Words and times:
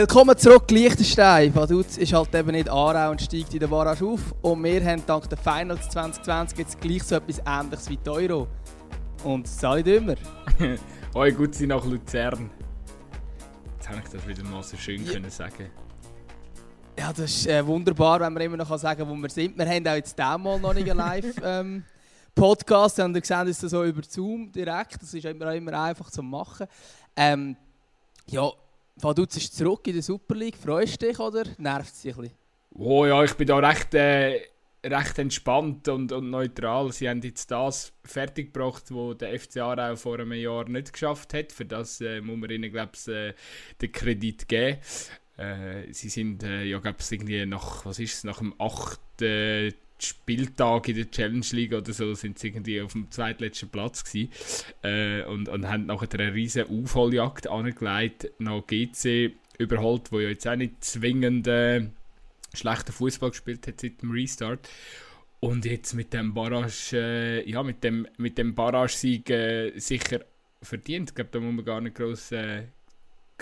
Willkommen 0.00 0.32
zurück, 0.38 0.70
Liechtenstein. 0.70 1.54
Vaduz 1.54 1.98
ist 1.98 2.14
halt 2.14 2.34
eben 2.34 2.52
nicht 2.52 2.70
Aarau 2.70 3.10
und 3.10 3.20
steigt 3.20 3.52
in 3.52 3.60
der 3.60 3.66
Barrage 3.66 4.02
auf. 4.02 4.34
Und 4.40 4.64
wir 4.64 4.82
haben 4.82 5.02
dank 5.04 5.28
der 5.28 5.36
Finals 5.36 5.90
2020 5.90 6.58
jetzt 6.58 6.80
gleich 6.80 7.02
so 7.02 7.16
etwas 7.16 7.42
ähnliches 7.46 7.90
wie 7.90 7.98
die 7.98 8.08
Euro. 8.08 8.48
Und 9.24 9.46
Sali 9.46 9.82
Dümmer. 9.82 10.14
Hoi, 11.14 11.32
gut 11.32 11.54
sind 11.54 11.68
nach 11.68 11.84
Luzern. 11.84 12.48
Jetzt 13.76 13.90
habe 13.90 14.00
ich 14.02 14.10
das 14.10 14.26
wieder 14.26 14.42
mal 14.44 14.62
so 14.62 14.78
schön 14.78 15.04
ja. 15.04 15.12
können 15.12 15.30
sagen. 15.30 15.70
Ja, 16.98 17.12
das 17.12 17.30
ist 17.30 17.46
äh, 17.46 17.66
wunderbar, 17.66 18.20
wenn 18.20 18.32
wir 18.32 18.40
immer 18.40 18.56
noch 18.56 18.78
sagen 18.78 19.06
wo 19.06 19.14
wir 19.14 19.28
sind. 19.28 19.58
Wir 19.58 19.68
haben 19.68 19.86
auch 19.86 19.96
jetzt 19.96 20.16
mal 20.16 20.58
noch 20.58 20.72
nicht 20.72 20.88
einen 20.88 20.98
Live-Podcast. 20.98 22.98
Ähm, 23.00 23.14
wir 23.14 23.22
sehen 23.22 23.48
uns 23.48 23.60
so 23.60 23.84
über 23.84 24.00
Zoom 24.08 24.50
direkt. 24.50 25.02
Das 25.02 25.12
ist 25.12 25.26
immer, 25.26 25.54
immer 25.54 25.78
einfach 25.78 26.10
zu 26.10 26.22
machen. 26.22 26.66
Ähm, 27.14 27.54
ja, 28.26 28.50
Vaduz 29.02 29.36
ist 29.36 29.56
zurück 29.56 29.86
in 29.86 29.94
der 29.94 30.02
Super 30.02 30.34
League. 30.34 30.56
Freust 30.56 31.00
du 31.00 31.06
dich 31.06 31.18
oder 31.18 31.44
nervt 31.58 31.94
es 31.94 32.02
dich 32.02 32.14
ein 32.14 32.22
bisschen? 32.22 32.36
Oh 32.74 33.06
ja, 33.06 33.24
ich 33.24 33.34
bin 33.34 33.46
da 33.46 33.56
recht, 33.56 33.94
äh, 33.94 34.40
recht 34.84 35.18
entspannt 35.18 35.88
und, 35.88 36.12
und 36.12 36.30
neutral. 36.30 36.92
Sie 36.92 37.08
haben 37.08 37.20
jetzt 37.22 37.50
das 37.50 37.92
fertiggebracht, 38.04 38.84
was 38.90 39.18
der 39.18 39.38
FCA 39.38 39.92
auch 39.92 39.96
vor 39.96 40.18
einem 40.18 40.32
Jahr 40.32 40.68
nicht 40.68 40.92
geschafft 40.92 41.34
hat. 41.34 41.52
Für 41.52 41.64
das 41.64 42.00
äh, 42.00 42.20
muss 42.20 42.36
man 42.36 42.50
ihnen, 42.50 42.70
glaube 42.70 42.92
ich, 42.94 43.08
äh, 43.08 43.34
den 43.80 43.92
Kredit 43.92 44.48
geben. 44.48 44.78
Äh, 45.36 45.92
sie 45.92 46.08
sind, 46.08 46.42
äh, 46.42 46.64
ja, 46.64 46.78
glaube 46.78 46.98
ich, 47.00 47.46
nach, 47.46 47.84
was 47.86 47.98
ist 47.98 48.14
es, 48.14 48.24
nach 48.24 48.38
dem 48.38 48.54
achten 48.58 49.72
Spieltag 50.02 50.88
in 50.88 50.96
der 50.96 51.10
Challenge 51.10 51.46
League 51.52 51.72
oder 51.72 51.92
so 51.92 52.14
sind 52.14 52.38
sie 52.38 52.48
irgendwie 52.48 52.80
auf 52.80 52.92
dem 52.92 53.10
zweitletzten 53.10 53.68
Platz 53.68 54.04
gewesen, 54.04 54.30
äh, 54.82 55.22
und, 55.24 55.48
und 55.48 55.68
haben 55.68 55.86
nachher 55.86 56.08
eine 56.18 56.34
riesige 56.34 56.68
Aufholjagd 56.68 57.48
angelegt, 57.48 58.30
noch 58.38 58.66
GC 58.66 59.32
überholt, 59.58 60.10
wo 60.10 60.20
ja 60.20 60.28
jetzt 60.30 60.48
auch 60.48 60.56
nicht 60.56 60.82
zwingend 60.82 61.46
äh, 61.46 61.88
schlechter 62.54 62.92
Fußball 62.92 63.30
gespielt 63.30 63.66
hat 63.66 63.80
seit 63.80 64.02
dem 64.02 64.10
Restart. 64.10 64.68
Und 65.40 65.64
jetzt 65.64 65.94
mit 65.94 66.12
dem 66.12 66.34
Barrage, 66.34 66.92
äh, 66.92 67.50
ja, 67.50 67.62
mit 67.62 67.82
dem, 67.82 68.06
mit 68.18 68.36
dem 68.36 68.54
Barrage-Sieg 68.54 69.30
äh, 69.30 69.78
sicher 69.78 70.20
verdient. 70.60 71.10
Ich 71.10 71.14
glaube, 71.14 71.30
da 71.32 71.40
muss 71.40 71.54
man 71.54 71.64
gar 71.64 71.80
nicht 71.80 71.96
groß, 71.96 72.32
äh, 72.32 72.64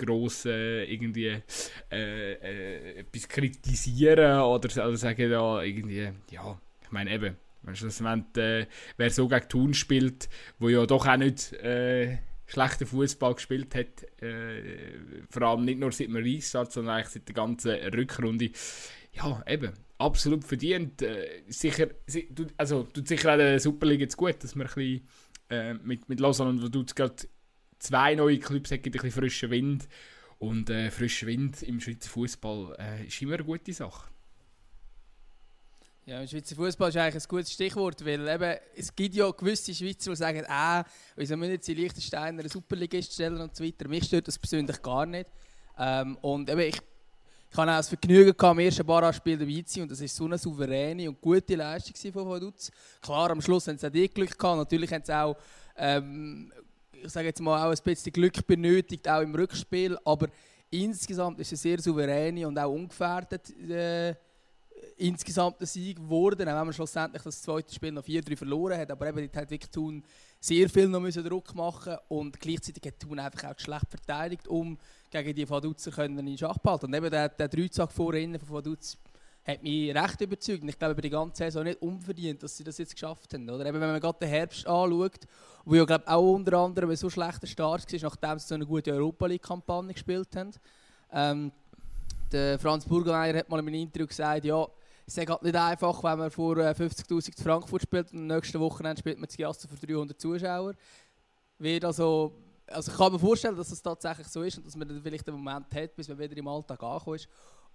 gross 0.07 0.45
irgendwie 0.45 1.43
äh, 1.91 2.33
äh, 2.33 2.99
etwas 3.01 3.29
kritisieren 3.29 4.41
oder 4.41 4.83
also 4.83 4.97
sagen, 4.97 5.31
ja, 5.31 5.63
irgendwie, 5.63 6.11
ja, 6.31 6.61
ich 6.83 6.91
meine 6.91 7.13
eben, 7.13 7.37
wenn 7.63 7.77
schlussendlich, 7.77 8.45
äh, 8.45 8.67
wer 8.97 9.11
so 9.11 9.29
gegen 9.29 9.49
Thun 9.49 9.75
spielt, 9.75 10.29
wo 10.59 10.69
ja 10.69 10.87
doch 10.87 11.07
auch 11.07 11.17
nicht 11.17 11.53
äh, 11.55 12.19
schlechten 12.47 12.87
Fußball 12.87 13.35
gespielt 13.35 13.75
hat, 13.75 14.23
äh, 14.23 14.99
vor 15.29 15.43
allem 15.43 15.65
nicht 15.65 15.79
nur 15.79 15.93
seit 15.93 16.09
dem 16.09 16.17
Restart, 16.17 16.73
sondern 16.73 16.97
eigentlich 16.97 17.09
seit 17.09 17.29
der 17.29 17.35
ganzen 17.35 17.73
Rückrunde, 17.95 18.51
ja, 19.13 19.43
eben, 19.47 19.73
absolut 19.99 20.45
verdient. 20.45 21.05
Sicher, 21.49 21.89
also 22.57 22.85
tut 22.85 23.09
sicher 23.09 23.33
auch 23.33 23.37
der 23.37 23.59
Superliga 23.59 24.03
jetzt 24.03 24.17
gut, 24.17 24.43
dass 24.43 24.55
man 24.55 24.67
ein 24.67 24.75
bisschen 24.75 25.09
äh, 25.51 25.75
mit, 25.75 26.09
mit 26.09 26.21
Lausanne 26.21 26.51
und 26.51 26.63
Vaduz 26.63 26.95
gerade 26.95 27.17
zwei 27.79 28.15
neue 28.15 28.39
Clubs 28.39 28.71
haben 28.71 28.83
ein 28.85 28.91
bisschen 28.91 29.11
frischen 29.11 29.51
Wind. 29.51 29.89
Und 30.39 30.71
äh, 30.71 30.91
frischer 30.91 31.27
Wind 31.27 31.63
im 31.63 31.81
Schweizer 31.81 32.09
Fußball 32.09 32.77
äh, 32.79 33.07
ist 33.07 33.21
immer 33.21 33.35
eine 33.35 33.45
gute 33.45 33.73
Sache. 33.73 34.09
Ja, 36.07 36.21
im 36.21 36.29
Schweizer 36.29 36.55
Fußball 36.55 36.89
ist 36.91 36.97
eigentlich 36.97 37.23
ein 37.23 37.29
gutes 37.29 37.53
Stichwort, 37.53 38.05
weil 38.05 38.27
eben, 38.27 38.57
es 38.77 38.95
gibt 38.95 39.15
ja 39.15 39.31
gewisse 39.31 39.75
Schweizer, 39.75 40.11
die 40.11 40.17
sagen, 40.17 40.45
äh, 40.49 40.85
wieso 41.17 41.37
müssen 41.37 41.53
jetzt 41.53 41.69
die 41.69 41.75
Liechtensteiner 41.75 42.39
eine 42.39 42.49
Superligist 42.49 43.13
stellen 43.13 43.41
und 43.41 43.55
so 43.55 43.65
weiter. 43.65 43.89
Mich 43.89 44.05
stört 44.05 44.29
das 44.29 44.39
persönlich 44.39 44.81
gar 44.81 45.05
nicht. 45.05 45.29
Ähm, 45.77 46.17
und 46.23 46.49
eben, 46.49 46.61
ich, 46.61 46.81
ich 47.51 47.57
hatte 47.57 47.73
auch 47.73 47.77
das 47.77 47.89
Vergnügen, 47.89 48.35
am 48.39 48.59
ersten 48.59 48.87
Barra-Spiel 48.87 49.39
dabei 49.39 49.63
zu 49.63 49.75
sein 49.75 49.83
und 49.83 49.91
das 49.91 50.01
war 50.01 50.09
so 50.09 50.25
eine 50.25 50.39
souveräne 50.39 51.09
und 51.09 51.21
gute 51.21 51.57
Leistung 51.57 52.13
von 52.13 52.29
Vaduz. 52.29 52.71
Klar, 53.03 53.31
am 53.31 53.43
Schluss 53.43 53.67
haben 53.67 53.77
sie 53.77 53.87
auch 53.87 53.91
die 53.91 54.09
Glück 54.09 54.39
gehabt, 54.39 54.59
natürlich 54.59 54.93
haben 54.93 55.05
sie 55.05 55.15
auch 55.15 55.37
ähm, 55.77 56.53
ich 57.03 57.11
sage 57.11 57.29
jetzt 57.29 57.41
mal, 57.41 57.67
auch 57.67 57.71
ein 57.71 57.83
bisschen 57.83 58.13
Glück 58.13 58.47
benötigt, 58.47 59.09
auch 59.09 59.21
im 59.21 59.35
Rückspiel. 59.35 59.99
Aber 60.05 60.29
insgesamt 60.71 61.41
ist 61.41 61.53
es 61.53 61.63
sehr 61.63 61.81
souverän 61.81 62.45
und 62.45 62.59
auch 62.59 62.73
ungefährdet 62.73 63.51
äh, 63.69 64.15
insgesamt 64.97 65.61
ein 65.61 65.67
Sieg 65.67 65.97
geworden, 65.97 66.49
auch 66.49 66.59
wenn 66.59 66.67
man 66.67 66.73
schlussendlich 66.73 67.23
das 67.23 67.43
zweite 67.43 67.73
Spiel 67.73 67.93
noch 67.93 68.05
4-3 68.05 68.37
verloren 68.37 68.79
hat. 68.79 68.91
Aber 68.91 69.09
eben, 69.09 69.31
hat 69.35 69.51
wirklich 69.51 69.71
Thun 69.71 70.05
sehr 70.41 70.69
viel 70.69 70.89
noch 70.89 71.01
müssen 71.01 71.25
Druck 71.25 71.55
machen 71.55 71.97
und 72.09 72.39
gleichzeitig 72.39 72.83
hat 72.87 73.01
Thun 73.01 73.19
einfach 73.19 73.51
auch 73.51 73.59
schlecht 73.59 73.89
verteidigt, 73.89 74.47
um 74.49 74.79
gegen 75.11 75.35
die 75.35 75.47
können 75.91 76.27
in 76.27 76.39
Schach 76.39 76.59
behalten. 76.59 76.87
Und 76.87 76.95
eben 76.95 77.11
der, 77.11 77.29
der 77.29 77.49
Dreizack 77.49 77.93
vorhin 77.93 78.39
von 78.39 78.49
Vaduz 78.49 78.99
hat 79.49 79.63
mich 79.63 79.95
recht 79.95 80.21
überzeugt. 80.21 80.63
Und 80.63 80.69
ich 80.69 80.79
glaube, 80.79 80.93
über 80.93 81.03
die 81.03 81.11
ganze 81.11 81.45
Saison 81.45 81.65
nicht 81.65 81.81
unverdient, 81.81 82.43
dass 82.43 82.57
sie 82.57 82.65
das 82.65 82.77
jetzt 82.79 82.93
geschafft 82.93 83.33
haben. 83.33 83.49
Oder 83.49 83.67
eben, 83.67 83.81
wenn 83.81 83.91
man 83.91 84.01
gerade 84.01 84.19
den 84.19 84.29
Herbst 84.29 84.67
anschaut, 84.67 85.21
wo 85.65 85.75
ja 85.75 85.85
glaube 85.85 86.07
auch 86.07 86.35
unter 86.35 86.59
anderem 86.59 86.95
so 86.95 87.09
schlechter 87.09 87.47
Start 87.47 87.91
war, 87.93 88.01
nachdem 88.03 88.39
sie 88.39 88.47
so 88.47 88.55
eine 88.55 88.67
gute 88.67 88.93
Europa 88.93 89.27
League-Kampagne 89.27 89.95
gespielt 89.95 90.29
haben. 90.37 90.51
Ähm, 91.13 91.53
der 92.31 92.59
Franz 92.59 92.85
Burgermeier 92.85 93.39
hat 93.39 93.49
mal 93.49 93.61
in 93.61 93.67
einem 93.67 93.75
Interview 93.75 94.07
gesagt, 94.07 94.45
ja, 94.45 94.67
es 95.07 95.17
ist 95.17 95.27
halt 95.27 95.43
nicht 95.43 95.57
einfach, 95.57 96.05
wenn 96.05 96.19
man 96.19 96.31
vor 96.31 96.57
50'000 96.57 97.35
zu 97.35 97.43
Frankfurt 97.43 97.83
spielt 97.83 98.13
und 98.13 98.19
am 98.19 98.27
nächsten 98.27 98.61
Wochenende 98.61 99.01
spielt 99.01 99.19
man 99.19 99.27
das 99.27 99.37
Giasso 99.37 99.67
für 99.67 99.87
300 99.87 100.21
Zuschauer. 100.21 100.75
Wird 101.59 101.87
also, 101.87 102.35
also 102.67 102.93
ich 102.93 102.99
kann 102.99 103.13
mir 103.13 103.19
vorstellen, 103.19 103.57
dass 103.57 103.71
das 103.71 103.81
tatsächlich 103.81 104.29
so 104.29 104.43
ist 104.43 104.59
und 104.59 104.67
dass 104.67 104.77
man 104.77 104.87
dann 104.87 105.01
vielleicht 105.01 105.27
einen 105.27 105.39
Moment 105.39 105.75
hat, 105.75 105.97
bis 105.97 106.09
man 106.09 106.19
wieder 106.19 106.37
im 106.37 106.47
Alltag 106.47 106.83
angekommen 106.83 107.17
ist. 107.17 107.29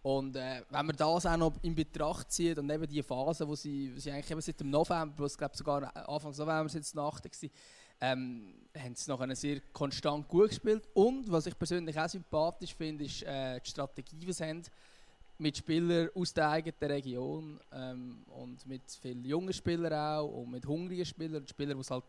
Und 0.03 0.35
äh, 0.35 0.61
wenn 0.69 0.85
man 0.85 0.95
das 0.97 1.25
auch 1.25 1.37
noch 1.37 1.53
in 1.61 1.73
Betracht 1.73 2.29
zieht 2.29 2.59
und 2.59 2.69
eben 2.69 2.85
die 2.85 3.01
Phase, 3.01 3.47
wo 3.47 3.55
sie, 3.55 3.93
sie 3.95 4.11
eigentlich 4.11 4.29
eben 4.29 4.41
seit 4.41 4.59
dem 4.59 4.69
November, 4.69 5.13
wo 5.17 5.25
es 5.25 5.37
glaube 5.37 5.55
sogar 5.55 5.95
Anfang 6.07 6.31
November 6.31 6.67
sind 6.67 6.93
Nacht 6.93 7.23
war, 7.23 7.49
ähm, 8.01 8.53
haben 8.77 8.95
sie 8.95 9.09
nachher 9.09 9.33
sehr 9.33 9.61
konstant 9.71 10.27
gut 10.27 10.49
gespielt. 10.49 10.89
Und 10.93 11.31
was 11.31 11.45
ich 11.45 11.57
persönlich 11.57 11.97
auch 11.97 12.09
sympathisch 12.09 12.75
finde, 12.75 13.05
ist 13.05 13.23
äh, 13.23 13.61
die 13.61 13.69
Strategie, 13.69 14.17
die 14.17 14.33
sie 14.33 14.43
haben 14.43 14.61
mit 15.37 15.57
Spielern 15.57 16.09
aus 16.13 16.33
der 16.33 16.49
eigenen 16.49 16.91
Region 16.91 17.59
ähm, 17.71 18.25
und 18.27 18.65
mit 18.65 18.83
vielen 19.01 19.23
jungen 19.23 19.53
Spielern 19.53 19.93
auch 19.93 20.27
und 20.27 20.51
mit 20.51 20.65
hungrigen 20.65 21.05
Spielern, 21.05 21.47
Spielern, 21.47 21.77
die 21.77 21.81
es 21.81 21.91
halt 21.91 22.03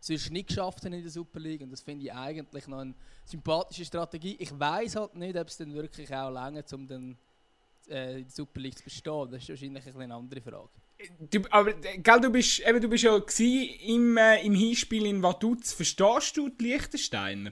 sonst 0.00 0.32
nicht 0.32 0.48
geschafft 0.48 0.84
haben 0.84 0.94
in 0.94 1.02
der 1.02 1.12
Super 1.12 1.38
League. 1.38 1.62
Und 1.62 1.70
das 1.70 1.80
finde 1.80 2.06
ich 2.06 2.12
eigentlich 2.12 2.66
noch 2.66 2.78
eine 2.78 2.94
sympathische 3.24 3.84
Strategie. 3.84 4.36
Ich 4.40 4.58
weiß 4.58 4.96
halt 4.96 5.14
nicht, 5.14 5.36
ob 5.36 5.46
es 5.46 5.56
dann 5.56 5.72
wirklich 5.72 6.12
auch 6.12 6.30
lange 6.30 6.64
um 6.72 6.86
den 6.88 7.16
äh, 7.88 8.24
Super 8.28 8.60
League 8.60 8.78
zu 8.78 8.84
bestehen? 8.84 9.28
Das 9.30 9.42
ist 9.42 9.48
wahrscheinlich 9.48 9.96
eine 9.96 10.14
andere 10.14 10.40
Frage. 10.40 10.68
Du, 11.30 11.40
aber 11.50 11.72
gell, 11.74 12.20
du, 12.20 12.30
bist, 12.30 12.60
eben, 12.60 12.80
du 12.80 12.88
bist 12.88 13.04
ja 13.04 13.16
im, 13.16 14.16
äh, 14.16 14.42
im 14.44 14.54
Hinspiel 14.54 15.06
in 15.06 15.22
Vaduz. 15.22 15.72
Verstehst 15.72 16.36
du 16.36 16.48
die 16.48 16.64
Liechtensteiner? 16.64 17.50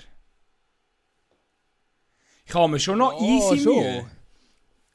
Ich 2.47 2.55
habe 2.55 2.69
mir 2.69 2.79
schon 2.79 2.99
noch 2.99 3.21
ja, 3.21 3.27
easy 3.27 3.59
schon. 3.59 3.75
Mühe. 3.75 4.07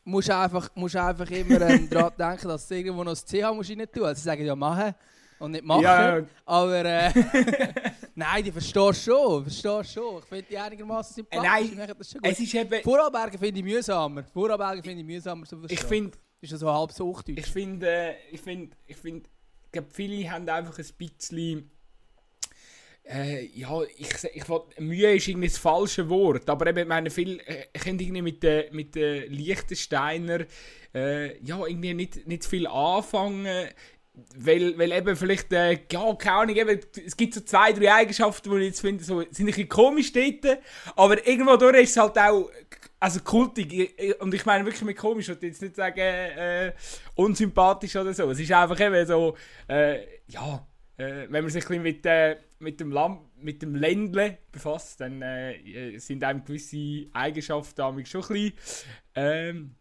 Musst 0.04 0.32
einfach, 0.32 0.70
musst 0.76 0.96
einfach 0.96 1.30
immer 1.30 1.62
ähm, 1.62 1.90
daran 1.92 2.14
denken, 2.18 2.48
dass 2.48 2.68
du 2.68 2.76
irgendwo 2.76 3.04
noch 3.04 3.12
das 3.12 3.26
CH 3.26 3.54
musst 3.54 3.70
rein 3.70 3.88
tun. 3.92 4.04
Also 4.06 4.20
sie 4.20 4.26
sagen 4.26 4.46
ja 4.46 4.56
machen 4.56 4.96
und 5.40 5.52
nicht 5.52 5.64
machen. 5.64 5.84
Ja, 5.84 6.22
Aber 6.46 6.86
äh, 6.86 7.12
nein, 8.20 8.44
die 8.44 8.52
verstehst 8.52 9.04
schon, 9.04 9.44
verstehst 9.44 9.94
schon. 9.94 10.20
Ich 10.20 10.26
finde 10.26 10.46
die 10.50 10.58
einigermaßen 10.58 11.16
sympathisch. 11.16 11.72
Äh, 11.72 11.76
nein, 11.76 11.96
das 11.98 12.12
schon 12.12 12.22
gut. 12.22 12.32
es 12.32 12.40
ist 12.40 12.54
eben... 12.54 12.84
Vorarlbergen 12.84 13.40
finde 13.40 13.60
ich 13.60 13.66
mühsamer. 13.66 14.24
Vorarlbergen 14.26 14.84
finde 14.84 15.00
ich 15.00 15.06
mühsamer 15.06 15.46
zu 15.46 15.58
verstehen. 15.58 15.80
Ich 15.80 15.86
finde... 15.86 16.18
Ist 16.42 16.54
das 16.54 16.60
so 16.62 16.72
halb 16.72 16.92
so 16.92 17.06
hochdeutsch? 17.08 17.40
Ich 17.40 17.48
finde, 17.48 17.90
äh, 17.90 18.14
ich 18.32 18.40
finde, 18.40 18.76
ich 18.88 18.96
finde, 18.96 19.30
ich 19.66 19.72
glaube, 19.72 19.90
viele 19.92 20.30
haben 20.32 20.48
einfach 20.48 20.78
ein 20.78 20.86
bisschen... 20.98 21.72
Äh, 23.04 23.48
ja, 23.58 23.82
ich, 23.98 24.10
ich 24.36 24.48
Mühe 24.80 25.16
ist 25.16 25.28
irgendwie 25.28 25.48
das 25.48 25.58
falsche 25.58 26.08
Wort, 26.10 26.48
aber 26.48 26.68
eben, 26.68 26.80
ich 26.80 26.88
meine, 26.88 27.10
viele 27.10 27.42
äh, 27.48 27.66
können 27.80 28.00
irgendwie 28.00 28.22
mit 28.22 28.44
den 28.44 28.76
mit 28.76 28.94
de 28.94 29.28
Liechtensteiner 29.28 30.46
äh, 30.94 31.44
ja, 31.44 31.66
irgendwie 31.66 31.96
nicht, 31.96 32.28
nicht 32.28 32.46
viel 32.46 32.68
anfangen 32.68 33.48
weil, 34.36 34.78
weil 34.78 34.92
eben 34.92 35.16
vielleicht, 35.16 35.52
äh, 35.54 35.80
ja, 35.92 36.16
keine 36.16 36.38
Ahnung, 36.38 36.56
eben, 36.56 36.80
es 37.06 37.16
gibt 37.16 37.34
so 37.34 37.42
zwei, 37.42 37.74
drei 37.74 37.94
Eigenschaften, 37.94 38.50
die 38.52 38.58
ich 38.58 38.66
jetzt 38.66 38.82
finde, 38.82 39.04
so, 39.04 39.22
sind 39.22 39.40
ein 39.40 39.46
bisschen 39.48 39.70
komisch 39.70 40.12
dort, 40.12 40.60
aber 40.96 41.28
irgendwo 41.28 41.56
durch 41.58 41.84
ist 41.84 41.92
es 41.92 41.98
halt 41.98 42.18
auch, 42.18 42.50
also 43.00 43.20
kultig, 43.22 44.20
und 44.20 44.34
ich 44.34 44.46
meine 44.46 44.66
wirklich 44.66 44.84
mit 44.84 44.98
komisch, 44.98 45.30
ich 45.30 45.42
jetzt 45.42 45.62
nicht 45.62 45.76
sagen, 45.76 46.00
äh, 46.00 46.74
unsympathisch 47.16 47.96
oder 47.96 48.14
so, 48.14 48.30
es 48.32 48.40
ist 48.40 48.52
einfach 48.52 48.80
eben 48.80 49.06
so, 49.06 49.36
äh, 49.68 50.00
ja, 50.28 50.66
äh, 50.98 51.28
wenn 51.30 51.44
man 51.44 51.50
sich 51.50 51.64
ein 51.64 51.68
bisschen 51.68 51.84
mit, 51.84 52.06
äh, 52.06 52.38
mit 52.60 52.80
dem 52.80 52.92
Land, 52.92 53.22
mit 53.42 53.62
dem 53.62 53.76
Ländle 53.76 54.38
befasst, 54.52 55.00
dann 55.00 55.22
äh, 55.22 55.98
sind 55.98 56.24
einem 56.24 56.44
gewisse 56.44 57.08
Eigenschaften 57.14 57.76
damit 57.78 58.08
schon 58.08 58.22
ein 58.24 58.28
bisschen, 58.28 58.54
ähm, 59.16 59.76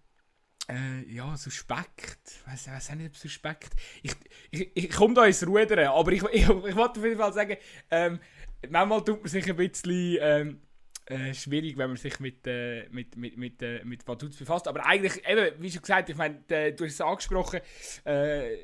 äh, 0.69 1.11
ja, 1.11 1.37
suspekt. 1.37 2.41
Weiß 2.47 2.69
auch 2.69 2.95
nicht, 2.95 3.09
ob 3.09 3.17
suspekt. 3.17 3.71
Ich, 4.03 4.13
ich, 4.51 4.71
ich 4.75 4.91
komme 4.91 5.15
da 5.15 5.25
ins 5.25 5.47
Rudern, 5.47 5.87
aber 5.89 6.13
ich, 6.13 6.23
ich, 6.33 6.43
ich 6.43 6.49
wollte 6.77 7.01
auf 7.01 7.05
jeden 7.05 7.19
Fall 7.19 7.33
sagen, 7.33 7.57
ähm, 7.91 8.21
manchmal 8.69 9.05
tut 9.05 9.21
man 9.21 9.29
sich 9.29 9.49
ein 9.49 9.57
bisschen, 9.57 10.19
ähm, 10.21 10.61
äh, 11.07 11.33
schwierig, 11.33 11.79
wenn 11.79 11.89
man 11.89 11.97
sich 11.97 12.21
mit, 12.21 12.47
äh, 12.47 12.87
mit, 12.91 13.17
mit, 13.17 13.37
mit, 13.39 13.63
äh, 13.63 13.83
mit 13.85 14.07
Vaduz 14.07 14.37
befasst. 14.37 14.69
Aber 14.69 14.85
eigentlich, 14.85 15.27
eben, 15.27 15.55
wie 15.59 15.71
schon 15.71 15.81
gesagt, 15.81 16.11
ich 16.11 16.17
meine, 16.17 16.41
du 16.47 16.85
hast 16.85 16.93
es 16.93 17.01
angesprochen, 17.01 17.61
äh, 18.05 18.57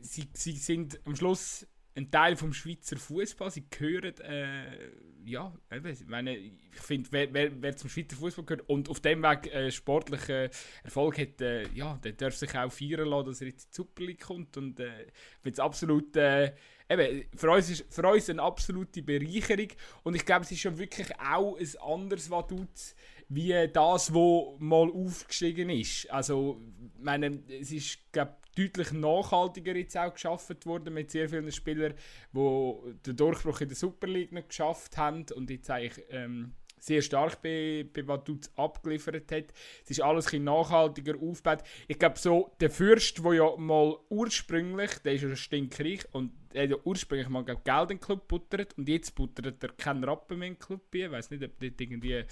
sie, 0.00 0.28
sie 0.32 0.52
sind 0.52 0.98
am 1.04 1.14
Schluss 1.14 1.66
ein 1.96 2.10
Teil 2.10 2.36
vom 2.36 2.52
Schweizer 2.52 2.96
Fußball. 2.96 3.50
Sie 3.50 3.68
gehören, 3.68 4.18
äh, 4.20 4.90
ja, 5.24 5.52
ich 5.70 6.06
meine, 6.06 6.36
ich 6.36 6.52
finde, 6.72 7.08
wer, 7.12 7.32
wer, 7.32 7.62
wer, 7.62 7.76
zum 7.76 7.88
Schweizer 7.88 8.16
Fußball 8.16 8.44
gehört 8.44 8.68
und 8.68 8.88
auf 8.88 9.00
dem 9.00 9.22
Weg 9.22 9.52
äh, 9.52 9.70
sportlichen 9.70 10.50
Erfolg 10.82 11.18
hat, 11.18 11.40
äh, 11.40 11.68
ja, 11.74 11.98
der 12.02 12.12
darf 12.12 12.34
sich 12.34 12.56
auch 12.56 12.70
feiern 12.70 13.08
lassen, 13.08 13.26
dass 13.26 13.40
er 13.40 13.46
jetzt 13.48 13.64
in 13.64 13.70
die 13.70 13.76
Super 13.76 14.02
League 14.04 14.20
kommt. 14.20 14.56
Und 14.56 14.80
äh, 14.80 15.04
ich 15.04 15.12
finde 15.40 15.52
es 15.52 15.60
absolut, 15.60 16.16
äh, 16.16 16.52
eben, 16.88 17.24
für 17.36 17.50
uns 17.50 17.70
ist 17.70 17.86
für 17.88 18.06
uns 18.08 18.28
eine 18.28 18.42
absolute 18.42 19.02
Bereicherung. 19.02 19.68
Und 20.02 20.14
ich 20.14 20.24
glaube, 20.24 20.44
es 20.44 20.52
ist 20.52 20.60
schon 20.60 20.78
wirklich 20.78 21.08
auch 21.20 21.56
ein 21.56 21.68
anderes 21.80 22.30
Vaduz 22.30 22.94
wie 23.28 23.68
das, 23.72 24.12
wo 24.12 24.56
mal 24.58 24.90
aufgestiegen 24.90 25.70
ist. 25.70 26.10
Also, 26.10 26.60
ich 26.98 27.02
meine, 27.02 27.42
es 27.48 27.72
ist, 27.72 28.12
glaube 28.12 28.36
deutlich 28.54 28.92
nachhaltiger 28.92 29.76
jetzt 29.76 29.96
auch 29.96 30.12
geschaffen 30.12 30.56
worden 30.64 30.94
mit 30.94 31.10
sehr 31.10 31.28
vielen 31.28 31.50
Spielern, 31.50 31.94
die 32.32 32.92
den 33.06 33.16
Durchbruch 33.16 33.60
in 33.60 33.68
der 33.68 33.76
Super 33.76 34.06
League 34.06 34.32
nicht 34.32 34.48
geschafft 34.48 34.96
haben 34.96 35.26
und 35.34 35.50
jetzt 35.50 35.70
eigentlich 35.70 36.04
ähm, 36.10 36.52
sehr 36.84 37.00
stark 37.00 37.40
bei, 37.40 37.86
bei 37.92 38.06
Vaduz 38.06 38.50
abgeliefert 38.56 39.32
hat. 39.32 39.44
Es 39.84 39.90
ist 39.90 40.02
alles 40.02 40.32
ein 40.32 40.44
nachhaltiger 40.44 41.14
aufgebaut. 41.20 41.62
Ich 41.88 41.98
glaube, 41.98 42.18
so 42.18 42.54
der 42.60 42.70
Fürst, 42.70 43.24
der 43.24 43.32
ja 43.32 43.56
mal 43.56 43.96
ursprünglich, 44.10 44.98
der 44.98 45.14
ist 45.14 45.22
ja 45.22 45.34
stinkreich 45.34 46.00
und 46.12 46.32
er 46.52 46.64
hat 46.64 46.70
ja 46.70 46.76
ursprünglich 46.84 47.28
mal 47.28 47.44
glaub, 47.44 47.64
Geld 47.64 47.90
in 47.90 47.96
den 47.96 48.00
Club 48.00 48.28
buttert 48.28 48.76
und 48.76 48.88
jetzt 48.88 49.14
buttert 49.14 49.62
er 49.62 49.70
keinen 49.70 50.04
Rappen 50.04 50.38
mehr 50.38 50.48
in 50.48 50.54
den 50.54 50.58
Club 50.58 50.94
Ich 50.94 51.10
weiß 51.10 51.30
nicht, 51.30 51.42
ob 51.42 51.58
dort 51.58 51.80
irgendwie. 51.80 52.24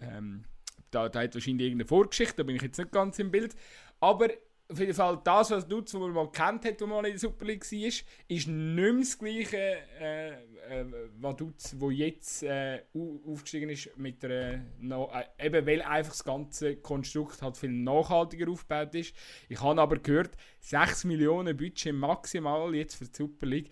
Ähm, 0.00 0.44
da, 0.90 1.08
da 1.08 1.22
hat 1.22 1.34
wahrscheinlich 1.34 1.66
irgendeine 1.66 1.88
Vorgeschichte, 1.88 2.36
da 2.36 2.42
bin 2.44 2.54
ich 2.54 2.62
jetzt 2.62 2.78
nicht 2.78 2.92
ganz 2.92 3.18
im 3.18 3.30
Bild. 3.32 3.56
Aber 3.98 4.28
auf 4.70 4.78
jeden 4.78 4.94
Fall 4.94 5.20
das, 5.22 5.50
was 5.50 5.68
Dutz, 5.68 5.92
was 5.92 6.00
man 6.00 6.12
mal 6.12 6.30
kennt 6.30 6.64
hat, 6.64 6.80
wo 6.80 6.86
man 6.86 7.04
in 7.04 7.12
der 7.12 7.20
Super 7.20 7.44
League 7.44 7.70
war, 7.70 7.86
ist 7.86 8.06
nicht 8.28 8.48
mehr 8.48 8.92
das 8.94 9.18
gleiche, 9.18 9.56
äh, 10.00 10.30
äh, 10.30 10.86
was 11.20 11.36
Dutz, 11.36 11.76
wo 11.78 11.90
jetzt 11.90 12.42
äh, 12.44 12.82
aufgestiegen 13.26 13.68
ist, 13.68 13.96
mit 13.98 14.22
der, 14.22 14.64
no, 14.80 15.10
äh, 15.12 15.46
eben 15.46 15.66
weil 15.66 15.82
einfach 15.82 16.12
das 16.12 16.24
ganze 16.24 16.76
Konstrukt 16.76 17.42
halt 17.42 17.58
viel 17.58 17.72
nachhaltiger 17.72 18.50
aufgebaut 18.50 18.94
ist. 18.94 19.14
Ich 19.48 19.60
habe 19.60 19.80
aber 19.80 19.98
gehört, 19.98 20.36
6 20.60 21.04
Millionen 21.04 21.56
Budget 21.56 21.94
maximal 21.94 22.74
jetzt 22.74 22.94
für 22.94 23.04
die 23.04 23.14
Super 23.14 23.46
League. 23.46 23.70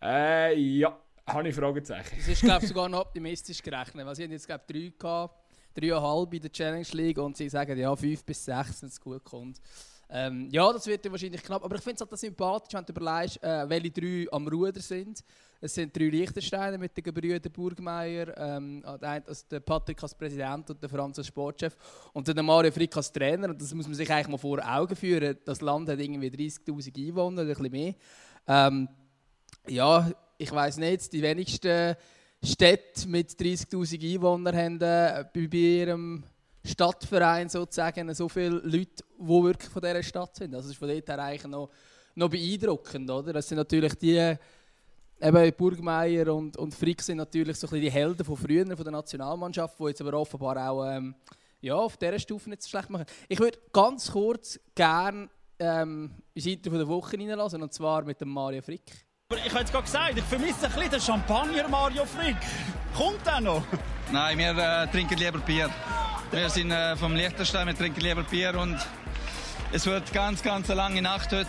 Äh, 0.00 0.56
ja, 0.56 0.96
habe 1.26 1.48
ich 1.48 1.54
Fragezeichen. 1.54 2.16
Das 2.16 2.28
ist, 2.28 2.42
glaube 2.42 2.62
ich, 2.62 2.68
sogar 2.68 2.88
noch 2.88 3.00
optimistisch 3.00 3.60
gerechnet, 3.60 4.06
weil 4.06 4.14
sie 4.14 4.22
haben 4.22 4.32
jetzt, 4.32 4.46
glaube 4.46 4.62
ich, 4.68 4.92
3 4.92 4.98
gehabt, 4.98 5.44
3,5 5.76 6.32
in 6.32 6.40
der 6.42 6.52
Challenge 6.52 6.88
League 6.92 7.18
und 7.18 7.36
sie 7.36 7.48
sagen, 7.48 7.76
ja, 7.76 7.94
5 7.94 8.24
bis 8.24 8.44
6, 8.44 8.82
wenn 8.82 8.88
es 8.88 9.00
gut 9.00 9.24
kommt. 9.24 9.60
Ähm, 10.10 10.48
ja, 10.50 10.72
das 10.72 10.86
wird 10.86 11.10
wahrscheinlich 11.10 11.42
knapp. 11.42 11.62
Aber 11.62 11.76
ich 11.76 11.82
finde 11.82 12.02
es 12.02 12.10
halt 12.10 12.18
sympathisch, 12.18 12.72
wenn 12.72 12.84
du 12.84 12.92
überlegst, 12.92 13.42
äh, 13.42 13.68
welche 13.68 13.90
drei 13.90 14.26
am 14.32 14.48
Ruder 14.48 14.80
sind. 14.80 15.22
Es 15.60 15.74
sind 15.74 15.94
drei 15.94 16.04
Liechtensteiner 16.04 16.78
mit 16.78 16.96
den 16.96 17.02
Gebrüdern 17.02 17.52
Burgmeier, 17.52 18.32
ähm, 18.38 18.82
also 18.84 19.44
der 19.50 19.60
Patrick 19.60 20.00
als 20.02 20.14
Präsident 20.14 20.70
und 20.70 20.80
der 20.80 20.88
Franz 20.88 21.18
als 21.18 21.26
Sportchef 21.26 21.76
und 22.12 22.26
dann 22.28 22.46
Mario 22.46 22.70
Frick 22.70 22.96
als 22.96 23.12
Trainer. 23.12 23.50
Und 23.50 23.60
das 23.60 23.74
muss 23.74 23.86
man 23.86 23.94
sich 23.94 24.10
eigentlich 24.10 24.28
mal 24.28 24.38
vor 24.38 24.60
Augen 24.64 24.94
führen. 24.94 25.36
Das 25.44 25.60
Land 25.60 25.88
hat 25.88 25.98
irgendwie 25.98 26.28
30'000 26.28 27.08
Einwohner 27.08 27.42
oder 27.42 27.42
ein 27.42 27.48
bisschen 27.48 27.72
mehr. 27.72 27.94
Ähm, 28.46 28.88
ja, 29.66 30.10
ich 30.38 30.52
weiß 30.52 30.78
nicht, 30.78 31.12
die 31.12 31.22
wenigsten 31.22 31.96
Städte 32.42 33.08
mit 33.08 33.30
30'000 33.32 34.14
Einwohnern 34.14 34.56
haben 34.56 34.80
äh, 34.80 35.24
bei 35.34 35.40
ihrem 35.58 36.22
Stadtverein 36.68 37.48
sozusagen 37.48 38.12
so 38.14 38.28
viele 38.28 38.58
Leute, 38.58 39.04
die 39.18 39.42
wirklich 39.42 39.70
von 39.70 39.82
dieser 39.82 40.02
Stadt 40.02 40.36
sind. 40.36 40.54
Also 40.54 40.68
das 40.68 40.72
ist 40.72 40.78
von 40.78 40.88
dort 40.88 41.08
her 41.08 41.18
eigentlich 41.18 41.50
noch, 41.50 41.70
noch 42.14 42.28
beeindruckend. 42.28 43.10
Oder? 43.10 43.32
Das 43.32 43.48
sind 43.48 43.58
natürlich 43.58 43.94
die, 43.94 44.36
eben 45.20 45.52
Burgmeier 45.56 46.34
und, 46.34 46.56
und 46.56 46.74
Frick 46.74 47.02
sind 47.02 47.18
natürlich 47.18 47.56
so 47.56 47.66
ein 47.66 47.70
bisschen 47.70 47.84
die 47.84 47.90
Helden 47.90 48.24
von 48.24 48.36
früher, 48.36 48.66
von 48.66 48.84
der 48.84 48.92
Nationalmannschaft, 48.92 49.78
die 49.78 49.84
jetzt 49.84 50.00
aber 50.00 50.14
offenbar 50.14 50.68
auch 50.68 50.84
ähm, 50.84 51.14
ja, 51.60 51.74
auf 51.74 51.96
dieser 51.96 52.18
Stufe 52.18 52.48
nicht 52.50 52.62
so 52.62 52.68
schlecht 52.68 52.90
machen. 52.90 53.06
Ich 53.28 53.38
würde 53.38 53.58
ganz 53.72 54.12
kurz 54.12 54.60
gerne 54.74 55.28
ähm, 55.58 56.12
die 56.34 56.40
Seite 56.40 56.70
der 56.70 56.88
Woche 56.88 57.18
reinlassen, 57.18 57.62
und 57.62 57.72
zwar 57.72 58.02
mit 58.04 58.20
dem 58.20 58.28
Mario 58.28 58.62
Frick. 58.62 58.82
Ich 59.30 59.50
habe 59.50 59.60
jetzt 59.60 59.72
gerade 59.72 59.84
gesagt, 59.84 60.16
ich 60.16 60.24
vermisse 60.24 60.66
ein 60.66 60.72
bisschen 60.72 60.90
den 60.90 61.00
Champagner 61.00 61.68
Mario 61.68 62.04
Frick. 62.06 62.36
Kommt 62.96 63.26
der 63.26 63.40
noch? 63.40 63.62
Nein, 64.10 64.38
wir 64.38 64.56
äh, 64.56 64.86
trinken 64.86 65.18
lieber 65.18 65.38
Bier. 65.38 65.68
Wir 66.30 66.50
sind 66.50 66.70
äh, 66.70 66.94
vom 66.94 67.16
Liechtenstein, 67.16 67.66
wir 67.66 67.74
trinken 67.74 68.00
lieber 68.00 68.22
Bier 68.22 68.54
und 68.54 68.76
es 69.72 69.86
wird 69.86 70.12
ganz, 70.12 70.42
ganz 70.42 70.68
eine 70.68 70.76
lange 70.76 71.00
Nacht 71.00 71.32
heute. 71.32 71.48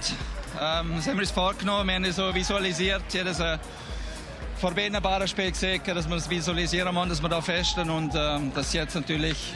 Ähm, 0.59 0.93
das 0.95 1.05
haben 1.05 1.15
wir 1.15 1.19
uns 1.19 1.31
vorgenommen, 1.31 1.89
wir 1.89 1.95
haben 1.95 2.11
so 2.13 2.33
visualisiert, 2.33 3.01
jedes 3.11 3.41
äh, 3.41 3.57
verbindbare 4.55 5.27
Spiel 5.27 5.51
gesehen, 5.51 5.81
dass 5.85 6.07
wir 6.07 6.15
es 6.15 6.29
visualisieren 6.29 6.95
wollen, 6.95 7.09
dass 7.09 7.21
wir 7.21 7.27
da 7.27 7.41
festen 7.41 7.89
und 7.89 8.13
ähm, 8.15 8.53
dass 8.55 8.71
jetzt 8.71 8.95
natürlich, 8.95 9.53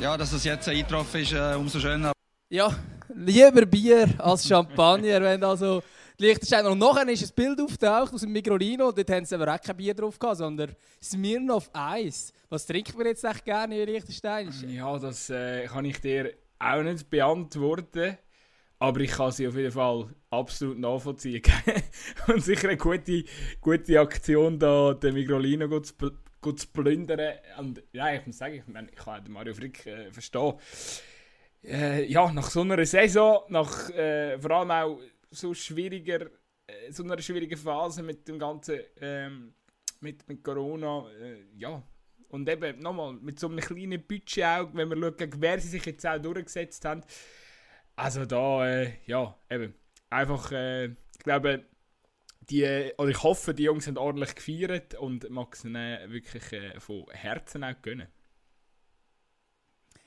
ja, 0.00 0.16
dass 0.16 0.32
es 0.32 0.42
jetzt 0.42 0.68
eingetroffen 0.68 1.20
ist, 1.20 1.32
äh, 1.32 1.54
umso 1.56 1.78
schöner. 1.78 2.10
Ja, 2.50 2.74
lieber 3.14 3.64
Bier 3.64 4.08
als 4.18 4.44
Champagner, 4.44 5.20
wenn 5.22 5.44
also 5.44 5.84
Liechtenstein. 6.18 6.66
Und 6.66 6.78
nachher 6.78 7.08
ist 7.08 7.22
ein 7.22 7.34
Bild 7.34 7.60
auftaucht 7.60 8.14
aus 8.14 8.20
dem 8.20 8.32
Migrolino. 8.32 8.90
Dort 8.92 9.10
haben 9.10 9.24
sie 9.24 9.34
aber 9.34 9.54
auch 9.54 9.60
kein 9.60 9.76
Bier 9.76 9.94
drauf 9.94 10.18
gehabt, 10.18 10.38
sondern 10.38 10.74
Smirnoff 11.02 11.70
Eis. 11.72 12.32
Was 12.48 12.66
trinkt 12.66 12.96
man 12.96 13.06
jetzt 13.06 13.24
echt 13.24 13.44
gerne 13.44 13.80
in 13.80 13.88
Liechtenstein? 13.88 14.52
Ja, 14.68 14.98
das 14.98 15.30
äh, 15.30 15.66
kann 15.66 15.84
ich 15.84 16.00
dir 16.00 16.32
auch 16.58 16.82
nicht 16.82 17.10
beantworten. 17.10 18.16
Aber 18.78 19.00
ich 19.00 19.10
kann 19.10 19.32
sie 19.32 19.48
auf 19.48 19.56
jeden 19.56 19.72
Fall 19.72 20.08
absolut 20.30 20.78
nachvollziehen. 20.78 21.42
und 22.28 22.44
sicher 22.44 22.68
eine 22.68 22.76
gute, 22.76 23.24
gute 23.60 24.00
Aktion, 24.00 24.58
da 24.58 24.92
den 24.92 25.14
Migrolino 25.14 25.80
zu, 25.80 25.94
zu 25.94 26.68
plündern. 26.72 27.36
Und 27.58 27.82
ja, 27.92 28.12
ich 28.12 28.26
muss 28.26 28.38
sagen, 28.38 28.54
ich, 28.54 28.66
meine, 28.66 28.88
ich 28.90 28.96
kann 28.96 29.24
Mario 29.28 29.54
Frick 29.54 29.86
äh, 29.86 30.10
verstehen. 30.10 30.54
Äh, 31.64 32.04
ja, 32.04 32.30
nach 32.30 32.50
so 32.50 32.60
einer 32.60 32.84
Saison, 32.84 33.40
nach 33.48 33.90
äh, 33.90 34.38
vor 34.38 34.50
allem 34.52 34.70
auch 34.70 35.00
so 35.30 35.54
schwieriger, 35.54 36.30
äh, 36.66 36.90
so 36.90 37.02
einer 37.02 37.20
schwierigen 37.20 37.56
Phase 37.56 38.02
mit 38.02 38.26
dem 38.28 38.38
ganzen, 38.38 38.80
ähm, 39.00 39.54
mit, 40.00 40.28
mit 40.28 40.42
Corona, 40.42 41.10
äh, 41.20 41.44
ja. 41.56 41.82
Und 42.28 42.48
eben, 42.48 42.80
nochmal, 42.80 43.14
mit 43.14 43.38
so 43.38 43.48
einem 43.48 43.60
kleinen 43.60 44.02
Budget 44.02 44.44
auch, 44.44 44.74
wenn 44.74 44.88
man 44.88 45.00
schaut, 45.00 45.18
gegen 45.18 45.40
wer 45.40 45.60
sie 45.60 45.68
sich 45.68 45.86
jetzt 45.86 46.06
auch 46.06 46.18
durchgesetzt 46.18 46.84
haben. 46.84 47.02
Also 47.94 48.24
da, 48.24 48.68
äh, 48.68 48.92
ja, 49.06 49.38
eben, 49.48 49.74
einfach, 50.10 50.52
äh, 50.52 50.86
ich 50.86 51.22
glaube, 51.22 51.64
die, 52.50 52.92
oder 52.98 53.10
ich 53.10 53.22
hoffe, 53.22 53.54
die 53.54 53.64
Jungs 53.64 53.86
haben 53.86 53.96
ordentlich 53.96 54.34
gefeiert 54.34 54.94
und 54.94 55.28
mag 55.30 55.54
es 55.54 55.64
ihnen 55.64 56.10
wirklich 56.12 56.52
äh, 56.52 56.78
von 56.80 57.06
Herzen 57.10 57.64
auch 57.64 57.80
gönnen. 57.82 58.08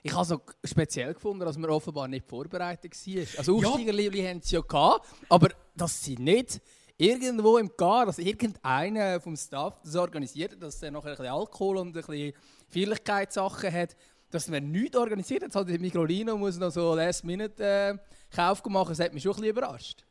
Ich 0.01 0.13
habe 0.13 0.23
es 0.23 0.29
noch 0.29 0.41
speziell 0.63 1.13
gefunden, 1.13 1.45
dass 1.45 1.57
man 1.57 1.69
offenbar 1.69 2.07
nicht 2.07 2.25
vorbereitet 2.25 2.93
war. 2.93 3.37
Also 3.37 3.57
Aufsteigerliebli 3.57 4.21
ja. 4.21 4.29
haben 4.29 4.41
sie 4.41 4.55
ja 4.55 4.61
gehabt, 4.61 5.07
aber 5.27 5.49
dass 5.75 6.03
sie 6.03 6.15
nicht 6.15 6.61
irgendwo 6.97 7.57
im 7.57 7.71
Gar, 7.75 8.05
dass 8.05 8.19
irgendeiner 8.19 9.19
vom 9.19 9.35
Staff 9.35 9.81
das 9.83 9.95
organisiert, 9.95 10.61
dass 10.61 10.81
er 10.81 10.91
noch 10.91 11.05
ein 11.05 11.11
bisschen 11.11 11.27
Alkohol 11.27 11.77
und 11.77 11.87
ein 11.89 11.93
bisschen 11.93 12.33
Feierlichkeitssachen 12.67 13.71
hat, 13.71 13.95
dass 14.31 14.47
man 14.47 14.71
nichts 14.71 14.97
organisiert 14.97 15.43
hat. 15.43 15.55
Also 15.55 15.73
Migrolino 15.73 16.37
muss 16.37 16.57
noch 16.57 16.71
so 16.71 16.93
Last-Minute-Kauf 16.95 18.65
äh, 18.65 18.69
machen, 18.69 18.89
das 18.89 18.99
hat 18.99 19.13
mich 19.13 19.23
schon 19.23 19.31
ein 19.31 19.41
bisschen 19.41 19.49
überrascht 19.51 20.05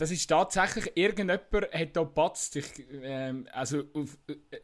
das 0.00 0.10
ist 0.10 0.26
tatsächlich, 0.28 0.92
irgendjemand 0.94 1.42
hat 1.52 1.94
da 1.94 2.00
gepatzt. 2.00 2.58
ähm, 3.02 3.46
also 3.52 3.80
äh, 3.80 4.06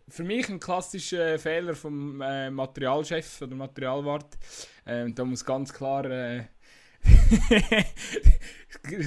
für 0.08 0.24
mich 0.24 0.48
ein 0.48 0.58
klassischer 0.58 1.38
Fehler 1.38 1.74
vom 1.74 2.22
äh, 2.22 2.50
Materialchef 2.50 3.42
oder 3.42 3.54
Materialwart. 3.54 4.38
Ähm, 4.86 5.14
da 5.14 5.26
muss 5.26 5.44
ganz 5.44 5.74
klar 5.74 6.06
äh, 6.06 6.44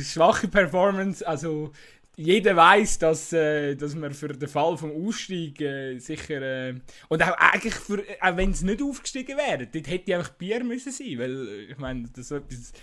schwache 0.03 0.47
Performance, 0.47 1.27
also 1.27 1.71
jeder 2.15 2.55
weiß, 2.55 2.99
dass, 2.99 3.33
äh, 3.33 3.73
dass 3.75 3.95
man 3.95 4.13
für 4.13 4.27
den 4.27 4.47
Fall 4.47 4.77
vom 4.77 4.91
Ausstieg 5.07 5.59
äh, 5.61 5.97
sicher 5.97 6.41
äh, 6.41 6.75
und 7.07 7.23
auch 7.23 7.33
eigentlich 7.39 7.73
für, 7.73 8.03
auch 8.21 8.37
wenn 8.37 8.51
es 8.51 8.61
nicht 8.61 8.83
aufgestiegen 8.83 9.35
wäre, 9.35 9.65
dort 9.65 9.87
hätte 9.87 10.15
einfach 10.15 10.33
Bier 10.33 10.63
müssen 10.63 10.91
sein, 10.91 11.17
weil 11.17 11.69
ich 11.71 11.77
meine, 11.79 12.07
das 12.13 12.25
ist 12.25 12.31
etwas 12.31 12.73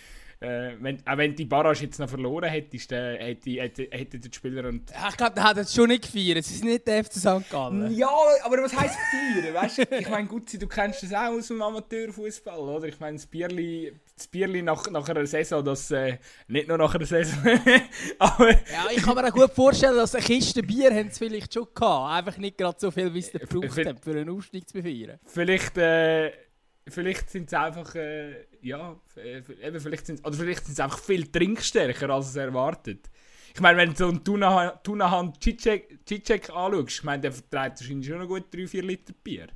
äh, 0.46 0.76
wenn, 0.80 0.98
auch 1.06 1.16
wenn 1.16 1.34
die 1.34 1.44
Barrage 1.44 1.84
jetzt 1.84 1.98
noch 1.98 2.08
verloren 2.08 2.48
hättest, 2.48 2.92
äh, 2.92 3.18
hätte, 3.18 3.50
hätte, 3.50 3.88
hätte 3.90 4.18
der 4.20 4.32
Spieler 4.32 4.68
und... 4.68 4.90
Ja, 4.90 5.08
ich 5.08 5.16
glaube, 5.16 5.34
der 5.34 5.44
hat 5.44 5.56
es 5.56 5.74
schon 5.74 5.88
nicht 5.88 6.04
gefeiert. 6.04 6.38
Es 6.38 6.50
ist 6.50 6.64
nicht 6.64 6.86
der 6.86 7.04
FC 7.04 7.14
St. 7.14 7.50
Gallen. 7.50 7.90
Ja, 7.94 8.08
aber 8.44 8.62
was 8.62 8.76
heisst 8.76 8.96
feiern? 9.10 9.54
Weißt 9.54 9.78
du, 9.78 9.82
ich 9.98 10.08
meine, 10.08 10.28
Gutzi, 10.28 10.58
du 10.58 10.68
kennst 10.68 11.02
das 11.02 11.12
auch 11.12 11.32
aus 11.32 11.48
dem 11.48 11.60
Amateurfußball, 11.60 12.58
oder? 12.58 12.86
Ich 12.86 13.00
meine, 13.00 13.16
das 13.16 13.26
Bierli, 13.26 13.92
das 14.16 14.26
Bierli 14.28 14.62
nach, 14.62 14.88
nach 14.90 15.08
einer 15.08 15.26
Saison, 15.26 15.64
das 15.64 15.90
äh, 15.90 16.18
nicht 16.48 16.68
nur 16.68 16.78
nach 16.78 16.94
einer 16.94 17.06
Saison, 17.06 17.38
aber... 18.18 18.50
Ja, 18.52 18.86
ich 18.94 19.02
kann 19.02 19.16
mir 19.16 19.26
auch 19.26 19.32
gut 19.32 19.50
vorstellen, 19.52 19.96
dass 19.96 20.14
eine 20.14 20.24
Kiste 20.24 20.62
Bier 20.62 20.94
haben 20.94 21.10
sie 21.10 21.18
vielleicht 21.18 21.52
schon 21.52 21.66
gehabt. 21.74 22.12
Einfach 22.12 22.38
nicht 22.38 22.56
gerade 22.56 22.78
so 22.78 22.90
viel, 22.90 23.12
wie 23.12 23.18
es 23.18 23.32
gebraucht 23.32 23.84
haben, 23.84 23.98
für 23.98 24.10
einen 24.12 24.30
Aufstieg 24.30 24.68
zu 24.68 24.74
befeiern. 24.74 25.18
Vielleicht... 25.26 25.76
Äh, 25.78 26.45
vielleicht 26.88 27.30
sind 27.30 27.46
es 27.46 27.54
einfach, 27.54 27.94
äh, 27.94 28.46
ja, 28.62 28.98
eben 29.16 29.80
vielleicht 29.80 30.06
sind, 30.06 30.26
oder 30.26 30.36
vielleicht 30.36 30.64
sind 30.64 30.74
es 30.74 30.80
einfach 30.80 30.98
viel 30.98 31.26
trinkstärker, 31.26 32.10
als 32.10 32.28
es 32.28 32.36
erwartet. 32.36 33.10
Ich 33.54 33.60
meine, 33.60 33.78
wenn 33.78 33.90
du 33.90 33.96
so 33.96 34.08
einen 34.08 34.22
Tunahan 34.22 35.32
Cicek 35.40 36.50
anschaust, 36.50 36.98
ich 36.98 37.04
meine, 37.04 37.22
der 37.22 37.32
verträgt 37.32 37.80
wahrscheinlich 37.80 38.06
schon 38.06 38.18
noch 38.18 38.28
gut 38.28 38.52
3-4 38.52 38.82
Liter 38.82 39.14
Bier. 39.24 39.48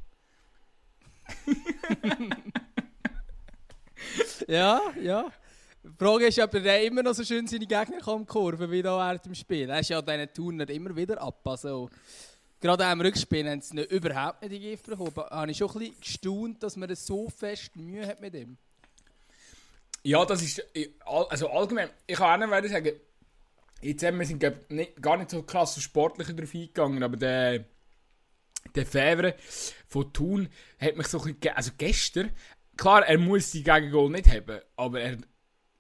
ja, 4.49 4.81
ja. 5.01 5.31
Die 5.83 5.89
Frage 5.99 6.27
ist, 6.27 6.39
ob 6.39 6.55
er 6.55 6.83
immer 6.83 7.03
noch 7.03 7.15
so 7.15 7.25
schön 7.25 7.47
seine 7.47 7.67
Gegner 7.67 8.01
kann 8.05 8.27
kurven 8.27 8.71
wie 8.71 8.83
da 8.83 8.99
während 8.99 9.25
dem 9.25 9.35
Spiel. 9.35 9.69
Er 9.69 9.81
ist 9.81 9.91
ja 9.91 10.03
diesen 10.03 10.33
Turner 10.33 10.69
immer 10.69 10.95
wieder 10.97 11.21
ab. 11.21 11.47
Also, 11.47 11.89
gerade 12.61 12.85
im 12.85 13.01
Rückspiel 13.01 13.49
haben 13.49 13.61
sie 13.61 13.77
nicht, 13.77 13.91
überhaupt 13.91 14.43
nicht 14.43 14.53
die 14.53 14.61
Gift 14.61 14.87
bekommen. 14.87 15.13
Da 15.15 15.29
habe 15.31 15.51
ich 15.51 15.57
schon 15.57 15.71
ein 15.71 15.79
bisschen 15.79 16.01
gestaunt, 16.01 16.63
dass 16.63 16.77
man 16.77 16.95
so 16.95 17.29
fest 17.29 17.77
Mühe 17.77 18.07
hat 18.07 18.21
mit 18.21 18.35
ihm. 18.35 18.57
Ja, 20.03 20.25
das 20.25 20.43
ist. 20.43 20.65
Also 21.05 21.51
allgemein, 21.51 21.91
ich 22.07 22.17
kann 22.17 22.43
auch 22.43 22.61
nicht 22.61 22.71
sagen, 22.71 22.93
jetzt 23.83 24.05
haben 24.05 24.19
wir 24.19 24.27
sind 24.27 24.71
nicht, 24.71 25.03
gar 25.03 25.17
nicht 25.17 25.31
so 25.31 25.43
krass 25.43 25.81
sportlich 25.81 26.29
darauf 26.29 26.55
eingegangen, 26.55 27.03
aber 27.03 27.17
der. 27.17 27.65
Der 28.75 28.85
Fevre 28.85 29.37
von 29.89 30.13
Thun 30.13 30.49
hat 30.79 30.95
mich 30.95 31.07
so 31.07 31.19
ein 31.23 31.35
bisschen. 31.35 31.57
Also 31.57 31.71
gestern, 31.79 32.31
klar, 32.77 33.07
er 33.07 33.17
muss 33.17 33.53
die 33.53 33.63
Gegengol 33.63 34.11
nicht 34.11 34.29
haben, 34.29 34.61
aber 34.77 35.01
er 35.01 35.17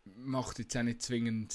macht 0.05 0.59
jetzt 0.59 0.75
auch 0.77 0.83
nicht 0.83 1.03
zwingend 1.03 1.55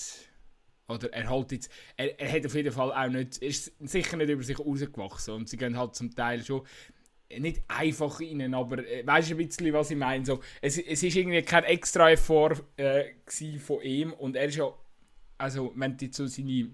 oder 0.88 1.12
er 1.14 1.30
halt 1.30 1.52
jetzt, 1.52 1.72
er, 1.98 2.20
er 2.20 2.32
hat 2.32 2.46
auf 2.46 2.54
jeden 2.54 2.72
Fall 2.72 2.92
auch 2.92 3.10
nicht, 3.10 3.38
ist 3.38 3.72
sicher 3.80 4.18
nicht 4.18 4.30
über 4.30 4.44
sich 4.44 4.60
rausgewachsen. 4.60 5.34
Und 5.34 5.50
sie 5.50 5.58
gehen 5.58 5.78
halt 5.78 5.96
zum 5.96 6.14
Teil 6.16 6.44
schon 6.44 6.62
nicht 7.40 7.64
einfach 7.68 8.20
rein, 8.20 8.54
aber 8.54 8.80
äh, 8.88 9.06
weißt 9.06 9.32
du 9.32 9.34
ein 9.34 9.38
bisschen, 9.38 9.74
was 9.74 9.92
ich 9.92 9.98
meine? 9.98 10.26
So, 10.26 10.42
es, 10.62 10.78
es 10.78 11.02
irgendwie 11.04 11.42
kein 11.42 11.64
extra 11.64 12.12
Effort 12.12 12.64
äh, 12.78 13.14
von 13.60 13.82
ihm. 13.82 14.14
Und 14.14 14.36
er 14.36 14.46
ist 14.46 14.58
ja, 14.58 14.72
also 15.38 15.74
wenn 15.76 15.98
du 15.98 16.08
so 16.12 16.28
seine 16.28 16.70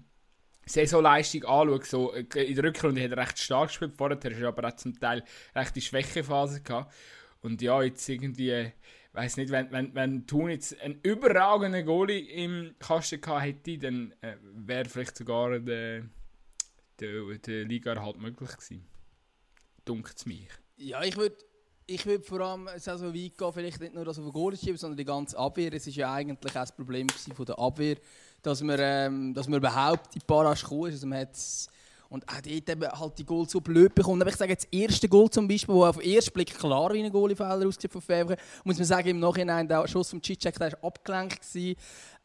Saisonleistung 0.66 1.44
anschaust, 1.44 1.90
so, 1.90 2.12
äh, 2.12 2.24
in 2.44 2.54
der 2.54 2.64
Rückrunde 2.64 3.02
hat 3.02 3.10
er 3.10 3.16
recht 3.16 3.38
stark 3.38 3.68
gespielt, 3.68 3.94
vorher 3.96 4.16
hat 4.16 4.24
er 4.24 4.48
aber 4.48 4.68
auch 4.68 4.76
zum 4.76 4.98
Teil 4.98 5.24
recht 5.54 5.74
die 5.74 5.80
Schwächephase 5.80 6.60
gehabt. 6.62 6.92
Und 7.40 7.60
ja, 7.62 7.82
jetzt 7.82 8.08
irgendwie 8.08 8.72
weiß 9.12 9.36
nicht, 9.36 9.50
wenn, 9.50 9.70
wenn, 9.70 9.94
wenn 9.94 10.26
Thun 10.26 10.50
einen 10.80 11.00
überragenden 11.02 11.84
Goalie 11.84 12.20
im 12.20 12.74
Kasten 12.78 13.20
gehabt 13.20 13.44
hätte, 13.44 13.78
dann 13.78 14.14
äh, 14.20 14.36
wäre 14.42 14.88
vielleicht 14.88 15.16
sogar 15.16 15.58
der, 15.58 16.04
der, 16.98 17.38
der 17.38 17.64
Liga 17.64 18.00
halt 18.00 18.18
möglich 18.18 18.50
gewesen. 18.50 18.86
Dunkt 19.84 20.16
es 20.16 20.26
mich. 20.26 20.48
Ja, 20.76 21.02
ich 21.02 21.16
würde 21.16 21.36
ich 21.86 22.06
würd 22.06 22.24
vor 22.24 22.40
allem 22.40 22.68
so 22.78 23.14
weit 23.14 23.36
gehen, 23.36 23.52
vielleicht 23.52 23.80
nicht 23.80 23.94
nur 23.94 24.04
das 24.04 24.18
auf 24.18 24.24
den 24.24 24.32
Goalie 24.32 24.56
schieben, 24.56 24.76
sondern 24.76 24.96
die 24.96 25.04
ganze 25.04 25.36
Abwehr. 25.36 25.72
Es 25.72 25.86
war 25.86 25.92
ja 25.92 26.14
eigentlich 26.14 26.50
auch 26.50 26.54
das 26.54 26.74
Problem 26.74 27.08
von 27.08 27.44
der 27.44 27.58
Abwehr, 27.58 27.96
dass 28.40 28.62
man, 28.62 28.78
ähm, 28.80 29.34
dass 29.34 29.48
man 29.48 29.58
überhaupt 29.58 30.14
in 30.14 30.22
Barrage 30.26 30.62
gekommen 30.62 30.86
ist. 30.86 30.94
Also 30.94 31.06
man 31.06 31.28
und 32.12 32.28
auch 32.28 32.42
dort 32.42 32.46
eben 32.46 32.92
halt 32.92 33.18
die 33.18 33.24
Goal 33.24 33.48
so 33.48 33.60
blöd 33.60 33.94
bekommen. 33.94 34.20
Aber 34.20 34.30
ich 34.30 34.36
sage 34.36 34.52
jetzt, 34.52 34.68
das 34.70 34.80
erste 34.80 35.08
Goal 35.08 35.30
zum 35.30 35.48
Beispiel, 35.48 35.74
wo 35.74 35.86
auf 35.86 35.96
den 35.96 36.12
ersten 36.12 36.32
Blick 36.34 36.54
klar 36.54 36.92
wie 36.92 37.02
ein 37.02 37.10
Goalie-Fehler 37.10 37.66
aussieht 37.66 37.90
von 37.90 38.02
Favre, 38.02 38.36
muss 38.64 38.76
man 38.76 38.84
sagen, 38.84 39.08
im 39.08 39.18
Nachhinein, 39.18 39.66
der 39.66 39.88
Schuss 39.88 40.10
vom 40.10 40.22
Cicek, 40.22 40.58
der 40.58 40.72
war 40.72 40.84
abgelenkt. 40.84 41.40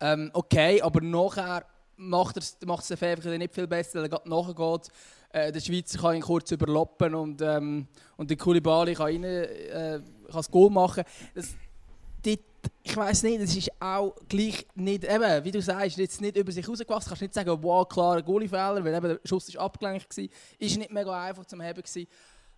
Ähm, 0.01 0.29
okay, 0.34 0.82
aber 0.82 1.00
nachher 1.00 1.65
macht 1.96 2.38
es 2.38 2.58
der 2.60 2.98
Favre 2.98 3.38
nicht 3.38 3.53
viel 3.53 3.65
besser, 3.65 4.03
weil 4.03 4.12
er 4.12 4.22
nachher 4.25 4.53
geht. 4.53 4.89
Äh, 5.29 5.51
der 5.53 5.60
Schweizer 5.62 6.00
kann 6.00 6.15
ihn 6.15 6.22
kurz 6.22 6.51
überlappen 6.51 7.15
und, 7.15 7.41
ähm, 7.41 7.88
und 8.17 8.29
der 8.29 8.38
Koulibaly 8.38 8.94
kann, 8.94 9.06
rein, 9.06 9.24
äh, 9.24 10.00
kann 10.25 10.34
das 10.34 10.51
Goal 10.51 10.70
machen. 10.70 11.03
Das, 11.34 11.56
ich 12.83 12.95
weiß 12.95 13.23
nicht, 13.23 13.41
es 13.41 13.55
ist 13.55 13.81
auch 13.81 14.15
gleich 14.29 14.65
nicht, 14.75 15.03
eben, 15.03 15.43
wie 15.43 15.51
du 15.51 15.61
sagst, 15.61 15.97
jetzt 15.97 16.21
nicht 16.21 16.37
über 16.37 16.51
sich 16.51 16.67
rausgewachsen. 16.67 17.09
Kannst 17.09 17.21
nicht 17.21 17.33
sagen, 17.33 17.57
wow, 17.61 17.87
klar, 17.87 18.17
ein 18.17 18.25
Goalie-Fehler, 18.25 18.83
weil 18.83 18.93
eben 18.93 19.09
der 19.09 19.19
Schuss 19.25 19.49
ist 19.49 19.57
abgelenkt 19.57 20.17
war. 20.17 20.25
Ist 20.57 20.77
nicht 20.77 20.91
mega 20.91 21.23
einfach 21.23 21.45
zum 21.45 21.61
Heben. 21.61 21.83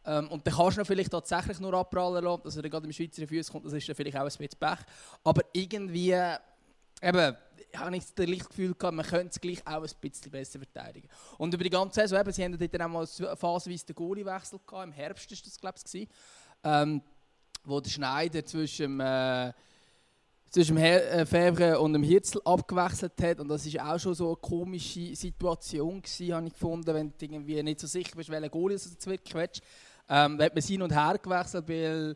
Ähm, 0.05 0.27
und 0.29 0.45
dann 0.45 0.53
kannst 0.53 0.77
du 0.77 0.85
vielleicht 0.85 1.11
tatsächlich 1.11 1.59
nur 1.59 1.73
abprallen 1.73 2.23
lassen, 2.23 2.43
dass 2.43 2.57
er 2.57 2.69
gerade 2.69 2.85
im 2.85 2.93
Schweizer 2.93 3.27
Füße 3.27 3.51
kommt, 3.51 3.65
das 3.65 3.73
ist 3.73 3.87
dann 3.87 3.95
vielleicht 3.95 4.15
auch 4.15 4.21
ein 4.21 4.25
bisschen 4.25 4.59
Pech. 4.59 4.79
Aber 5.23 5.41
irgendwie, 5.51 6.11
eben, 7.01 7.37
habe 7.75 7.97
ich 7.97 8.03
das 8.15 8.47
Gefühl 8.47 8.73
gehabt, 8.73 8.95
man 8.95 9.05
könnte 9.05 9.29
es 9.29 9.41
gleich 9.41 9.65
auch 9.65 9.83
ein 9.83 9.89
bisschen 10.01 10.31
besser 10.31 10.59
verteidigen. 10.59 11.07
Und 11.37 11.53
über 11.53 11.63
die 11.63 11.69
ganze 11.69 12.01
Saison, 12.01 12.19
eben, 12.19 12.31
sie 12.31 12.43
haben 12.43 12.57
dort 12.57 12.81
auch 12.81 12.87
mal 12.87 13.07
phasenweise 13.35 13.85
den 13.85 13.95
Goalie-Wechsel 13.95 14.59
gehabt, 14.65 14.87
im 14.87 14.93
Herbst 14.93 15.31
ist 15.31 15.45
das, 15.45 15.59
glaube 15.59 15.77
ich, 15.91 16.07
ähm, 16.63 17.01
wo 17.63 17.79
der 17.79 17.89
Schneider 17.89 18.45
zwischen 18.45 18.99
äh, 18.99 19.53
zwischen 20.49 20.75
dem 20.75 20.83
äh, 20.83 21.25
Fevre 21.25 21.79
und 21.79 21.93
dem 21.93 22.03
Hirzel 22.03 22.41
abgewechselt 22.43 23.13
hat. 23.21 23.39
Und 23.39 23.47
das 23.47 23.71
war 23.73 23.93
auch 23.93 23.99
schon 23.99 24.13
so 24.13 24.27
eine 24.27 24.35
komische 24.37 25.15
Situation, 25.15 26.01
gewesen, 26.01 26.33
habe 26.33 26.47
ich 26.47 26.53
gefunden, 26.53 26.93
wenn 26.93 27.09
du 27.09 27.25
irgendwie 27.25 27.61
nicht 27.63 27.79
so 27.79 27.87
sicher 27.87 28.15
bist, 28.15 28.29
welcher 28.29 28.49
Goal 28.49 28.71
wirklich 28.71 29.33
willst. 29.33 29.61
Ähm, 30.07 30.37
da 30.37 30.45
hat 30.45 30.55
man 30.55 30.63
hin 30.63 30.81
und 30.81 30.91
her 30.91 31.19
gewechselt, 31.21 31.67
weil, 31.67 32.15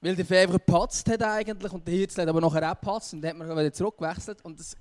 weil 0.00 0.16
der 0.16 0.26
Fevre 0.26 0.58
gepatzt 0.58 1.08
hat 1.08 1.22
eigentlich 1.22 1.72
und 1.72 1.86
der 1.86 1.94
Hirzel 1.94 2.22
hat 2.22 2.28
aber 2.28 2.40
nachher 2.40 2.70
auch 2.70 2.78
gepatzt 2.78 3.14
und 3.14 3.22
dann 3.22 3.30
hat 3.30 3.38
man 3.38 3.56
wieder 3.56 3.72
zurückgewechselt. 3.72 4.44
Und 4.44 4.60
das, 4.60 4.76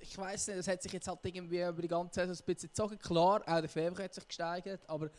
ich 0.00 0.18
weiß 0.18 0.48
nicht, 0.48 0.58
das 0.58 0.68
hat 0.68 0.82
sich 0.82 0.92
jetzt 0.92 1.06
halt 1.06 1.20
irgendwie 1.22 1.62
über 1.62 1.80
die 1.80 1.88
ganze 1.88 2.12
Zeit 2.12 2.28
ein 2.28 2.36
bisschen 2.44 2.68
gezogen. 2.68 2.98
Klar, 2.98 3.42
auch 3.46 3.60
der 3.60 3.68
Fevre 3.68 4.02
hat 4.02 4.14
sich 4.14 4.26
gesteigert, 4.26 4.80
aber 4.88 5.10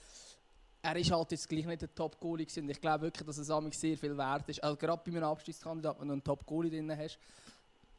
er 0.83 0.97
ist 0.97 1.11
halt 1.11 1.31
jetzt 1.31 1.47
gleich 1.47 1.65
nicht 1.65 1.81
der 1.81 1.95
Top-Goalie 1.95 2.45
und 2.57 2.69
ich 2.69 2.81
glaube 2.81 3.03
wirklich, 3.03 3.25
dass 3.25 3.37
es 3.37 3.49
amig 3.49 3.73
sehr 3.73 3.97
viel 3.97 4.17
wert 4.17 4.49
ist. 4.49 4.61
Also 4.61 4.75
gerade 4.75 5.01
bei 5.03 5.11
einem 5.15 5.23
Abschlusskandidat, 5.23 5.97
wenn 5.99 6.09
du 6.09 6.13
einen 6.13 6.23
Top-Goalie 6.23 6.69
drin 6.69 6.95
hast, 6.95 7.17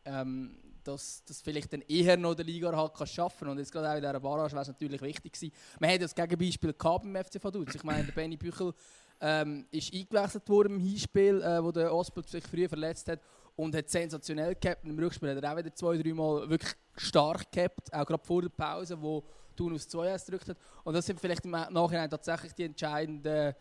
ähm, 0.05 0.55
dass, 0.85 1.25
dass 1.25 1.41
vielleicht 1.41 1.73
dann 1.73 1.81
eher 1.89 2.19
noch 2.19 2.35
der 2.35 2.45
Liga 2.45 2.77
halt 2.77 2.93
kann 2.93 3.07
schaffen 3.07 3.49
und 3.49 3.59
jetzt 3.59 3.73
gerade 3.73 3.89
auch 3.89 3.95
in 3.95 4.03
dieser 4.03 4.21
Barrage 4.21 4.53
wäre 4.53 4.63
es 4.63 4.69
natürlich 4.69 5.01
wichtig 5.01 5.33
gewesen. 5.33 5.55
Man 5.81 5.91
hat 5.91 6.03
das 6.03 6.15
Gegenbeispiel 6.15 6.75
gehabt 6.75 7.05
beim 7.05 7.25
FC 7.25 7.43
Vaduz. 7.43 7.75
Ich 7.75 7.83
meine, 7.85 8.05
der 8.05 8.13
Benny 8.13 8.37
Büchel 8.37 8.75
ähm, 9.19 9.67
ist 9.71 9.95
eingewechselt 9.95 10.47
worden 10.51 10.75
im 10.75 10.81
Hinspiel, 10.81 11.41
äh, 11.41 11.65
wo 11.65 11.73
der 11.73 11.93
Oswald 11.95 12.29
sich 12.29 12.45
früher 12.45 12.69
verletzt 12.69 13.09
hat 13.09 13.21
und 13.57 13.75
hat 13.75 13.89
sensationell 13.89 14.55
gehabt. 14.57 14.85
Im 14.85 14.99
Rückspiel 14.99 15.35
hat 15.35 15.43
er 15.43 15.53
auch 15.53 15.57
wieder 15.57 15.75
zwei, 15.75 15.97
drei 15.97 16.13
Mal 16.13 16.51
wirklich 16.51 16.75
stark 16.99 17.51
gehabt, 17.51 17.95
auch 17.95 18.05
gerade 18.05 18.23
vor 18.23 18.43
der 18.43 18.51
Pause, 18.51 19.01
wo 19.01 19.25
Thun 19.55 19.75
aus 19.75 19.89
2 19.89 20.17
gedrückt 20.19 20.49
hat. 20.49 20.59
Und 20.85 20.95
das 20.95 21.07
sind 21.07 21.21
vielleicht 21.21 21.45
im 21.45 21.51
Nachhinein 21.51 22.11
tatsächlich 22.11 22.53
die 22.55 22.65
entscheidenden 22.65 23.55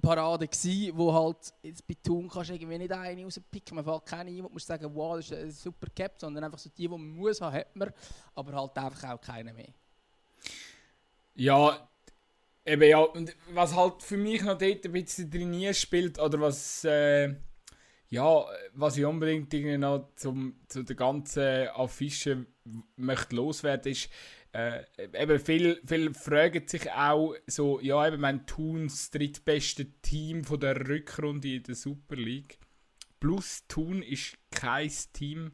Paraden 0.00 0.48
gewesen, 0.48 0.96
wo 0.96 1.12
halt 1.12 1.52
jetzt 1.62 1.86
bei 1.86 1.96
Thun 2.02 2.28
kannst 2.28 2.50
du 2.50 2.54
irgendwie 2.54 2.78
nicht 2.78 2.92
eine 2.92 3.24
rauspicken. 3.24 3.74
Man 3.74 3.84
fällt 3.84 4.06
keine 4.06 4.30
ein, 4.30 4.42
wo 4.42 4.48
du 4.48 4.58
sagen, 4.58 4.90
wow, 4.94 5.16
das 5.16 5.30
ist 5.30 5.38
ein 5.38 5.50
super 5.50 5.88
Cap, 5.94 6.14
sondern 6.18 6.44
einfach 6.44 6.58
so 6.58 6.70
die, 6.70 6.82
die 6.82 6.88
man 6.88 7.06
muss 7.08 7.40
haben, 7.40 7.54
hat 7.54 7.76
man, 7.76 7.92
aber 8.34 8.52
halt 8.52 8.76
einfach 8.76 9.10
auch 9.10 9.20
keine 9.20 9.52
mehr. 9.52 9.72
Ja, 11.34 11.88
eben 12.64 12.88
ja, 12.88 12.98
und 12.98 13.36
was 13.52 13.74
halt 13.74 14.02
für 14.02 14.16
mich 14.16 14.42
noch 14.42 14.58
dort 14.58 14.84
ein 14.84 14.92
bisschen 14.92 15.30
drin 15.30 15.74
spielt, 15.74 16.18
oder 16.18 16.40
was, 16.40 16.84
äh, 16.84 17.34
ja, 18.08 18.44
was 18.74 18.96
ich 18.96 19.04
unbedingt 19.04 19.52
noch 19.78 20.10
zum, 20.16 20.60
zu 20.68 20.82
der 20.82 20.96
ganzen 20.96 21.68
Affische 21.68 22.46
möchte 22.96 23.36
loswerden, 23.36 23.92
ist, 23.92 24.10
äh, 24.52 24.82
eben 25.14 25.38
viel, 25.38 25.80
viel 25.86 26.12
fragen 26.14 26.66
sich 26.66 26.90
auch 26.90 27.34
so, 27.46 27.80
ja, 27.80 28.06
eben, 28.06 28.20
mein 28.20 28.46
Thuns 28.46 29.10
drittbeste 29.10 29.86
Team 30.02 30.44
von 30.44 30.60
der 30.60 30.88
Rückrunde 30.88 31.54
in 31.54 31.62
der 31.62 31.74
Super 31.74 32.16
League. 32.16 32.58
Plus 33.20 33.64
Thun 33.68 34.02
ist 34.02 34.36
kein 34.50 34.90
Team, 35.12 35.52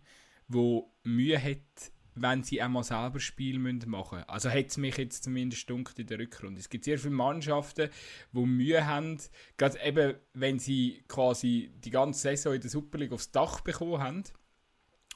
wo 0.48 0.92
Mühe 1.02 1.42
hat, 1.42 1.92
wenn 2.14 2.42
sie 2.42 2.62
einmal 2.62 2.84
selber 2.84 3.20
Spiel 3.20 3.58
machen 3.58 3.90
müssen. 3.90 4.28
Also 4.28 4.48
hat 4.48 4.68
es 4.68 4.76
mich 4.78 4.96
jetzt 4.96 5.24
zumindest 5.24 5.68
dunkel 5.68 6.00
in 6.00 6.06
der 6.06 6.18
Rückrunde. 6.18 6.60
Es 6.60 6.70
gibt 6.70 6.84
sehr 6.84 6.98
viele 6.98 7.14
Mannschaften, 7.14 7.90
die 8.32 8.46
Mühe 8.46 8.86
haben, 8.86 9.18
gerade 9.58 9.78
eben, 9.84 10.14
wenn 10.32 10.58
sie 10.58 11.04
quasi 11.08 11.70
die 11.84 11.90
ganze 11.90 12.20
Saison 12.20 12.54
in 12.54 12.60
der 12.62 12.70
Super 12.70 12.98
League 12.98 13.12
aufs 13.12 13.30
Dach 13.30 13.60
bekommen 13.60 14.00
haben 14.00 14.24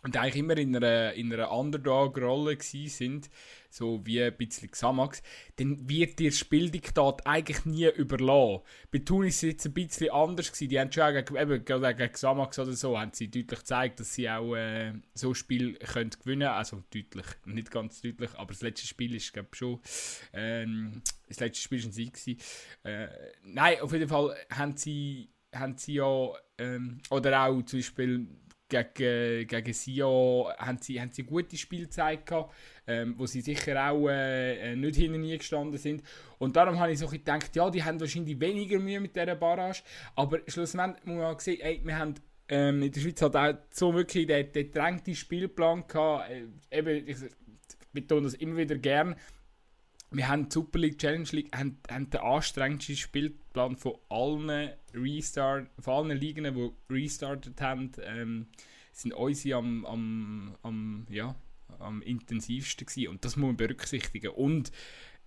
und 0.03 0.17
eigentlich 0.17 0.37
immer 0.37 0.57
in 0.57 0.75
einer, 0.75 1.13
in 1.15 1.33
einer 1.33 1.51
Underdog-Rolle 1.51 2.57
sind, 2.61 3.29
so 3.71 4.01
wie 4.05 4.23
ein 4.23 4.37
bisschen 4.37 4.71
Xamax, 4.71 5.23
dann 5.57 5.89
wird 5.89 6.19
dir 6.19 6.33
Spieldiktat 6.33 7.27
eigentlich 7.27 7.65
nie 7.65 7.89
überlassen. 7.89 8.63
Bei 8.91 8.99
Tunis 8.99 9.37
ist 9.37 9.43
es 9.43 9.51
jetzt 9.51 9.67
ein 9.67 9.75
bisschen 9.75 10.11
anders 10.11 10.51
gewesen. 10.51 10.69
Die 10.69 10.81
haben 10.81 10.91
schon 10.93 11.25
gegen, 11.25 11.65
gegen 11.65 12.13
Xamax 12.13 12.59
oder 12.59 12.73
so, 12.73 12.99
haben 12.99 13.13
sie 13.13 13.31
deutlich 13.31 13.61
gezeigt, 13.61 14.01
dass 14.01 14.15
sie 14.15 14.29
auch 14.29 14.55
äh, 14.57 14.93
so 15.15 15.29
ein 15.31 15.35
Spiel 15.35 15.75
können 15.75 16.11
gewinnen 16.11 16.41
können. 16.41 16.57
Also 16.57 16.83
deutlich, 16.93 17.27
nicht 17.45 17.71
ganz 17.71 18.01
deutlich, 18.01 18.31
aber 18.35 18.53
das 18.53 18.63
letzte 18.63 18.87
Spiel 18.87 19.15
ist, 19.15 19.33
glaube 19.33 19.49
schon, 19.53 19.81
ähm, 20.33 21.03
das 21.29 21.41
letzte 21.41 21.63
Spiel 21.63 21.81
war 21.81 21.89
ein 21.89 21.93
Sieg. 21.93 22.19
Äh, 22.83 23.09
nein, 23.45 23.81
auf 23.81 23.93
jeden 23.93 24.09
Fall 24.09 24.37
haben 24.51 24.77
sie, 24.77 25.31
haben 25.55 25.77
sie 25.77 25.95
ja, 25.95 26.33
ähm, 26.59 26.99
oder 27.11 27.47
auch 27.47 27.63
zum 27.63 27.79
Beispiel 27.79 28.27
gegen, 28.71 29.47
gegen 29.47 29.73
Sion 29.75 30.51
haben 30.57 30.79
sie, 30.81 31.01
haben 31.01 31.11
sie 31.11 31.25
gute 31.25 31.57
Spielzeit 31.57 32.25
gehabt, 32.25 32.55
ähm, 32.87 33.15
wo 33.19 33.27
sie 33.27 33.43
sicher 33.43 33.91
auch 33.91 34.09
äh, 34.09 34.75
nicht 34.77 34.97
hinten 34.97 35.23
gestanden 35.23 35.79
sind. 35.79 36.03
Und 36.39 36.57
darum 36.57 36.79
habe 36.79 36.93
ich 36.93 36.99
so 36.99 37.09
gedacht, 37.09 37.55
ja, 37.55 37.69
die 37.69 37.85
haben 37.85 38.01
wahrscheinlich 38.01 38.41
weniger 38.41 38.79
Mühe 38.79 39.01
mit 39.01 39.15
dieser 39.15 39.35
Barrage, 39.35 39.83
aber 40.17 40.41
schlussendlich 40.47 41.05
muss 41.05 41.17
man 41.17 41.39
sehen, 41.39 41.61
ey, 41.61 41.81
wir 41.85 41.99
haben 41.99 42.15
ähm, 42.49 42.83
in 42.83 42.93
der 42.93 43.01
Schweiz 43.01 43.23
halt 43.23 43.37
auch 43.37 43.55
so 43.71 43.95
wirklich 43.95 44.27
den, 44.27 44.51
den 44.53 45.15
Spielplan 45.15 45.87
gehabt. 45.87 46.31
Äh, 46.31 46.79
eben, 46.79 47.09
ich 47.09 47.17
betone 47.93 48.23
das 48.23 48.35
immer 48.35 48.57
wieder 48.57 48.77
gern. 48.77 49.17
Wir 50.11 50.29
haben 50.29 50.49
die 50.49 50.55
Super 50.55 50.79
League 50.81 50.99
Challenge 50.99 51.29
League 51.31 51.57
haben, 51.57 51.79
haben 51.89 52.11
den 52.11 52.21
anstrengendsten 52.21 52.97
Spielplan 53.51 53.77
von 53.77 53.95
allen 54.09 54.71
Restart, 54.95 55.69
von 55.81 55.95
allen 55.95 56.19
Ligen, 56.19 56.55
die 56.55 56.95
restartet 56.95 57.61
haben, 57.61 57.91
ähm, 58.05 58.47
sind 58.93 59.13
unsere 59.13 59.59
am, 59.59 59.85
am, 59.87 60.57
am, 60.63 61.07
ja, 61.11 61.35
am 61.79 62.03
intensivsten 62.03 62.87
gewesen. 62.87 63.09
Und 63.09 63.25
das 63.25 63.37
muss 63.37 63.49
man 63.49 63.57
berücksichtigen. 63.57 64.31
Und 64.31 64.71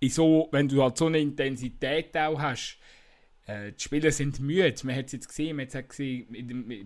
so, 0.02 0.48
wenn 0.52 0.68
du 0.68 0.82
halt 0.82 0.96
so 0.96 1.06
eine 1.06 1.18
Intensität 1.18 2.16
auch 2.16 2.40
hast, 2.40 2.78
äh, 3.46 3.72
die 3.72 3.82
Spieler 3.82 4.10
sind 4.10 4.40
müde. 4.40 4.74
Man 4.84 4.96
hat 4.96 5.06
es 5.06 5.12
jetzt 5.12 5.28
gesehen, 5.28 5.56
man 5.56 5.66
hat 5.66 5.74
es 5.74 5.88
gesehen 5.88 6.26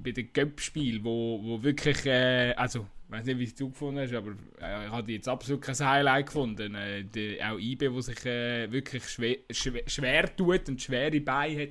bei 0.02 0.12
dem 0.12 0.33
Göpp-Spiel, 0.33 1.04
wo, 1.04 1.40
wo 1.42 1.62
wirklich, 1.62 2.04
äh, 2.07 2.52
also 2.57 2.87
ich 3.09 3.12
weiß 3.12 3.25
nicht, 3.25 3.38
wie 3.38 3.45
es 3.45 3.55
du 3.55 3.71
gefunden 3.71 4.00
hast, 4.00 4.12
aber 4.12 4.33
äh, 4.61 4.85
ich 4.87 4.93
habe 4.93 5.12
jetzt 5.12 5.29
absolut 5.29 5.62
kein 5.62 5.79
Highlight 5.79 6.27
gefunden. 6.27 6.75
Äh, 6.75 7.05
die, 7.05 7.43
auch 7.43 7.59
IB, 7.59 7.88
der 7.88 8.03
sich 8.03 8.27
äh, 8.27 8.71
wirklich 8.71 9.09
schwer, 9.09 9.37
schwer, 9.50 9.83
schwer, 9.87 10.37
tut 10.37 10.69
und 10.69 10.83
schwere 10.83 11.19
Beine 11.19 11.62
hat. 11.62 11.69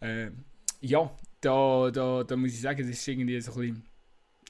Äh, 0.00 0.30
ja, 0.82 1.10
da, 1.40 1.90
da, 1.90 2.24
da 2.24 2.36
muss 2.36 2.52
ich 2.52 2.60
sagen, 2.60 2.82
es 2.82 2.90
ist 2.90 3.08
irgendwie 3.08 3.40
so 3.40 3.52
ein 3.52 3.58
bisschen, 3.58 3.82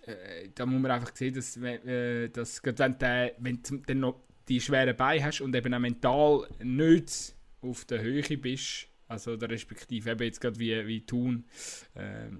äh, 0.06 0.48
da 0.52 0.66
muss 0.66 0.82
man 0.82 0.90
einfach 0.90 1.14
sehen, 1.14 1.34
dass, 1.34 1.56
äh, 1.56 2.28
dass 2.28 2.60
wenn, 2.64 2.98
du, 2.98 3.34
wenn 3.38 3.62
du 3.62 3.76
dann 3.76 4.00
noch 4.00 4.20
die 4.48 4.60
schweren 4.60 4.96
Beine 4.96 5.26
hast 5.26 5.40
und 5.42 5.54
eben 5.54 5.72
auch 5.74 5.78
mental 5.78 6.48
nicht 6.60 7.36
auf 7.60 7.84
der 7.84 8.02
Höhe 8.02 8.36
bist, 8.36 8.88
also 9.06 9.36
der 9.36 9.48
respektive 9.48 10.10
eben 10.10 10.24
jetzt 10.24 10.40
gerade 10.40 10.58
wie, 10.58 10.86
wie 10.88 11.06
Thun, 11.06 11.44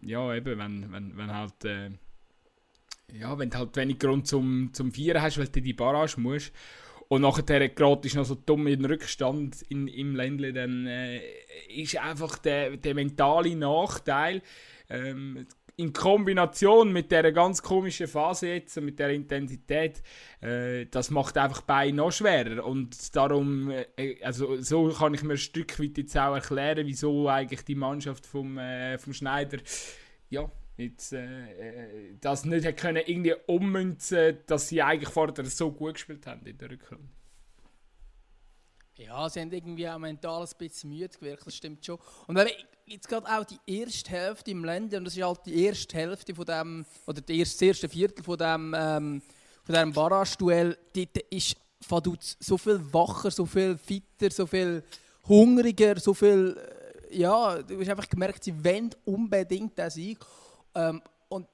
ja 0.02 0.35
eben, 0.35 0.59
wenn, 0.59 0.92
wenn, 0.92 1.16
wenn 1.16 1.33
halt 1.33 1.64
ja, 3.12 3.38
wenn 3.38 3.50
du 3.50 3.59
halt 3.59 3.77
wenig 3.77 3.99
Grund 3.99 4.27
zum, 4.27 4.71
zum 4.73 4.93
Vieren 4.93 5.23
hast, 5.23 5.38
weil 5.38 5.49
du 5.49 5.62
die 5.62 5.73
Barrage 5.73 6.21
musst. 6.21 6.53
Und 7.09 7.23
nachher 7.23 7.69
gerade 7.71 8.07
ist 8.07 8.17
noch 8.17 8.27
so 8.27 8.35
dumm 8.35 8.67
in 8.67 8.83
den 8.83 8.85
Rückstand 8.85 9.62
in, 9.62 9.88
im 9.88 10.15
Ländle, 10.15 10.53
dann 10.53 10.87
äh, 10.87 11.21
ist 11.75 11.97
einfach 11.97 12.37
der, 12.38 12.77
der 12.77 12.95
mentale 12.95 13.57
Nachteil 13.57 14.43
ähm, 14.91 15.47
in 15.77 15.93
Kombination 15.93 16.93
mit 16.93 17.11
der 17.11 17.33
ganz 17.33 17.62
komischen 17.62 18.09
Phase 18.09 18.49
jetzt, 18.49 18.79
mit 18.81 18.99
der 18.99 19.11
Intensität, 19.11 20.03
äh, 20.43 20.87
das 20.87 21.11
macht 21.11 21.38
einfach 21.38 21.62
Bein 21.62 21.95
noch 21.95 22.11
schwerer. 22.11 22.67
Und 22.67 23.15
darum, 23.17 23.71
äh, 23.71 24.23
also 24.23 24.61
so 24.61 24.88
kann 24.88 25.15
ich 25.15 25.23
mir 25.23 25.35
ein 25.35 25.38
Stück 25.38 25.81
weit 25.81 25.97
jetzt 25.97 26.17
auch 26.19 26.35
erklären, 26.35 26.87
wieso 26.87 27.29
eigentlich 27.29 27.65
die 27.65 27.77
Mannschaft 27.77 28.27
vom, 28.27 28.59
äh, 28.59 28.99
vom 28.99 29.15
Schneider 29.15 29.59
ja, 30.29 30.50
jetzt, 30.78 31.12
äh, 31.12 31.20
äh, 31.20 32.16
das 32.20 32.44
nicht 32.44 32.76
können 32.76 33.02
irgendwie 33.06 33.35
ummünzen 33.47 34.38
dass 34.47 34.68
sie 34.68 34.82
eigentlich 34.82 35.11
vorher 35.11 35.44
so 35.44 35.70
gut 35.70 35.94
gespielt 35.94 36.26
haben 36.26 36.44
in 36.47 36.56
der 36.56 36.70
Rückrunde. 36.70 37.08
Ja, 38.97 39.28
sie 39.28 39.40
haben 39.40 39.52
irgendwie 39.52 39.88
auch 39.88 39.99
mental 39.99 40.42
ein 40.42 40.49
bisschen 40.58 40.90
müde 40.90 41.08
gewirkt, 41.08 41.47
das 41.47 41.54
stimmt 41.54 41.87
schon. 41.87 41.99
Und 42.26 42.35
wenn 42.35 42.49
jetzt 42.87 43.08
gerade 43.08 43.26
auch 43.28 43.44
die 43.44 43.58
erste 43.66 44.11
Hälfte 44.11 44.50
im 44.50 44.64
Länder, 44.64 44.99
und 44.99 45.04
das 45.04 45.16
ist 45.16 45.23
halt 45.23 45.40
die 45.47 45.64
erste 45.64 45.97
Hälfte 45.97 46.35
von 46.35 46.44
dem, 46.44 46.87
oder 47.06 47.20
das 47.20 47.62
erste 47.62 47.88
Viertel 47.88 48.25
von 48.25 48.37
dem, 48.37 48.75
ähm, 48.76 49.23
von 49.62 49.75
diesem 49.75 49.92
Barrage-Duell, 49.92 50.76
dort 50.94 51.18
ist 51.31 51.57
Vaduz 51.88 52.37
so 52.40 52.59
viel 52.59 52.81
wacher, 52.92 53.31
so 53.31 53.46
viel 53.46 53.79
fitter, 53.79 54.31
so 54.33 54.46
viel 54.46 54.83
hungriger, 55.29 56.00
so 56.00 56.12
viel, 56.12 56.57
äh, 57.11 57.18
ja, 57.18 57.62
du 57.62 57.79
hast 57.79 57.88
einfach 57.88 58.09
gemerkt, 58.09 58.42
sie 58.42 58.64
wollen 58.64 58.90
unbedingt 59.05 59.79
den 59.79 59.90
Sieg. 59.90 60.18
Ähm, 60.79 61.03
und 61.29 61.47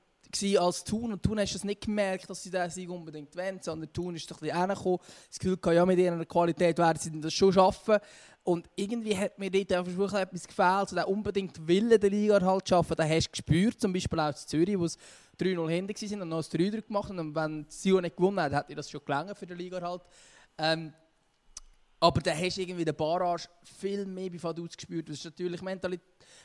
als 0.59 0.85
Thun 0.85 1.13
und 1.13 1.23
Thun 1.23 1.39
hast 1.39 1.55
es 1.55 1.65
nicht 1.65 1.83
gemerkt, 1.83 2.29
dass 2.29 2.43
sie 2.43 2.51
diesen 2.51 2.71
Sieg 2.71 2.91
unbedingt 2.91 3.35
wollen, 3.37 3.61
sondern 3.63 3.93
Thun 3.93 4.17
ist 4.17 4.31
doch 4.31 4.37
ein 4.37 4.49
bisschen 4.49 4.57
hergekommen. 4.57 4.99
Das 5.29 5.39
Gefühl, 5.39 5.75
ja, 5.75 5.87
mit 5.87 5.99
ihrer 5.99 6.25
Qualität 6.25 6.77
werden 6.79 6.99
sie 6.99 7.21
das 7.21 7.33
schon 7.33 7.53
schaffen. 7.53 7.99
Und 8.43 8.69
irgendwie 8.77 9.17
hat 9.17 9.39
mir 9.39 9.51
dort 9.51 9.73
einfach 9.73 9.97
wirklich 9.97 10.21
etwas 10.21 10.47
gefehlt, 10.47 10.89
so 10.91 10.97
der 10.97 11.09
unbedingt 11.09 11.67
Wille 11.67 11.99
der 11.99 12.11
Liga 12.11 12.41
halt 12.43 12.67
zu 12.67 12.75
schaffen. 12.75 12.97
Den 12.97 13.09
hast 13.09 13.29
du 13.29 13.31
gespürt, 13.31 13.81
zum 13.81 13.93
Beispiel 13.93 14.21
auch 14.21 14.29
in 14.29 14.37
Zürich, 14.37 14.79
wo 14.79 14.85
es 14.85 14.99
3-0 15.41 15.71
hinten 15.71 16.11
waren 16.11 16.23
und 16.23 16.29
noch 16.29 16.45
ein 16.45 16.71
3 16.71 16.81
gemacht. 16.81 17.11
Und 17.11 17.35
wenn 17.35 17.67
Sion 17.71 18.03
nicht 18.03 18.17
gewonnen 18.17 18.41
hat, 18.41 18.53
hätte 18.53 18.75
das 18.75 18.91
schon 18.91 19.01
gelangen 19.05 19.35
für 19.35 19.47
den 19.47 19.57
Liga 19.57 19.81
halt. 19.81 20.03
Ähm, 20.59 20.93
aber 22.05 22.21
da 22.21 22.35
hast 22.35 22.59
du 22.59 22.61
irgendwie 22.61 22.85
den 22.85 22.95
Barrage 22.95 23.49
viel 23.79 24.05
mehr 24.05 24.29
bei 24.29 24.43
Vaduz 24.43 24.77
gespürt. 24.77 25.09
Das 25.09 25.17
ist 25.17 25.25
natürlich 25.25 25.63
mental, 25.63 25.99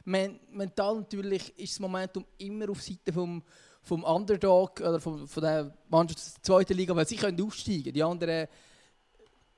men, 0.05 0.39
mental 0.51 0.95
natürlich 0.95 1.49
ist 1.59 1.73
das 1.73 1.79
Momentum 1.81 2.25
immer 2.37 2.69
auf 2.69 2.81
Seite 2.81 3.11
vom, 3.11 3.43
vom 3.81 4.05
Underdog 4.05 4.79
oder 4.79 5.01
von, 5.01 5.27
von 5.27 5.43
der 5.43 5.75
Mannschaft 5.89 6.37
der 6.37 6.43
zweiten 6.43 6.73
Liga, 6.75 6.95
weil 6.95 7.05
sie 7.05 7.17
können 7.17 7.41
aufsteigen. 7.41 7.91
Die 7.91 8.01
anderen 8.01 8.47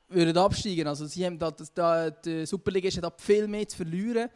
würden 0.09 0.35
absteigen. 0.39 0.87
Also 0.87 1.05
sie 1.05 1.23
haben 1.23 1.37
da, 1.37 1.53
da 1.75 2.09
die 2.09 2.47
Superliga 2.47 2.87
ist 2.87 2.97
da 2.97 3.13
viel 3.15 3.47
mehr 3.47 3.67
zu 3.67 3.77
verlieren. 3.77 4.27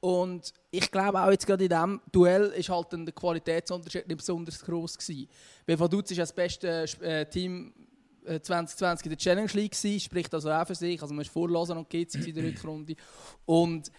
Und 0.00 0.54
ich 0.70 0.90
glaube 0.90 1.20
auch 1.20 1.30
jetzt 1.30 1.46
gerade 1.46 1.64
in 1.64 1.68
diesem 1.68 2.00
Duell 2.10 2.46
ist 2.56 2.70
halt 2.70 2.90
der 2.90 3.12
Qualitätsunterschied 3.12 4.08
nicht 4.08 4.16
besonders 4.16 4.64
groß 4.64 4.96
gewesen. 4.96 5.28
Weil 5.66 5.78
Vaduz 5.78 6.10
ist 6.10 6.20
das 6.20 6.32
beste 6.32 6.86
äh, 7.02 7.26
Team 7.26 7.74
2020 8.24 9.04
äh, 9.04 9.08
in 9.08 9.10
der 9.10 9.18
Challenge 9.18 9.50
League 9.54 9.72
gewesen, 9.72 10.00
spricht 10.00 10.32
also 10.34 10.50
auch 10.50 10.66
für 10.66 10.74
sich. 10.74 11.00
Also 11.00 11.14
man 11.14 11.22
ist 11.22 11.32
vor 11.32 11.48
Lausanne 11.48 11.80
und 11.80 11.90
GC 11.90 12.26
in 12.26 12.34
der 12.34 12.44
Rückrunde. 12.44 12.94
Und 13.44 13.90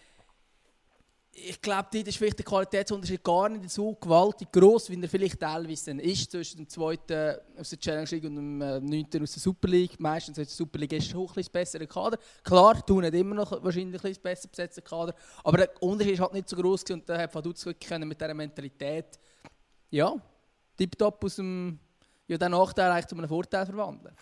ich 1.35 1.59
glaube, 1.59 1.87
dort 1.91 2.07
ist 2.07 2.17
vielleicht 2.17 2.37
der 2.37 2.45
Qualitätsunterschied 2.45 3.23
gar 3.23 3.49
nicht 3.49 3.69
so 3.69 3.95
gewaltig 3.95 4.51
groß, 4.51 4.91
wie 4.91 5.01
er 5.01 5.09
vielleicht 5.09 5.39
teilweise 5.39 5.91
ist 5.99 6.31
zwischen 6.31 6.57
dem 6.57 6.69
zweiten 6.69 7.37
aus 7.57 7.69
der 7.69 7.79
Challenge 7.79 8.07
League 8.11 8.23
und 8.25 8.35
dem 8.35 8.61
äh, 8.61 8.79
neunten 8.79 9.23
aus 9.23 9.31
der 9.31 9.41
Super 9.41 9.67
League. 9.67 9.99
Meistens 9.99 10.37
aus 10.37 10.47
der 10.47 10.55
Super 10.55 10.77
League 10.77 10.93
ist 10.93 11.13
ein 11.13 11.25
bisschen 11.25 11.51
bessere 11.51 11.87
Kader. 11.87 12.19
Klar, 12.43 12.85
tun 12.85 13.01
nicht 13.01 13.15
immer 13.15 13.33
noch 13.33 13.63
wahrscheinlich 13.63 14.03
ein 14.03 14.15
besser 14.21 14.47
besetzten 14.47 14.83
Kader, 14.83 15.15
aber 15.43 15.57
der 15.57 15.81
Unterschied 15.81 16.13
ist 16.13 16.19
halt 16.19 16.33
nicht 16.33 16.47
so 16.47 16.55
groß 16.55 16.83
und 16.91 17.09
da 17.09 17.17
hat 17.17 17.33
Vaduz 17.33 17.65
wirklich 17.65 17.99
mit 17.99 18.21
dieser 18.21 18.33
Mentalität 18.35 19.19
ja, 19.89 20.15
tiptop 20.77 21.23
aus 21.23 21.35
dem 21.37 21.79
ja 22.33 22.37
den 22.37 22.51
Nachteil 22.51 22.91
eigentlich 22.91 23.07
zu 23.07 23.17
einem 23.17 23.27
Vorteil 23.27 23.65
verwandeln. 23.65 24.15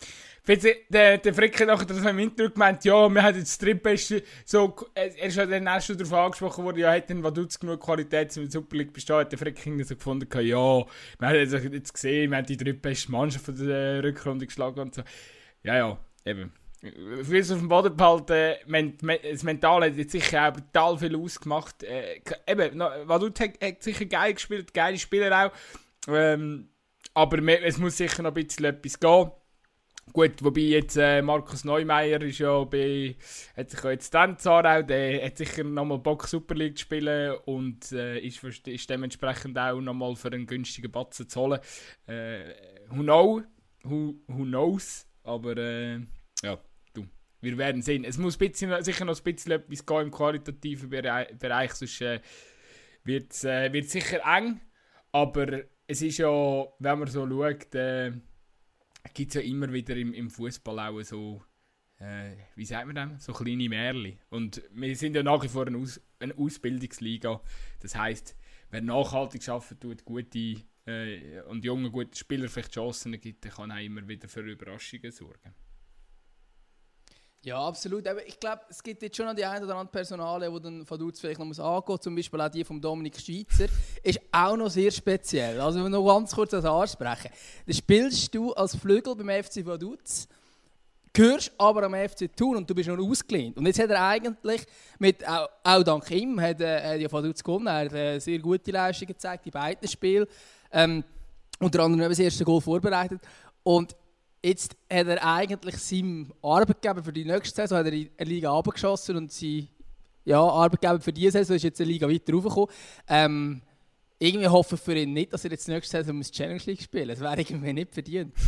Der, 0.89 1.17
der 1.19 1.33
Frick 1.33 1.59
hat 1.59 1.67
nachher 1.67 1.85
das 1.85 2.03
im 2.03 2.19
Interview 2.19 2.49
gemeint, 2.49 2.83
ja, 2.83 3.07
wir 3.07 3.21
haben 3.21 3.37
jetzt 3.37 3.61
drittbeste, 3.61 4.23
so, 4.43 4.75
er 4.95 5.23
ist 5.23 5.37
ja 5.37 5.45
dann 5.45 5.67
erst 5.67 5.87
schon 5.87 5.97
darauf 5.97 6.13
angesprochen 6.13 6.63
worden, 6.63 6.79
ja, 6.79 6.91
hätten 6.91 7.23
Vaduz 7.23 7.59
genug 7.59 7.79
Qualität, 7.79 8.35
um 8.35 8.43
in 8.43 8.49
der 8.49 8.59
Super 8.59 8.77
League 8.77 8.91
bestehen, 8.91 9.17
hat 9.17 9.31
der 9.31 9.37
Frick 9.37 9.59
so 9.59 9.95
gefunden, 9.95 10.27
ja, 10.41 10.85
wir 11.19 11.27
haben 11.27 11.73
jetzt 11.73 11.93
gesehen, 11.93 12.31
wir 12.31 12.37
haben 12.37 12.45
die 12.47 12.57
drittbeste 12.57 13.11
Mannschaft 13.11 13.45
von 13.45 13.55
der 13.55 14.03
Rückrunde 14.03 14.47
geschlagen 14.47 14.79
und 14.79 14.95
so. 14.95 15.03
Ja, 15.63 15.77
ja, 15.77 15.97
eben. 16.25 16.51
Für 16.81 17.37
uns 17.37 17.51
auf 17.51 17.59
dem 17.59 17.67
Boden 17.67 17.95
behalten, 17.95 18.55
das 19.31 19.43
Mentale 19.43 19.85
hat 19.85 19.97
jetzt 19.97 20.13
sicher 20.13 20.47
auch 20.47 20.53
brutal 20.53 20.97
viel 20.97 21.15
ausgemacht. 21.15 21.83
Äh, 21.83 22.21
eben, 22.47 22.79
Vaduz 22.79 23.39
hat, 23.39 23.51
hat 23.63 23.83
sicher 23.83 24.05
geil 24.05 24.33
gespielt, 24.33 24.73
geile 24.73 24.97
Spieler 24.97 25.45
auch. 25.45 25.51
Ähm, 26.07 26.69
aber 27.13 27.41
es 27.63 27.77
muss 27.77 27.97
sicher 27.97 28.23
noch 28.23 28.31
ein 28.31 28.45
bisschen 28.45 28.65
etwas 28.65 28.99
gehen. 28.99 29.31
Gut, 30.13 30.43
wobei 30.43 30.61
jetzt 30.61 30.97
äh, 30.97 31.21
Markus 31.21 31.63
Neumeier 31.63 32.21
ist 32.21 32.39
ja 32.39 32.63
bei, 32.65 33.15
hat 33.55 33.69
sich 33.69 33.81
ja 33.81 33.91
jetzt 33.91 34.13
dann 34.13 34.37
Zarau, 34.37 34.81
der 34.81 35.25
hat 35.25 35.37
sicher 35.37 35.63
nochmal 35.63 35.99
Bock 35.99 36.27
Super 36.27 36.55
League 36.55 36.77
zu 36.77 36.81
spielen 36.81 37.35
und 37.45 37.91
äh, 37.93 38.19
ist, 38.19 38.43
ist 38.43 38.89
dementsprechend 38.89 39.57
auch 39.57 39.79
nochmal 39.79 40.15
für 40.15 40.29
einen 40.29 40.47
günstigen 40.47 40.91
Batzen 40.91 41.29
zu 41.29 41.39
holen. 41.39 41.59
Äh, 42.07 42.55
who, 42.89 43.03
know, 43.03 43.41
who, 43.83 44.15
who 44.27 44.43
knows, 44.43 45.07
aber 45.23 45.55
äh, 45.55 45.99
ja, 46.43 46.57
du, 46.93 47.05
wir 47.39 47.57
werden 47.57 47.81
sehen. 47.81 48.03
Es 48.03 48.17
muss 48.17 48.37
bisschen, 48.37 48.83
sicher 48.83 49.05
noch 49.05 49.17
ein 49.17 49.23
bisschen 49.23 49.53
etwas 49.53 49.85
gehen 49.85 50.01
im 50.01 50.11
qualitativen 50.11 50.89
Bereich, 50.89 51.37
Bereich 51.37 51.73
sonst 51.73 52.01
äh, 52.01 52.19
wird 53.05 53.31
es 53.31 53.45
äh, 53.45 53.81
sicher 53.83 54.19
eng, 54.25 54.59
aber 55.13 55.61
es 55.91 56.01
ist 56.01 56.19
ja, 56.19 56.29
wenn 56.79 56.99
man 56.99 57.07
so 57.09 57.27
schaut, 57.27 57.75
äh, 57.75 58.13
gibt 59.13 59.29
es 59.29 59.35
ja 59.35 59.41
immer 59.41 59.71
wieder 59.73 59.95
im, 59.97 60.13
im 60.13 60.29
Fußball 60.29 60.79
auch 60.79 61.01
so, 61.01 61.43
äh, 61.99 62.31
wie 62.55 62.65
sagt 62.65 62.87
man 62.87 62.95
das, 62.95 63.25
so 63.25 63.33
kleine 63.33 63.67
Märchen. 63.67 64.17
Und 64.29 64.61
wir 64.71 64.95
sind 64.95 65.15
ja 65.15 65.23
nach 65.23 65.43
wie 65.43 65.49
vor 65.49 65.67
eine, 65.67 65.77
Aus 65.77 65.99
eine 66.19 66.37
Ausbildungsliga. 66.37 67.41
Das 67.81 67.95
heißt, 67.95 68.37
wer 68.69 68.81
nachhaltig 68.81 69.47
arbeitet, 69.49 69.81
tut 69.81 70.05
gute 70.05 70.63
äh, 70.85 71.41
und 71.49 71.65
junge 71.65 71.91
gute 71.91 72.17
Spieler 72.17 72.47
vielleicht 72.47 72.73
Chancen 72.73 73.19
gibt, 73.19 73.43
der 73.43 73.51
kann 73.51 73.71
auch 73.71 73.77
immer 73.77 74.07
wieder 74.07 74.29
für 74.29 74.41
Überraschungen 74.41 75.11
sorgen. 75.11 75.53
Ja, 77.43 77.59
absolut. 77.59 78.07
Aber 78.07 78.25
ich 78.25 78.39
glaube, 78.39 78.61
es 78.69 78.83
gibt 78.83 79.01
jetzt 79.01 79.17
schon 79.17 79.25
noch 79.25 79.33
die 79.33 79.43
ein 79.43 79.63
oder 79.63 79.75
andere 79.75 79.91
Personale, 79.91 80.51
die 80.51 80.61
dann 80.61 80.85
von 80.85 80.99
Dutz 80.99 81.19
vielleicht 81.19 81.39
noch 81.39 81.45
muss 81.47 81.59
angehen 81.59 81.99
Zum 81.99 82.15
Beispiel 82.15 82.39
auch 82.39 82.49
die 82.49 82.63
von 82.63 82.79
Dominik 82.79 83.19
Schweitzer. 83.19 83.65
Ist 84.03 84.19
auch 84.31 84.55
noch 84.55 84.69
sehr 84.69 84.91
speziell. 84.91 85.59
Also, 85.59 85.87
noch 85.89 86.05
ganz 86.05 86.35
kurz 86.35 86.51
das 86.51 86.65
ansprechen. 86.65 87.31
Dann 87.65 87.75
spielst 87.75 88.35
du 88.35 88.53
als 88.53 88.75
Flügel 88.75 89.15
beim 89.15 89.43
FC 89.43 89.65
Vaduz, 89.65 90.27
gehörst 91.11 91.51
aber 91.57 91.83
am 91.83 91.95
FC 91.95 92.29
Thun 92.35 92.57
und 92.57 92.69
du 92.69 92.75
bist 92.75 92.89
noch 92.89 92.99
ausgelehnt. 92.99 93.57
Und 93.57 93.65
jetzt 93.65 93.79
hat 93.79 93.89
er 93.89 94.05
eigentlich, 94.05 94.63
mit, 94.99 95.27
auch, 95.27 95.49
auch 95.63 95.81
dank 95.81 96.11
ihm, 96.11 96.39
hat, 96.39 96.61
äh, 96.61 96.93
hat 96.93 96.99
ja 96.99 97.11
Vaduz 97.11 97.43
gewonnen. 97.43 97.65
Er 97.65 97.85
hat 97.85 97.93
äh, 97.93 98.19
sehr 98.19 98.37
gute 98.37 98.69
Leistungen 98.69 99.13
gezeigt 99.13 99.47
in 99.47 99.51
beiden 99.51 99.87
Spielen. 99.87 100.27
Ähm, 100.71 101.03
unter 101.57 101.79
anderem 101.81 102.07
das 102.07 102.19
erste 102.19 102.45
Goal 102.45 102.61
vorbereitet. 102.61 103.19
Und 103.63 103.95
Jetzt 104.43 104.75
hat 104.91 105.07
er 105.07 105.23
eigentlich 105.23 105.77
seinem 105.77 106.33
Arbeitgeber 106.41 107.03
für 107.03 107.13
die 107.13 107.25
nächste 107.25 107.55
Saison 107.55 107.77
hat 107.77 107.85
er 107.85 107.93
in 107.93 108.09
eine 108.17 108.29
Liga 108.29 108.57
abgeschossen 108.57 109.17
und 109.17 109.31
sein 109.31 109.67
ja, 110.25 110.41
Arbeitgeber 110.41 110.99
für 110.99 111.13
diese 111.13 111.31
Saison 111.31 111.55
ist 111.55 111.63
jetzt 111.63 111.81
eine 111.81 111.91
Liga 111.91 112.09
weiter 112.09 112.33
raufgekommen. 112.33 112.69
Ähm, 113.07 113.61
irgendwie 114.17 114.47
hoffe 114.47 114.75
ich 114.75 114.81
für 114.81 114.95
ihn 114.95 115.13
nicht, 115.13 115.33
dass 115.33 115.45
er 115.45 115.51
jetzt 115.51 115.67
nächste 115.67 115.97
Saison 115.97 116.17
muss 116.17 116.31
Challenge 116.31 116.61
League 116.65 116.81
spielen 116.81 117.07
muss. 117.07 117.19
Das 117.19 117.27
wäre 117.27 117.41
irgendwie 117.41 117.73
nicht 117.73 117.93
verdient. 117.93 118.35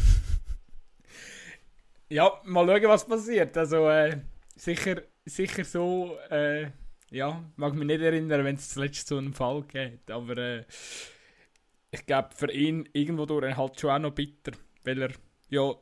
ja, 2.09 2.31
mal 2.43 2.67
schauen, 2.67 2.89
was 2.89 3.05
passiert. 3.05 3.57
Also 3.57 3.89
äh, 3.89 4.17
sicher, 4.55 5.01
sicher 5.25 5.63
so, 5.63 6.17
äh, 6.29 6.67
ja, 7.09 7.43
mag 7.55 7.73
mich 7.73 7.87
nicht 7.87 8.01
erinnern, 8.01 8.43
wenn 8.43 8.55
es 8.55 8.69
zuletzt 8.69 9.07
so 9.07 9.17
einen 9.17 9.33
Fall 9.33 9.63
geht. 9.63 10.09
Aber 10.09 10.37
äh, 10.37 10.65
ich 11.91 12.05
glaube, 12.05 12.29
für 12.35 12.51
ihn 12.51 12.89
irgendwo 12.93 13.25
durch 13.25 13.55
halt 13.55 13.79
schon 13.79 13.91
auch 13.91 13.99
noch 13.99 14.11
bitter, 14.11 14.51
weil 14.83 15.01
er 15.01 15.09
ja 15.53 15.73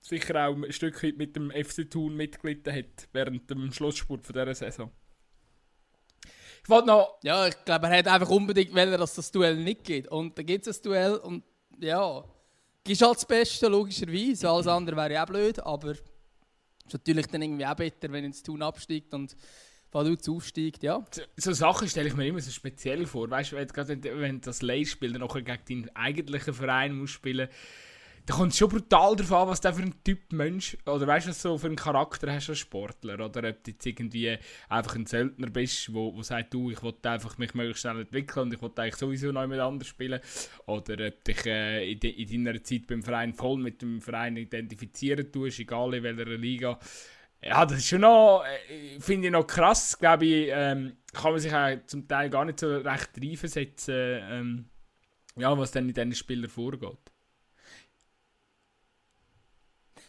sicher 0.00 0.48
auch 0.48 0.54
ein 0.54 0.72
Stück 0.72 1.02
weit 1.02 1.16
mit 1.16 1.34
dem 1.34 1.50
FC 1.50 1.90
Thun 1.90 2.14
mitgelitten 2.14 2.74
hat 2.74 3.08
während 3.12 3.48
dem 3.50 3.72
Schlussspurt 3.72 4.26
von 4.26 4.34
dieser 4.34 4.54
Saison. 4.54 4.90
Ich 6.62 6.68
wollte 6.68 6.86
noch... 6.88 7.18
Ja, 7.22 7.46
ich 7.46 7.64
glaube, 7.64 7.86
er 7.86 7.98
hat 7.98 8.08
einfach 8.08 8.30
unbedingt 8.30 8.74
wollen, 8.74 8.98
dass 8.98 9.14
das 9.14 9.30
Duell 9.30 9.56
nicht 9.56 9.84
geht. 9.84 10.08
Und 10.08 10.38
dann 10.38 10.46
gibt 10.46 10.66
es 10.66 10.78
ein 10.78 10.82
Duell 10.82 11.16
und 11.16 11.42
ja, 11.78 12.24
ist 12.86 13.02
halt 13.02 13.16
das 13.16 13.26
Beste, 13.26 13.68
logischerweise. 13.68 14.48
Alles 14.48 14.66
andere 14.66 14.96
wäre 14.96 15.12
ja 15.12 15.24
auch 15.24 15.28
blöd, 15.28 15.60
aber 15.60 15.92
es 15.92 15.98
ist 15.98 16.92
natürlich 16.92 17.26
dann 17.26 17.42
irgendwie 17.42 17.66
auch 17.66 17.74
besser, 17.74 18.10
wenn 18.10 18.24
ins 18.24 18.42
Thun 18.42 18.62
absteigt 18.62 19.12
und 19.14 19.36
Vaduz 19.90 20.28
aufsteigt, 20.28 20.82
ja. 20.82 21.04
So, 21.10 21.22
so 21.36 21.52
Sachen 21.52 21.88
stelle 21.88 22.08
ich 22.08 22.16
mir 22.16 22.26
immer 22.26 22.40
so 22.40 22.50
speziell 22.50 23.06
vor. 23.06 23.30
Weißt 23.30 23.52
du, 23.52 23.56
wenn, 23.56 24.02
wenn 24.20 24.40
das 24.40 24.60
Leihspiel 24.60 25.12
dann 25.12 25.20
nachher 25.20 25.42
gegen 25.42 25.84
deinen 25.84 25.96
eigentlichen 25.96 26.52
Verein 26.52 26.94
muss 26.94 27.10
spielen 27.10 27.48
muss, 27.48 27.56
da 28.26 28.34
kommt 28.34 28.52
es 28.52 28.58
schon 28.58 28.70
brutal 28.70 29.16
darauf 29.16 29.32
an, 29.32 29.48
was 29.48 29.60
der 29.60 29.74
für 29.74 29.82
ein 29.82 30.02
Typ 30.02 30.32
Mensch 30.32 30.78
oder 30.86 31.06
weißt 31.06 31.26
du, 31.26 31.30
was 31.30 31.42
so 31.42 31.58
für 31.58 31.66
einen 31.66 31.76
Charakter 31.76 32.32
hast 32.32 32.48
als 32.48 32.58
Sportler 32.58 33.14
oder 33.14 33.48
ob 33.48 33.64
du 33.64 33.70
jetzt 33.70 33.84
irgendwie 33.84 34.38
einfach 34.68 34.94
ein 34.94 35.04
Söldner 35.04 35.50
bist, 35.50 35.92
wo, 35.92 36.14
wo 36.14 36.22
sagt, 36.22 36.54
du, 36.54 36.70
ich 36.70 36.82
wollte 36.82 37.10
einfach 37.10 37.36
mich 37.36 37.52
möglichst 37.52 37.82
schnell 37.82 38.00
entwickeln 38.00 38.46
und 38.46 38.54
ich 38.54 38.62
wollte 38.62 38.80
eigentlich 38.80 38.96
sowieso 38.96 39.30
noch 39.30 39.46
mit 39.46 39.60
anders 39.60 39.88
spielen 39.88 40.20
oder 40.66 41.06
ob 41.06 41.24
dich 41.24 41.44
äh, 41.44 41.92
in, 41.92 42.00
de, 42.00 42.10
in 42.10 42.44
deiner 42.44 42.62
Zeit 42.62 42.86
beim 42.86 43.02
Verein 43.02 43.34
voll 43.34 43.58
mit 43.58 43.82
dem 43.82 44.00
Verein 44.00 44.38
identifizieren 44.38 45.30
tust, 45.30 45.60
egal 45.60 45.92
in 45.92 46.02
welcher 46.02 46.24
Liga. 46.24 46.78
Ja, 47.42 47.66
das 47.66 47.78
ist 47.78 47.88
schon 47.88 48.00
noch, 48.00 48.42
äh, 48.70 48.98
finde 49.00 49.26
ich 49.26 49.32
noch 49.32 49.46
krass, 49.46 49.98
glaube 49.98 50.24
ich, 50.24 50.48
ähm, 50.50 50.96
kann 51.12 51.32
man 51.32 51.40
sich 51.40 51.52
auch 51.52 51.76
zum 51.86 52.08
Teil 52.08 52.30
gar 52.30 52.46
nicht 52.46 52.58
so 52.58 52.74
recht 52.78 53.10
reinversetzen, 53.20 53.94
ähm, 53.94 54.64
ja, 55.36 55.56
was 55.58 55.72
dann 55.72 55.88
in 55.88 55.94
diesen 55.94 56.14
Spielern 56.14 56.48
vorgeht. 56.48 57.13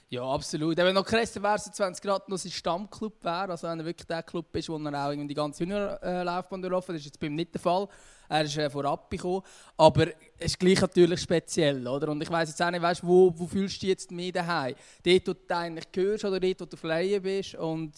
Ja, 0.10 0.24
absolut. 0.24 0.78
Wenn 0.78 0.94
noch 0.94 1.06
krasser 1.06 1.41
wäre, 1.41 1.58
so 1.58 1.72
20 1.72 2.04
Grad 2.04 2.30
noch 2.30 2.38
sein 2.38 2.52
Stammclub 2.52 3.24
wäre, 3.24 3.50
also 3.50 3.68
wenn 3.68 3.80
er 3.80 3.86
wirklich 3.86 4.06
der 4.06 4.22
Club 4.22 4.56
ist, 4.56 4.70
wo 4.70 4.78
er 4.78 5.08
auch 5.08 5.12
die 5.12 5.34
ganze 5.34 5.63
Junior-Laufbahn 5.63 6.62
durchlaufen 6.62 6.94
das 6.94 7.02
ist 7.02 7.06
jetzt 7.08 7.20
bei 7.20 7.26
ihm 7.28 7.36
nicht 7.36 7.54
der 7.56 7.62
Fall. 7.62 7.88
Er 8.30 8.44
ist 8.44 8.56
äh, 8.58 8.70
vorab 8.70 9.10
gekommen. 9.10 9.41
Aber 9.78 10.08
es 10.38 10.52
ist 10.52 10.60
gleich 10.60 10.80
natürlich 10.80 11.22
speziell, 11.22 11.88
oder? 11.88 12.10
Und 12.10 12.22
ich 12.22 12.30
weiss 12.30 12.50
jetzt 12.50 12.62
auch 12.62 12.70
nicht, 12.70 12.84
weißt, 12.84 13.06
wo, 13.06 13.34
wo 13.36 13.48
fühlst 13.48 13.78
du 13.78 13.80
dich 13.82 13.89
jetzt 13.89 14.12
mehr 14.12 14.32
daheim? 14.32 14.76
Dort, 15.04 15.28
wo 15.28 15.34
du 15.34 15.56
eigentlich 15.56 15.91
gehörst 15.91 16.26
oder 16.26 16.39
dort, 16.39 16.62
wo 16.62 16.65
du 16.65 16.78
Flyer 16.78 17.20
bist? 17.20 17.56
Und 17.56 17.94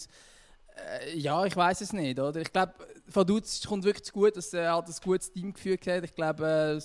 äh, 0.77 1.17
ja, 1.17 1.43
ich 1.45 1.55
weiß 1.55 1.81
es 1.81 1.91
nicht, 1.91 2.19
oder? 2.19 2.39
Ich 2.39 2.53
glaube, 2.53 2.73
von 3.09 3.27
Dutz 3.27 3.65
kommt 3.67 3.83
wirklich 3.83 4.11
gut, 4.13 4.37
dass 4.37 4.53
er 4.53 4.73
halt 4.73 4.87
ein 4.87 4.95
gutes 5.03 5.31
Team 5.31 5.53
geführt 5.53 5.85
hat. 5.87 6.05
Ich 6.05 6.15
glaube, 6.15 6.79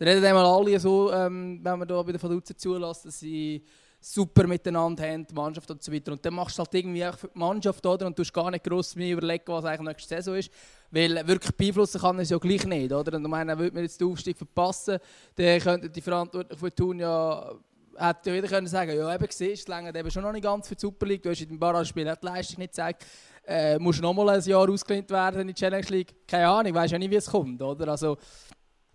äh, 0.00 0.04
reden 0.04 0.24
einmal 0.24 0.44
alle 0.46 0.80
so, 0.80 1.12
ähm, 1.12 1.60
wenn 1.62 1.78
man 1.78 1.86
da 1.86 2.02
bei 2.02 2.12
den 2.12 2.22
Vaduz 2.22 2.52
zulässt, 2.56 3.04
dass 3.04 3.20
sie 3.20 3.64
super 4.00 4.46
miteinander 4.46 5.06
haben, 5.06 5.26
die 5.26 5.34
Mannschaft 5.34 5.70
und 5.70 5.82
so 5.82 5.92
weiter. 5.92 6.12
Und 6.12 6.24
dann 6.24 6.34
machst 6.34 6.58
du 6.58 6.62
halt 6.62 6.74
irgendwie 6.74 7.04
auch 7.04 7.18
für 7.18 7.28
die 7.28 7.38
Mannschaft 7.38 7.84
oder? 7.84 8.06
und 8.06 8.18
du 8.18 8.22
hast 8.22 8.32
gar 8.32 8.50
nicht 8.50 8.64
gross 8.64 8.96
mehr 8.96 9.12
überlegen, 9.12 9.44
was 9.46 9.64
eigentlich 9.64 9.88
nächste 9.88 10.16
Saison 10.16 10.36
ist. 10.36 10.50
Weil 10.90 11.26
wirklich 11.26 11.54
beeinflussen 11.54 12.00
kann 12.00 12.18
es 12.18 12.30
ja 12.30 12.38
gleich 12.38 12.64
nicht. 12.64 12.92
Oder? 12.92 13.16
Und 13.16 13.22
ich 13.22 13.30
meine, 13.30 13.58
würde 13.58 13.74
man 13.74 13.82
jetzt 13.84 14.00
den 14.00 14.08
Aufstieg 14.08 14.36
verpassen, 14.36 14.98
dann 15.36 15.60
könnten 15.60 15.92
die 15.92 16.00
Verantwortlichen 16.00 16.74
tun 16.74 16.98
ja 16.98 17.52
hätte 18.00 18.30
ja 18.30 18.36
wieder 18.36 18.48
können 18.48 18.66
sagen 18.66 18.96
ja 18.96 19.14
eben 19.14 19.26
siehst, 19.28 19.62
es 19.62 19.68
längert 19.68 19.96
eben 19.96 20.10
schon 20.10 20.22
noch 20.22 20.32
nicht 20.32 20.44
ganz 20.44 20.68
für 20.68 20.74
die 20.74 20.80
Super 20.80 21.06
League, 21.06 21.22
du 21.22 21.30
hast 21.30 21.40
in 21.42 21.48
dem 21.48 21.58
Barrage-Spiel 21.58 22.04
die 22.04 22.26
Leistung 22.26 22.58
nicht 22.58 22.70
gezeigt, 22.70 23.04
äh, 23.46 23.78
musst 23.78 24.00
noch 24.00 24.14
mal 24.14 24.28
ein 24.30 24.42
Jahr 24.42 24.68
ausgelehnt 24.68 25.10
werden 25.10 25.42
in 25.42 25.48
die 25.48 25.54
Challenge 25.54 25.86
League, 25.88 26.14
keine 26.26 26.48
Ahnung, 26.48 26.74
weiß 26.74 26.90
ja 26.90 26.98
nicht, 26.98 27.10
wie 27.10 27.16
es 27.16 27.26
kommt, 27.26 27.60
oder? 27.60 27.88
Also, 27.88 28.16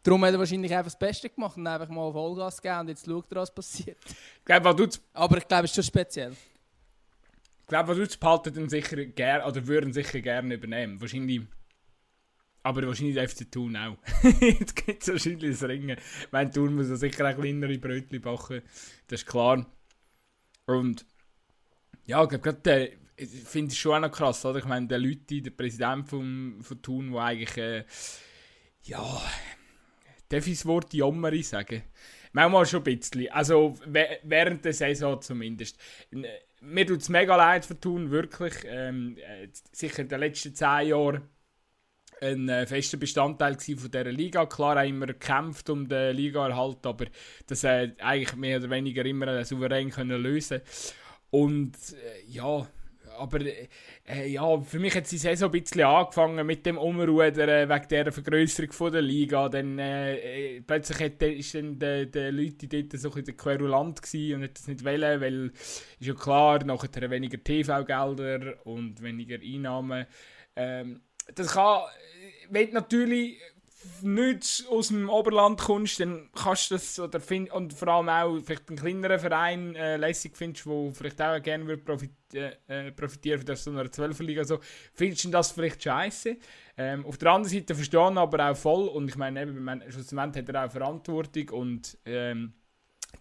Darum 0.05 0.23
hat 0.23 0.33
er 0.33 0.39
wahrscheinlich 0.39 0.71
einfach 0.71 0.91
das 0.91 0.99
Beste 0.99 1.31
gemacht 1.31 1.57
und 1.57 1.65
einfach 1.65 1.89
mal 1.89 2.11
Vollgas 2.11 2.61
gegeben 2.61 2.81
und 2.81 2.89
jetzt 2.89 3.07
schaut 3.07 3.25
er, 3.31 3.41
was 3.41 3.53
passiert. 3.53 3.97
Ich 4.05 4.45
glaube, 4.45 4.69
Aber 5.13 5.37
ich 5.37 5.47
glaube, 5.47 5.65
es 5.65 5.71
ist 5.71 5.75
schon 5.75 5.83
speziell. 5.83 6.31
Ich 7.61 7.67
glaube, 7.67 7.89
was 7.89 7.97
Vaduz 7.97 8.15
behalten 8.15 8.69
sicher 8.69 9.03
gerne, 9.03 9.43
oder 9.43 9.65
würden 9.65 9.93
sicher 9.93 10.21
gerne 10.21 10.53
übernehmen. 10.53 11.01
Wahrscheinlich... 11.01 11.41
Aber 12.61 12.85
wahrscheinlich 12.85 13.15
der 13.15 13.27
FC 13.27 13.51
Thun 13.51 13.75
auch. 13.75 13.97
Jetzt 14.41 14.75
gibt 14.75 15.01
es 15.01 15.07
wahrscheinlich 15.07 15.59
das 15.59 15.67
Ringen. 15.67 15.97
Mein 16.29 16.51
Thun 16.51 16.75
muss 16.75 16.89
ja 16.89 16.97
sicher 16.97 17.27
auch 17.27 17.35
kleinere 17.35 17.79
Brötchen 17.79 18.21
backen. 18.21 18.61
Das 19.07 19.21
ist 19.21 19.27
klar. 19.27 19.65
Und... 20.67 21.03
Ja, 22.05 22.23
ich 22.23 22.29
glaube, 22.29 22.91
ich 23.15 23.29
finde 23.43 23.71
es 23.71 23.77
schon 23.77 23.95
auch 23.95 24.07
noch 24.07 24.11
krass, 24.11 24.45
oder? 24.45 24.59
Ich 24.59 24.65
meine, 24.65 24.85
der 24.85 24.99
Leute, 24.99 25.41
der 25.41 25.49
Präsident 25.49 26.07
vom, 26.07 26.59
von 26.61 26.81
Thun, 26.83 27.11
der 27.11 27.21
eigentlich... 27.21 27.57
Äh, 27.57 27.85
ja 28.83 29.19
darf 30.35 30.47
ich 30.47 30.57
das 30.57 30.65
Wort 30.65 30.93
Jammeri 30.93 31.43
sagen? 31.43 31.83
Manchmal 32.33 32.65
schon 32.65 32.81
ein 32.81 32.83
bisschen. 32.83 33.31
Also 33.31 33.77
während 33.85 34.65
der 34.65 34.73
Saison 34.73 35.21
zumindest. 35.21 35.77
Mir 36.61 36.85
tut 36.85 37.01
es 37.01 37.09
mega 37.09 37.35
leid 37.35 37.65
für 37.65 37.79
Thun, 37.79 38.11
wirklich. 38.11 38.53
Ähm, 38.65 39.17
äh, 39.17 39.47
sicher 39.71 40.01
in 40.01 40.09
den 40.09 40.19
letzten 40.19 40.53
zehn 40.53 40.89
Jahren 40.89 41.21
ein 42.21 42.49
äh, 42.49 42.65
fester 42.65 42.97
Bestandteil 42.97 43.57
von 43.57 43.91
dieser 43.91 44.11
Liga. 44.11 44.45
Klar 44.45 44.79
haben 44.79 44.89
immer 44.89 45.07
gekämpft 45.07 45.69
um 45.69 45.87
den 45.87 46.15
Ligaerhalt, 46.15 46.85
aber 46.85 47.05
das 47.47 47.63
äh, 47.63 47.91
eigentlich 47.99 48.35
mehr 48.35 48.59
oder 48.59 48.69
weniger 48.69 49.05
immer 49.05 49.43
souverän 49.45 49.89
können 49.89 50.21
lösen 50.21 50.61
Und 51.29 51.75
äh, 51.93 52.29
ja, 52.29 52.67
aber 53.17 53.39
äh, 53.41 54.27
ja, 54.27 54.59
für 54.61 54.79
mich 54.79 54.95
hat 54.95 55.09
die 55.11 55.17
Saison 55.17 55.49
ein 55.49 55.61
bisschen 55.61 55.83
angefangen 55.83 56.45
mit 56.45 56.65
dem 56.65 56.77
Umrudern 56.77 57.49
äh, 57.49 57.69
wegen 57.69 57.87
der 57.87 58.11
Vergrößerung 58.11 58.71
von 58.71 58.91
der 58.91 59.01
Liga. 59.01 59.49
Dann 59.49 59.79
äh, 59.79 60.57
äh 60.57 60.61
plötzlich 60.61 60.99
hat, 60.99 61.21
ist 61.21 61.55
dann 61.55 61.79
der, 61.79 62.05
der 62.05 62.31
Leute 62.31 62.67
dort 62.67 62.99
so 62.99 63.09
ein 63.09 63.15
bisschen 63.15 63.37
querulant 63.37 64.01
und 64.13 64.43
hat 64.43 64.57
das 64.57 64.67
nicht 64.67 64.83
wollen, 64.83 65.21
weil 65.21 65.51
ist 65.99 66.07
ja 66.07 66.13
klar, 66.13 66.63
nachher 66.63 67.09
weniger 67.09 67.43
TV-Gelder 67.43 68.65
und 68.65 69.01
weniger 69.01 69.39
Einnahmen. 69.41 70.05
Ähm, 70.55 71.01
das 71.33 71.53
kann, 71.53 71.81
wird 72.49 72.73
natürlich 72.73 73.37
nichts 74.01 74.65
aus 74.67 74.89
dem 74.89 75.09
Oberland 75.09 75.59
kommst, 75.59 75.99
dann 75.99 76.29
kannst 76.33 76.71
du 76.71 76.75
das, 76.75 76.99
oder 76.99 77.19
find, 77.19 77.51
und 77.51 77.73
vor 77.73 77.87
allem 77.87 78.09
auch 78.09 78.39
vielleicht 78.43 78.69
einen 78.69 78.77
kleineren 78.77 79.19
Verein 79.19 79.75
äh, 79.75 79.97
lässig 79.97 80.35
findest, 80.35 80.65
der 80.65 80.91
vielleicht 80.93 81.21
auch 81.21 81.41
gerne 81.41 81.65
würde 81.67 81.83
profit, 81.83 82.11
äh, 82.33 82.91
profitieren 82.91 83.45
von 83.45 83.55
so 83.55 83.71
einer 83.71 83.91
12 83.91 84.19
Liga, 84.19 84.43
so, 84.43 84.59
findest 84.93 85.25
du 85.25 85.29
das 85.29 85.51
vielleicht 85.51 85.81
scheiße. 85.83 86.37
Ähm, 86.77 87.05
auf 87.05 87.17
der 87.17 87.31
anderen 87.31 87.53
Seite 87.53 87.75
verstehen 87.75 88.17
aber 88.17 88.51
auch 88.51 88.57
voll, 88.57 88.87
und 88.87 89.07
ich 89.07 89.15
meine, 89.15 89.41
eben, 89.41 89.63
meine, 89.63 89.91
schlussendlich 89.91 90.47
hat 90.47 90.55
er 90.55 90.65
auch 90.65 90.71
Verantwortung 90.71 91.49
und 91.49 91.97
ähm, 92.05 92.53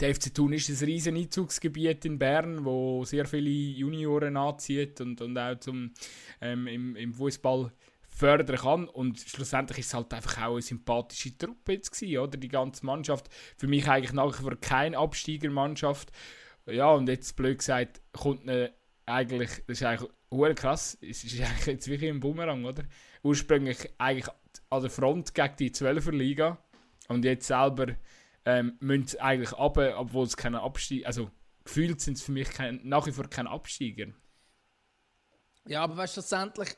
der 0.01 0.15
FC 0.15 0.35
Thun 0.35 0.53
ist 0.53 0.69
ein 0.69 0.87
riesen 0.87 1.17
Einzugsgebiet 1.17 2.05
in 2.05 2.19
Bern, 2.19 2.65
wo 2.65 3.05
sehr 3.05 3.27
viele 3.27 3.51
Junioren 3.51 4.37
anzieht 4.37 5.01
und, 5.01 5.21
und 5.21 5.39
auch 5.39 5.59
zum, 5.61 5.93
ähm, 6.41 6.67
im, 6.67 6.97
im 6.97 7.15
Fußball 7.15 7.73
fördern 8.15 8.57
kann. 8.57 8.89
Und 8.89 9.21
schlussendlich 9.21 9.81
ist 9.81 9.87
es 9.87 9.95
halt 9.95 10.15
einfach 10.15 10.43
auch 10.43 10.53
eine 10.53 10.63
sympathische 10.63 11.37
Truppe 11.37 11.73
jetzt 11.73 11.91
gewesen, 11.91 12.19
oder? 12.19 12.39
Die 12.39 12.49
ganze 12.49 12.87
Mannschaft. 12.87 13.29
Für 13.57 13.67
mich 13.67 13.89
eigentlich 13.89 14.13
nach 14.13 14.39
wie 14.39 14.43
vor 14.43 14.57
keine 14.57 14.99
Absteigermannschaft. 14.99 16.13
Ja, 16.67 16.91
und 16.93 17.09
jetzt, 17.09 17.37
blöd 17.37 17.59
gesagt, 17.59 18.01
kommt 18.13 18.49
eine 18.49 18.73
eigentlich, 19.07 19.51
das 19.67 19.81
ist 19.81 19.83
eigentlich 19.83 20.11
hure 20.31 20.55
krass, 20.55 20.99
es 21.01 21.25
ist 21.25 21.41
eigentlich 21.41 21.67
jetzt 21.67 21.89
wirklich 21.89 22.11
ein 22.11 22.21
Bumerang, 22.21 22.65
oder? 22.65 22.85
Ursprünglich 23.23 23.91
eigentlich 23.99 24.33
an 24.71 24.83
der 24.83 24.91
Front 24.91 25.35
gegen 25.35 25.57
die 25.57 25.71
12er 25.71 26.13
Liga 26.13 26.59
und 27.09 27.25
jetzt 27.25 27.47
selber 27.47 27.95
ähm, 28.45 28.77
müssen 28.81 29.07
sie 29.07 29.21
eigentlich 29.21 29.53
ab, 29.53 29.77
obwohl 29.77 30.27
es 30.27 30.37
keine 30.37 30.63
Absteiger, 30.63 31.07
also 31.07 31.31
gefühlt 31.65 32.01
sind 32.01 32.17
es 32.17 32.23
für 32.23 32.33
mich 32.33 32.51
kein, 32.51 32.81
nach 32.85 33.07
wie 33.07 33.13
vor 33.13 33.29
keine 33.29 33.51
Absteiger. 33.51 34.07
Ja, 35.67 35.83
aber 35.83 35.97
weißt 35.97 36.17
du, 36.17 36.21
schlussendlich 36.21 36.77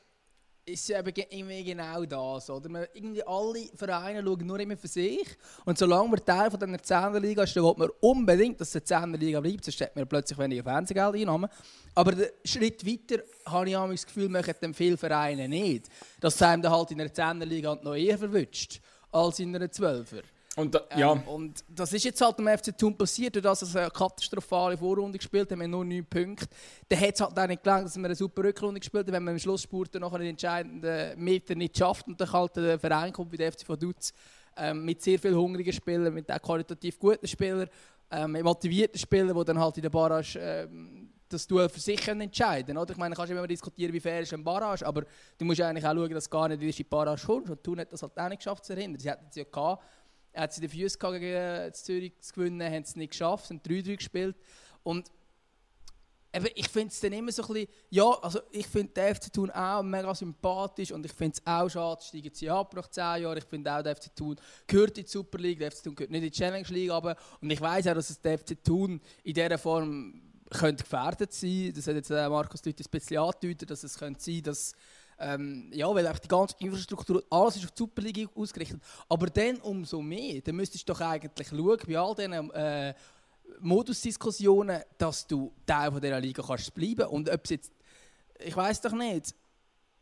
ist 0.68 0.90
eben 0.90 1.12
irgendwie 1.30 1.64
genau 1.64 2.04
das, 2.04 2.50
oder? 2.50 2.68
Man, 2.68 2.86
irgendwie 2.92 3.22
alle 3.24 3.68
Vereine 3.74 4.22
schauen 4.22 4.46
nur 4.46 4.58
immer 4.58 4.76
für 4.76 4.88
sich 4.88 5.24
und 5.64 5.78
solange 5.78 6.08
man 6.08 6.24
Teil 6.24 6.50
von 6.50 6.58
dieser 6.58 6.82
10 7.12 7.22
Liga 7.22 7.44
ist, 7.44 7.54
dann 7.54 7.62
will 7.62 7.74
man 7.76 7.88
unbedingt, 8.00 8.60
dass 8.60 8.74
es 8.74 8.92
eine 8.92 9.12
10 9.12 9.20
Liga 9.20 9.40
bleibt, 9.40 9.64
sonst 9.64 9.80
hat 9.80 9.94
man 9.94 10.08
plötzlich 10.08 10.38
weniger 10.38 10.64
Fernsehgeldeinnahmen. 10.64 11.48
Aber 11.94 12.12
den 12.12 12.26
Schritt 12.44 12.84
weiter 12.84 13.22
habe 13.46 13.70
ich 13.70 14.00
das 14.00 14.06
Gefühl, 14.06 14.28
machen 14.28 14.54
dann 14.60 14.74
viele 14.74 14.96
Vereine 14.96 15.48
nicht. 15.48 15.88
Dass 16.20 16.34
es 16.34 16.42
einem 16.42 16.62
dann 16.62 16.72
halt 16.72 16.90
in 16.90 17.00
einer 17.00 17.12
10 17.12 17.40
Liga 17.42 17.78
noch 17.82 17.94
eher 17.94 18.18
verwünscht 18.18 18.80
als 19.12 19.38
in 19.38 19.54
einer 19.54 19.66
12er. 19.66 20.22
Und, 20.56 20.74
da, 20.74 20.80
ja. 20.96 21.12
Ähm, 21.12 21.22
und 21.28 21.64
das 21.68 21.92
ist 21.92 22.04
jetzt 22.04 22.20
halt 22.20 22.38
am 22.38 22.48
FC 22.48 22.76
Thun 22.76 22.96
passiert, 22.96 23.36
dadurch, 23.36 23.60
dass 23.60 23.70
sie 23.70 23.78
eine 23.78 23.90
katastrophale 23.90 24.76
Vorrunde 24.76 25.18
gespielt 25.18 25.52
haben, 25.52 25.60
wir 25.60 25.68
nur 25.68 25.84
9 25.84 26.04
Punkte. 26.06 26.48
Dann 26.88 27.00
hat 27.00 27.14
es 27.14 27.20
halt 27.20 27.38
auch 27.38 27.46
nicht 27.46 27.62
gelangt, 27.62 27.84
dass 27.84 27.96
wir 27.96 28.04
eine 28.04 28.14
super 28.14 28.42
Rückrunde 28.42 28.80
gespielt 28.80 29.06
haben, 29.06 29.12
wenn 29.12 29.24
man 29.24 29.34
im 29.34 29.38
Schlussspurt 29.38 29.94
dann 29.94 30.00
noch 30.00 30.16
den 30.16 30.28
entscheidenden 30.28 31.22
Meter 31.22 31.54
nicht 31.54 31.76
schafft 31.76 32.06
und 32.08 32.18
dann 32.18 32.32
halt 32.32 32.56
der 32.56 32.78
Verein 32.78 33.12
kommt 33.12 33.32
wie 33.32 33.36
der 33.36 33.52
FC 33.52 33.68
Vaduz 33.68 34.14
ähm, 34.56 34.84
mit 34.84 35.02
sehr 35.02 35.18
vielen 35.18 35.36
hungrigen 35.36 35.72
Spielern, 35.72 36.14
mit 36.14 36.32
auch 36.32 36.40
qualitativ 36.40 36.98
guten 36.98 37.26
Spielern, 37.26 37.68
ähm, 38.10 38.32
mit 38.32 38.42
motivierten 38.42 38.98
Spielern, 38.98 39.36
die 39.36 39.44
dann 39.44 39.60
halt 39.60 39.76
in 39.76 39.82
der 39.82 39.90
Barrage 39.90 40.38
ähm, 40.38 41.10
das 41.28 41.46
du 41.46 41.68
für 41.68 41.80
sich 41.80 42.06
entscheiden 42.06 42.78
oder? 42.78 42.92
Ich 42.92 42.96
meine, 42.96 43.14
kannst 43.14 43.32
immer 43.32 43.46
diskutieren, 43.46 43.92
wie 43.92 44.00
fair 44.00 44.20
ist 44.20 44.32
ein 44.32 44.44
Barrage, 44.44 44.86
aber 44.86 45.02
du 45.36 45.44
musst 45.44 45.60
eigentlich 45.60 45.84
auch 45.84 45.94
schauen, 45.94 46.10
dass 46.10 46.24
du 46.24 46.30
gar 46.30 46.48
nicht 46.48 46.62
in 46.62 46.70
die 46.70 46.84
Barrage 46.84 47.26
kommst. 47.26 47.50
Und 47.50 47.62
Thun 47.62 47.80
hat 47.80 47.92
das 47.92 48.02
halt 48.02 48.16
auch 48.16 48.28
nicht 48.28 48.38
geschafft 48.38 48.64
zu 48.64 48.72
erinnern. 48.72 48.98
Sie 48.98 49.10
hätten 49.10 49.26
es 49.28 49.36
ja 49.36 49.44
gehabt, 49.44 49.82
er 49.82 50.05
hat 50.36 50.52
sie 50.52 50.68
Füße 50.68 50.98
gegen 50.98 51.74
Zürich 51.74 52.20
zu 52.20 52.34
gewinnen, 52.34 52.72
haben 52.72 52.82
es 52.82 52.96
nicht 52.96 53.10
geschafft, 53.10 53.50
haben 53.50 53.60
3-3 53.60 53.96
gespielt. 53.96 54.36
Und 54.82 55.10
eben, 56.36 56.46
ich 56.54 56.68
finde 56.68 56.88
es 56.88 57.00
dann 57.00 57.12
immer 57.12 57.32
so 57.32 57.42
ein 57.42 57.48
bisschen, 57.48 57.68
ja, 57.90 58.10
also 58.22 58.40
ich 58.50 58.66
finde 58.66 58.92
den 58.92 59.14
FC 59.14 59.32
Thun 59.32 59.50
auch 59.50 59.82
mega 59.82 60.14
sympathisch 60.14 60.92
und 60.92 61.04
ich 61.04 61.12
finde 61.12 61.38
es 61.38 61.46
auch 61.46 61.68
schade, 61.68 62.02
steigen 62.02 62.30
sie 62.32 62.50
ab 62.50 62.74
nach 62.74 62.88
10 62.88 63.22
Jahren. 63.22 63.38
Ich 63.38 63.44
finde 63.44 63.74
auch, 63.74 63.82
der 63.82 63.96
FC 63.96 64.14
Thun 64.14 64.36
gehört 64.66 64.98
in 64.98 65.04
die 65.04 65.10
Super 65.10 65.38
League, 65.38 65.58
der 65.58 65.70
FC 65.70 65.84
Thun 65.84 65.94
gehört 65.94 66.10
nicht 66.10 66.22
in 66.22 66.30
die 66.30 66.36
Challenge 66.36 66.68
League, 66.68 66.90
aber 66.90 67.16
und 67.40 67.50
ich 67.50 67.60
weiß 67.60 67.86
auch, 67.88 67.94
dass 67.94 68.10
es 68.10 68.20
der 68.20 68.38
FC 68.38 68.62
Thun 68.62 69.00
in 69.24 69.34
dieser 69.34 69.58
Form 69.58 70.22
könnte 70.50 70.84
gefährdet 70.84 71.32
sein. 71.32 71.72
Das 71.74 71.86
hat 71.86 71.94
jetzt 71.94 72.10
äh, 72.10 72.28
Markus 72.28 72.64
Leute 72.64 72.84
ein 72.84 72.90
bisschen 72.90 73.18
angedeutet, 73.18 73.70
dass 73.70 73.82
es 73.82 73.98
könnte 73.98 74.22
sein, 74.22 74.42
dass 74.42 74.74
ähm, 75.18 75.70
ja, 75.72 75.92
weil 75.94 76.12
die 76.22 76.28
ganze 76.28 76.54
Infrastruktur, 76.58 77.24
alles 77.30 77.56
ist 77.56 77.64
auf 77.64 77.70
die 77.70 77.78
Superliga 77.78 78.28
ausgerichtet. 78.34 78.80
Aber 79.08 79.26
dann 79.26 79.56
umso 79.58 80.02
mehr, 80.02 80.40
dann 80.42 80.56
müsstest 80.56 80.88
du 80.88 80.92
doch 80.92 81.00
eigentlich 81.00 81.48
schauen, 81.48 81.78
bei 81.86 81.98
all 81.98 82.14
diesen 82.14 82.50
äh, 82.50 82.94
Modusdiskussionen, 83.60 84.82
dass 84.98 85.26
du 85.26 85.52
Teil 85.64 85.90
von 85.90 86.00
dieser 86.00 86.20
Liga 86.20 86.42
kannst 86.42 86.74
bleiben. 86.74 87.06
Und 87.06 87.30
ob 87.30 87.44
es 87.44 87.50
jetzt, 87.50 87.72
ich 88.38 88.56
weiß 88.56 88.80
doch 88.82 88.92
nicht, 88.92 89.34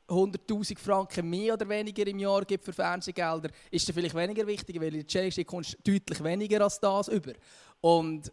100'000 0.08 0.78
Franken 0.78 1.30
mehr 1.30 1.54
oder 1.54 1.68
weniger 1.68 2.06
im 2.06 2.18
Jahr 2.18 2.44
gibt 2.44 2.64
für 2.64 2.72
Fernsehgelder, 2.72 3.50
ist 3.70 3.88
dann 3.88 3.94
vielleicht 3.94 4.14
weniger 4.14 4.46
wichtig, 4.46 4.76
weil 4.76 4.88
in 4.88 5.00
der 5.00 5.06
Challenge 5.06 5.32
League 5.34 5.46
kommst 5.46 5.78
du 5.82 5.92
deutlich 5.92 6.22
weniger 6.22 6.62
als 6.62 6.78
das 6.78 7.08
über. 7.08 7.32
Und 7.80 8.30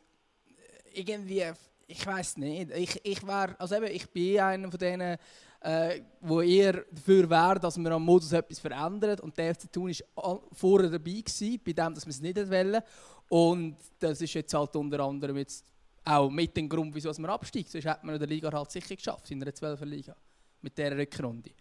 irgendwie, 0.94 1.46
ich 1.88 2.06
weiß 2.06 2.38
nicht, 2.38 2.72
ich, 2.72 3.00
ich 3.06 3.26
wäre, 3.26 3.56
also 3.58 3.76
eben, 3.76 3.86
ich 3.86 4.10
bin 4.10 4.40
einer 4.40 4.70
von 4.70 4.80
denen, 4.80 5.18
äh, 5.62 6.02
wo 6.22 6.42
eher 6.42 6.86
dafür 6.92 7.30
wäre, 7.30 7.60
dass 7.60 7.78
man 7.78 7.92
am 7.92 8.04
Modus 8.04 8.32
etwas 8.32 8.60
verändert. 8.60 9.22
Und 9.22 9.38
der 9.38 9.54
FC 9.56 9.72
Thun 9.72 9.92
war 10.16 10.42
vorher 10.52 10.90
dabei, 10.90 11.22
gewesen, 11.22 11.60
bei 11.64 11.74
dem, 11.74 11.94
dass 11.94 12.06
wir 12.06 12.12
es 12.12 12.22
nicht 12.22 12.38
wollen. 12.38 12.82
Und 13.30 13.78
das 14.00 14.22
ist 14.22 14.34
jetzt 14.34 14.54
halt 14.54 14.76
unter 14.76 15.00
anderem 15.02 15.38
jetzt 15.38 15.66
auch 16.04 16.30
mit 16.30 16.58
dem 16.58 16.68
Grund, 16.68 16.94
wieso 16.96 17.12
man 17.22 17.32
absteigt. 17.32 17.70
Sonst 17.70 17.86
hätte 17.86 18.06
man 18.06 18.16
in 18.16 18.20
der 18.20 18.28
Liga 18.28 18.52
halt 18.52 18.72
sicher 18.72 18.96
geschafft, 18.96 19.30
in 19.32 19.42
einer 19.42 19.52
12er 19.52 19.86
Liga. 19.86 20.16
Mit 20.62 20.78
dieser 20.78 20.98
Rückrunde. 20.98 21.52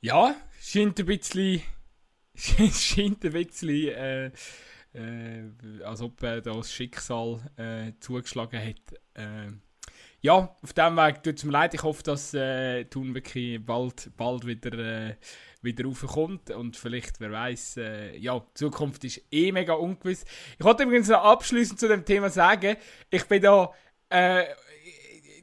Ja, 0.00 0.34
scheint 0.60 0.98
ein 0.98 1.06
bisschen. 1.06 1.62
scheint 2.34 3.24
ein 3.24 3.32
bisschen. 3.32 3.88
Äh, 3.88 4.30
äh, 4.94 5.82
als 5.84 6.02
ob 6.02 6.22
äh, 6.22 6.40
das 6.40 6.72
Schicksal 6.72 7.40
äh, 7.56 7.92
zugeschlagen 8.00 8.60
hat. 8.60 8.98
Äh, 9.14 9.52
ja, 10.24 10.56
auf 10.62 10.72
dem 10.72 10.96
Weg 10.96 11.22
tut 11.22 11.36
es 11.36 11.44
mir 11.44 11.52
leid. 11.52 11.74
Ich 11.74 11.82
hoffe, 11.82 12.02
dass 12.02 12.32
äh, 12.32 12.86
Thun 12.86 13.14
wirklich 13.14 13.62
bald, 13.62 14.10
bald 14.16 14.46
wieder, 14.46 14.72
äh, 14.78 15.16
wieder 15.60 15.84
raufkommt. 15.84 16.50
Und 16.50 16.78
vielleicht, 16.78 17.20
wer 17.20 17.30
weiß, 17.30 17.76
äh, 17.76 18.16
ja, 18.16 18.38
die 18.38 18.54
Zukunft 18.54 19.04
ist 19.04 19.20
eh 19.30 19.52
mega 19.52 19.74
ungewiss. 19.74 20.24
Ich 20.58 20.64
wollte 20.64 20.84
übrigens 20.84 21.08
noch 21.08 21.22
abschließend 21.22 21.78
zu 21.78 21.88
dem 21.88 22.06
Thema 22.06 22.30
sagen, 22.30 22.78
ich 23.10 23.26
bin 23.26 23.42
da. 23.42 23.70
Äh, 24.08 24.44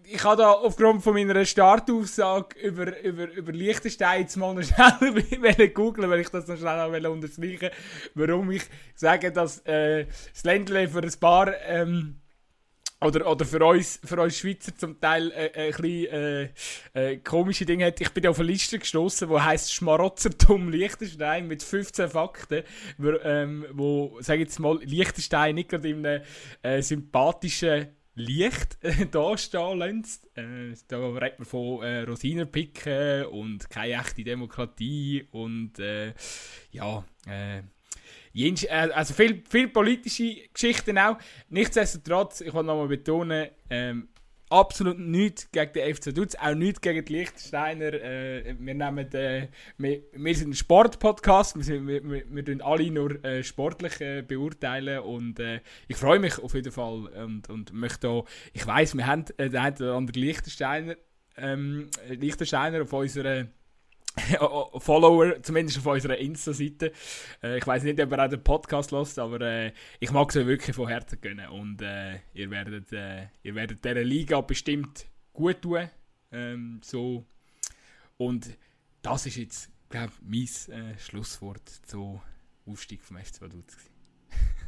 ich 0.04 0.24
habe 0.26 0.42
da 0.42 0.52
aufgrund 0.52 1.04
von 1.04 1.14
meiner 1.14 1.46
Startaussage 1.46 2.60
über, 2.60 3.00
über, 3.02 3.32
über 3.32 3.52
Liechtenstein 3.54 4.22
jetzt 4.22 4.36
mal 4.36 4.54
noch 4.54 4.64
schnell 4.64 5.70
googeln, 5.70 6.10
weil 6.10 6.20
ich 6.20 6.30
das 6.30 6.48
noch 6.48 6.58
schnell 6.58 7.06
unterstreichen 7.06 7.70
warum 8.16 8.52
ich 8.52 8.64
sage, 8.96 9.32
dass 9.32 9.60
äh, 9.60 10.08
das 10.34 10.44
Ländle 10.44 10.90
für 10.90 11.02
ein 11.02 11.14
paar 11.20 11.54
ähm, 11.66 12.21
oder, 13.02 13.30
oder 13.30 13.46
für 13.46 13.64
uns, 13.66 14.00
für 14.04 14.22
uns 14.22 14.38
Schweizer 14.38 14.76
zum 14.76 15.00
Teil 15.00 15.32
äh, 15.32 15.48
äh, 15.48 15.74
ein 15.74 15.82
bisschen 15.82 16.14
äh, 16.14 16.50
äh, 16.94 17.18
komische 17.18 17.66
Dinge 17.66 17.86
hat. 17.86 18.00
Ich 18.00 18.12
bin 18.12 18.28
auf 18.28 18.40
eine 18.40 18.48
Liste 18.48 18.80
gestoßen, 18.80 19.28
die 19.28 19.40
heisst 19.40 19.74
Schmarotzertum 19.74 20.70
Liechtenstein 20.70 21.48
mit 21.48 21.64
15 21.64 22.10
Fakten, 22.10 22.64
wo, 22.98 23.10
ähm, 23.24 23.66
wo 23.72 24.18
sage 24.22 24.42
jetzt 24.42 24.60
mal, 24.60 24.80
Liechtenstein 24.84 25.56
nicht 25.56 25.70
gerade 25.70 25.90
in 25.90 26.06
einem 26.06 26.24
äh, 26.62 26.82
sympathischen 26.82 27.88
Licht 28.14 28.78
äh, 28.82 29.06
dastehen 29.12 29.80
lässt. 29.80 30.26
Äh, 30.38 30.76
da 30.88 31.00
redet 31.00 31.40
man 31.40 31.46
von 31.46 31.84
äh, 31.84 32.02
Rosinenpicken 32.02 33.26
und 33.26 33.70
keine 33.70 34.00
echte 34.00 34.24
Demokratie 34.24 35.28
und 35.32 35.80
äh, 35.80 36.14
ja, 36.72 37.04
also 38.70 39.14
viel, 39.14 39.44
viel 39.50 39.68
politische 39.68 40.36
Geschichten 40.54 40.98
auch. 40.98 41.18
Nichtsdestotrotz, 41.50 42.42
ich 42.42 42.54
will 42.54 42.64
nochmal 42.64 42.88
betonen, 42.88 43.50
ähm, 43.70 44.08
absolut 44.52 45.00
nichts 45.00 45.50
gegen 45.52 45.74
den 45.74 45.96
FC 45.96 46.14
Dutz, 46.14 46.36
auch 46.36 46.54
nichts 46.54 46.82
gegen 46.82 47.04
die 47.06 47.14
Liechtensteiner. 47.14 47.94
Äh, 47.94 48.56
wir, 48.60 48.74
nehmen, 48.76 49.14
äh, 49.14 49.48
wir, 49.78 50.02
wir 50.14 50.36
sind 50.36 50.50
ein 50.50 50.54
Sportpodcast, 50.54 51.56
wir, 51.56 51.64
sind, 51.64 51.88
wir, 51.88 52.04
wir, 52.04 52.24
wir 52.30 52.66
alle 52.66 52.92
nur 52.92 53.24
äh, 53.24 53.44
sportlich 53.44 54.00
äh, 54.02 54.22
beurteilen 54.22 55.00
und 55.00 55.40
äh, 55.40 55.62
ich 55.88 55.98
freue 55.98 56.20
mich 56.20 56.38
auf 56.40 56.54
jeden 56.54 56.72
Fall 56.72 57.08
und, 57.08 57.50
und 57.50 57.74
möchte 57.74 58.10
auch, 58.10 58.26
ich 58.54 58.66
weiß, 58.68 58.96
wir 58.96 59.08
haben 59.08 59.26
äh, 59.38 59.50
den 59.50 59.58
einen 59.58 59.76
oder 59.78 59.96
anderen 59.96 60.22
Liechtensteiner, 60.22 60.96
ähm, 61.38 61.90
Liechtensteiner 62.10 62.82
auf 62.82 62.94
unserer 62.94 63.48
Follower, 64.80 65.42
zumindest 65.42 65.80
auf 65.80 65.86
unserer 65.86 66.18
Insta-Seite. 66.18 66.92
Äh, 67.44 67.58
ich 67.58 67.68
weiß 67.68 67.84
nicht, 67.84 68.00
ob 68.00 68.12
er 68.12 68.26
auch 68.26 68.30
den 68.30 68.44
Podcast 68.44 68.92
lässt, 68.92 69.20
aber 69.20 69.42
äh, 69.42 69.74
ich 70.00 70.12
mag 70.12 70.30
es 70.30 70.36
wirklich 70.36 70.76
von 70.76 70.88
Herzen 70.88 71.20
gönnen. 71.22 71.50
Und 71.50 71.82
äh, 71.82 72.20
ihr, 72.34 72.50
werdet, 72.50 72.92
äh, 72.94 73.28
ihr 73.44 73.56
werdet 73.56 73.84
dieser 73.84 74.04
Liga 74.04 74.42
bestimmt 74.42 75.08
gut 75.34 75.62
tun. 75.62 75.90
Ähm, 76.32 76.80
so. 76.84 77.26
Und 78.18 78.58
das 79.02 79.26
ist 79.26 79.38
jetzt, 79.38 79.70
glaube 79.90 80.12
ich, 80.30 80.68
mein 80.70 80.80
äh, 80.80 81.00
Schlusswort 81.00 81.68
zum 81.88 82.22
Aufstieg 82.66 83.04
vom 83.04 83.18
FC 83.18 83.42
Vaduz. 83.42 83.78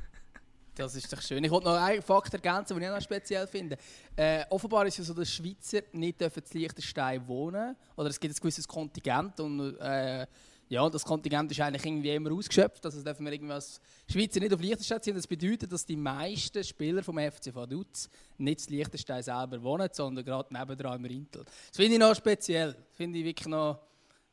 Das 0.75 0.95
ist 0.95 1.13
doch 1.13 1.21
schön. 1.21 1.43
Ich 1.43 1.51
wollte 1.51 1.67
noch 1.67 1.75
einen 1.75 2.01
Fakt 2.01 2.33
ergänzen, 2.33 2.73
den 2.75 2.83
ich 2.83 2.89
noch 2.89 3.01
speziell 3.01 3.45
finde. 3.45 3.77
Äh, 4.15 4.43
offenbar 4.49 4.87
ist 4.87 4.97
es 4.97 5.07
so, 5.07 5.13
dass 5.13 5.29
Schweizer 5.29 5.81
nicht 5.91 6.19
dürfen 6.19 6.43
zu 6.43 6.57
Liechtenstein 6.57 7.27
wohnen 7.27 7.75
Oder 7.95 8.09
es 8.09 8.19
gibt 8.19 8.33
ein 8.33 8.39
gewisses 8.39 8.67
Kontingent. 8.67 9.39
Und 9.39 9.77
äh, 9.77 10.25
ja, 10.69 10.89
das 10.89 11.05
Kontingent 11.05 11.51
ist 11.51 11.61
eigentlich 11.61 11.85
irgendwie 11.85 12.09
immer 12.15 12.31
ausgeschöpft. 12.31 12.83
Also 12.85 13.03
dürfen 13.03 13.23
wir 13.23 13.33
irgendwie 13.33 13.53
als 13.53 13.79
Schweizer 14.11 14.39
nicht 14.39 14.51
auf 14.51 14.61
Liechtenstein 14.61 15.01
ziehen. 15.01 15.15
Das 15.15 15.27
bedeutet, 15.27 15.71
dass 15.71 15.85
die 15.85 15.95
meisten 15.95 16.63
Spieler 16.63 17.03
vom 17.03 17.19
FC 17.19 17.53
Vaduz 17.53 18.09
nicht 18.39 18.61
zu 18.61 18.71
Liechtenstein 18.71 19.21
selber 19.21 19.61
wohnen, 19.61 19.89
sondern 19.91 20.25
gerade 20.25 20.51
nebendran 20.51 20.97
im 20.97 21.05
Rintel. 21.05 21.43
Das 21.45 21.75
finde 21.75 21.93
ich 21.93 21.99
noch 21.99 22.15
speziell. 22.15 22.75
Finde 22.93 23.19
ich 23.19 23.25
wirklich 23.25 23.47
noch... 23.47 23.79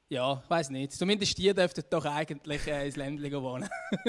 Ja, 0.09 0.40
ich 0.42 0.50
weiß 0.50 0.70
nicht. 0.70 0.92
Zumindest 0.92 1.37
die 1.37 1.53
dürften 1.53 1.85
doch 1.90 2.05
eigentlich 2.07 2.66
äh, 2.66 2.87
ins 2.87 2.96
Ländchen 2.96 3.42
wohnen. 3.42 3.68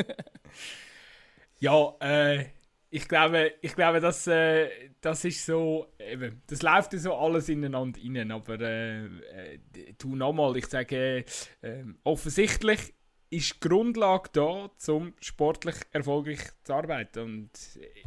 Ja, 1.62 1.96
äh, 2.00 2.46
ich 2.90 3.08
glaube, 3.08 3.54
ich 3.62 3.76
glaube 3.76 4.00
das, 4.00 4.26
äh, 4.26 4.68
das 5.00 5.24
ist 5.26 5.46
so, 5.46 5.94
eben, 6.00 6.42
das 6.48 6.64
läuft 6.64 6.92
so 6.94 7.14
alles 7.14 7.50
ineinander 7.50 8.00
rein, 8.04 8.32
aber 8.32 8.60
äh, 8.60 9.06
äh, 9.06 9.60
du 9.96 10.16
nochmal, 10.16 10.58
ich 10.58 10.66
sage, 10.66 11.24
äh, 11.62 11.84
offensichtlich 12.04 12.96
ist 13.30 13.54
die 13.54 13.70
Grundlage 13.70 14.30
da, 14.34 14.72
um 14.92 15.14
sportlich 15.20 15.76
erfolgreich 15.92 16.40
zu 16.64 16.74
arbeiten 16.74 17.20
und 17.20 17.52
äh, 17.76 18.04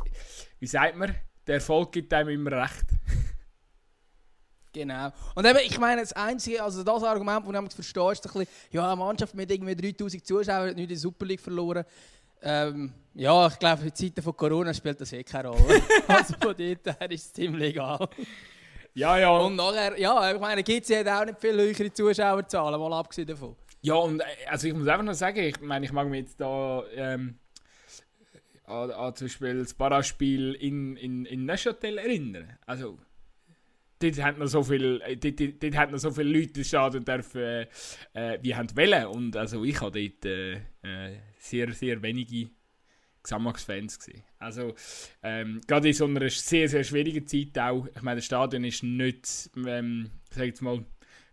wie 0.58 0.66
sagt 0.66 0.96
man, 0.96 1.14
der 1.46 1.54
Erfolg 1.54 1.92
gibt 1.92 2.12
einem 2.12 2.30
immer 2.30 2.52
recht. 2.60 2.86
Genau. 4.72 5.12
Und 5.36 5.46
eben, 5.46 5.60
ich 5.64 5.78
meine, 5.78 6.00
das 6.00 6.12
einzige, 6.14 6.60
also 6.60 6.82
das 6.82 7.04
Argument, 7.04 7.46
das 7.46 7.62
nicht 7.62 7.74
verstehe, 7.74 8.10
ist 8.10 8.26
ein 8.26 8.32
bisschen, 8.32 8.48
ja, 8.72 8.84
eine 8.88 8.96
Mannschaft 8.96 9.32
mit 9.36 9.48
irgendwie 9.48 9.76
3000 9.76 10.26
Zuschauern 10.26 10.70
hat 10.70 10.74
nicht 10.74 10.82
in 10.82 10.88
der 10.88 10.98
Super 10.98 11.26
League 11.26 11.40
verloren. 11.40 11.84
Ähm, 12.44 12.92
ja, 13.14 13.46
ich 13.46 13.58
glaube, 13.58 13.84
in 13.84 13.94
Zeiten 13.94 14.22
von 14.22 14.36
Corona 14.36 14.74
spielt 14.74 15.00
das 15.00 15.12
eh 15.12 15.24
keine 15.24 15.48
Rolle. 15.48 15.82
also 16.08 16.34
von 16.34 16.54
dort 16.56 16.58
her 16.58 17.10
ist 17.10 17.26
es 17.26 17.32
ziemlich 17.32 17.70
egal. 17.70 18.08
Ja, 18.94 19.18
ja. 19.18 19.30
Und 19.30 19.56
nachher, 19.56 19.98
ja, 19.98 20.32
ich 20.32 20.40
meine, 20.40 20.62
gibt 20.62 20.88
es 20.88 21.06
auch 21.06 21.24
nicht 21.24 21.40
viel 21.40 21.54
höhere 21.54 21.92
Zuschauerzahlen, 21.92 22.78
mal 22.78 22.92
abgesehen 22.92 23.26
davon. 23.26 23.56
Ja, 23.82 23.94
und 23.94 24.20
äh, 24.20 24.24
also 24.48 24.68
ich 24.68 24.74
muss 24.74 24.86
einfach 24.86 25.04
noch 25.04 25.14
sagen, 25.14 25.38
ich 25.38 25.60
meine, 25.60 25.84
ich 25.84 25.92
mag 25.92 26.08
mich 26.08 26.20
jetzt 26.20 26.40
da 26.40 26.84
ähm, 26.94 27.38
an, 28.64 28.90
an 28.90 29.14
zum 29.14 29.26
Beispiel 29.26 29.58
das 29.58 29.74
Paraspiel 29.74 30.54
in, 30.54 30.96
in, 30.96 31.24
in 31.26 31.44
Neuchâtel 31.44 31.98
erinnern. 31.98 32.56
Also, 32.66 32.98
dort 33.98 34.22
hat 34.22 34.38
noch 34.38 34.46
so 34.46 34.62
viel, 34.62 35.00
äh, 35.04 35.16
dort, 35.16 35.40
dort, 35.40 35.62
dort 35.62 35.76
hat 35.76 35.90
noch 35.90 35.98
so 35.98 36.10
viele 36.10 36.38
Leute 36.38 36.60
das 36.60 36.68
Stadion 36.68 37.04
dürfen, 37.04 37.40
äh, 37.40 37.66
äh, 38.14 38.38
wie 38.42 38.54
haben 38.54 38.76
wollen. 38.76 39.06
Und 39.06 39.36
also 39.36 39.64
ich 39.64 39.80
habe 39.80 40.00
dort 40.00 40.24
äh, 40.24 40.54
äh, 40.82 41.18
sehr, 41.38 41.72
sehr 41.72 42.02
wenige 42.02 42.50
Xamax-Fans 43.22 43.98
gesehen. 43.98 44.22
Also 44.38 44.74
ähm, 45.22 45.60
gerade 45.66 45.88
in 45.88 45.94
so 45.94 46.04
einer 46.04 46.28
sehr, 46.28 46.68
sehr 46.68 46.84
schwierigen 46.84 47.26
Zeit 47.26 47.58
auch. 47.58 47.86
Ich 47.94 48.02
meine, 48.02 48.16
das 48.16 48.26
Stadion 48.26 48.64
ist 48.64 48.82
nicht, 48.82 49.50
ähm, 49.66 50.10
sag 50.30 50.46
jetzt 50.46 50.62
mal, 50.62 50.84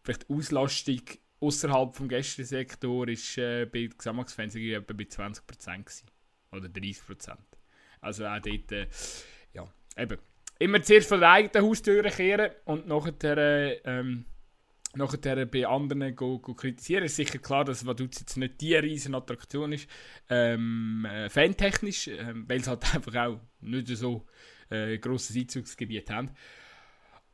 vielleicht 0.03 0.29
Auslastung 0.29 1.01
außerhalb 1.41 1.95
vom 1.95 2.07
Gästesektor 2.07 3.07
ist 3.07 3.37
äh, 3.37 3.65
bei 3.65 3.87
Xamax-Fans 3.87 4.55
etwa 4.55 4.93
bei 4.93 5.03
20% 5.03 5.41
gewesen. 5.83 6.07
Oder 6.51 6.67
30%. 6.67 7.37
Also 7.99 8.25
auch 8.25 8.39
dort, 8.39 8.71
äh, 8.71 8.87
ja, 9.53 9.65
eben 9.97 10.17
immer 10.61 10.81
zuerst 10.81 11.09
von 11.09 11.19
der 11.19 11.31
eigenen 11.31 11.67
Haustür 11.67 12.03
kehren 12.03 12.51
und 12.65 12.87
nachher, 12.87 13.37
äh, 13.37 13.81
ähm, 13.83 14.25
nachher 14.93 15.45
bei 15.47 15.65
anderen 15.65 16.15
go, 16.15 16.39
go 16.39 16.53
kritisieren. 16.53 17.03
Es 17.03 17.13
ist 17.13 17.15
sicher 17.17 17.39
klar, 17.39 17.65
dass 17.65 17.85
Vaduz 17.85 18.19
jetzt 18.19 18.37
nicht 18.37 18.61
die 18.61 18.75
riesen 18.75 19.15
Attraktion 19.15 19.73
ist, 19.73 19.89
ähm, 20.29 21.05
äh, 21.09 21.29
fantechnisch, 21.29 22.07
äh, 22.07 22.33
weil 22.47 22.59
es 22.59 22.67
halt 22.67 22.83
einfach 22.95 23.15
auch 23.15 23.39
nicht 23.61 23.87
so 23.87 24.25
äh, 24.69 24.99
grosses 24.99 25.35
Einzugsgebiet 25.35 26.09
haben. 26.11 26.29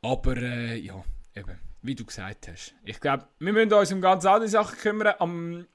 Aber 0.00 0.36
äh, 0.36 0.78
ja, 0.78 1.04
eben, 1.34 1.58
wie 1.82 1.94
du 1.94 2.06
gesagt 2.06 2.48
hast. 2.48 2.74
Ich 2.84 2.98
glaube, 2.98 3.28
wir 3.40 3.52
müssen 3.52 3.72
uns 3.72 3.92
um 3.92 4.00
ganz 4.00 4.24
andere 4.24 4.48
Sachen 4.48 4.78
kümmern. 4.78 5.14
Am, 5.18 5.66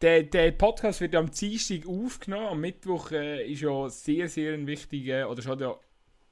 der, 0.00 0.22
der 0.22 0.52
Podcast 0.52 1.00
wird 1.00 1.14
ja 1.14 1.20
am 1.20 1.30
Dienstag 1.30 1.86
aufgenommen. 1.88 2.46
Am 2.46 2.60
Mittwoch 2.60 3.10
äh, 3.10 3.50
ist 3.50 3.62
ja 3.62 3.88
sehr, 3.88 4.28
sehr 4.28 4.54
ein 4.54 4.66
wichtiger, 4.66 5.28
oder 5.28 5.42
schon 5.42 5.58
ja 5.58 5.76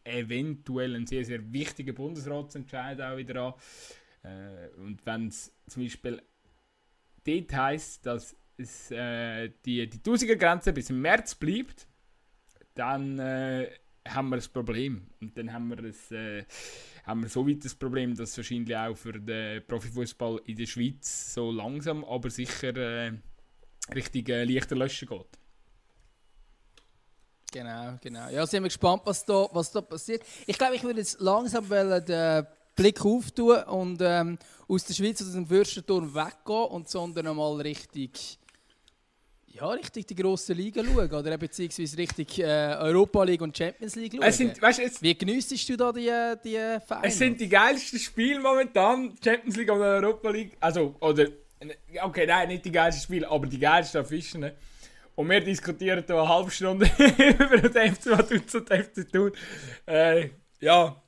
eventuell 0.09 0.95
ein 0.97 1.07
sehr, 1.07 1.25
sehr 1.25 1.53
wichtiger 1.53 1.93
Bundesratsentscheid 1.93 3.01
auch 3.01 3.17
wieder 3.17 3.43
an. 3.43 3.55
Äh, 4.23 4.69
und 4.81 5.05
wenn 5.05 5.29
es 5.29 5.53
zum 5.67 5.83
Beispiel 5.83 6.23
dort 7.25 7.53
heisst, 7.55 8.07
dass 8.07 8.37
es, 8.57 8.91
äh, 8.91 9.51
die, 9.65 9.89
die 9.89 9.99
1000er 9.99 10.37
Grenze 10.37 10.73
bis 10.73 10.91
im 10.91 11.01
März 11.01 11.35
bleibt, 11.35 11.87
dann 12.75 13.19
äh, 13.19 13.71
haben 14.07 14.29
wir 14.31 14.37
das 14.37 14.49
Problem. 14.49 15.07
Und 15.21 15.37
dann 15.37 15.53
haben 15.53 15.69
wir, 15.69 15.77
das, 15.77 16.11
äh, 16.11 16.45
haben 17.05 17.23
wir 17.23 17.29
so 17.29 17.47
weit 17.47 17.65
das 17.65 17.75
Problem, 17.75 18.15
dass 18.17 18.37
wahrscheinlich 18.37 18.77
auch 18.77 18.97
für 18.97 19.13
den 19.13 19.65
Profifußball 19.67 20.41
in 20.47 20.57
der 20.57 20.67
Schweiz 20.67 21.35
so 21.35 21.51
langsam, 21.51 22.05
aber 22.05 22.31
sicher 22.31 22.77
äh, 22.77 23.13
Richtung 23.95 24.27
äh, 24.27 24.45
leichter 24.45 24.77
Löschen 24.77 25.09
geht. 25.09 25.39
Genau, 27.51 27.99
genau. 28.01 28.29
Ja, 28.29 28.47
sind 28.47 28.63
wir 28.63 28.69
gespannt, 28.69 29.03
was 29.05 29.25
da, 29.25 29.49
was 29.53 29.71
da 29.71 29.81
passiert. 29.81 30.23
Ich 30.47 30.59
glaube, 30.59 30.77
ich 30.77 30.83
würde 30.83 31.01
jetzt 31.01 31.21
langsam 31.21 31.67
den 31.69 32.47
Blick 32.77 33.05
auftun 33.05 33.63
und 33.65 34.01
ähm, 34.03 34.39
aus 34.69 34.85
der 34.85 34.95
Schweiz, 34.95 35.21
aus 35.23 35.33
dem 35.33 35.47
Fürstenturm 35.47 36.15
weggehen 36.15 36.65
und 36.71 36.89
sondern 36.89 37.35
mal 37.37 37.61
richtig, 37.61 38.39
ja, 39.47 39.67
richtig 39.69 40.07
die 40.07 40.15
grossen 40.15 40.57
Liga 40.57 40.85
schauen 40.85 41.11
oder 41.11 41.39
beziehungsweise 41.39 41.97
richtig 41.97 42.39
äh, 42.39 42.77
Europa 42.79 43.25
League 43.25 43.41
und 43.41 43.57
Champions 43.57 43.97
League 43.97 44.13
schauen. 44.13 44.23
Es 44.23 44.37
sind, 44.37 44.61
weißt, 44.61 44.79
es, 44.81 45.03
Wie 45.03 45.17
geniessest 45.17 45.69
du 45.71 45.77
da 45.77 45.91
die, 45.91 46.13
die 46.45 46.79
Vereine? 46.87 47.09
Es 47.09 47.19
sind 47.19 47.41
die 47.41 47.49
geilsten 47.49 47.99
Spiele 47.99 48.41
momentan, 48.41 49.17
Champions 49.25 49.57
League 49.57 49.73
oder 49.73 49.97
Europa 49.97 50.31
League. 50.31 50.57
Also, 50.61 50.95
oder, 51.01 51.27
okay, 52.03 52.27
nein, 52.27 52.49
nicht 52.49 52.65
die 52.65 52.73
geilsten 52.73 53.03
Spiele, 53.03 53.29
aber 53.29 53.47
die 53.47 53.59
geilsten 53.59 54.05
Fischen. 54.05 54.53
Und 55.19 55.29
wir 55.31 55.41
diskutieren 55.41 56.05
hier 56.07 56.17
eine 56.17 56.29
halbe 56.29 56.49
Stunde 56.49 56.89
über 56.97 57.69
den 57.69 57.93
FC 57.93 58.07
Vaduz 58.07 58.55
und 58.55 58.71
den 58.71 58.85
FC 58.85 59.13
Thun. 59.13 59.33
Äh, 59.85 60.29
ja, 60.61 61.03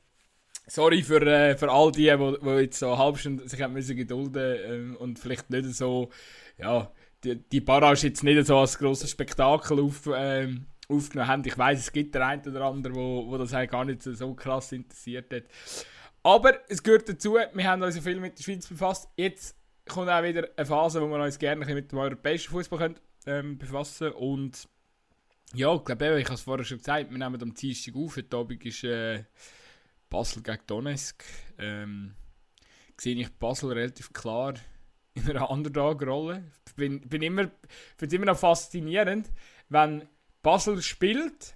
sorry 0.67 1.01
für, 1.05 1.25
äh, 1.25 1.57
für 1.57 1.71
all 1.71 1.93
die, 1.93 2.13
die 2.13 2.49
jetzt 2.61 2.81
so 2.81 2.89
eine 2.89 2.99
halbe 2.99 3.19
Stunde 3.19 3.49
sich 3.49 3.69
müssen 3.69 3.97
gedulden 3.97 4.97
äh, 4.97 4.97
und 4.97 5.21
vielleicht 5.21 5.49
nicht 5.51 5.67
so, 5.77 6.11
ja, 6.59 6.91
die, 7.23 7.37
die 7.37 7.61
Barrage 7.61 8.09
jetzt 8.09 8.25
nicht 8.25 8.45
so 8.49 8.59
als 8.59 8.77
grosses 8.77 9.13
Spektakel 9.13 9.79
auf, 9.79 10.05
äh, 10.07 10.57
aufgenommen 10.89 11.29
haben. 11.29 11.45
Ich 11.47 11.57
weiß, 11.57 11.79
es 11.79 11.93
gibt 11.93 12.13
den 12.17 12.23
einen 12.23 12.45
oder 12.49 12.65
anderen, 12.65 12.97
wo, 12.97 13.29
wo 13.29 13.39
das 13.39 13.53
gar 13.53 13.85
nicht 13.85 14.03
so, 14.03 14.35
krass 14.35 14.73
interessiert 14.73 15.33
hat. 15.33 15.45
Aber 16.25 16.59
es 16.69 16.83
gehört 16.83 17.09
dazu, 17.09 17.35
wir 17.35 17.65
haben 17.65 17.81
uns 17.81 17.97
viel 17.97 18.19
mit 18.19 18.37
der 18.37 18.43
Schweiz 18.43 18.67
befasst. 18.67 19.09
Jetzt 19.17 19.55
kommt 19.87 20.11
auch 20.11 20.25
wieder 20.25 20.49
eine 20.57 20.67
Phase, 20.67 21.01
wo 21.01 21.07
wir 21.07 21.23
uns 21.23 21.39
gerne 21.39 21.65
mit 21.65 21.93
dem 21.93 21.99
europäischen 21.99 22.51
Fußball 22.51 22.97
ähm, 23.27 23.59
befassen 23.59 24.13
und 24.13 24.69
ja, 25.53 25.75
ich 25.75 25.85
glaube, 25.85 26.21
ich 26.21 26.27
habe 26.27 26.35
es 26.35 26.43
vorher 26.43 26.65
schon 26.65 26.79
gesagt, 26.79 27.11
wir 27.11 27.19
nehmen 27.19 27.43
am 27.43 27.55
Dienstag 27.55 27.97
auf, 27.97 28.17
heute 28.17 28.37
Abend 28.37 28.65
ist 28.65 28.85
äh, 28.85 29.25
Basel 30.09 30.43
gegen 30.43 30.61
Donetsk. 30.67 31.25
Ähm, 31.59 32.15
sehe 32.97 33.17
ich 33.17 33.31
Basel 33.31 33.73
relativ 33.73 34.13
klar 34.13 34.55
in 35.15 35.29
einer 35.29 35.51
Underdog-Rolle. 35.51 36.45
Ich 36.67 36.75
bin, 36.75 37.01
bin 37.01 37.23
immer, 37.23 37.51
finde 37.97 38.17
immer 38.17 38.27
noch 38.27 38.39
faszinierend, 38.39 39.31
wenn 39.69 40.07
Basel 40.43 40.81
spielt, 40.83 41.55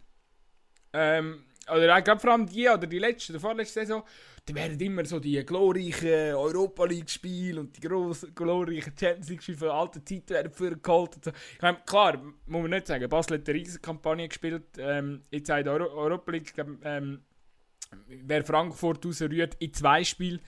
ähm, 0.92 1.44
oder 1.68 1.96
auch 1.96 2.20
vor 2.20 2.32
allem 2.32 2.46
die 2.46 2.68
oder 2.68 2.86
die 2.86 2.98
letzte, 2.98 3.32
die 3.32 3.38
vorletzte 3.38 3.80
Saison, 3.80 4.04
dann 4.46 4.56
werden 4.56 4.80
immer 4.80 5.04
so 5.06 5.18
die 5.18 5.42
glorreichen 5.44 6.34
Europa 6.34 6.84
League 6.84 7.08
Spiele 7.08 7.60
und 7.60 7.76
die 7.76 7.80
grossen, 7.80 8.34
glorreichen 8.34 8.92
Champions 8.98 9.28
League 9.30 9.42
Spiele 9.42 9.58
von 9.58 9.68
alten 9.70 10.04
Zeiten 10.04 10.30
werden 10.30 10.52
vorgeholt. 10.52 11.24
So. 11.24 11.30
Ich 11.30 11.62
meine, 11.62 11.78
klar, 11.86 12.18
muss 12.18 12.62
man 12.62 12.70
nicht 12.70 12.86
sagen, 12.86 13.08
Basel 13.08 13.38
hat 13.38 13.48
eine 13.48 13.58
riesige 13.58 13.80
Kampagne 13.80 14.28
gespielt, 14.28 14.64
ähm, 14.76 15.22
jetzt 15.30 15.48
in 15.48 15.64
der 15.64 15.72
Euro 15.72 15.86
Europa 15.94 16.32
League, 16.32 16.52
ähm, 16.82 17.22
wer 18.06 18.44
Frankfurt 18.44 19.04
rausrührt 19.06 19.54
in 19.60 19.72
zwei 19.72 20.04
Spielen, 20.04 20.40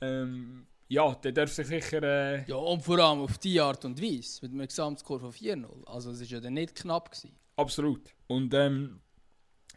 ähm, 0.00 0.66
ja, 0.88 1.14
der 1.14 1.32
darf 1.32 1.52
sich 1.52 1.66
sicher... 1.66 2.02
Äh 2.02 2.44
ja, 2.46 2.56
und 2.56 2.82
vor 2.82 2.98
allem 2.98 3.20
auf 3.20 3.38
diese 3.38 3.62
Art 3.62 3.84
und 3.84 4.02
Weise, 4.02 4.40
mit 4.42 4.52
einem 4.52 4.66
Gesamtscore 4.66 5.20
von 5.20 5.32
4-0. 5.32 5.86
Also 5.86 6.10
es 6.10 6.20
war 6.20 6.26
ja 6.26 6.40
dann 6.40 6.54
nicht 6.54 6.74
knapp. 6.74 7.10
Gewesen. 7.10 7.36
Absolut. 7.56 8.14
Und 8.26 8.52
ähm, 8.52 9.00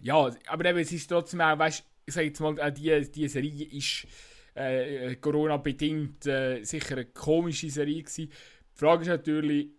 ja, 0.01 0.31
aber 0.47 0.65
eben, 0.65 0.79
es 0.79 0.91
ist 0.91 1.07
trotzdem 1.07 1.41
auch, 1.41 1.57
weißt 1.57 1.83
ich 2.07 2.13
sage 2.13 2.27
jetzt 2.27 2.39
mal, 2.39 2.71
die, 2.71 3.11
die 3.11 3.27
Serie 3.27 3.65
ist 3.65 4.07
äh, 4.55 5.15
Corona-bedingt 5.17 6.25
äh, 6.25 6.63
sicher 6.63 6.95
eine 6.95 7.05
komische 7.05 7.69
Serie 7.69 8.01
gewesen. 8.01 8.29
Die 8.29 8.79
Frage 8.79 9.01
ist 9.01 9.09
natürlich, 9.09 9.71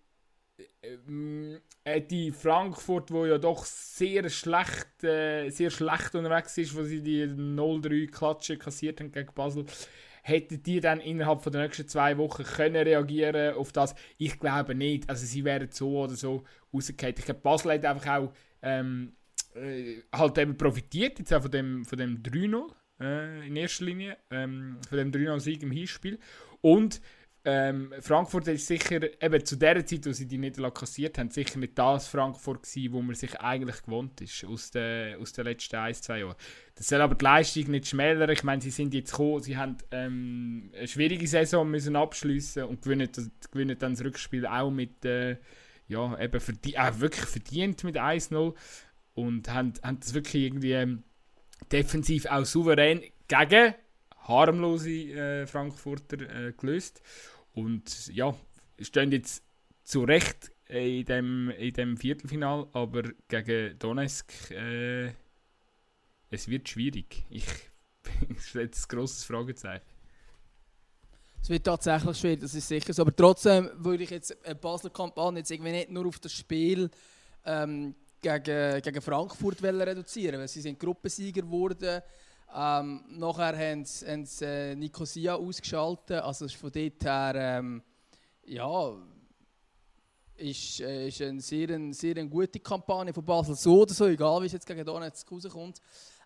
äh, 0.83 1.59
äh, 1.85 2.01
die 2.03 2.31
Frankfurt, 2.31 3.11
wo 3.11 3.25
ja 3.25 3.38
doch 3.38 3.64
sehr 3.64 4.29
schlecht, 4.29 5.03
äh, 5.03 5.49
sehr 5.49 5.71
schlecht 5.71 6.14
unterwegs 6.14 6.59
ist, 6.59 6.77
wo 6.77 6.83
sie 6.83 7.03
die 7.03 7.25
0-3 7.27 8.11
Klatsche 8.11 8.59
kassiert 8.59 9.01
haben 9.01 9.11
gegen 9.11 9.33
Basel, 9.35 9.64
hätten 10.23 10.62
die 10.62 10.81
dann 10.81 11.01
innerhalb 11.01 11.41
von 11.41 11.53
der 11.53 11.62
nächsten 11.62 11.88
zwei 11.88 12.19
Wochen 12.19 12.45
können 12.45 12.77
reagieren 12.77 13.55
auf 13.55 13.73
das? 13.73 13.95
Ich 14.19 14.38
glaube 14.38 14.75
nicht. 14.75 15.09
Also 15.09 15.25
sie 15.25 15.45
wären 15.47 15.71
so 15.71 15.99
oder 16.03 16.14
so 16.14 16.45
rausgefallen. 16.75 17.14
Ich 17.19 17.25
glaube, 17.25 17.41
Basel 17.41 17.73
hat 17.73 17.87
einfach 17.87 18.19
auch 18.19 18.33
ähm, 18.61 19.17
äh, 19.55 20.03
halt 20.13 20.39
eben 20.39 20.57
profitiert 20.57 21.19
jetzt 21.19 21.33
auch 21.33 21.43
von 21.43 21.51
dem, 21.51 21.85
von 21.85 21.99
dem 21.99 22.23
3-0 22.23 22.71
äh, 23.01 23.47
in 23.47 23.57
erster 23.57 23.85
Linie, 23.85 24.17
ähm, 24.31 24.79
von 24.89 24.99
dem 24.99 25.13
3-0-Sieg 25.13 25.63
im 25.63 25.71
Hinspiel. 25.71 26.19
Und 26.61 27.01
ähm, 27.45 27.95
Frankfurt 28.01 28.49
ist 28.49 28.67
sicher, 28.67 29.01
eben 29.23 29.45
zu 29.45 29.57
der 29.57 29.87
Zeit, 29.87 30.05
wo 30.05 30.13
sie 30.13 30.27
die 30.27 30.37
Niederlage 30.37 30.81
kassiert 30.81 31.17
haben, 31.19 31.31
sicher 31.31 31.59
nicht 31.59 31.79
das 31.79 32.09
Frankfurt 32.09 32.63
gewesen, 32.65 32.93
wo 32.93 33.01
man 33.01 33.15
sich 33.15 33.41
eigentlich 33.41 33.83
gewohnt 33.83 34.21
ist 34.21 34.45
aus 34.45 34.71
den, 34.71 35.17
aus 35.19 35.33
den 35.33 35.45
letzten 35.45 35.77
ein, 35.77 35.95
zwei 35.95 36.19
Jahren. 36.19 36.35
Das 36.75 36.89
soll 36.89 37.01
aber 37.01 37.15
die 37.15 37.25
Leistung 37.25 37.71
nicht 37.71 37.87
schmälern. 37.87 38.29
Ich 38.29 38.43
meine, 38.43 38.61
sie 38.61 38.71
sind 38.71 38.93
jetzt 38.93 39.13
gekommen, 39.13 39.41
sie 39.41 39.57
haben 39.57 39.79
ähm, 39.93 40.71
eine 40.77 40.89
schwierige 40.89 41.27
Saison 41.27 41.71
müssen 41.71 41.97
abschließen 41.97 42.64
und 42.64 42.83
gewinnen, 42.83 43.09
das, 43.14 43.31
gewinnen 43.51 43.79
dann 43.79 43.93
das 43.95 44.05
Rückspiel 44.05 44.45
auch 44.47 44.70
mit, 44.70 45.05
äh, 45.07 45.37
ja, 45.87 46.20
eben 46.20 46.41
verdient, 46.41 46.77
äh, 46.77 47.01
wirklich 47.01 47.25
verdient 47.25 47.83
mit 47.83 47.97
1-0. 47.97 48.53
Und 49.19 49.53
haben, 49.53 49.73
haben 49.83 49.99
das 49.99 50.14
wirklich 50.14 50.45
irgendwie 50.45 50.73
ähm, 50.73 51.03
defensiv 51.73 52.27
auch 52.27 52.45
souverän 52.45 53.03
gegen 53.27 53.75
harmlose 54.16 54.91
äh, 54.91 55.47
Frankfurter 55.47 56.21
äh, 56.21 56.53
gelöst. 56.53 57.03
Und 57.53 58.09
ja, 58.14 58.33
stehen 58.81 59.11
jetzt 59.11 59.43
zu 59.83 60.05
Recht 60.05 60.53
in 60.69 61.05
dem, 61.07 61.51
in 61.51 61.73
dem 61.73 61.97
Viertelfinal, 61.97 62.69
aber 62.73 63.03
gegen 63.27 63.77
Donetsk 63.81 64.53
äh, 64.53 65.12
es 66.31 66.47
wird 66.47 66.69
schwierig. 66.69 67.25
Ich 67.29 67.47
setze 68.39 68.85
ein 68.85 68.89
grosses 68.89 69.25
Fragezeichen. 69.25 69.85
Es 71.43 71.49
wird 71.49 71.64
tatsächlich 71.64 72.16
schwierig, 72.19 72.41
das 72.41 72.55
ist 72.55 72.69
sicher 72.69 72.93
so. 72.93 73.03
Aber 73.03 73.16
trotzdem 73.16 73.71
würde 73.75 74.05
ich 74.05 74.11
jetzt 74.11 74.45
eine 74.45 74.55
Basler 74.55 74.91
Kampagne 74.91 75.41
jetzt 75.41 75.51
irgendwie 75.51 75.73
nicht 75.73 75.91
nur 75.91 76.07
auf 76.07 76.21
das 76.21 76.33
Spiel 76.33 76.91
ähm, 77.45 77.95
gegen, 78.21 78.83
gegen 78.83 79.03
Frankfurt 79.03 79.62
reduzieren, 79.62 80.41
weil 80.41 80.49
sie 80.49 80.61
sind 80.61 80.79
Gruppensieger 80.79 81.43
geworden. 81.43 82.03
Ähm, 82.55 83.05
nachher 83.11 83.57
haben 83.57 83.85
sie, 83.85 84.25
sie 84.25 84.45
äh, 84.45 84.75
Nicosia 84.75 85.35
ausgeschaltet. 85.35 86.23
Also 86.23 86.49
von 86.49 86.73
dort 86.73 87.05
her, 87.05 87.35
ähm, 87.37 87.83
ja, 88.47 88.97
ist, 90.37 90.81
äh, 90.81 91.09
ist 91.09 91.21
eine 91.21 91.41
sehr, 91.41 91.93
sehr 91.93 92.25
gute 92.25 92.61
Kampagne 92.61 93.12
von 93.12 93.25
Basel. 93.25 93.55
So 93.55 93.83
oder 93.83 93.93
so, 93.93 94.07
egal 94.07 94.41
wie 94.43 94.47
es 94.47 94.53
jetzt 94.53 94.66
gegen 94.66 94.85
Donetsk 94.85 95.31
rauskommt. 95.31 95.81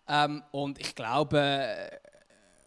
Ähm, 0.07 0.43
und 0.51 0.79
ich 0.79 0.95
glaube, 0.95 1.39
äh, 1.39 1.97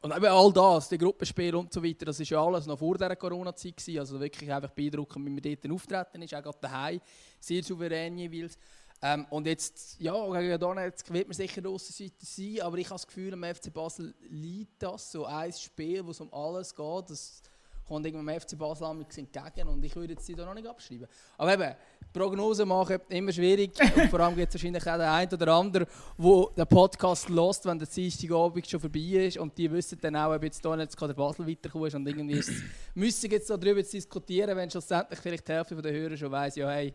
und 0.02 0.14
eben 0.14 0.26
all 0.26 0.52
das, 0.52 0.88
die 0.88 0.98
Gruppenspiele 0.98 1.58
und 1.58 1.72
so 1.72 1.82
weiter, 1.82 2.04
das 2.04 2.20
ist 2.20 2.30
ja 2.30 2.40
alles 2.40 2.66
noch 2.66 2.78
vor 2.78 2.96
dieser 2.96 3.16
Corona-Zeit. 3.16 3.98
Also 3.98 4.20
wirklich 4.20 4.52
einfach 4.52 4.70
beeindruckend, 4.70 5.26
wie 5.26 5.30
man 5.30 5.42
dort 5.42 5.72
auftreten 5.72 6.22
ist, 6.22 6.34
auch 6.34 6.42
gerade 6.42 6.58
daheim, 6.60 7.00
sehr 7.40 7.62
souverän 7.62 8.16
jeweils. 8.18 8.58
Ähm, 9.02 9.26
und 9.30 9.46
jetzt, 9.46 10.00
ja, 10.00 10.14
gegen 10.40 10.58
Donetsk 10.58 11.12
wird 11.12 11.28
man 11.28 11.34
sicher 11.34 11.60
der 11.60 11.70
Aussenseite 11.70 12.24
sein, 12.24 12.60
aber 12.62 12.78
ich 12.78 12.86
habe 12.86 12.94
das 12.94 13.06
Gefühl, 13.06 13.32
am 13.34 13.44
FC 13.44 13.72
Basel 13.72 14.14
liegt 14.30 14.82
das, 14.82 15.12
so 15.12 15.26
ein 15.26 15.52
Spiel, 15.52 16.04
wo 16.04 16.10
es 16.10 16.20
um 16.20 16.32
alles 16.32 16.74
geht, 16.74 17.10
das 17.10 17.42
kommt 17.86 18.04
irgendwann 18.06 18.34
dem 18.34 18.40
FC 18.40 18.58
Basel 18.58 18.86
entgegen 18.88 19.68
und 19.68 19.84
ich 19.84 19.94
würde 19.94 20.14
jetzt 20.14 20.26
die 20.26 20.34
da 20.34 20.44
noch 20.44 20.54
nicht 20.54 20.66
abschreiben. 20.66 21.06
Aber 21.36 21.52
eben, 21.52 21.74
Prognosen 22.12 22.66
machen 22.66 22.98
immer 23.10 23.30
schwierig. 23.30 23.72
Und 23.96 24.08
vor 24.08 24.20
allem 24.20 24.34
gibt 24.34 24.48
es 24.48 24.54
wahrscheinlich 24.54 24.82
auch 24.86 24.94
den 24.96 25.02
einen 25.02 25.32
oder 25.34 25.52
anderen, 25.52 25.86
der 26.16 26.46
den 26.56 26.66
Podcast 26.66 27.28
lost, 27.28 27.66
wenn 27.66 27.78
der 27.78 27.86
Dienstagabend 27.86 28.66
schon 28.66 28.80
vorbei 28.80 29.26
ist 29.26 29.36
und 29.36 29.56
die 29.58 29.70
wissen 29.70 29.98
dann 30.00 30.16
auch, 30.16 30.34
ob 30.34 30.42
jetzt 30.42 30.64
Donetsk 30.64 31.00
oder 31.02 31.12
Basel 31.12 31.46
weiterkommen 31.46 31.88
ist 31.88 31.94
und 31.94 32.06
irgendwie 32.08 32.38
ist, 32.38 32.50
müssen 32.94 33.30
jetzt 33.30 33.50
darüber 33.50 33.82
diskutieren, 33.82 34.56
wenn 34.56 34.70
schlussendlich 34.70 35.20
vielleicht 35.20 35.46
die 35.46 35.52
Hälfte 35.52 35.76
der 35.76 35.92
Hörer 35.92 36.16
schon 36.16 36.30
weiss, 36.30 36.56
ja 36.56 36.70
hey, 36.70 36.94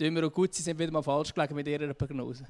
tun 0.00 0.14
wir 0.14 0.26
auch 0.26 0.32
gut, 0.32 0.54
sie 0.54 0.62
sind 0.62 0.78
wieder 0.78 0.92
mal 0.92 1.02
falsch 1.02 1.34
gelegen 1.34 1.54
mit 1.54 1.68
ihrer 1.68 1.92
Prognose. 1.94 2.46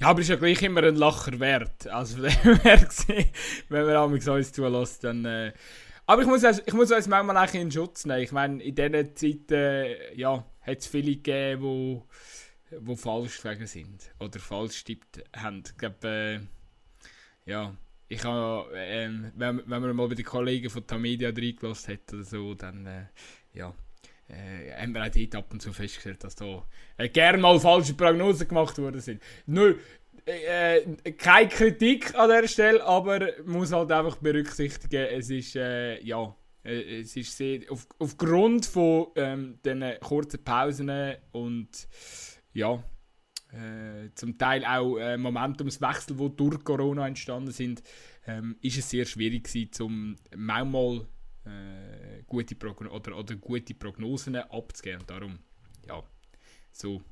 Ja, 0.00 0.08
aber 0.08 0.20
es 0.20 0.26
ist 0.26 0.30
ja 0.30 0.36
gleich 0.36 0.62
immer 0.62 0.82
ein 0.82 0.96
Lacher 0.96 1.38
wert. 1.38 1.86
Also 1.88 2.22
wenn 3.68 3.86
man 3.86 4.12
uns 4.12 4.52
zulässt, 4.52 5.04
dann... 5.04 5.24
Äh, 5.24 5.52
aber 6.06 6.22
ich 6.22 6.28
muss, 6.28 6.44
also, 6.44 6.62
uns 6.62 7.06
manchmal 7.06 7.36
auch 7.36 7.54
in 7.54 7.70
Schutz 7.70 8.04
nehmen. 8.04 8.22
Ich 8.22 8.32
meine, 8.32 8.62
in 8.62 8.74
diesen 8.74 9.16
Zeiten 9.16 9.54
äh, 9.54 10.14
ja, 10.14 10.44
hat 10.60 10.78
es 10.78 10.86
viele 10.88 11.12
gegeben, 11.12 11.62
wo, 11.62 12.06
wo 12.80 12.96
falsch 12.96 13.40
gelegen 13.40 13.66
sind. 13.66 14.10
Oder 14.18 14.40
falsch 14.40 14.84
getippt 14.84 15.22
haben. 15.36 15.62
Ich 15.64 15.76
glaube, 15.76 16.08
äh, 16.08 16.40
ja, 17.50 17.74
ich 18.08 18.24
habe, 18.24 18.76
äh, 18.76 19.08
wenn, 19.36 19.62
wenn 19.64 19.82
man 19.82 19.96
mal 19.96 20.08
bei 20.08 20.16
den 20.16 20.24
Kollegen 20.24 20.70
von 20.70 20.86
Tamedia 20.86 21.30
reingelassen 21.30 21.94
hat 21.94 22.12
oder 22.12 22.24
so, 22.24 22.54
dann, 22.54 22.84
äh, 22.84 23.06
ja, 23.54 23.72
äh, 24.32 24.72
haben 24.80 24.94
wir 24.94 25.04
auch 25.04 25.08
dort 25.08 25.34
ab 25.34 25.52
und 25.52 25.60
zu 25.60 25.72
festgestellt, 25.72 26.24
dass 26.24 26.34
da 26.34 26.64
äh, 26.96 27.08
gerne 27.08 27.38
mal 27.38 27.60
falsche 27.60 27.94
Prognosen 27.94 28.48
gemacht 28.48 28.78
worden 28.78 29.00
sind. 29.00 29.22
Nö, 29.46 29.76
äh, 30.24 30.78
äh, 30.78 31.12
keine 31.12 31.48
Kritik 31.48 32.14
an 32.14 32.30
der 32.30 32.46
Stelle, 32.46 32.82
aber 32.84 33.28
muss 33.44 33.72
halt 33.72 33.90
einfach 33.90 34.16
berücksichtigen, 34.16 35.06
es 35.10 35.30
ist, 35.30 35.56
äh, 35.56 36.00
ja, 36.02 36.34
äh, 36.64 37.00
es 37.00 37.16
ist 37.16 37.36
sehr, 37.36 37.60
auf, 37.68 37.86
aufgrund 37.98 38.66
von 38.66 39.08
ähm, 39.16 39.58
den 39.64 39.84
kurzen 40.00 40.42
Pausen 40.44 40.90
und 41.32 41.70
ja, 42.52 42.82
äh, 43.52 44.10
zum 44.14 44.38
Teil 44.38 44.64
auch 44.64 44.96
Momentumswechsel, 45.18 46.16
die 46.16 46.36
durch 46.36 46.62
Corona 46.62 47.06
entstanden 47.06 47.50
sind, 47.50 47.82
ähm, 48.26 48.56
ist 48.62 48.78
es 48.78 48.88
sehr 48.88 49.04
schwierig 49.04 49.44
gewesen, 49.44 49.82
um 49.82 50.16
manchmal 50.36 51.06
äh, 51.44 52.22
gute 52.26 52.54
Progno 52.54 52.90
oder, 52.90 53.16
oder 53.16 53.34
gute 53.36 53.74
Prognosen 53.74 54.36
abzugeben. 54.36 55.04
darum, 55.06 55.38
ja, 55.86 56.02
so 56.70 57.02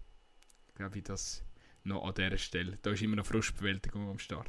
glaube 0.74 0.98
ich, 0.98 1.04
dass 1.04 1.42
noch 1.84 2.04
an 2.04 2.14
dieser 2.14 2.38
Stelle. 2.38 2.78
Da 2.82 2.90
ist 2.90 3.02
immer 3.02 3.16
noch 3.16 3.26
Frustbewältigung 3.26 4.10
am 4.10 4.18
Start. 4.18 4.48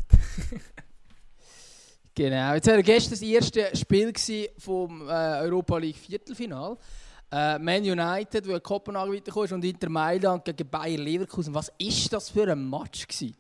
genau. 2.16 2.54
Jetzt 2.54 2.68
war 2.68 2.82
gestern 2.84 3.12
das 3.12 3.22
erste 3.22 3.76
Spiel 3.76 4.14
vom 4.58 5.08
äh, 5.08 5.12
Europa 5.12 5.78
League 5.78 5.98
Viertelfinal. 5.98 6.78
Äh, 7.32 7.60
Man 7.60 7.84
United, 7.84 8.48
wo 8.48 8.60
Kopenhagen 8.60 9.14
weiterkommt 9.14 9.52
und 9.54 9.64
Inter 9.64 9.90
Mailand 9.90 10.44
gegen 10.44 10.70
Bayer 10.70 10.98
Leverkusen. 10.98 11.54
Was 11.54 11.72
ist 11.78 12.12
das 12.12 12.30
für 12.30 12.52
ein 12.52 12.70
Match 12.70 13.08
gewesen? 13.08 13.36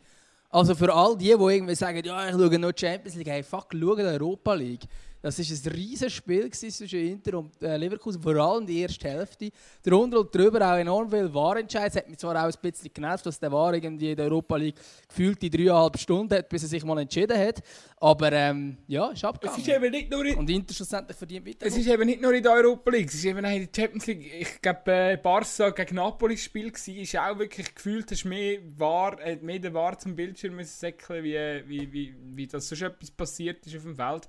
Also 0.50 0.76
für 0.76 0.94
all 0.94 1.18
die, 1.18 1.26
die 1.26 1.32
irgendwie 1.32 1.76
sagen, 1.76 2.02
ja, 2.04 2.28
ich 2.28 2.32
schaue 2.34 2.60
nur 2.60 2.74
Champions 2.76 3.16
League, 3.16 3.28
hey, 3.28 3.44
fuck, 3.44 3.68
schau 3.74 3.96
Europa 3.96 4.54
League. 4.54 4.84
Das 5.22 5.38
war 5.38 5.45
ein 5.45 5.78
riesiges 5.78 6.13
Spiel 6.13 6.49
zwischen 6.51 6.99
Inter 6.99 7.38
und 7.38 7.61
äh, 7.61 7.78
Leverkusen, 7.78 8.22
vor 8.22 8.36
allem 8.36 8.65
die 8.65 8.80
erste 8.80 9.07
Hälfte. 9.07 9.51
Darunter 9.84 10.19
und 10.19 10.34
drüber 10.34 10.59
auch 10.61 10.78
enorm 10.78 11.09
viel 11.11 11.32
Wahrentscheid. 11.34 11.91
Es 11.91 11.97
hat 11.97 12.09
mich 12.09 12.17
zwar 12.17 12.36
auch 12.36 12.51
ein 12.51 12.61
bisschen 12.61 12.91
genervt, 12.91 13.26
dass 13.26 13.39
der 13.39 13.51
War 13.51 13.74
irgendwie 13.74 14.11
in 14.11 14.17
der 14.17 14.26
Europa 14.26 14.55
League 14.55 14.76
gefühlt 15.07 15.41
die 15.41 15.49
dreieinhalb 15.49 15.99
Stunden 15.99 16.34
hat, 16.36 16.49
bis 16.49 16.63
er 16.63 16.69
sich 16.69 16.84
mal 16.84 16.97
entschieden 16.99 17.38
hat. 17.38 17.61
Aber 17.97 18.32
ähm, 18.32 18.78
ja, 18.88 19.11
ist 19.11 19.24
abgegangen. 19.24 19.61
Es 19.61 19.67
ist 19.67 19.74
eben 19.74 19.91
nicht 19.91 20.09
nur 20.09 20.26
in, 20.26 20.38
und 20.38 20.49
Inter 20.49 20.74
schlussendlich 20.74 21.15
verdient 21.15 21.45
weiter. 21.45 21.67
Es 21.67 21.78
ist 21.78 21.88
eben 21.88 22.05
nicht 22.05 22.22
nur 22.22 22.34
in 22.34 22.41
der 22.41 22.53
Europa 22.53 22.89
League, 22.89 23.09
es 23.09 23.15
ist 23.15 23.26
eben 23.26 23.45
auch 23.45 23.51
in 23.51 23.67
der 23.67 23.69
Champions 23.76 24.07
League. 24.07 24.34
Ich 24.39 24.61
glaube, 24.61 24.91
äh, 24.91 25.17
Barca 25.17 25.69
gegen 25.69 25.95
Napoli 25.95 26.38
Spiel 26.38 26.72
war, 26.72 26.95
ist 26.95 27.17
auch 27.17 27.38
wirklich 27.38 27.76
gefühlt, 27.76 28.09
dass 28.09 28.26
mehr 28.26 28.59
war, 28.78 29.19
äh, 29.22 29.36
mehr 29.36 29.59
der 29.59 29.74
War 29.74 29.99
zum 29.99 30.15
Bildschirm 30.15 30.55
müssen 30.55 30.80
säckeln, 30.80 31.24
wie, 31.24 31.38
wie, 31.67 31.93
wie, 31.93 32.15
wie 32.34 32.47
das 32.47 32.67
sonst 32.67 32.82
etwas 32.82 33.11
passiert 33.11 33.65
ist 33.67 33.76
auf 33.76 33.84
dem 33.84 33.95
Feld. 33.95 34.28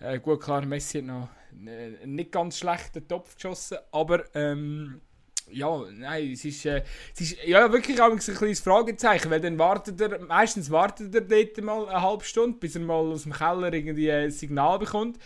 Äh, 0.00 0.20
gut, 0.20 0.40
klar, 0.40 0.64
Messi 0.64 0.98
hat 0.98 1.06
noch 1.06 1.28
einen 1.52 2.14
nicht 2.14 2.30
ganz 2.30 2.58
schlechten 2.58 3.06
Topf 3.08 3.34
geschossen, 3.34 3.78
aber 3.90 4.24
ähm, 4.34 5.00
ja, 5.50 5.82
nein, 5.90 6.32
es 6.32 6.44
ist, 6.44 6.66
äh, 6.66 6.84
es 7.14 7.20
ist 7.20 7.44
ja, 7.44 7.72
wirklich 7.72 8.00
ein 8.00 8.18
kleines 8.18 8.60
Fragezeichen, 8.60 9.30
weil 9.30 9.40
dann 9.40 9.58
wartet 9.58 10.00
er, 10.00 10.20
meistens 10.20 10.70
wartet 10.70 11.14
er 11.14 11.22
dort 11.22 11.60
mal 11.62 11.88
eine 11.88 12.02
halbe 12.02 12.24
Stunde, 12.24 12.58
bis 12.58 12.76
er 12.76 12.82
mal 12.82 12.94
aus 12.94 13.24
dem 13.24 13.32
Keller 13.32 13.72
irgendwie 13.72 14.10
ein 14.12 14.30
Signal 14.30 14.78
bekommt. 14.78 15.18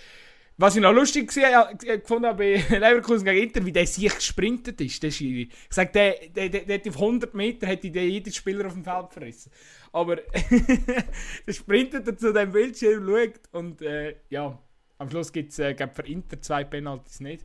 Was 0.58 0.76
ich 0.76 0.82
noch 0.82 0.92
lustig 0.92 1.34
äh, 1.36 1.98
gefunden 1.98 2.26
habe 2.26 2.38
bei 2.38 2.54
Leverkusen 2.78 3.24
gegen 3.24 3.48
Inter, 3.48 3.64
wie 3.64 3.72
der 3.72 3.86
sich 3.86 4.14
gesprintet 4.14 4.80
ist. 4.80 5.02
Ich 5.02 5.48
sage, 5.70 5.90
der, 5.92 6.28
der, 6.28 6.48
der, 6.48 6.78
der 6.78 6.92
auf 6.92 7.00
100 7.00 7.34
Meter 7.34 7.66
hätte 7.66 7.88
jeden 7.88 8.32
Spieler 8.32 8.66
auf 8.66 8.74
dem 8.74 8.84
Feld 8.84 9.12
verrissen. 9.12 9.50
Aber 9.92 10.16
der 11.46 11.52
sprintet 11.52 12.20
zu 12.20 12.32
dem 12.32 12.52
Bildschirm, 12.52 13.06
schaut 13.06 13.40
und 13.52 13.82
äh, 13.82 14.16
ja, 14.28 14.58
am 14.98 15.10
Schluss 15.10 15.32
gibt 15.32 15.52
es 15.52 15.58
äh, 15.58 15.74
für 15.92 16.06
Inter 16.06 16.40
zwei 16.40 16.64
Penalties 16.64 17.20
nicht. 17.20 17.44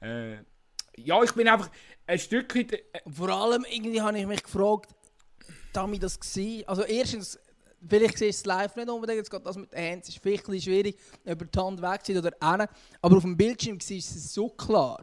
Äh, 0.00 0.38
ja, 0.96 1.22
ich 1.22 1.32
bin 1.32 1.48
einfach 1.48 1.70
ein 2.06 2.18
Stück 2.18 2.54
weit... 2.56 2.72
Äh, 2.72 2.82
Vor 3.08 3.28
allem 3.28 3.64
irgendwie 3.70 4.00
habe 4.00 4.18
ich 4.18 4.26
mich 4.26 4.42
gefragt, 4.42 4.94
damit 5.72 6.02
das 6.02 6.18
gesehen. 6.18 6.64
Also 6.66 6.82
erstens, 6.82 7.38
vielleicht 7.88 8.18
siehst 8.18 8.46
du 8.46 8.50
es 8.50 8.56
live 8.56 8.76
nicht 8.76 8.88
unbedingt, 8.88 9.18
jetzt 9.18 9.30
geht 9.30 9.44
das 9.44 9.56
mit 9.56 9.72
den 9.72 9.78
Händen, 9.78 10.02
es 10.02 10.08
ist 10.08 10.18
vielleicht 10.22 10.48
ein 10.48 10.60
schwierig, 10.60 10.96
über 11.24 11.44
die 11.44 11.58
Hand 11.58 11.82
wegzuziehen 11.82 12.18
oder 12.18 12.30
hin, 12.30 12.66
aber 13.02 13.16
auf 13.16 13.22
dem 13.22 13.36
Bildschirm 13.36 13.78
ist 13.78 13.90
es 13.90 14.34
so 14.34 14.48
klar. 14.48 15.00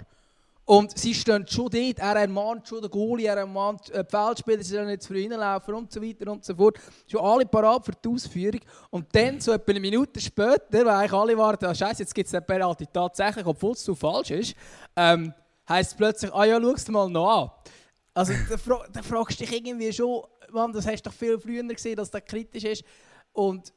Und 0.65 0.97
sie 0.97 1.13
stehen 1.13 1.45
schon 1.45 1.69
dort, 1.69 1.99
er 1.99 2.15
ermahnt 2.15 2.67
schon 2.67 2.81
den 2.81 2.89
Goalie, 2.89 3.27
er 3.27 3.37
ermahnt 3.37 3.89
äh, 3.89 4.03
die 4.03 4.09
Feldspieler, 4.09 4.63
sie 4.63 4.75
sollen 4.75 4.89
jetzt 4.89 5.07
für 5.07 5.19
ihn 5.19 5.31
laufen 5.31 5.73
und 5.73 5.91
so 5.91 6.01
weiter 6.01 6.31
und 6.31 6.45
so 6.45 6.55
fort. 6.55 6.77
Schon 7.05 7.19
alle 7.19 7.45
parat 7.45 7.85
für 7.85 7.91
die 7.91 8.07
Ausführung. 8.07 8.61
Und 8.89 9.13
dann, 9.13 9.41
so 9.41 9.51
etwa 9.51 9.71
eine 9.71 9.81
Minute 9.81 10.21
später, 10.21 10.61
weil 10.71 10.87
eigentlich 10.87 11.11
alle 11.11 11.37
warten, 11.37 11.65
ah, 11.65 11.75
scheiße, 11.75 12.03
jetzt 12.03 12.15
gibt 12.15 12.27
es 12.27 12.33
eine 12.33 12.43
Penalty 12.43 12.87
tatsächlich, 12.93 13.45
obwohl 13.45 13.73
es 13.73 13.83
zu 13.83 13.93
falsch 13.93 14.31
ist, 14.31 14.55
ähm, 14.95 15.33
heisst 15.67 15.91
es 15.91 15.97
plötzlich, 15.97 16.33
ah 16.33 16.45
ja, 16.45 16.61
schau 16.61 16.71
es 16.71 16.87
mal 16.87 17.09
noch 17.09 17.41
an. 17.41 17.51
Also 18.13 18.33
da, 18.49 18.57
fra 18.57 18.85
da 18.91 19.01
fragst 19.01 19.39
du 19.39 19.45
dich 19.45 19.53
irgendwie 19.53 19.91
schon, 19.91 20.23
Mann, 20.51 20.71
das 20.71 20.85
hast 20.85 21.05
du 21.05 21.09
doch 21.09 21.15
viel 21.15 21.39
früher 21.39 21.63
gesehen, 21.63 21.95
dass 21.95 22.11
das 22.11 22.23
kritisch 22.23 22.63
ist. 22.63 22.83
Und 23.31 23.73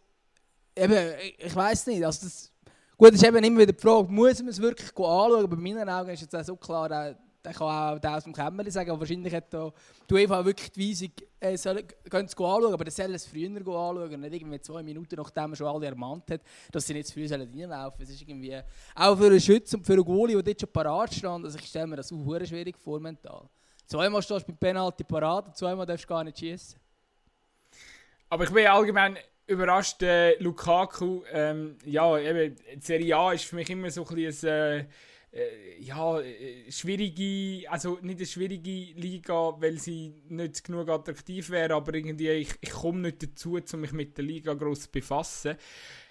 eben, 0.75 1.15
ich, 1.39 1.55
weiß 1.55 1.87
nicht, 1.87 2.05
also 2.05 2.27
das 2.27 2.53
Gut, 2.99 3.11
es 3.11 3.17
ist 3.17 3.29
eben 3.29 3.45
immer 3.45 3.61
wieder 3.61 3.73
die 3.75 3.81
Frage, 3.81 4.11
muss 4.11 4.39
man 4.39 4.49
es 4.49 4.61
wirklich 4.61 4.89
anschauen? 4.89 5.45
Aber 5.45 5.49
bei 5.49 5.57
meinen 5.57 5.87
Augen 5.87 6.09
ist 6.09 6.33
es 6.33 6.47
so 6.47 6.57
klar, 6.57 6.91
äh, 6.91 7.15
der 7.45 7.53
kann 7.53 7.97
auch 7.97 7.99
der 7.99 8.17
aus 8.17 8.25
dem 8.25 8.33
Kämmerchen 8.33 8.73
sagen, 8.73 8.91
aber 8.91 9.01
wahrscheinlich 9.01 9.35
hat 9.35 9.53
da 9.53 9.71
die 10.09 10.15
UEFA 10.15 10.45
wirklich 10.45 10.73
die 10.73 10.91
Weisung, 10.91 11.13
äh, 11.39 11.57
soll, 11.59 11.85
es 12.05 12.13
anschauen, 12.13 12.73
aber 12.73 12.85
das 12.85 12.97
soll 12.97 13.15
es 13.15 13.27
früher 13.27 13.51
anschauen, 13.55 14.21
nicht 14.21 14.35
irgendwie 14.35 14.61
zwei 14.61 14.83
Minuten, 14.83 15.15
nachdem 15.15 15.45
man 15.45 15.57
schon 15.57 15.67
alle 15.67 15.87
ermahnt 15.87 16.31
hat, 16.31 16.41
dass 16.73 16.87
sie 16.87 16.95
nicht 16.95 17.09
zu 17.09 17.15
früh 17.15 17.27
reinlaufen 17.29 17.69
sollen. 17.69 17.93
Es 17.99 18.11
ist 18.11 18.23
irgendwie, 18.23 18.59
auch 18.95 19.17
für 19.17 19.27
einen 19.27 19.41
Schütz 19.41 19.75
und 19.75 19.87
für 19.87 19.93
einen 19.93 20.05
Goalie, 20.05 20.35
der 20.35 20.43
dort 20.43 20.61
schon 20.63 20.73
parat 20.73 21.15
stand, 21.15 21.45
also 21.45 21.59
ich 21.59 21.67
stelle 21.67 21.87
mir 21.87 21.97
das 21.97 22.11
auch 22.11 22.47
schwierig 22.47 22.77
vor 22.79 22.99
mental. 22.99 23.49
Zweimal 23.87 24.23
stehst 24.23 24.43
du 24.43 24.53
beim 24.53 24.59
Penalty 24.59 25.05
parat 25.05 25.47
und 25.47 25.57
zweimal 25.57 25.87
darfst 25.87 26.05
du 26.05 26.09
gar 26.09 26.25
nicht 26.25 26.39
schießen. 26.39 26.79
aber 28.29 28.45
ich 28.45 28.51
bin 28.51 28.67
allgemein 28.67 29.19
überrascht, 29.47 30.03
äh, 30.03 30.37
Lukaku. 30.43 31.23
Ähm, 31.31 31.79
ja, 31.85 32.19
eben, 32.19 32.57
die 32.75 32.81
Serie 32.81 33.17
A 33.17 33.33
ist 33.33 33.45
für 33.45 33.57
mich 33.57 33.71
immer 33.71 33.91
so 33.91 34.05
ein 34.07 34.15
bisschen 34.15 34.49
äh, 34.49 34.87
äh, 35.37 35.81
ja, 35.81 36.19
äh, 36.21 36.71
schwierige, 36.71 37.71
also 37.71 37.99
nicht 38.01 38.19
eine 38.19 38.27
schwierige 38.27 38.99
Liga, 38.99 39.55
weil 39.61 39.79
sie 39.79 40.15
nicht 40.29 40.65
genug 40.65 40.89
attraktiv 40.89 41.51
wäre, 41.51 41.75
aber 41.75 41.95
irgendwie 41.95 42.31
ich, 42.31 42.55
ich 42.61 42.71
komme 42.71 43.01
nicht 43.01 43.23
dazu, 43.23 43.59
um 43.73 43.81
mich 43.81 43.93
mit 43.93 44.17
der 44.17 44.25
Liga 44.25 44.55
groß 44.55 44.83
zu 44.83 44.91
befassen. 44.91 45.57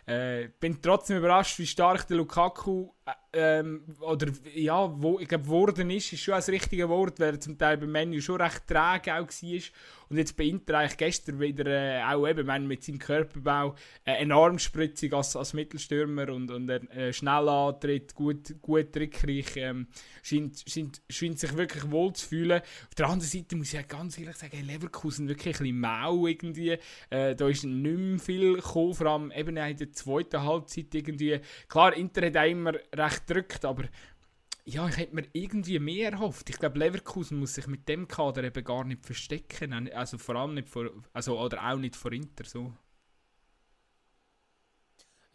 Äh, 0.06 0.50
bin 0.60 0.82
trotzdem 0.82 1.18
überrascht, 1.18 1.58
wie 1.58 1.66
stark 1.66 2.08
der 2.08 2.18
Lukaku 2.18 2.92
ähm, 3.34 3.84
oder 4.00 4.28
ja, 4.56 4.90
wo, 5.02 5.20
ich 5.20 5.28
glaube, 5.28 5.44
geworden 5.44 5.90
ist, 5.92 6.12
ist 6.14 6.24
schon 6.24 6.34
das 6.34 6.50
richtige 6.50 6.90
Wort, 6.90 7.20
weil 7.20 7.38
zum 7.40 7.58
Teil 7.58 7.78
beim 7.78 7.92
Menü 7.92 8.22
schon 8.22 8.42
recht 8.42 8.66
träge 8.66 9.14
auch 9.16 9.28
war. 9.28 9.62
Und 10.08 10.18
jetzt 10.18 10.38
bei 10.38 10.44
Inter 10.46 10.78
eigentlich 10.78 10.98
gestern 10.98 11.40
wieder 11.40 11.66
äh, 11.66 12.04
auch 12.04 12.28
eben 12.28 12.48
wenn 12.48 12.68
mit 12.68 12.84
seinem 12.84 13.00
Körperbau 13.00 13.76
äh, 14.06 14.14
enorm 14.22 14.60
spritzig 14.60 15.14
als, 15.14 15.36
als 15.36 15.54
Mittelstürmer 15.54 16.30
und, 16.30 16.52
und 16.52 16.70
äh, 16.70 17.12
schnell 17.12 17.50
antritt, 17.50 18.14
gut, 18.14 18.56
gut 18.62 18.94
trickreich, 18.94 19.58
ähm, 19.58 19.88
scheint, 20.22 20.64
scheint, 20.68 21.02
scheint 21.10 21.40
sich 21.40 21.58
wirklich 21.58 21.90
wohl 21.90 22.14
zu 22.14 22.28
fühlen. 22.28 22.62
Auf 22.88 22.96
der 22.96 23.08
anderen 23.08 23.30
Seite 23.30 23.56
muss 23.56 23.74
ich 23.74 23.88
ganz 23.88 24.18
ehrlich 24.20 24.36
sagen, 24.36 24.64
Leverkusen 24.64 25.28
wirklich 25.28 25.56
ein 25.56 25.64
bisschen 25.64 25.80
mau 25.80 26.28
irgendwie. 26.28 26.78
Äh, 27.10 27.36
da 27.36 27.48
ist 27.48 27.64
nicht 27.64 27.98
mehr 27.98 28.20
viel 28.20 28.56
gekommen, 28.56 28.94
vor 28.94 29.08
allem 29.08 29.32
eben 29.32 29.58
in 29.58 29.78
der 29.78 29.92
zweiten 29.92 30.44
Halbzeit 30.44 30.94
irgendwie. 30.94 31.40
Klar, 31.68 31.96
Inter 31.96 32.28
hat 32.28 32.38
auch 32.38 32.44
immer 32.44 32.74
recht 32.98 33.28
gedrückt, 33.28 33.66
aber 33.66 33.86
ja, 34.66 34.88
ich 34.88 34.98
hätte 34.98 35.16
mir 35.16 35.28
irgendwie 35.32 35.78
mehr 35.78 36.12
erhofft. 36.12 36.50
Ich 36.50 36.58
glaube, 36.58 36.80
Leverkusen 36.80 37.40
muss 37.40 37.54
sich 37.54 37.68
mit 37.68 37.88
dem 37.88 38.08
Kader 38.08 38.44
eben 38.44 38.64
gar 38.64 38.84
nicht 38.84 39.06
verstecken. 39.06 39.90
Also 39.94 40.18
vor 40.18 40.36
allem 40.36 40.56
nicht 40.56 40.70
vor, 40.70 40.90
also, 41.14 41.40
oder 41.40 41.64
auch 41.72 41.78
nicht 41.78 41.96
vor 41.96 42.12
Inter. 42.12 42.46
So. 42.46 42.74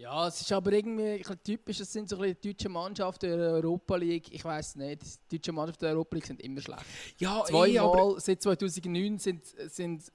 Ja, 0.01 0.27
es 0.27 0.41
ist 0.41 0.51
aber 0.51 0.73
irgendwie 0.73 1.23
typisch, 1.45 1.79
es 1.79 1.93
sind 1.93 2.09
so 2.09 2.19
ein 2.21 2.35
die 2.43 2.55
deutschen 2.55 2.73
Mannschaften 2.73 3.39
der 3.39 3.53
Europa 3.53 3.97
League. 3.97 4.33
Ich 4.33 4.45
weiß 4.45 4.77
nicht, 4.77 5.03
die 5.31 5.39
deutschen 5.39 5.55
Mannschaften 5.55 5.85
der 5.85 5.93
Europa 5.93 6.17
League 6.17 6.27
sind 6.27 6.41
immer 6.41 6.61
schlecht. 6.61 6.85
Ja, 7.19 7.45
Zweimal 7.45 8.17
eh, 8.17 8.21
seit 8.21 8.43
2009 8.43 9.19
sind, 9.19 9.45
sind 9.71 10.11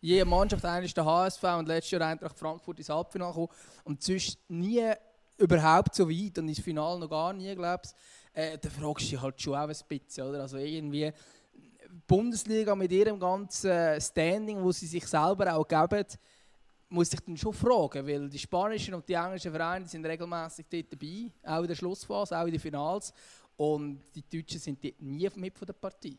jede 0.00 0.24
Mannschaft, 0.24 0.64
eigentlich 0.64 0.94
der 0.94 1.04
HSV 1.04 1.42
und 1.44 1.68
letztes 1.68 1.90
Jahr 1.90 2.08
Eintracht 2.08 2.38
Frankfurt 2.38 2.78
ins 2.78 2.88
Halbfinale 2.88 3.32
gekommen. 3.32 3.52
Und 3.84 4.02
sonst 4.02 4.38
nie 4.48 4.92
überhaupt 5.38 5.94
so 5.94 6.08
weit 6.08 6.38
und 6.38 6.48
ins 6.48 6.60
Finale 6.60 6.98
noch 7.00 7.10
gar 7.10 7.32
nie, 7.32 7.54
glaube 7.54 7.82
ich 7.84 7.90
äh, 8.38 8.56
dann 8.58 8.70
fragst 8.70 9.06
du 9.06 9.10
dich 9.10 9.20
halt 9.20 9.40
schon 9.40 9.54
auch 9.54 9.68
ein 9.68 9.76
bisschen, 9.88 10.26
oder? 10.26 10.42
Also 10.42 10.58
irgendwie 10.58 11.12
Bundesliga 12.06 12.74
mit 12.74 12.92
ihrem 12.92 13.18
ganzen 13.18 14.00
Standing, 14.00 14.62
wo 14.62 14.70
sie 14.70 14.86
sich 14.86 15.06
selber 15.06 15.54
auch 15.54 15.66
geben, 15.66 16.04
muss 16.90 17.12
ich 17.12 17.20
dann 17.20 17.36
schon 17.36 17.52
fragen, 17.52 18.06
weil 18.06 18.28
die 18.28 18.38
spanischen 18.38 18.94
und 18.94 19.08
die 19.08 19.14
englischen 19.14 19.52
Vereine 19.52 19.86
sind 19.86 20.06
regelmäßig 20.06 20.66
dort 20.70 20.92
dabei, 20.92 21.30
auch 21.42 21.62
in 21.62 21.68
der 21.68 21.74
Schlussphase, 21.74 22.38
auch 22.38 22.46
in 22.46 22.52
den 22.52 22.60
Finals 22.60 23.12
und 23.56 24.00
die 24.14 24.22
Deutschen 24.22 24.60
sind 24.60 24.82
dort 24.82 25.00
nie 25.02 25.28
mit 25.34 25.58
von 25.58 25.66
der 25.66 25.74
Partie. 25.74 26.16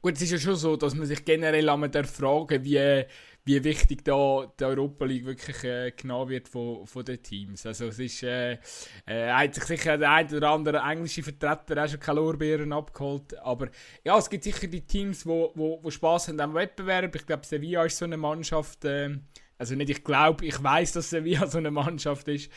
Gut, 0.00 0.14
es 0.14 0.22
ist 0.22 0.32
ja 0.32 0.38
schon 0.38 0.56
so, 0.56 0.76
dass 0.76 0.94
man 0.94 1.06
sich 1.06 1.24
generell 1.24 1.68
einmal 1.68 2.04
fragen 2.04 2.64
wie, 2.64 3.04
wie 3.44 3.64
wichtig 3.64 4.04
da 4.04 4.52
die 4.58 4.64
Europa 4.64 5.04
League 5.04 5.26
wirklich 5.26 5.64
äh, 5.64 5.90
genommen 5.90 6.30
wird 6.30 6.48
von, 6.48 6.86
von 6.86 7.04
den 7.04 7.22
Teams. 7.22 7.66
Also 7.66 7.86
es 7.86 7.98
ist, 7.98 8.22
äh, 8.22 8.58
äh, 9.06 9.32
hat 9.32 9.54
sich 9.54 9.64
sicher 9.64 9.98
der 9.98 10.12
ein 10.12 10.32
oder 10.32 10.50
andere 10.50 10.78
englische 10.78 11.22
Vertreter 11.22 11.84
auch 11.84 11.88
schon 11.88 11.98
keine 11.98 12.20
Lorbeeren 12.20 12.72
abgeholt, 12.72 13.36
aber 13.38 13.68
ja, 14.04 14.16
es 14.16 14.30
gibt 14.30 14.44
sicher 14.44 14.68
die 14.68 14.86
Teams, 14.86 15.26
wo, 15.26 15.52
wo, 15.54 15.82
wo 15.82 15.90
Spaß 15.90 16.28
haben 16.28 16.40
am 16.40 16.54
Wettbewerb. 16.54 17.14
Ich 17.16 17.26
glaube, 17.26 17.44
Sevilla 17.44 17.84
ist 17.84 17.98
so 17.98 18.04
eine 18.04 18.16
Mannschaft, 18.16 18.84
äh, 18.84 19.18
also 19.58 19.74
nicht 19.74 19.90
ich 19.90 20.04
glaube, 20.04 20.44
ich 20.44 20.62
weiß, 20.62 20.92
dass 20.92 21.10
Sevilla 21.10 21.46
so 21.48 21.58
eine 21.58 21.72
Mannschaft 21.72 22.28
ist 22.28 22.50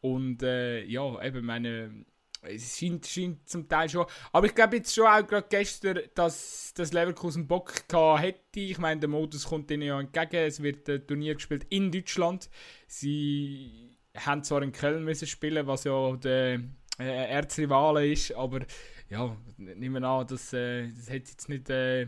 und 0.00 0.42
äh, 0.42 0.84
ja, 0.84 1.22
eben 1.22 1.44
meine 1.44 2.04
es 2.42 2.78
scheint, 2.78 3.06
scheint 3.06 3.48
zum 3.48 3.68
Teil 3.68 3.88
schon. 3.88 4.06
Aber 4.32 4.46
ich 4.46 4.54
glaube 4.54 4.76
jetzt 4.76 4.94
schon 4.94 5.06
auch 5.06 5.26
gerade 5.26 5.46
gestern, 5.48 6.00
dass 6.14 6.72
das 6.74 6.92
Leverkusen 6.92 7.46
Bock 7.46 7.72
hätte. 7.92 8.60
Ich 8.60 8.78
meine, 8.78 9.00
der 9.00 9.08
Modus 9.08 9.46
kommt 9.46 9.70
ihnen 9.70 9.82
ja 9.82 10.00
entgegen. 10.00 10.36
Es 10.36 10.62
wird 10.62 10.88
ein 10.88 11.06
Turnier 11.06 11.34
gespielt 11.34 11.66
in 11.68 11.92
Deutschland. 11.92 12.48
Sie 12.86 13.98
haben 14.16 14.42
zwar 14.42 14.62
in 14.62 14.72
Köln 14.72 15.04
müssen 15.04 15.26
spielen, 15.26 15.66
was 15.66 15.84
ja 15.84 16.16
der 16.16 16.60
äh, 16.98 17.30
Erzrivale 17.30 18.06
ist, 18.06 18.34
aber 18.34 18.60
ja, 19.08 19.36
nehmen 19.56 20.02
wir 20.02 20.08
an, 20.08 20.26
das, 20.26 20.52
äh, 20.52 20.88
das 20.88 21.08
hat 21.08 21.28
jetzt 21.28 21.48
nicht. 21.48 21.68
Äh, 21.70 22.06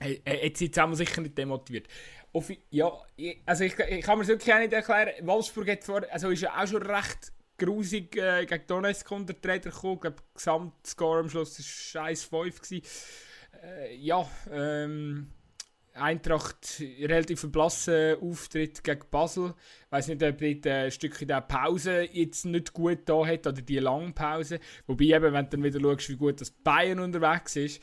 hat 0.00 0.56
sie 0.56 0.66
jetzt 0.66 0.78
auch 0.78 0.94
sicher 0.94 1.20
nicht 1.20 1.36
demotiviert. 1.36 1.86
Auf, 2.32 2.50
ja, 2.70 2.90
also 3.44 3.64
ich, 3.64 3.78
ich 3.78 4.02
kann 4.02 4.16
mir 4.16 4.22
es 4.22 4.28
wirklich 4.28 4.54
auch 4.54 4.58
nicht 4.58 4.72
erklären. 4.72 5.10
Wolfsburg 5.26 5.68
hat 5.68 5.82
zwar, 5.82 6.08
also 6.10 6.30
ist 6.30 6.40
ja 6.40 6.58
auch 6.58 6.66
schon 6.66 6.82
recht 6.82 7.32
grusig 7.60 8.16
äh, 8.16 8.46
gegen 8.46 8.66
Donetsk 8.66 9.10
unter 9.12 9.34
die 9.34 9.48
Räder 9.48 9.70
gekommen. 9.70 9.94
Ich 9.94 10.00
glaube, 10.00 10.22
Gesamtscore 10.34 11.20
am 11.20 11.28
Schluss 11.28 11.58
war 11.94 12.06
1-5. 12.06 12.82
Äh, 13.62 13.94
ja, 13.96 14.28
ähm, 14.50 15.30
Eintracht 15.92 16.80
relativ 17.00 17.40
verblassen 17.40 18.16
Auftritt 18.20 18.82
gegen 18.82 19.02
Basel. 19.10 19.54
Ich 19.86 19.92
weiß 19.92 20.08
nicht, 20.08 20.22
ob 20.22 20.38
dort 20.38 20.66
ein 20.66 20.90
Stückchen 20.90 21.28
der 21.28 21.40
Pause 21.42 22.08
jetzt 22.12 22.44
nicht 22.46 22.72
gut 22.72 23.00
da 23.06 23.26
hat 23.26 23.46
oder 23.46 23.60
die 23.60 23.78
lange 23.78 24.12
Pause. 24.12 24.60
Wobei 24.86 25.04
eben, 25.06 25.32
wenn 25.32 25.44
du 25.44 25.50
dann 25.50 25.64
wieder 25.64 25.80
schaust, 25.80 26.08
wie 26.08 26.16
gut 26.16 26.40
das 26.40 26.50
Bayern 26.50 27.00
unterwegs 27.00 27.56
ist. 27.56 27.82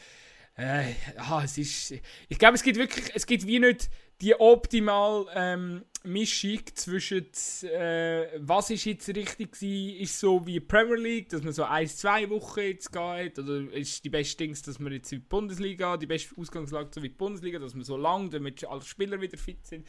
Äh, 0.55 0.93
ah, 1.17 1.43
es 1.43 1.57
ist. 1.57 1.93
Ich 2.29 2.39
glaube, 2.39 2.55
es 2.55 2.63
gibt 2.63 2.77
wirklich, 2.77 3.11
es 3.13 3.27
gibt 3.27 3.45
wie 3.45 3.59
nicht 3.59 3.89
die 4.21 4.33
optimale 4.39 5.27
ähm, 5.35 5.85
Mischung 6.03 6.59
zwischen 6.73 7.27
äh, 7.63 8.27
was 8.37 8.69
ist 8.69 8.85
jetzt 8.85 9.09
richtig 9.09 9.61
war, 9.61 10.01
ist 10.01 10.19
so 10.19 10.45
wie 10.47 10.59
Premier 10.59 10.95
League, 10.95 11.29
dass 11.29 11.43
man 11.43 11.53
so 11.53 11.63
ein, 11.63 11.87
zwei 11.87 12.27
Wochen 12.29 12.61
jetzt 12.61 12.91
geht, 12.91 13.37
oder 13.37 13.71
ist 13.73 14.03
die 14.03 14.09
beste 14.09 14.37
Dings, 14.37 14.61
dass 14.63 14.79
man 14.79 14.93
jetzt 14.93 15.11
in 15.11 15.19
die 15.19 15.25
Bundesliga, 15.25 15.97
die 15.97 16.07
beste 16.07 16.35
Ausgangslage 16.37 16.89
so 16.91 17.03
wie 17.03 17.09
die 17.09 17.15
Bundesliga, 17.15 17.59
dass 17.59 17.75
man 17.75 17.83
so 17.83 17.97
lang, 17.97 18.31
damit 18.31 18.65
alle 18.65 18.81
Spieler 18.81 19.21
wieder 19.21 19.37
fit 19.37 19.65
sind, 19.67 19.85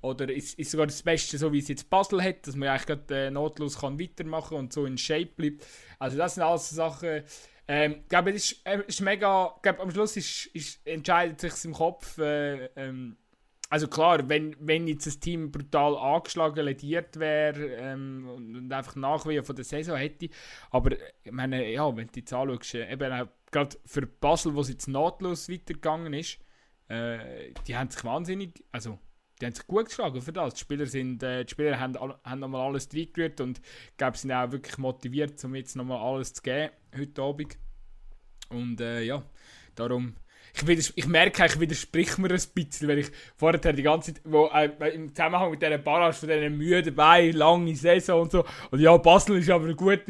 oder 0.00 0.32
ist, 0.32 0.58
ist 0.58 0.70
sogar 0.70 0.86
das 0.86 1.02
Beste 1.02 1.38
so 1.38 1.52
wie 1.52 1.58
es 1.58 1.68
jetzt 1.68 1.88
Basel 1.88 2.22
hat, 2.22 2.46
dass 2.46 2.56
man 2.56 2.68
eigentlich 2.70 2.86
gerade 2.86 3.26
äh, 3.26 3.30
notlos 3.30 3.78
kann 3.78 4.00
weitermachen 4.00 4.56
und 4.56 4.72
so 4.72 4.86
in 4.86 4.98
Shape 4.98 5.30
bleibt. 5.36 5.64
Also 5.98 6.16
das 6.16 6.34
sind 6.34 6.42
alles 6.42 6.70
Sachen, 6.70 7.22
ähm, 7.70 7.96
ich 8.02 8.08
glaube, 8.08 8.30
es 8.30 8.52
ist, 8.52 8.66
äh, 8.66 8.82
ist 8.86 9.02
mega, 9.02 9.54
glaube, 9.62 9.80
am 9.80 9.90
Schluss 9.90 10.16
ist, 10.16 10.46
ist, 10.54 10.86
entscheidet 10.86 11.40
sich 11.40 11.64
im 11.66 11.74
Kopf, 11.74 12.16
äh, 12.16 12.66
ähm, 12.76 13.18
also 13.70 13.86
klar, 13.86 14.28
wenn, 14.28 14.56
wenn 14.60 14.86
jetzt 14.88 15.06
das 15.06 15.20
Team 15.20 15.50
brutal 15.50 15.96
angeschlagen, 15.96 16.64
lediert 16.64 17.18
wäre 17.18 17.66
ähm, 17.76 18.28
und 18.28 18.72
einfach 18.72 18.96
Nachwehen 18.96 19.44
von 19.44 19.56
der 19.56 19.64
Saison 19.64 19.96
hätte, 19.96 20.30
aber 20.70 20.92
ich 21.22 21.32
meine, 21.32 21.70
ja, 21.70 21.94
wenn 21.94 22.06
du 22.06 22.20
jetzt 22.20 22.32
anschaust, 22.32 22.74
äh, 22.74 22.90
eben 22.90 23.12
auch 23.12 23.28
gerade 23.50 23.76
für 23.84 24.06
Basel, 24.06 24.54
wo 24.54 24.60
es 24.60 24.70
jetzt 24.70 24.88
nahtlos 24.88 25.50
weitergegangen 25.50 26.14
ist, 26.14 26.38
äh, 26.88 27.52
die 27.66 27.76
haben 27.76 27.90
sich 27.90 28.02
wahnsinnig, 28.04 28.64
also 28.72 28.98
die 29.40 29.46
haben 29.46 29.54
sich 29.54 29.66
gut 29.66 29.86
geschlagen 29.86 30.20
für 30.20 30.32
das. 30.32 30.54
Die 30.54 30.60
Spieler, 30.60 30.86
sind, 30.86 31.22
äh, 31.22 31.44
die 31.44 31.50
Spieler 31.50 31.78
haben, 31.78 31.96
haben 31.96 32.40
nochmal 32.40 32.66
alles 32.66 32.88
reingerührt 32.92 33.40
und 33.40 33.58
ich 33.58 33.96
glaube, 33.96 34.16
sind 34.16 34.32
auch 34.32 34.50
wirklich 34.50 34.78
motiviert, 34.78 35.42
um 35.44 35.54
jetzt 35.54 35.76
nochmal 35.76 35.98
alles 35.98 36.32
zu 36.32 36.42
geben 36.42 36.72
heute 36.96 37.22
Abend. 37.22 37.58
Und 38.48 38.80
äh, 38.80 39.02
ja, 39.02 39.22
darum 39.74 40.16
ich, 40.66 40.92
ich 40.96 41.06
merke, 41.06 41.44
ich 41.46 41.60
widersprich 41.60 42.18
mir 42.18 42.30
ein 42.30 42.42
bisschen, 42.54 42.88
weil 42.88 42.98
ich 42.98 43.10
vorher 43.36 43.72
die 43.72 43.82
ganze 43.82 44.14
Zeit, 44.14 44.22
wo, 44.24 44.46
äh, 44.46 44.70
im 44.94 45.14
Zusammenhang 45.14 45.50
mit 45.50 45.62
dieser 45.62 45.78
Barrage 45.78 46.14
von 46.14 46.28
diesen 46.28 46.56
müden 46.56 46.94
Beinen, 46.94 47.36
lange 47.36 47.76
Saison 47.76 48.22
und 48.22 48.32
so, 48.32 48.44
und 48.70 48.80
ja, 48.80 48.96
Basel 48.96 49.38
ist 49.38 49.50
aber 49.50 49.72
gut, 49.74 50.00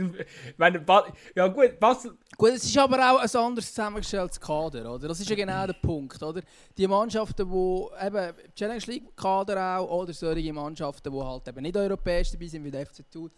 wenn, 0.56 0.84
ba 0.84 1.06
ja 1.34 1.48
gut, 1.48 1.78
Basel... 1.78 2.16
Gut, 2.36 2.50
es 2.50 2.64
ist 2.64 2.78
aber 2.78 2.98
auch 2.98 3.18
ein 3.18 3.42
anderes 3.42 3.68
zusammengestelltes 3.74 4.40
Kader, 4.40 4.94
oder? 4.94 5.08
Das 5.08 5.18
ist 5.18 5.28
ja 5.28 5.34
genau 5.34 5.66
der 5.66 5.74
Punkt, 5.74 6.22
oder? 6.22 6.40
Die 6.76 6.86
Mannschaften, 6.86 7.50
die 7.50 8.06
eben 8.06 8.32
Challenge 8.54 8.84
League 8.86 9.16
Kader 9.16 9.78
auch, 9.78 10.02
oder 10.02 10.12
solche 10.12 10.52
Mannschaften, 10.52 11.12
die 11.12 11.20
halt 11.20 11.48
eben 11.48 11.62
nicht 11.62 11.76
europäisch 11.76 12.30
dabei 12.30 12.46
sind, 12.46 12.64
wie 12.64 12.70
der 12.70 12.86
FC 12.86 13.10
Thun, 13.10 13.30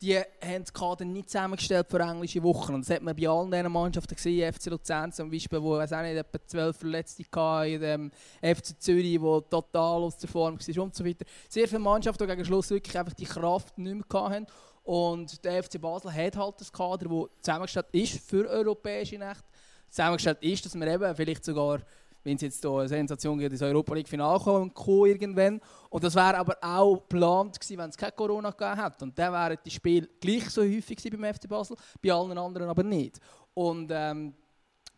die 0.00 0.16
haben 0.16 0.62
das 0.62 0.72
Kader 0.72 1.04
nicht 1.04 1.28
zusammengestellt 1.28 1.86
für 1.90 1.98
englische 1.98 2.42
Wochen. 2.42 2.74
Und 2.74 2.88
das 2.88 2.94
hat 2.94 3.02
man 3.02 3.16
bei 3.16 3.28
allen 3.28 3.50
diesen 3.50 3.72
Mannschaften 3.72 4.14
gesehen, 4.14 4.52
FC 4.52 4.66
Luzern 4.66 5.12
zum 5.12 5.30
Beispiel, 5.30 5.60
wo 5.60 5.76
es 5.78 5.92
auch 5.92 6.02
nicht 6.02 6.16
etwa 6.16 6.38
zwölf 6.46 6.76
Verletzte 6.76 7.24
hatte, 7.34 7.68
in 7.68 7.80
dem 7.80 8.10
FC 8.40 8.80
Zürich, 8.80 9.20
wo 9.20 9.40
total 9.40 10.02
aus 10.02 10.16
der 10.18 10.28
Form 10.28 10.58
war 10.58 10.84
und 10.84 10.94
so 10.94 11.04
weiter. 11.04 11.24
Sehr 11.48 11.66
viele 11.66 11.80
Mannschaften, 11.80 12.24
die 12.24 12.30
gegen 12.30 12.44
Schluss 12.44 12.70
wirklich 12.70 12.96
einfach 12.96 13.14
die 13.14 13.24
Kraft 13.24 13.76
nicht 13.78 14.12
mehr 14.12 14.22
hatten. 14.22 14.46
Und 14.84 15.44
der 15.44 15.62
FC 15.62 15.80
Basel 15.80 16.12
hat 16.12 16.36
halt 16.36 16.60
das 16.60 16.72
Kader, 16.72 17.08
das 17.08 17.28
zusammengestellt 17.42 17.86
ist 17.92 18.20
für 18.20 18.48
europäische 18.48 19.18
Nächte. 19.18 19.44
Zusammengestellt 19.90 20.38
ist, 20.42 20.64
dass 20.64 20.74
man 20.74 20.88
eben 20.88 21.14
vielleicht 21.14 21.44
sogar 21.44 21.80
wenn 22.24 22.36
es 22.36 22.42
jetzt 22.42 22.60
hier 22.60 22.70
eine 22.70 22.88
Sensation 22.88 23.38
gibt, 23.38 23.52
ins 23.52 23.62
Europa 23.62 23.94
League 23.94 24.08
Finale 24.08 24.38
kommen 24.38 24.72
irgendwann. 24.86 25.60
Und 25.90 26.04
das 26.04 26.14
wäre 26.14 26.36
aber 26.36 26.56
auch 26.60 26.96
geplant 26.96 27.58
gewesen, 27.58 27.78
wenn 27.78 27.90
es 27.90 27.96
kein 27.96 28.14
Corona 28.14 28.50
gegeben 28.50 28.82
hätte. 28.82 29.04
Und 29.04 29.18
dann 29.18 29.32
wären 29.32 29.58
die 29.64 29.70
Spiele 29.70 30.08
gleich 30.20 30.50
so 30.50 30.62
häufig 30.62 30.98
beim 31.10 31.34
FC 31.34 31.48
Basel, 31.48 31.76
bei 32.02 32.12
allen 32.12 32.36
anderen 32.36 32.68
aber 32.68 32.82
nicht. 32.82 33.18
Und 33.54 33.90
ähm, 33.92 34.34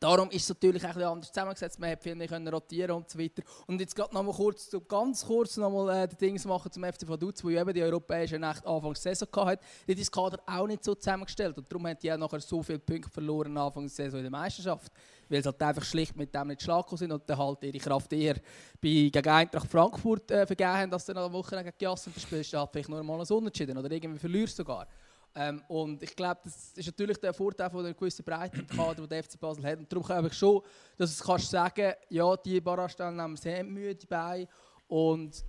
Darum 0.00 0.30
ist 0.30 0.44
es 0.44 0.48
natürlich 0.48 0.82
ein 0.82 0.94
bisschen 0.94 1.08
anders 1.08 1.30
zusammengesetzt. 1.30 1.78
Man 1.78 1.90
hat 1.90 2.02
viel 2.02 2.14
mehr 2.14 2.26
können 2.26 2.48
rotieren 2.48 2.92
und 2.92 3.10
so 3.10 3.18
weiter. 3.18 3.42
Und 3.66 3.78
jetzt 3.82 3.94
gerade 3.94 4.14
noch 4.14 4.22
mal 4.22 4.32
kurz, 4.32 4.74
ganz 4.88 5.26
kurz 5.26 5.58
noch 5.58 5.70
mal 5.70 6.04
äh, 6.04 6.08
die 6.08 6.16
Dinge 6.16 6.40
machen 6.46 6.72
zum 6.72 6.84
FC 6.84 7.06
Vaduz, 7.06 7.44
wo 7.44 7.50
eben 7.50 7.74
die 7.74 7.82
europäische 7.82 8.38
Nacht 8.38 8.66
Anfangs 8.66 9.02
Saison 9.02 9.28
hatte. 9.44 9.62
Die 9.86 9.92
ist 9.92 10.00
das 10.00 10.10
Kader 10.10 10.40
auch 10.46 10.66
nicht 10.66 10.82
so 10.82 10.94
zusammengestellt 10.94 11.58
und 11.58 11.70
darum 11.70 11.86
haben 11.86 11.98
die 12.02 12.10
auch 12.10 12.16
nachher 12.16 12.40
so 12.40 12.62
viele 12.62 12.78
Punkte 12.78 13.10
verloren 13.10 13.54
Anfangs 13.58 13.94
Saison 13.94 14.20
in 14.20 14.24
der 14.24 14.30
Meisterschaft, 14.30 14.90
weil 15.30 15.42
sie 15.42 15.48
halt 15.48 15.62
einfach 15.62 15.84
schlicht 15.84 16.16
mit 16.16 16.34
dem 16.34 16.48
nicht 16.48 16.62
schlagen 16.62 16.96
sind 16.96 17.12
und 17.12 17.28
dann 17.28 17.38
halt 17.38 17.62
ihre 17.62 17.78
Kraft 17.78 18.12
eher 18.12 18.34
bei, 18.80 19.10
gegen 19.12 19.28
Eintracht 19.28 19.70
Frankfurt 19.70 20.30
äh, 20.30 20.46
vergeben 20.46 20.70
haben, 20.70 20.90
dass 20.90 21.06
dann 21.06 21.18
eine 21.18 21.32
Woche 21.32 21.56
gegen 21.56 21.76
Jassen 21.80 22.12
verspielst, 22.12 22.52
halt 22.52 22.70
vielleicht 22.72 22.88
nur 22.88 23.02
mal 23.02 23.20
ein 23.20 23.26
Unentschieden 23.26 23.78
oder 23.78 23.90
irgendwie 23.90 24.18
verlierst 24.18 24.56
sogar. 24.56 24.86
Ähm, 25.34 25.62
und 25.68 26.02
ich 26.02 26.14
glaube, 26.16 26.40
das 26.42 26.72
ist 26.74 26.86
natürlich 26.86 27.18
der 27.18 27.32
Vorteil 27.32 27.70
von 27.70 27.84
einer 27.84 27.94
gewissen 27.94 28.24
Breite 28.24 28.58
im 28.58 28.66
Kader, 28.66 29.06
der 29.06 29.22
FC 29.22 29.38
Basel 29.38 29.64
hat. 29.64 29.78
Und 29.78 29.92
darum 29.92 30.04
glaube 30.04 30.26
ich 30.26 30.34
schon, 30.34 30.60
dass 30.96 31.16
du 31.16 31.24
kannst 31.24 31.50
sagen, 31.50 31.92
ja, 32.08 32.36
die 32.36 32.60
Barrastellen 32.60 33.36
sehr 33.36 33.62
müde 33.62 34.06
bei 34.08 34.48
und 34.88 35.44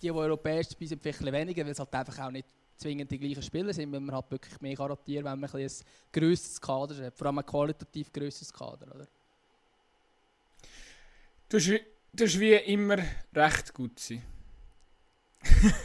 die, 0.00 0.06
die 0.06 0.12
europäisch 0.12 0.68
dabei 0.68 0.86
sind, 0.86 1.02
vielleicht 1.02 1.22
weniger, 1.22 1.64
weil 1.64 1.72
es 1.72 1.78
halt 1.78 1.94
einfach 1.94 2.18
auch 2.26 2.30
nicht 2.30 2.48
zwingend 2.76 3.10
die 3.10 3.18
gleichen 3.18 3.42
Spieler 3.42 3.72
sind, 3.72 3.92
weil 3.92 4.00
man 4.00 4.14
halt 4.14 4.30
wirklich 4.30 4.60
mehr 4.60 4.78
rotieren 4.78 5.24
wenn 5.24 5.40
man 5.40 5.50
ein, 5.50 5.60
ein 5.60 5.70
grösseres 6.12 6.60
Kader 6.60 7.06
hat, 7.06 7.14
vor 7.14 7.26
allem 7.26 7.38
ein 7.38 7.46
qualitativ 7.46 8.12
grösseres 8.12 8.52
Kader, 8.52 8.94
oder? 8.94 9.06
Du 11.48 11.58
hast 11.58 12.40
wie 12.40 12.54
immer 12.54 12.98
recht 13.34 13.72
gut 13.72 13.98
sein. 14.00 14.22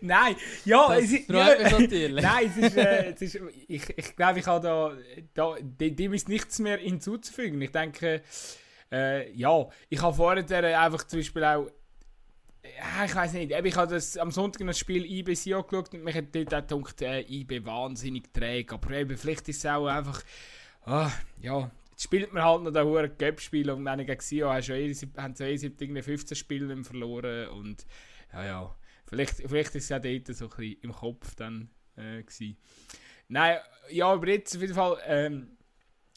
nein, 0.00 0.34
ja, 0.64 0.96
es 0.96 1.12
ist, 1.12 1.28
ja, 1.28 1.46
nein, 2.10 2.46
es 2.46 2.56
ist, 2.56 2.76
äh, 2.76 3.12
es 3.12 3.22
ist 3.22 3.40
ich, 3.68 3.88
ich 3.96 4.16
glaube, 4.16 4.40
ich 4.40 4.46
habe 4.46 4.96
da, 5.32 5.54
da 5.54 5.54
dem 5.60 6.12
ist 6.12 6.28
nichts 6.28 6.58
mehr 6.58 6.78
hinzuzufügen. 6.78 7.60
Ich 7.62 7.70
denke, 7.70 8.22
äh, 8.90 9.30
ja, 9.32 9.68
ich 9.88 10.02
habe 10.02 10.16
vorher 10.16 10.80
einfach 10.80 11.06
zum 11.06 11.20
Beispiel 11.20 11.44
auch 11.44 11.70
ja, 12.62 13.04
ich 13.04 13.14
weiß 13.14 13.32
nicht. 13.34 13.52
Ich 13.52 13.76
habe 13.76 13.94
das, 13.94 14.16
am 14.16 14.30
Sonntag 14.30 14.66
das 14.66 14.78
Spiel 14.78 15.04
IB 15.04 15.34
Sion 15.34 15.62
geschaut 15.66 15.94
und 15.94 16.04
mich 16.04 16.14
hat 16.14 16.26
dort 16.34 16.72
auch 16.72 16.82
gedacht, 16.82 17.02
äh, 17.02 17.20
IB 17.22 17.64
wahnsinnig 17.64 18.32
träge. 18.32 18.74
Aber 18.74 18.90
eben, 18.90 19.16
vielleicht 19.16 19.48
ist 19.48 19.58
es 19.58 19.66
auch 19.66 19.86
einfach, 19.86 20.22
ah, 20.84 21.10
ja, 21.40 21.70
spielt 22.00 22.32
man 22.32 22.42
halt 22.42 22.62
noch 22.62 22.74
ein 22.74 22.86
hohen 22.86 23.18
Cup-Spiel 23.18 23.70
und 23.70 23.84
dann 23.84 24.04
gegen 24.04 24.20
Sion 24.20 24.50
haben 24.50 25.34
sie 25.34 25.44
eh 25.44 26.02
15 26.02 26.36
Spiele 26.36 26.84
verloren 26.84 27.48
und 27.48 27.86
ja, 28.32 28.44
ja. 28.44 28.76
Vielleicht, 29.06 29.36
vielleicht 29.36 29.74
ist 29.74 29.84
es 29.84 29.88
ja 29.88 29.98
dort 29.98 30.28
so 30.28 30.44
ein 30.44 30.50
bisschen 30.50 30.80
im 30.82 30.92
Kopf 30.92 31.34
dann 31.34 31.68
äh. 31.96 32.22
Nein, 33.28 33.58
ja, 33.90 34.06
aber 34.06 34.28
jetzt 34.28 34.54
auf 34.54 34.62
jeden 34.62 34.74
Fall, 34.74 34.98
ähm, 35.04 35.56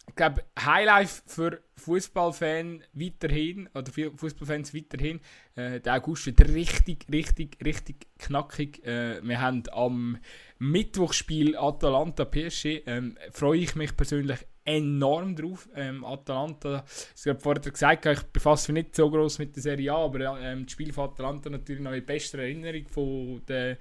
ich 0.08 0.16
glaube, 0.16 0.44
Highlife 0.60 1.24
für 1.26 1.62
Fußballfans 1.78 2.84
weiterhin, 2.94 3.70
oder 3.74 3.92
Fußballfans 3.92 4.76
weiterhin, 4.76 5.22
äh, 5.56 5.80
der 5.80 5.96
August 5.96 6.26
wird 6.26 6.42
richtig, 6.50 7.06
richtig, 7.12 7.58
richtig 7.64 8.08
knackig. 8.20 8.86
Äh, 8.86 9.26
wir 9.26 9.42
haben 9.42 9.64
am 9.72 10.18
Mittwochspiel 10.60 11.58
Atalanta 11.58 12.26
PSG, 12.26 12.84
ähm, 12.86 13.18
freue 13.32 13.60
ich 13.60 13.76
mich 13.76 13.96
persönlich 13.96 14.40
enorm 14.66 15.36
drauf. 15.36 15.70
Ähm, 15.76 16.04
Atalanta, 16.06 16.84
ich 17.16 17.28
habe 17.28 17.40
vorher 17.40 17.72
gesagt, 17.72 18.06
ich 18.06 18.22
befasse 18.24 18.72
mich 18.72 18.84
nicht 18.84 18.96
so 18.96 19.10
groß 19.10 19.40
mit 19.40 19.56
der 19.56 19.64
Serie 19.64 19.94
A, 19.94 20.06
aber 20.06 20.40
ähm, 20.40 20.64
das 20.64 20.72
Spiel 20.72 20.94
von 20.94 21.10
Atalanta 21.10 21.50
natürlich 21.50 21.82
noch 21.82 21.92
in 21.92 22.06
bester 22.06 22.40
Erinnerung 22.40 22.88
von 22.88 23.42
der, 23.48 23.78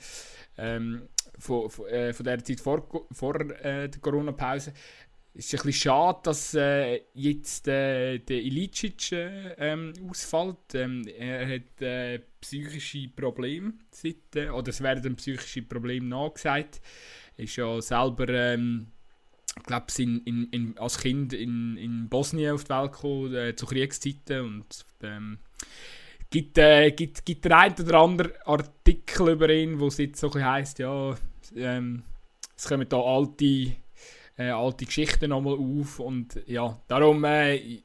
ähm, 0.59 1.09
von, 1.39 1.71
von, 1.71 1.87
äh, 1.87 2.13
von 2.13 2.25
der 2.25 2.45
Zeit 2.45 2.61
vor, 2.61 3.07
vor 3.13 3.41
äh, 3.41 3.89
der 3.89 4.01
Corona-Pause. 4.01 4.73
Es 5.35 5.47
ist 5.47 5.55
ein 5.55 5.67
bisschen 5.67 5.91
schade, 5.91 6.19
dass 6.25 6.53
äh, 6.53 7.05
jetzt 7.15 7.67
äh, 7.67 8.19
der 8.19 8.43
Ilicic 8.43 9.13
äh, 9.13 9.55
ähm, 9.57 9.95
ausfällt. 10.07 10.75
Ähm, 10.75 11.07
er 11.07 11.49
hat 11.49 11.81
äh, 11.81 12.19
psychische 12.39 13.09
Probleme, 13.09 13.73
seit, 13.91 14.37
oder 14.53 14.69
es 14.69 14.83
werden 14.83 15.17
psychische 15.17 15.63
Probleme 15.63 16.07
nachgesagt. 16.07 16.83
Er 17.39 17.45
ist 17.45 17.57
ja 17.57 17.81
selber 17.81 18.29
ähm, 18.29 18.89
ich 19.57 19.63
glaube, 19.65 19.87
in, 19.99 20.23
in, 20.25 20.45
in, 20.51 20.79
als 20.79 20.99
Kind 20.99 21.33
in, 21.33 21.77
in 21.77 22.09
Bosnien 22.09 22.55
auf 22.55 22.65
die 22.65 22.71
Welt 22.71 22.93
gekommen, 22.93 23.35
äh, 23.35 23.55
zu 23.55 23.67
Kriegszeiten 23.67 24.41
und 24.41 24.85
ähm, 25.03 25.39
gibt, 26.31 26.59
äh, 26.59 26.91
gibt, 26.91 27.25
gibt 27.25 27.45
der 27.45 27.59
ein 27.59 27.75
oder 27.79 28.01
andere 28.01 28.33
Artikel 28.47 29.31
über 29.31 29.49
ihn, 29.51 29.79
wo 29.79 29.89
es 29.89 29.99
jetzt 29.99 30.21
so 30.21 30.33
heisst, 30.35 30.79
ja, 30.79 31.15
ähm, 31.55 32.03
es 32.57 32.67
kommen 32.67 32.89
da 32.89 33.01
alte, 33.01 33.73
äh, 34.39 34.51
alte 34.51 34.87
Geschichten 34.87 35.31
nochmal 35.31 35.59
auf 35.59 36.01
und 36.01 36.41
ja, 36.47 36.81
darum 36.89 37.25
äh, 37.25 37.83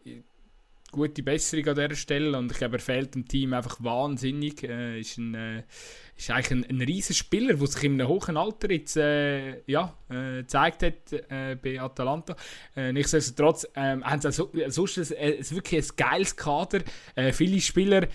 gute 0.97 1.23
Besserung 1.23 1.67
an 1.67 1.75
dieser 1.75 1.95
Stelle 1.95 2.37
und 2.37 2.51
ich 2.51 2.57
glaube, 2.57 2.77
er 2.77 2.81
fehlt 2.81 3.15
dem 3.15 3.27
Team 3.27 3.53
einfach 3.53 3.81
wahnsinnig. 3.81 4.63
Äh, 4.63 4.99
ist 4.99 5.17
ein, 5.17 5.33
äh, 5.35 5.63
ist 6.17 6.29
eigentlich 6.29 6.51
ein, 6.51 6.65
ein 6.69 6.81
riesen 6.81 7.15
Spieler, 7.15 7.53
der 7.53 7.67
sich 7.67 7.83
in 7.83 7.93
einem 7.93 8.07
hohen 8.07 8.35
Alter 8.35 8.71
jetzt 8.71 8.97
äh, 8.97 9.61
ja, 9.65 9.93
äh, 10.09 10.41
gezeigt 10.41 10.83
hat 10.83 11.13
äh, 11.13 11.55
bei 11.55 11.79
Atalanta. 11.79 12.35
Äh, 12.75 12.91
nichtsdestotrotz 12.91 13.67
ähm, 13.75 14.03
haben 14.03 14.21
sie 14.21 14.27
also, 14.27 14.51
sonst 14.67 14.97
ein, 14.97 15.17
ein, 15.17 15.51
wirklich 15.51 15.89
ein 15.89 15.95
geiles 15.95 16.35
Kader. 16.35 16.81
Viele 17.31 17.61
Spieler, 17.61 18.07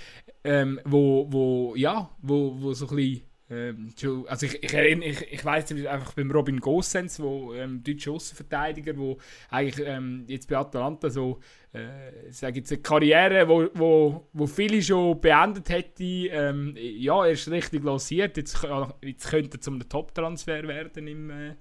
ähm, 0.44 0.80
wo, 0.84 1.26
wo, 1.30 1.74
ja, 1.76 2.10
wo, 2.20 2.60
wo 2.60 2.72
so 2.74 2.88
ein 2.88 2.96
bisschen 2.96 3.22
ähm, 3.52 3.90
also 4.28 4.46
ich, 4.46 4.62
ich, 4.62 4.72
ich, 4.72 5.32
ich 5.32 5.44
weiß 5.44 5.72
einfach 5.72 6.14
beim 6.14 6.30
Robin 6.30 6.58
Gosens, 6.58 7.20
wo 7.20 7.52
ähm, 7.52 7.82
deutscher 7.84 8.12
Außenverteidiger, 8.12 8.96
wo 8.96 9.18
eigentlich 9.50 9.86
ähm, 9.86 10.24
jetzt 10.26 10.48
bei 10.48 10.56
Atalanta 10.56 11.10
so 11.10 11.40
äh, 11.72 12.30
sage 12.30 12.58
jetzt 12.58 12.72
eine 12.72 12.82
Karriere, 12.82 13.48
wo, 13.48 13.68
wo, 13.74 14.28
wo 14.32 14.46
viele 14.46 14.82
schon 14.82 15.20
beendet 15.20 15.70
hätte, 15.70 16.04
ähm, 16.04 16.76
ja, 16.76 17.24
er 17.24 17.32
ist 17.32 17.50
richtig 17.50 17.82
lanciert. 17.82 18.36
Jetzt, 18.36 18.66
jetzt 19.00 19.30
könnte 19.30 19.56
er 19.56 19.60
zum 19.60 19.88
Top-Transfer 19.88 20.66
werden 20.68 21.06
im, 21.06 21.30
äh, 21.30 21.54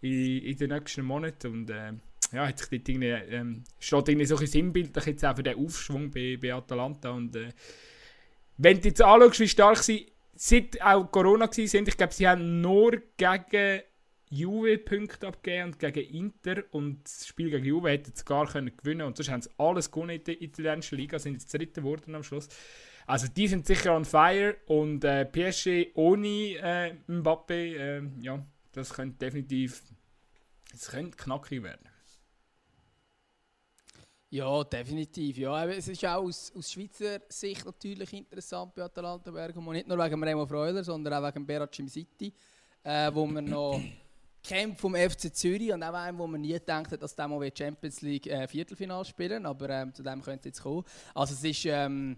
in, 0.00 0.42
in 0.44 0.56
den 0.56 0.70
nächsten 0.70 1.04
Monaten. 1.04 1.52
Und 1.52 1.70
äh, 1.70 1.92
ja, 2.32 2.46
hat 2.46 2.58
sich 2.58 2.68
dort 2.68 2.88
irgendwie, 2.88 3.08
ähm, 3.08 3.64
steht 3.80 4.08
irgendwie 4.08 4.26
so 4.26 4.36
ein 4.36 4.46
sinnbildlich 4.46 5.06
jetzt 5.06 5.24
auch 5.24 5.34
für 5.34 5.42
den 5.42 5.58
Aufschwung 5.58 6.10
bei, 6.10 6.38
bei 6.40 6.54
Atalanta. 6.54 7.10
Und 7.10 7.34
äh, 7.34 7.48
wenn 8.58 8.80
du 8.80 8.88
jetzt 8.88 9.02
anschaust, 9.02 9.40
wie 9.40 9.48
stark 9.48 9.78
sie 9.78 10.06
seit 10.34 10.80
auch 10.80 11.10
Corona 11.10 11.46
war, 11.46 11.58
ich 11.58 11.96
glaube, 11.96 12.12
sie 12.12 12.28
haben 12.28 12.60
nur 12.60 12.92
gegen 13.16 13.80
Juve 14.30 14.78
Punkte 14.78 15.26
abgegeben 15.26 15.72
und 15.72 15.78
gegen 15.78 16.14
Inter 16.14 16.62
und 16.72 17.04
das 17.04 17.26
Spiel 17.26 17.50
gegen 17.50 17.64
Juve 17.64 17.90
hätten 17.90 18.12
sie 18.14 18.24
gar 18.24 18.46
können 18.46 18.76
gewinnen 18.76 19.06
und 19.06 19.16
sonst 19.16 19.30
haben 19.30 19.42
sie 19.42 19.50
alles 19.58 19.90
gewonnen 19.90 20.16
in 20.16 20.24
der 20.24 20.40
italienischen 20.40 20.98
Liga, 20.98 21.18
sind 21.18 21.34
jetzt 21.34 21.52
dritte 21.52 21.80
geworden 21.80 22.14
am 22.14 22.22
Schluss. 22.22 22.48
Also 23.06 23.26
die 23.28 23.48
sind 23.48 23.66
sicher 23.66 23.96
on 23.96 24.04
fire 24.04 24.56
und 24.66 25.02
äh, 25.04 25.24
PSG 25.24 25.92
ohne 25.94 26.56
äh, 26.56 26.94
Mbappe, 27.06 27.54
äh, 27.54 28.02
ja, 28.20 28.44
das 28.72 28.92
könnte 28.92 29.18
definitiv, 29.18 29.82
es 30.74 30.88
könnte 30.88 31.16
knackig 31.16 31.62
werden. 31.62 31.88
Ja, 34.30 34.62
definitiv. 34.62 35.38
Ja, 35.38 35.66
es 35.66 35.88
ist 35.88 36.04
auch 36.04 36.22
aus, 36.22 36.52
aus 36.54 36.70
Schweizer 36.70 37.20
Sicht 37.30 37.64
natürlich 37.64 38.12
interessant 38.12 38.74
bei 38.74 38.82
Atalanta 38.82 39.30
Bergamo. 39.30 39.72
Nicht 39.72 39.88
nur 39.88 39.96
wegen 39.98 40.22
Remo 40.22 40.44
Freuler, 40.44 40.84
sondern 40.84 41.14
auch 41.14 41.26
wegen 41.26 41.46
Berat 41.46 41.74
City, 41.74 42.34
äh, 42.82 43.10
wo 43.14 43.24
man 43.24 43.46
noch 43.46 43.80
kennt 44.48 44.78
vom 44.78 44.94
FC 44.94 45.34
Zürich 45.34 45.72
und 45.72 45.82
auch 45.82 45.92
einem, 45.92 46.18
wo 46.18 46.26
man 46.26 46.40
nie 46.40 46.52
gedacht 46.52 46.90
hat, 46.90 47.02
dass 47.02 47.14
der 47.14 47.28
mal 47.28 47.50
Champions 47.56 48.00
League 48.00 48.26
äh, 48.26 48.48
Viertelfinale 48.48 49.04
spielen 49.04 49.44
aber 49.44 49.68
ähm, 49.68 49.92
zu 49.92 50.02
dem 50.02 50.22
könnte 50.22 50.48
es 50.48 50.56
jetzt 50.56 50.62
kommen. 50.62 50.84
Also 51.14 51.34
es 51.34 51.44
ist 51.44 51.66
ähm, 51.66 52.16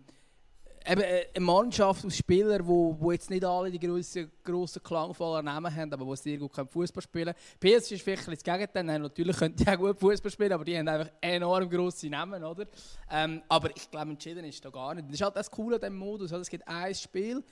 eben 0.86 1.00
äh, 1.00 1.26
eine 1.34 1.44
Mannschaft 1.44 2.04
aus 2.04 2.16
Spielern, 2.16 2.66
wo, 2.66 2.96
wo 2.98 3.10
jetzt 3.12 3.30
nicht 3.30 3.44
alle 3.44 3.70
die 3.70 3.80
grossen, 3.80 4.30
grossen 4.44 4.82
klangvollen 4.82 5.44
Namen 5.44 5.74
haben, 5.74 5.92
aber 5.92 6.04
die 6.04 6.16
sehr 6.16 6.38
gut 6.38 6.52
Fußball 6.54 7.02
spielen 7.02 7.34
können. 7.60 7.76
PS 7.78 7.90
ist 7.90 8.02
vielleicht 8.02 8.28
das 8.28 8.42
Gegenteil. 8.44 8.84
Natürlich 8.84 9.36
können 9.36 9.56
die 9.56 9.66
auch 9.66 9.76
gut 9.76 9.98
Fußball 9.98 10.30
spielen, 10.30 10.52
aber 10.52 10.64
die 10.64 10.78
haben 10.78 10.88
einfach 10.88 11.12
enorm 11.20 11.68
grosse 11.68 12.08
Namen, 12.08 12.42
oder? 12.44 12.66
Ähm, 13.10 13.42
aber 13.48 13.70
ich 13.76 13.90
glaube, 13.90 14.10
entschieden 14.12 14.44
ist 14.44 14.64
da 14.64 14.70
gar 14.70 14.94
nicht. 14.94 15.08
Das 15.08 15.14
ist 15.14 15.22
halt 15.22 15.36
das 15.36 15.50
Coole 15.50 15.76
an 15.76 15.80
diesem 15.80 15.96
Modus. 15.96 16.30
Es 16.30 16.48
gibt 16.48 16.66
ein 16.66 16.94
Spiel, 16.94 17.42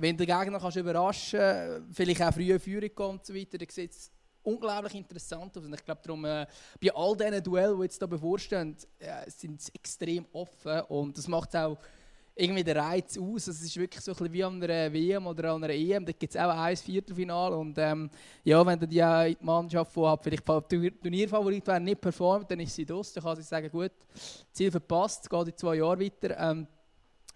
wenn 0.00 0.16
der 0.16 0.26
Gegner 0.26 0.58
kannst 0.58 0.76
überraschen 0.76 1.86
vielleicht 1.92 2.22
auch 2.22 2.32
frühe 2.32 2.58
Führung 2.58 2.94
kommt 2.94 3.20
und 3.20 3.26
so 3.26 3.34
weiter, 3.34 3.58
dann 3.58 3.68
sieht 3.68 3.92
es 3.92 4.10
unglaublich 4.42 4.94
interessant 4.94 5.56
aus. 5.56 5.64
Und 5.64 5.74
ich 5.74 5.84
glaube, 5.84 6.00
darum, 6.02 6.24
äh, 6.24 6.46
bei 6.80 6.94
all 6.94 7.16
diesen 7.16 7.42
Duellen, 7.42 7.76
die 7.76 7.84
jetzt 7.84 7.98
hier 7.98 8.08
bevorstehen, 8.08 8.76
äh, 8.98 9.30
sind 9.30 9.60
sie 9.60 9.72
extrem 9.74 10.26
offen 10.32 10.80
und 10.88 11.16
das 11.16 11.28
macht 11.28 11.54
auch 11.56 11.78
irgendwie 12.38 12.62
den 12.62 12.76
Reiz 12.76 13.18
aus. 13.18 13.48
Es 13.48 13.60
ist 13.62 13.76
wirklich 13.76 14.02
so 14.02 14.12
ein 14.12 14.32
wie 14.32 14.44
an 14.44 14.62
einer 14.62 14.92
WM 14.92 15.26
oder 15.26 15.52
an 15.52 15.64
einer 15.64 15.74
EM. 15.74 16.06
Da 16.06 16.12
gibt 16.12 16.34
es 16.34 16.40
auch 16.40 16.50
ein 16.50 16.76
Viertelfinale. 16.76 17.56
Und 17.56 17.76
ähm, 17.78 18.08
ja, 18.44 18.64
wenn 18.64 18.78
dann 18.78 18.88
die, 18.88 18.96
die 18.96 19.44
Mannschaft, 19.44 19.94
die 19.94 20.00
halt 20.00 20.20
vielleicht 20.22 20.46
Turnierfavorit 20.46 21.66
wäre, 21.66 21.80
nicht 21.80 22.00
performt, 22.00 22.50
dann 22.50 22.60
ist 22.60 22.76
sie 22.76 22.86
das. 22.86 23.12
Dann 23.12 23.24
kann 23.24 23.36
sie 23.36 23.42
sagen, 23.42 23.68
gut, 23.70 23.90
Ziel 24.52 24.70
verpasst, 24.70 25.28
geht 25.28 25.48
in 25.48 25.56
zwei 25.56 25.74
Jahre 25.76 26.00
weiter. 26.00 26.38
Ähm, 26.38 26.68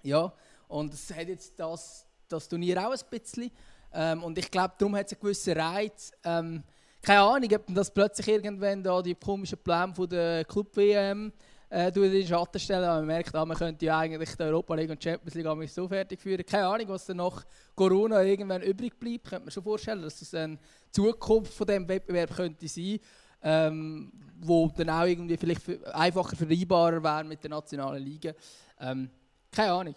ja, 0.05 0.33
und 0.69 0.95
es 0.95 1.13
hat 1.13 1.29
jetzt 1.29 1.59
das, 1.59 2.07
das 2.33 2.49
Turnier 2.49 2.87
auch 2.87 2.93
ein 2.93 2.99
bisschen. 3.11 3.51
Ähm, 3.93 4.23
und 4.23 4.39
ich 4.39 4.51
glaube, 4.51 4.75
darum 4.79 4.97
hat 4.97 5.07
es 5.07 5.13
einen 5.13 5.21
gewissen 5.21 5.59
Reiz. 5.59 6.13
Ähm, 6.25 6.63
keine 7.03 7.21
Ahnung, 7.21 7.51
ob 7.55 7.75
das 7.75 7.93
plötzlich 7.93 8.29
irgendwann 8.29 8.83
da 8.83 9.03
die 9.03 9.15
komischen 9.15 9.59
Pläne 9.59 9.95
von 9.95 10.09
der 10.09 10.45
Club-WM 10.45 11.33
äh, 11.69 11.89
in 11.89 12.13
den 12.13 12.27
Schatten 12.27 12.59
stellen, 12.61 12.85
aber 12.85 12.99
man 12.99 13.07
merkt, 13.07 13.35
ah, 13.35 13.45
man 13.45 13.57
könnte 13.57 13.85
ja 13.87 13.99
eigentlich 13.99 14.37
die 14.37 14.43
Europa 14.43 14.75
League 14.75 14.91
und 14.91 15.03
Champions 15.03 15.35
League 15.35 15.47
auch 15.47 15.63
so 15.69 15.89
fertig 15.89 16.21
führen. 16.21 16.45
Keine 16.47 16.67
Ahnung, 16.67 16.89
was 16.89 17.07
dann 17.07 17.17
nach 17.17 17.45
Corona 17.75 18.23
irgendwann 18.23 18.63
übrig 18.63 18.99
bleibt. 18.99 19.25
Könnte 19.25 19.45
man 19.45 19.51
schon 19.51 19.63
vorstellen, 19.63 20.03
dass 20.03 20.19
das 20.21 20.35
eine 20.35 20.59
Zukunft 20.91 21.53
von 21.53 21.67
diesem 21.67 21.89
Wettbewerb 21.89 22.35
könnte 22.35 22.69
sein 22.69 23.01
ähm, 23.43 24.13
wo 24.41 24.69
dann 24.77 24.91
auch 24.91 25.05
irgendwie 25.05 25.37
vielleicht 25.37 25.63
einfacher 25.95 26.37
vereinbarer 26.37 27.03
wäre 27.03 27.25
mit 27.25 27.43
der 27.43 27.51
nationalen 27.51 28.03
Liga. 28.03 28.33
Ähm, 28.81 29.11
keine 29.51 29.73
Ahnung. 29.73 29.95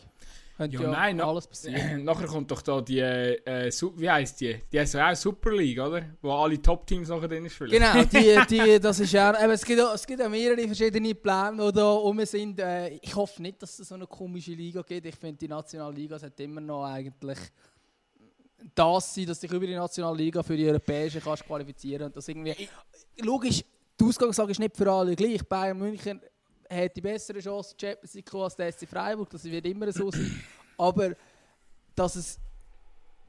Könnte 0.57 0.77
ja, 0.77 0.83
ja 0.83 0.89
nein, 0.89 1.19
alles 1.19 1.47
passieren. 1.47 2.03
nachher 2.05 2.27
kommt 2.27 2.49
doch 2.49 2.61
da 2.61 2.79
die, 2.79 2.99
äh, 2.99 3.69
wie 3.97 4.09
heisst 4.09 4.39
die? 4.39 4.61
Die 4.71 4.79
heißt 4.79 4.95
auch 4.95 5.15
Super 5.15 5.51
League, 5.51 5.79
oder? 5.79 6.01
Wo 6.21 6.31
alle 6.31 6.61
Top-Teams 6.61 7.09
nachher 7.09 7.27
drin 7.27 7.49
spielen. 7.49 7.71
Genau, 7.71 8.03
die, 8.03 8.39
die, 8.49 8.79
das 8.79 8.99
ist 9.01 9.11
ja, 9.11 9.37
eben, 9.43 9.51
es, 9.51 9.65
gibt 9.65 9.81
auch, 9.81 9.93
es 9.93 10.07
gibt 10.07 10.21
auch 10.21 10.29
mehrere 10.29 10.61
verschiedene 10.65 11.13
Pläne, 11.13 11.57
die 11.57 11.71
da 11.73 11.91
rum 11.91 12.23
sind. 12.25 12.59
Äh, 12.59 12.95
ich 13.01 13.13
hoffe 13.15 13.41
nicht, 13.41 13.61
dass 13.61 13.77
es 13.79 13.89
so 13.89 13.95
eine 13.95 14.07
komische 14.07 14.53
Liga 14.53 14.81
gibt. 14.81 15.05
Ich 15.05 15.15
finde, 15.15 15.37
die 15.37 15.47
nationale 15.49 15.93
Liga 15.93 16.17
sollte 16.17 16.43
immer 16.43 16.61
noch 16.61 16.85
eigentlich 16.85 17.39
das 18.73 19.13
sein, 19.13 19.25
dass 19.25 19.39
dich 19.41 19.51
über 19.51 19.67
die 19.67 19.75
nationale 19.75 20.17
Liga 20.17 20.41
für 20.41 20.55
die 20.55 20.67
europäische 20.67 21.19
kannst 21.19 21.45
qualifizieren 21.45 22.13
irgendwie... 22.15 22.69
Logisch, 23.21 23.63
die 23.99 24.03
Ausgangslage 24.03 24.51
ist 24.51 24.59
nicht 24.59 24.75
für 24.75 24.89
alle 24.91 25.15
gleich. 25.15 25.43
Bayern 25.47 25.77
München 25.77 26.21
hat 26.69 26.95
die 26.95 27.01
bessere 27.01 27.39
Chance, 27.39 27.75
die 27.75 27.85
Champions 27.85 28.13
League 28.13 28.33
als 28.33 28.55
der 28.55 28.71
SC 28.71 28.87
Freiburg. 28.87 29.29
Das 29.29 29.43
wird 29.43 29.65
immer 29.65 29.91
so 29.91 30.11
sein. 30.11 30.41
Aber 30.77 31.15
dass 31.95 32.15
es, 32.15 32.39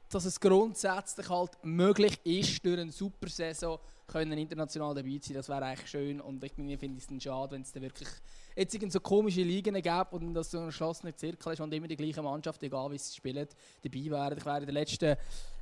dass 0.09 0.25
es 0.25 0.39
grundsätzlich 0.39 1.29
halt 1.29 1.51
möglich 1.63 2.19
ist, 2.23 2.65
durch 2.65 2.79
eine 2.79 2.91
super 2.91 3.29
Saison 3.29 3.79
können 4.07 4.37
international 4.37 4.95
dabei 4.95 5.17
zu 5.19 5.27
sein, 5.27 5.35
das 5.35 5.49
wäre 5.49 5.65
eigentlich 5.65 5.89
schön. 5.89 6.21
Und 6.21 6.43
ich 6.43 6.53
finde 6.53 6.97
es 6.97 7.07
dann 7.07 7.19
schade, 7.19 7.51
wenn 7.51 7.61
es 7.61 7.71
dann 7.71 7.83
wirklich 7.83 8.07
jetzt 8.55 8.91
so 8.91 8.99
komische 8.99 9.43
Ligen 9.43 9.75
gibt 9.75 10.13
und 10.13 10.33
das 10.33 10.51
so 10.51 10.59
ein 10.59 10.67
geschlossener 10.67 11.15
Zirkel 11.15 11.53
ist 11.53 11.59
und 11.59 11.73
immer 11.73 11.87
die 11.87 11.97
gleiche 11.97 12.21
Mannschaft, 12.21 12.63
egal 12.63 12.89
wie 12.91 12.97
sie 12.97 13.15
spielen, 13.15 13.47
dabei 13.83 14.05
wären. 14.05 14.37
Ich 14.37 14.45
wäre 14.45 14.59
in 14.59 14.65
den 14.65 14.73
letzten 14.73 15.15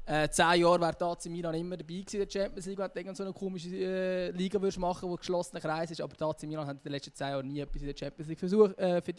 äh, 0.07 0.29
zehn 0.29 0.61
Jahren 0.61 0.81
wäre 0.81 1.11
AC 1.11 1.25
Milan 1.25 1.55
immer 1.55 1.77
dabei 1.77 1.95
gewesen 1.95 2.21
in 2.21 2.27
der 2.27 2.29
Champions 2.29 2.65
League, 2.67 2.77
wenn 2.77 3.05
du 3.07 3.15
so 3.15 3.23
eine 3.23 3.33
komische 3.33 3.69
äh, 3.69 4.29
Liga 4.31 4.61
würdest 4.61 4.77
machen, 4.77 5.09
wo 5.09 5.15
geschlossener 5.15 5.59
Kreis 5.59 5.89
ist. 5.89 6.01
Aber 6.01 6.29
AC 6.29 6.43
Milan 6.43 6.67
hat 6.67 6.77
in 6.77 6.83
den 6.83 6.91
letzten 6.91 7.15
zehn 7.15 7.29
Jahren 7.29 7.47
nie 7.47 7.59
etwas 7.59 7.81
in 7.81 7.87
der 7.87 7.97
Champions 7.97 8.29
League 8.29 8.39
versucht, 8.39 8.77
äh, 8.77 9.01
für, 9.01 9.13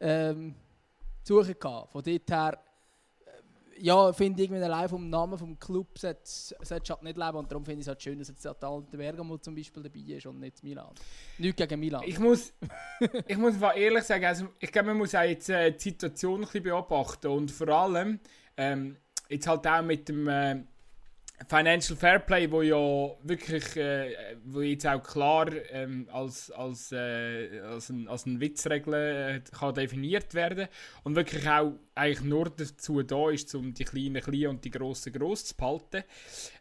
ähm, 0.00 0.54
suchen 1.22 1.54
gehabt. 1.58 1.92
Von 1.92 2.02
dort 2.02 2.30
her, 2.30 2.58
äh, 3.26 3.82
ja, 3.82 4.10
finde 4.14 4.42
ich 4.42 4.48
irgendwie 4.48 4.64
allein 4.64 4.88
vom 4.88 5.10
Namen 5.10 5.36
vom 5.36 5.58
Club 5.58 5.98
sollte 5.98 6.24
halt 6.70 7.02
nicht 7.02 7.18
leben 7.18 7.36
und 7.36 7.52
darum 7.52 7.66
finde 7.66 7.80
ich 7.80 7.84
es 7.84 7.88
halt 7.88 8.02
schön, 8.02 8.18
dass 8.18 8.28
jetzt 8.28 8.42
der 8.42 8.58
Talente 8.58 8.96
Bergamo 8.96 9.36
zum 9.36 9.54
Beispiel 9.54 9.82
dabei 9.82 10.16
ist 10.16 10.24
und 10.24 10.40
nicht 10.40 10.62
Milan. 10.62 10.94
Nicht 11.36 11.58
gegen 11.58 11.78
Milan. 11.78 12.02
Ich 12.06 12.18
muss, 12.18 12.54
ich 13.26 13.36
muss 13.36 13.54
ehrlich 13.60 14.04
sagen, 14.04 14.24
also 14.24 14.46
ich 14.60 14.72
glaube, 14.72 14.88
man 14.88 14.96
muss 14.96 15.14
auch 15.14 15.20
jetzt 15.20 15.50
äh, 15.50 15.72
die 15.72 15.78
Situation 15.78 16.36
ein 16.36 16.46
bisschen 16.46 16.62
beobachten 16.62 17.26
und 17.26 17.50
vor 17.50 17.68
allem 17.68 18.18
ähm, 18.56 18.96
jetzt 19.28 19.46
halt 19.46 19.66
auch 19.66 19.82
mit 19.82 20.08
dem 20.08 20.28
äh, 20.28 20.56
Financial 21.48 21.96
Fairplay, 21.96 22.50
wo 22.50 22.62
ja 22.62 23.10
wirklich, 23.22 23.76
äh, 23.76 24.36
wo 24.44 24.62
jetzt 24.62 24.86
auch 24.86 25.02
klar 25.02 25.48
ähm, 25.70 26.08
als, 26.10 26.50
als, 26.50 26.92
äh, 26.92 27.60
als, 27.60 27.90
ein, 27.90 28.08
als 28.08 28.26
eine 28.26 28.40
Witzregel 28.40 28.94
äh, 28.94 29.40
kann 29.56 29.74
definiert 29.74 30.32
werden 30.32 30.68
und 31.04 31.14
wirklich 31.14 31.46
auch 31.48 31.74
eigentlich 31.94 32.22
nur 32.22 32.50
dazu 32.50 33.02
da 33.02 33.30
ist, 33.30 33.54
um 33.54 33.74
die 33.74 33.84
Kleinen 33.84 34.22
klein 34.22 34.46
und 34.46 34.64
die 34.64 34.70
Grossen 34.70 35.12
gross 35.12 35.44
zu 35.44 35.56
behalten. 35.56 36.04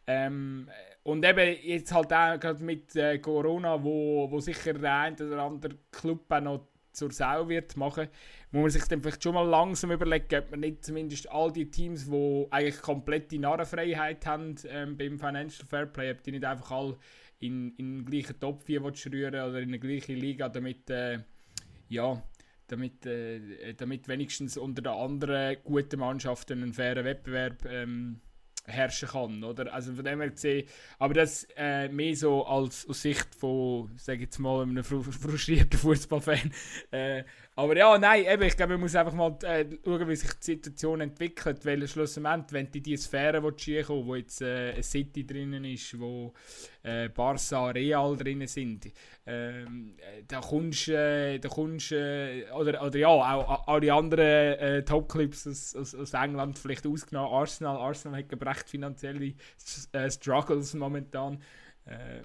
Ähm, 0.08 0.70
und 1.04 1.24
eben 1.24 1.58
jetzt 1.64 1.94
halt 1.94 2.12
auch 2.12 2.40
gerade 2.40 2.64
mit 2.64 2.96
äh, 2.96 3.20
Corona, 3.20 3.82
wo, 3.82 4.30
wo 4.30 4.40
sicher 4.42 4.74
der 4.74 4.94
ein 4.94 5.14
oder 5.14 5.44
andere 5.44 5.78
Club 5.92 6.30
auch 6.30 6.42
noch 6.42 6.68
zur 6.96 7.12
Sau 7.12 7.50
wird 7.50 7.78
machen, 7.78 8.08
muss 8.52 8.62
man 8.62 8.70
sich 8.72 8.86
dann 8.86 9.02
vielleicht 9.02 9.24
schon 9.24 9.36
mal 9.36 9.48
langsam 9.48 9.92
überlegen, 9.92 10.36
ob 10.36 10.52
man 10.52 10.62
nicht 10.62 10.84
zumindest 10.84 11.30
all 11.30 11.52
die 11.52 11.70
Teams, 11.70 12.10
die 12.10 12.48
eigentlich 12.52 12.82
komplette 12.82 13.38
Narrenfreiheit 13.40 14.26
haben 14.26 14.56
ähm, 14.68 14.98
beim 14.98 15.20
Financial 15.20 15.68
Fairplay, 15.68 16.12
ob 16.12 16.24
die 16.24 16.32
nicht 16.32 16.46
einfach 16.46 16.72
alle 16.72 16.98
in, 17.40 17.76
in 17.78 17.98
den 17.98 18.06
gleichen 18.06 18.40
Top 18.40 18.64
4 18.64 18.82
rühren 18.82 19.34
oder 19.34 19.60
in 19.60 19.70
eine 19.70 19.80
gleiche 19.80 20.14
Liga, 20.14 20.50
damit, 20.50 20.90
äh, 20.90 21.20
ja, 21.90 22.22
damit, 22.68 23.06
äh, 23.06 23.74
damit 23.76 24.08
wenigstens 24.08 24.58
unter 24.58 24.82
den 24.82 24.94
anderen 24.94 25.58
guten 25.64 26.00
Mannschaften 26.00 26.64
ein 26.64 26.74
fairer 26.74 27.04
Wettbewerb 27.04 27.66
ähm, 27.66 28.22
herrschen 28.66 29.10
kann, 29.10 29.44
oder? 29.44 29.74
Also 29.74 29.94
von 29.94 30.06
dem 30.06 30.20
her 30.20 30.30
gesehen, 30.30 30.68
aber 31.00 31.14
das 31.14 31.48
äh, 31.56 31.88
mehr 31.90 32.16
so 32.16 32.46
als 32.46 32.88
aus 32.88 33.02
Sicht 33.02 33.34
von, 33.36 33.92
sage 33.98 34.22
jetzt 34.22 34.40
mal, 34.40 34.64
einem 34.64 34.84
frustrierten 34.84 35.80
Fußballfan, 35.80 36.52
äh, 36.92 37.24
aber 37.58 37.78
ja, 37.78 37.98
nein, 37.98 38.26
eben, 38.26 38.44
ich 38.44 38.58
glaube, 38.58 38.74
man 38.74 38.82
muss 38.82 38.96
einfach 38.96 39.14
mal 39.14 39.38
äh, 39.44 39.66
schauen, 39.86 40.10
wie 40.10 40.16
sich 40.18 40.34
die 40.34 40.44
Situation 40.44 41.00
entwickelt, 41.00 41.66
weil 41.66 41.88
schlussendlich, 41.88 42.52
wenn 42.52 42.70
du 42.70 42.78
in 42.80 42.84
diese 42.84 43.04
Sphäre 43.04 43.42
kommen 43.42 44.06
wo 44.06 44.16
jetzt 44.16 44.42
äh, 44.42 44.74
ein 44.74 44.84
City 44.84 45.26
drinnen 45.26 45.64
ist, 45.64 45.98
wo 45.98 46.34
äh, 46.84 47.08
Barca, 47.08 47.70
Real 47.70 48.18
drinnen 48.18 48.48
sind, 48.48 48.92
ähm, 49.26 49.96
äh, 50.00 50.24
da 50.28 50.42
kommst 50.42 50.90
äh, 50.90 51.36
äh, 51.38 52.52
oder, 52.52 52.84
oder 52.84 52.98
ja, 52.98 53.08
auch 53.08 53.68
alle 53.70 53.94
anderen 53.94 54.60
äh, 54.60 54.84
Top-Clips 54.84 55.48
aus, 55.48 55.76
aus, 55.78 55.96
aus, 55.96 56.14
England 56.14 56.60
vielleicht 56.60 56.86
ausgenommen, 56.86 57.32
Arsenal, 57.32 57.78
Arsenal 57.78 58.22
hat 58.22 58.46
recht 58.46 58.70
finanzielle 58.70 59.34
äh, 59.94 60.12
Struggles 60.12 60.74
momentan, 60.74 61.42
äh, 61.86 62.22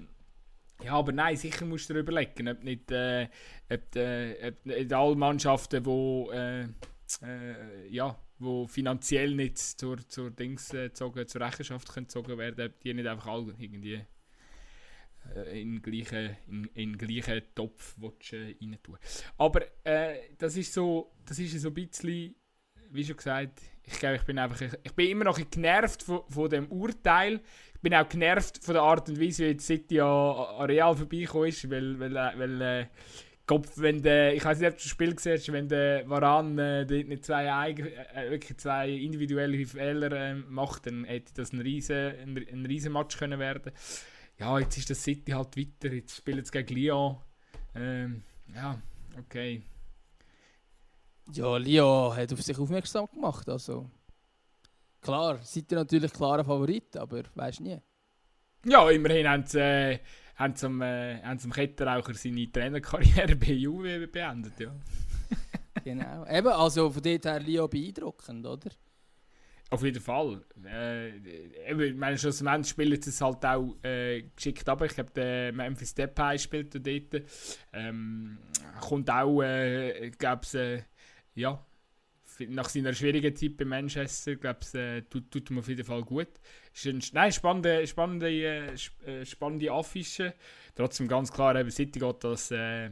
ja, 0.84 0.92
aber 0.92 1.12
nein, 1.12 1.36
sicher 1.36 1.64
musst 1.66 1.88
du 1.88 1.94
dir 1.94 2.00
überlegen, 2.00 2.48
ob 2.48 2.62
nicht, 2.62 2.90
äh, 2.90 3.28
ob, 3.68 3.96
äh, 3.96 4.48
ob 4.48 4.66
nicht 4.66 4.92
alle 4.92 5.16
Mannschaften, 5.16 5.82
die 5.82 6.26
äh, 6.32 6.66
äh, 7.22 7.88
ja, 7.88 8.16
wo 8.38 8.66
finanziell 8.66 9.34
nicht 9.34 9.58
zur, 9.58 9.96
zur 10.08 10.30
Dings 10.30 10.72
äh, 10.72 10.92
zogen, 10.92 11.26
zur 11.26 11.40
Rechenschaft 11.40 11.92
können 11.92 12.06
gezogen 12.06 12.38
werden, 12.38 12.66
ob 12.66 12.80
die 12.80 12.94
nicht 12.94 13.06
einfach 13.06 13.26
alle 13.26 13.54
irgendwie 13.58 14.04
äh, 15.34 15.60
in 15.60 15.82
gleichen, 15.82 16.36
in, 16.48 16.64
in 16.74 16.98
gleichen 16.98 17.42
Topf 17.54 17.96
willst, 17.98 18.32
äh, 18.32 18.56
rein 18.60 18.78
tun. 18.82 18.96
Aber 19.36 19.62
das 20.38 20.56
ist 20.56 20.72
so, 20.72 21.12
das 21.26 21.38
ist 21.38 21.60
so 21.60 21.68
ein 21.68 21.74
bisschen, 21.74 22.34
wie 22.90 23.04
schon 23.04 23.16
gesagt, 23.16 23.60
ich 23.84 23.98
glaube, 23.98 24.16
ich 24.16 24.22
bin 24.22 24.38
einfach, 24.38 24.60
ich 24.60 24.92
bin 24.92 25.08
immer 25.08 25.24
noch 25.24 25.40
genervt 25.50 26.02
von, 26.02 26.22
von 26.28 26.50
dem 26.50 26.66
Urteil, 26.70 27.40
ich 27.74 27.80
bin 27.80 27.94
auch 27.94 28.08
genervt 28.08 28.62
von 28.62 28.74
der 28.74 28.82
Art 28.82 29.08
und 29.08 29.20
Weise, 29.20 29.48
wie 29.48 29.54
die 29.54 29.62
City 29.62 30.00
an, 30.00 30.08
an 30.08 30.66
Real 30.66 30.94
vorbeigekommen 30.94 31.48
ist, 31.48 31.70
weil, 31.70 31.98
weil, 31.98 32.16
äh, 32.16 32.38
weil 32.38 32.60
äh, 32.60 32.86
Kopf, 33.46 33.72
wenn 33.76 34.00
der, 34.00 34.34
ich 34.34 34.44
weiß 34.44 34.60
nicht, 34.60 34.68
ob 34.68 34.76
du 34.76 34.82
das 34.82 34.88
Spiel 34.88 35.16
hast, 35.16 35.52
wenn 35.52 35.68
der 35.68 36.08
Varan 36.08 36.56
äh, 36.58 37.20
zwei, 37.20 37.46
äh, 37.70 38.30
wirklich 38.30 38.56
zwei 38.58 38.90
individuelle 38.90 39.66
Fehler 39.66 40.12
äh, 40.12 40.34
macht, 40.34 40.86
dann 40.86 41.04
hätte 41.04 41.34
das 41.34 41.52
ein 41.52 41.60
riesen, 41.60 41.96
ein, 41.96 42.36
ein 42.36 42.66
riesen 42.66 42.92
Match 42.92 43.16
können 43.18 43.40
werden. 43.40 43.72
Ja, 44.38 44.56
jetzt 44.58 44.78
ist 44.78 44.90
das 44.90 45.02
City 45.02 45.32
halt 45.32 45.56
weiter, 45.56 45.92
jetzt 45.92 46.16
spielen 46.16 46.44
sie 46.44 46.52
gegen 46.52 46.74
Lyon. 46.74 47.16
Ähm, 47.74 48.22
ja, 48.54 48.80
okay. 49.18 49.62
Ja, 51.32 51.56
Lyon 51.56 52.16
hat 52.16 52.32
auf 52.32 52.42
sich 52.42 52.58
aufmerksam 52.58 53.06
gemacht, 53.12 53.48
also 53.48 53.90
Klar, 55.00 55.38
seid 55.42 55.72
ihr 55.72 55.78
natürlich 55.78 56.12
klarer 56.12 56.44
Favorit, 56.44 56.96
aber 56.96 57.22
weißt 57.34 57.60
nie. 57.60 57.78
Ja, 58.66 58.88
immerhin 58.90 59.26
haben 59.26 59.46
sie, 59.46 59.58
äh, 59.58 59.98
haben 60.36 60.54
sie, 60.54 60.66
am, 60.66 60.82
äh, 60.82 61.22
haben 61.22 61.38
sie 61.38 61.46
am 61.46 62.14
seine 62.14 62.52
Trainerkarriere 62.52 63.36
bei 63.36 63.52
Juve 63.52 64.06
beendet, 64.06 64.60
ja. 64.60 64.74
genau. 65.84 66.26
Eben, 66.26 66.48
also 66.48 66.90
von 66.90 67.02
dort 67.02 67.24
her 67.24 67.40
Leo 67.40 67.66
beeindruckend, 67.66 68.46
oder? 68.46 68.70
Auf 69.70 69.82
jeden 69.84 70.02
Fall. 70.02 70.44
Äh, 70.66 71.16
ich 71.16 71.94
meine, 71.94 72.18
schlussendlich 72.18 72.68
spielt 72.68 73.06
es 73.06 73.20
halt 73.22 73.44
auch 73.46 73.76
äh, 73.82 74.22
geschickt 74.34 74.68
aber 74.68 74.86
Ich 74.86 74.94
glaube, 74.94 75.12
der 75.12 75.52
Memphis 75.52 75.94
Depay 75.94 76.38
spielt 76.38 76.74
dort. 76.74 77.24
Ähm, 77.72 78.38
kommt 78.80 79.08
auch, 79.08 79.40
äh, 79.42 80.10
glaube 80.10 80.44
äh, 80.58 80.82
ja, 81.34 81.64
nach 82.48 82.68
seiner 82.68 82.94
schwierigen 82.94 83.34
Zeit 83.34 83.56
bei 83.56 83.64
Manchester, 83.64 84.36
glaube 84.36 84.60
ich, 84.62 84.74
äh, 84.74 85.02
tut, 85.02 85.30
tut 85.30 85.50
ihm 85.50 85.58
auf 85.58 85.68
jeden 85.68 85.84
Fall 85.84 86.02
gut. 86.02 86.28
Ist 86.72 86.86
ein, 86.86 87.02
nein, 87.12 87.32
spannende, 87.32 87.86
spannende, 87.86 88.30
äh, 88.30 88.74
äh, 89.06 89.26
spannende 89.26 89.70
Affische. 89.70 90.34
Trotzdem 90.74 91.08
ganz 91.08 91.32
klar, 91.32 91.56
eben 91.56 91.70
City 91.70 91.98
geht 91.98 92.24
das 92.24 92.50
äh, 92.50 92.90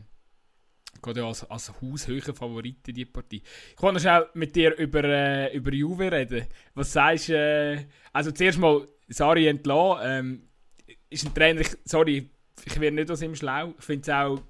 geht 1.02 1.16
ja 1.16 1.26
als, 1.26 1.44
als 1.44 1.72
haushöher 1.80 2.34
Favorit 2.34 2.88
in 2.88 2.94
die 2.94 3.04
Partie. 3.04 3.42
Ich 3.74 3.82
wollte 3.82 4.00
schnell 4.00 4.26
mit 4.34 4.54
dir 4.56 4.76
über, 4.76 5.04
äh, 5.04 5.56
über 5.56 5.72
Juve 5.72 6.10
reden. 6.10 6.46
Was 6.74 6.92
sagst 6.92 7.28
du? 7.28 7.34
Äh, 7.34 7.86
also 8.12 8.32
zuerst 8.32 8.58
mal, 8.58 8.86
Sari 9.08 9.46
entlassen. 9.46 10.02
Ähm, 10.04 10.48
ist 11.10 11.26
ein 11.26 11.34
Trainer, 11.34 11.60
ich, 11.60 11.76
sorry, 11.84 12.30
ich 12.64 12.80
werde 12.80 12.96
nicht 12.96 13.10
aus 13.10 13.22
ihm 13.22 13.34
schlau. 13.34 13.74
Ich 13.78 13.84
finde 13.84 14.02
es 14.02 14.08
auch 14.08 14.42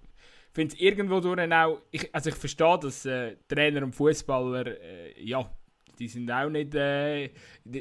finde 0.52 0.74
es 0.74 0.80
irgendwo 0.80 1.20
durch 1.20 1.52
auch, 1.52 1.80
ich, 1.90 2.14
also 2.14 2.30
ich 2.30 2.36
verstehe, 2.36 2.78
dass 2.78 3.06
äh, 3.06 3.36
Trainer 3.46 3.82
und 3.82 3.94
Fußballer, 3.94 4.66
äh, 4.66 5.22
ja, 5.22 5.48
die 5.98 6.08
sind 6.08 6.30
auch 6.30 6.48
nicht. 6.48 6.74
Äh, 6.74 7.30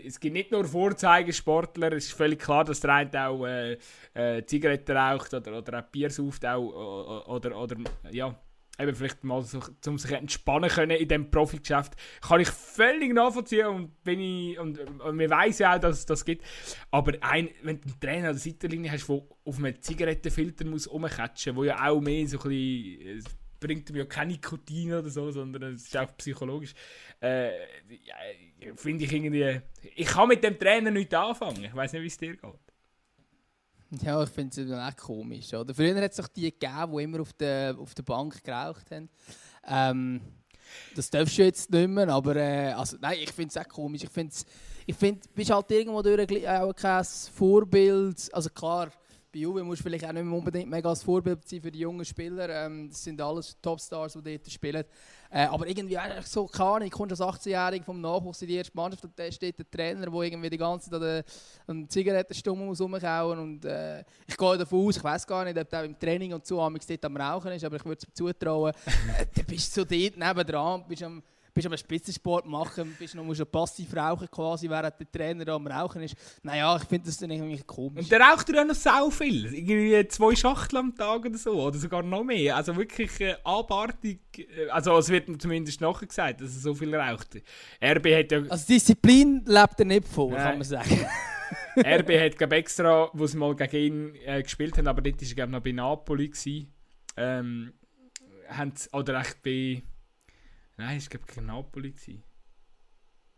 es 0.05 0.19
gibt 0.19 0.33
nicht 0.33 0.51
nur 0.51 0.65
Vorzeigesportler. 0.65 1.93
Es 1.93 2.05
ist 2.05 2.13
völlig 2.13 2.39
klar, 2.39 2.63
dass 2.63 2.79
der 2.79 2.93
eine 2.93 3.27
auch 3.27 3.45
äh, 3.45 3.77
äh, 4.13 4.45
Zigaretten 4.45 4.97
raucht 4.97 5.33
oder, 5.33 5.57
oder 5.57 5.79
auch 5.79 5.83
Bier 5.91 6.09
sauft 6.09 6.45
auch, 6.45 7.25
oder, 7.27 7.57
oder 7.57 7.77
ja, 8.11 8.35
eben 8.79 8.95
vielleicht 8.95 9.23
mal 9.23 9.41
so, 9.41 9.59
um 9.85 9.97
sich 9.97 10.11
entspannen 10.11 10.69
können 10.69 10.97
in 10.97 11.07
diesem 11.07 11.31
Profigeschäft, 11.31 11.93
kann 12.21 12.41
ich 12.41 12.49
völlig 12.49 13.13
nachvollziehen 13.13 13.67
und 13.67 14.03
bin 14.03 14.19
ich, 14.19 14.59
und, 14.59 14.79
und 14.79 15.15
man 15.15 15.29
weiß 15.29 15.59
ja 15.59 15.75
auch, 15.75 15.79
dass 15.79 15.99
es 15.99 16.05
das 16.05 16.25
gibt. 16.25 16.45
Aber 16.91 17.13
ein, 17.21 17.49
wenn 17.63 17.81
du 17.81 17.87
einen 17.89 17.99
Trainer 17.99 18.29
an 18.29 18.35
der 18.35 18.41
Seitenlinie 18.41 18.91
hast, 18.91 19.07
der 19.07 19.21
auf 19.45 19.57
einem 19.57 19.81
Zigarettenfilter 19.81 20.65
muss 20.65 20.91
rumkatschen, 20.91 21.55
wo 21.55 21.63
ja 21.63 21.87
auch 21.87 22.01
mehr 22.01 22.27
so 22.27 22.39
ein 22.39 22.49
bisschen, 22.49 23.23
bringt 23.59 23.89
mir 23.91 23.99
ja 23.99 24.05
kein 24.05 24.27
Nikotin 24.27 24.93
oder 24.93 25.09
so, 25.09 25.31
sondern 25.31 25.73
es 25.73 25.83
ist 25.83 25.97
auch 25.97 26.15
psychologisch. 26.17 26.73
Äh, 27.21 27.49
ja, 28.05 28.15
Finde 28.75 29.05
ich 29.05 29.11
irgendwie. 29.11 29.61
Ich 29.95 30.07
kann 30.07 30.27
mit 30.27 30.43
dem 30.43 30.57
Trainer 30.57 30.91
nichts 30.91 31.13
anfangen. 31.13 31.63
Ich 31.63 31.75
weiß 31.75 31.93
nicht, 31.93 32.01
wie 32.03 32.07
es 32.07 32.17
dir 32.17 32.35
geht. 32.35 32.66
Ja, 34.01 34.21
ich 34.21 34.29
finde 34.29 34.61
es 34.61 34.71
auch 34.71 34.95
komisch. 34.97 35.53
Oder? 35.53 35.73
Früher 35.73 35.95
hat 36.01 36.11
es 36.11 36.17
doch 36.17 36.27
die 36.27 36.51
gegeben, 36.51 36.97
die 36.97 37.03
immer 37.03 37.21
auf 37.21 37.33
der, 37.33 37.77
auf 37.77 37.93
der 37.93 38.03
Bank 38.03 38.43
geraucht 38.43 38.91
haben. 38.91 39.09
Ähm, 39.65 40.21
das 40.95 41.09
darfst 41.09 41.37
du 41.37 41.43
jetzt 41.43 41.71
nicht 41.71 41.87
mehr, 41.87 42.09
aber 42.09 42.35
äh, 42.35 42.71
also, 42.73 42.97
nein, 42.99 43.17
ich 43.21 43.31
finde 43.31 43.49
es 43.49 43.57
auch 43.57 43.69
komisch. 43.69 44.03
Ich 44.03 44.09
finde, 44.09 44.35
ich 44.85 44.95
find, 44.95 45.25
du 45.25 45.29
bist 45.33 45.49
halt 45.49 45.71
irgendwo 45.71 46.01
durch 46.01 46.47
auch 46.49 46.73
kein 46.73 47.05
Vorbild. 47.05 48.29
Also 48.33 48.49
klar, 48.49 48.89
bei 49.37 49.41
Juve 49.41 49.63
musst 49.63 49.81
du 49.81 49.83
vielleicht 49.83 50.05
auch 50.05 50.11
nicht 50.11 50.23
mehr 50.23 50.37
unbedingt 50.37 50.69
mega 50.69 50.89
als 50.89 51.03
Vorbild 51.03 51.47
sein 51.47 51.61
für 51.61 51.71
die 51.71 51.79
jungen 51.79 52.03
Spieler. 52.03 52.49
Ähm, 52.49 52.89
das 52.89 53.03
sind 53.03 53.21
alles 53.21 53.55
Topstars, 53.61 54.13
die 54.13 54.37
dort 54.37 54.51
spielen. 54.51 54.83
Äh, 55.29 55.45
aber 55.45 55.67
irgendwie 55.67 55.97
eigentlich 55.97 56.25
so, 56.25 56.47
keine 56.47 56.69
Ahnung, 56.69 56.89
kommst 56.89 57.21
als 57.21 57.45
18-Jähriger 57.45 57.83
vom 57.83 58.01
Nachwuchs 58.01 58.41
in 58.41 58.47
die 58.47 58.55
erste 58.55 58.75
Mannschaft 58.75 59.03
und 59.03 59.13
da 59.17 59.31
steht 59.31 59.59
der 59.59 59.69
Trainer, 59.69 60.09
der 60.09 60.21
irgendwie 60.21 60.49
die 60.49 60.57
ganze 60.57 60.89
Zeit 60.89 61.25
an 61.67 61.87
Zigarettenstummel 61.89 62.65
muss 62.65 62.81
rumkauen 62.81 63.37
und 63.39 63.65
äh, 63.65 64.03
ich 64.25 64.37
gehe 64.37 64.57
davon 64.57 64.87
aus, 64.87 64.97
ich 64.97 65.03
weiß 65.03 65.27
gar 65.27 65.43
nicht, 65.43 65.57
ob 65.57 65.69
der 65.69 65.83
im 65.83 65.99
Training 65.99 66.33
und 66.33 66.45
so 66.45 66.61
am 66.61 66.75
dort 66.75 67.05
am 67.05 67.17
Rauchen 67.17 67.51
ist, 67.51 67.63
aber 67.65 67.75
ich 67.75 67.85
würde 67.85 67.99
es 68.01 68.07
ihm 68.07 68.15
zutrauen, 68.15 68.73
äh, 69.19 69.25
du 69.35 69.43
bist 69.43 69.73
so 69.73 69.83
dort 69.83 70.17
nebendran, 70.17 70.85
bist 70.87 71.03
am 71.03 71.21
bist 71.57 71.67
am 71.67 71.77
Spitzensport 71.77 72.45
machen, 72.45 72.95
bist 72.99 73.15
noch, 73.15 73.23
musst 73.23 73.51
passiv 73.51 73.95
rauchen 73.95 74.29
quasi, 74.29 74.69
während 74.69 74.99
der 74.99 75.11
Trainer 75.11 75.47
am 75.53 75.67
Rauchen 75.67 76.03
ist. 76.03 76.15
Naja, 76.43 76.77
ich 76.77 76.83
finde 76.83 77.07
das 77.07 77.17
dann 77.17 77.31
irgendwie 77.31 77.61
komisch. 77.63 78.03
Und 78.03 78.11
der 78.11 78.19
raucht 78.19 78.47
ja 78.49 78.63
noch 78.63 78.75
sau 78.75 79.09
viel. 79.09 79.53
Irgendwie 79.53 80.07
zwei 80.07 80.35
Schachteln 80.35 80.85
am 80.85 80.95
Tag 80.95 81.25
oder 81.25 81.37
so, 81.37 81.61
oder 81.61 81.77
sogar 81.77 82.03
noch 82.03 82.23
mehr. 82.23 82.55
Also 82.55 82.75
wirklich 82.75 83.19
äh, 83.21 83.35
abartig. 83.43 84.19
Äh, 84.37 84.69
also 84.69 84.97
es 84.97 85.09
wird 85.09 85.41
zumindest 85.41 85.81
nachher 85.81 86.05
gesagt, 86.05 86.41
dass 86.41 86.53
er 86.53 86.61
so 86.61 86.75
viel 86.75 86.93
raucht. 86.95 87.41
RB 87.83 88.05
hat 88.13 88.31
ja... 88.31 88.43
Also 88.49 88.65
Disziplin 88.67 89.43
lebt 89.45 89.79
er 89.79 89.85
nicht 89.85 90.07
vor, 90.07 90.31
Nein. 90.31 90.39
kann 90.39 90.57
man 90.59 90.63
sagen. 90.63 91.05
RB 91.77 92.19
hat 92.19 92.37
glaube 92.37 92.55
extra, 92.55 93.09
wo 93.13 93.25
sie 93.25 93.37
mal 93.37 93.55
gegen 93.55 93.75
ihn 93.75 94.15
äh, 94.25 94.43
gespielt 94.43 94.77
haben, 94.77 94.87
aber 94.87 95.01
dort 95.01 95.21
war 95.21 95.27
er 95.27 95.35
glaube 95.35 95.51
noch 95.51 95.61
bei 95.61 95.71
Napoli 95.71 96.29
gewesen, 96.29 96.71
ähm, 97.15 97.73
oder 98.93 99.19
echt 99.19 99.41
bei 99.43 99.81
Nein, 100.77 100.97
es 100.97 101.11
war 101.11 101.19
gegen 101.19 101.45
Napoli. 101.47 101.91
Gewesen. 101.91 102.23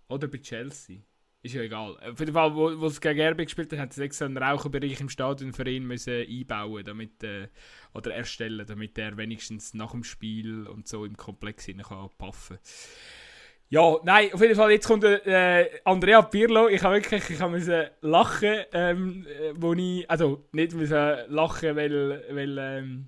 Oder 0.10 0.28
bei 0.28 0.38
Chelsea. 0.40 1.02
Ist 1.42 1.56
ja 1.56 1.62
egal. 1.62 1.98
Auf 2.00 2.20
jeden 2.20 2.34
Fall, 2.34 2.54
wo, 2.54 2.86
es 2.86 3.00
gegen 3.00 3.22
RB 3.22 3.38
gespielt 3.38 3.72
hat, 3.72 3.80
hat 3.80 3.92
es 3.92 3.98
extra 3.98 4.26
einen 4.26 4.38
Raucherbereich 4.38 5.00
im 5.00 5.08
Stadion 5.08 5.54
für 5.54 5.70
ihn 5.70 5.88
müssen 5.88 6.26
einbauen 6.28 6.84
damit, 6.84 7.24
äh, 7.24 7.48
oder 7.94 8.14
erstellen, 8.14 8.68
damit 8.68 8.98
er 8.98 9.16
wenigstens 9.16 9.74
nach 9.74 9.92
dem 9.92 10.04
Spiel 10.04 10.68
und 10.68 10.90
so 10.90 11.06
im 11.06 11.16
Komplex 11.16 11.64
hinein 11.64 11.86
kann 11.86 12.10
paffen 12.18 12.60
ja, 13.72 13.98
nein, 14.04 14.34
auf 14.34 14.42
jeden 14.42 14.56
Fall, 14.56 14.72
jetzt 14.72 14.88
kommt 14.88 15.04
äh, 15.04 15.70
Andrea 15.86 16.24
Pirlo. 16.24 16.70
Ich 16.70 16.82
habe 16.82 16.96
wirklich 16.96 17.30
ich 17.30 17.40
habe 17.40 17.92
lachen, 18.02 18.56
ähm, 18.74 19.28
äh, 19.28 19.54
wo 19.56 19.74
ich, 19.74 20.10
also 20.10 20.44
nicht 20.54 20.74
müssen 20.74 21.18
lachen, 21.28 21.76
weil, 21.76 22.26
weil 22.32 22.58
ähm, 22.58 23.08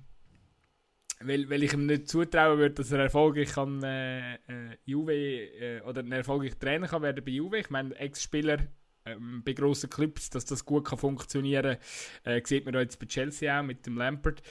weil, 1.24 1.50
weil 1.50 1.64
ich 1.64 1.74
ihm 1.74 1.86
nicht 1.86 2.08
zutrauen 2.08 2.60
würde, 2.60 2.76
dass 2.76 2.92
er 2.92 3.00
erfolgreich 3.00 3.54
kann, 3.54 3.82
äh, 3.84 4.36
äh, 4.36 4.78
Juve 4.86 5.14
äh, 5.14 5.82
oder 5.82 6.02
ein 6.02 6.12
erfolgreicher 6.12 6.60
Trainer 6.60 6.88
kann 6.88 7.02
werden 7.02 7.24
bei 7.24 7.32
Juve. 7.32 7.60
Ich 7.60 7.70
meine, 7.70 7.96
Ex-Spieler 7.96 8.60
ähm, 9.06 9.42
bei 9.44 9.54
grossen 9.54 9.90
Clubs, 9.90 10.30
dass 10.30 10.46
das 10.46 10.66
gut 10.66 10.86
kann 10.86 10.98
funktionieren 10.98 11.78
kann, 12.24 12.34
äh, 12.34 12.42
sieht 12.46 12.66
man 12.66 12.76
jetzt 12.76 13.00
bei 13.00 13.06
Chelsea 13.06 13.60
auch 13.60 13.64
mit 13.64 13.86
dem 13.86 13.98
Lampert. 13.98 14.42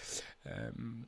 Ähm, 0.44 1.06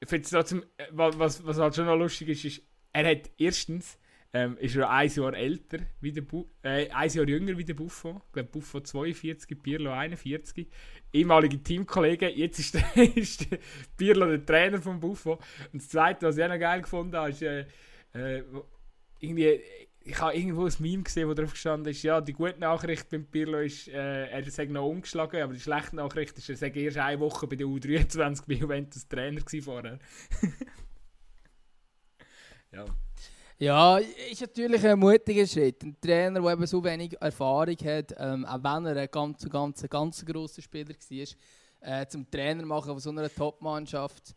ich 0.00 0.08
trotzdem, 0.22 0.64
äh, 0.76 0.86
was, 0.90 1.44
was 1.44 1.58
halt 1.58 1.74
schon 1.74 1.86
noch 1.86 1.96
lustig 1.96 2.28
ist, 2.28 2.44
ist, 2.44 2.62
er 2.92 3.10
hat 3.10 3.30
erstens 3.38 3.98
ähm, 4.32 4.56
ist 4.58 4.76
er 4.76 4.90
ein 4.90 5.10
Jahr 5.10 5.34
älter, 5.34 5.78
wie 6.00 6.12
der 6.12 6.24
äh, 6.62 6.90
ein 6.90 7.10
Jahr 7.10 7.26
jünger 7.26 7.56
wie 7.56 7.64
der 7.64 7.74
Buffon. 7.74 8.20
Ich 8.26 8.32
glaube, 8.32 8.50
Buffon 8.50 8.84
42, 8.84 9.62
Pirlo 9.62 9.92
41 9.92 10.68
ehemalige 11.12 11.62
Teamkollegen. 11.62 12.36
Jetzt 12.36 12.58
ist, 12.58 12.74
der, 12.74 12.84
ist 13.16 13.50
der 13.50 13.58
Pirlo 13.96 14.26
der 14.26 14.44
Trainer 14.44 14.82
von 14.82 15.00
Buffo. 15.00 15.38
Und 15.72 15.82
das 15.82 15.88
Zweite, 15.88 16.26
was 16.26 16.36
ich 16.36 16.44
auch 16.44 16.48
noch 16.48 16.58
geil 16.58 16.82
gefunden 16.82 17.16
habe, 17.16 17.30
ist, 17.30 17.42
äh, 17.42 17.64
äh, 18.12 18.42
irgendwie, 19.20 19.60
ich 20.00 20.20
habe 20.20 20.34
irgendwo 20.34 20.66
ein 20.66 20.74
Meme 20.78 21.02
gesehen, 21.02 21.28
wo 21.28 21.34
drauf 21.34 21.52
gestanden 21.52 21.90
ist, 21.90 22.02
ja, 22.02 22.20
die 22.20 22.34
gute 22.34 22.60
Nachricht 22.60 23.08
beim 23.08 23.24
Pirlo 23.24 23.58
ist, 23.58 23.88
äh, 23.88 24.26
er 24.26 24.46
ist 24.46 24.58
noch 24.58 24.86
umgeschlagen, 24.86 25.42
aber 25.42 25.54
die 25.54 25.60
schlechte 25.60 25.96
Nachricht 25.96 26.36
ist, 26.36 26.50
er 26.50 26.56
sei 26.56 26.70
erst 26.70 26.98
eine 26.98 27.20
Woche 27.20 27.46
bei 27.46 27.56
der 27.56 27.66
U23 27.66 28.42
bei 28.46 28.54
Juventus 28.54 29.08
Trainer 29.08 29.40
vorher. 29.62 29.98
ja. 32.72 32.84
Ja, 33.60 33.98
ist 33.98 34.40
natürlich 34.40 34.86
ein 34.86 34.96
mutiger 35.00 35.44
Schritt. 35.44 35.82
Ein 35.82 35.96
Trainer, 36.00 36.40
der 36.40 36.52
eben 36.52 36.66
so 36.66 36.82
wenig 36.84 37.20
Erfahrung 37.20 37.76
hat, 37.84 38.14
ähm, 38.16 38.44
auch 38.44 38.62
wenn 38.62 38.86
er 38.86 38.96
ein 38.96 39.08
ganz, 39.10 39.48
ganz, 39.50 39.84
ganz 39.90 40.24
grosser 40.24 40.62
Spieler 40.62 40.94
war, 40.94 41.26
äh, 41.80 42.06
zum 42.06 42.30
Trainer 42.30 42.64
machen 42.64 42.92
von 42.92 43.00
so 43.00 43.10
einer 43.10 43.28
Top-Mannschaft. 43.28 44.36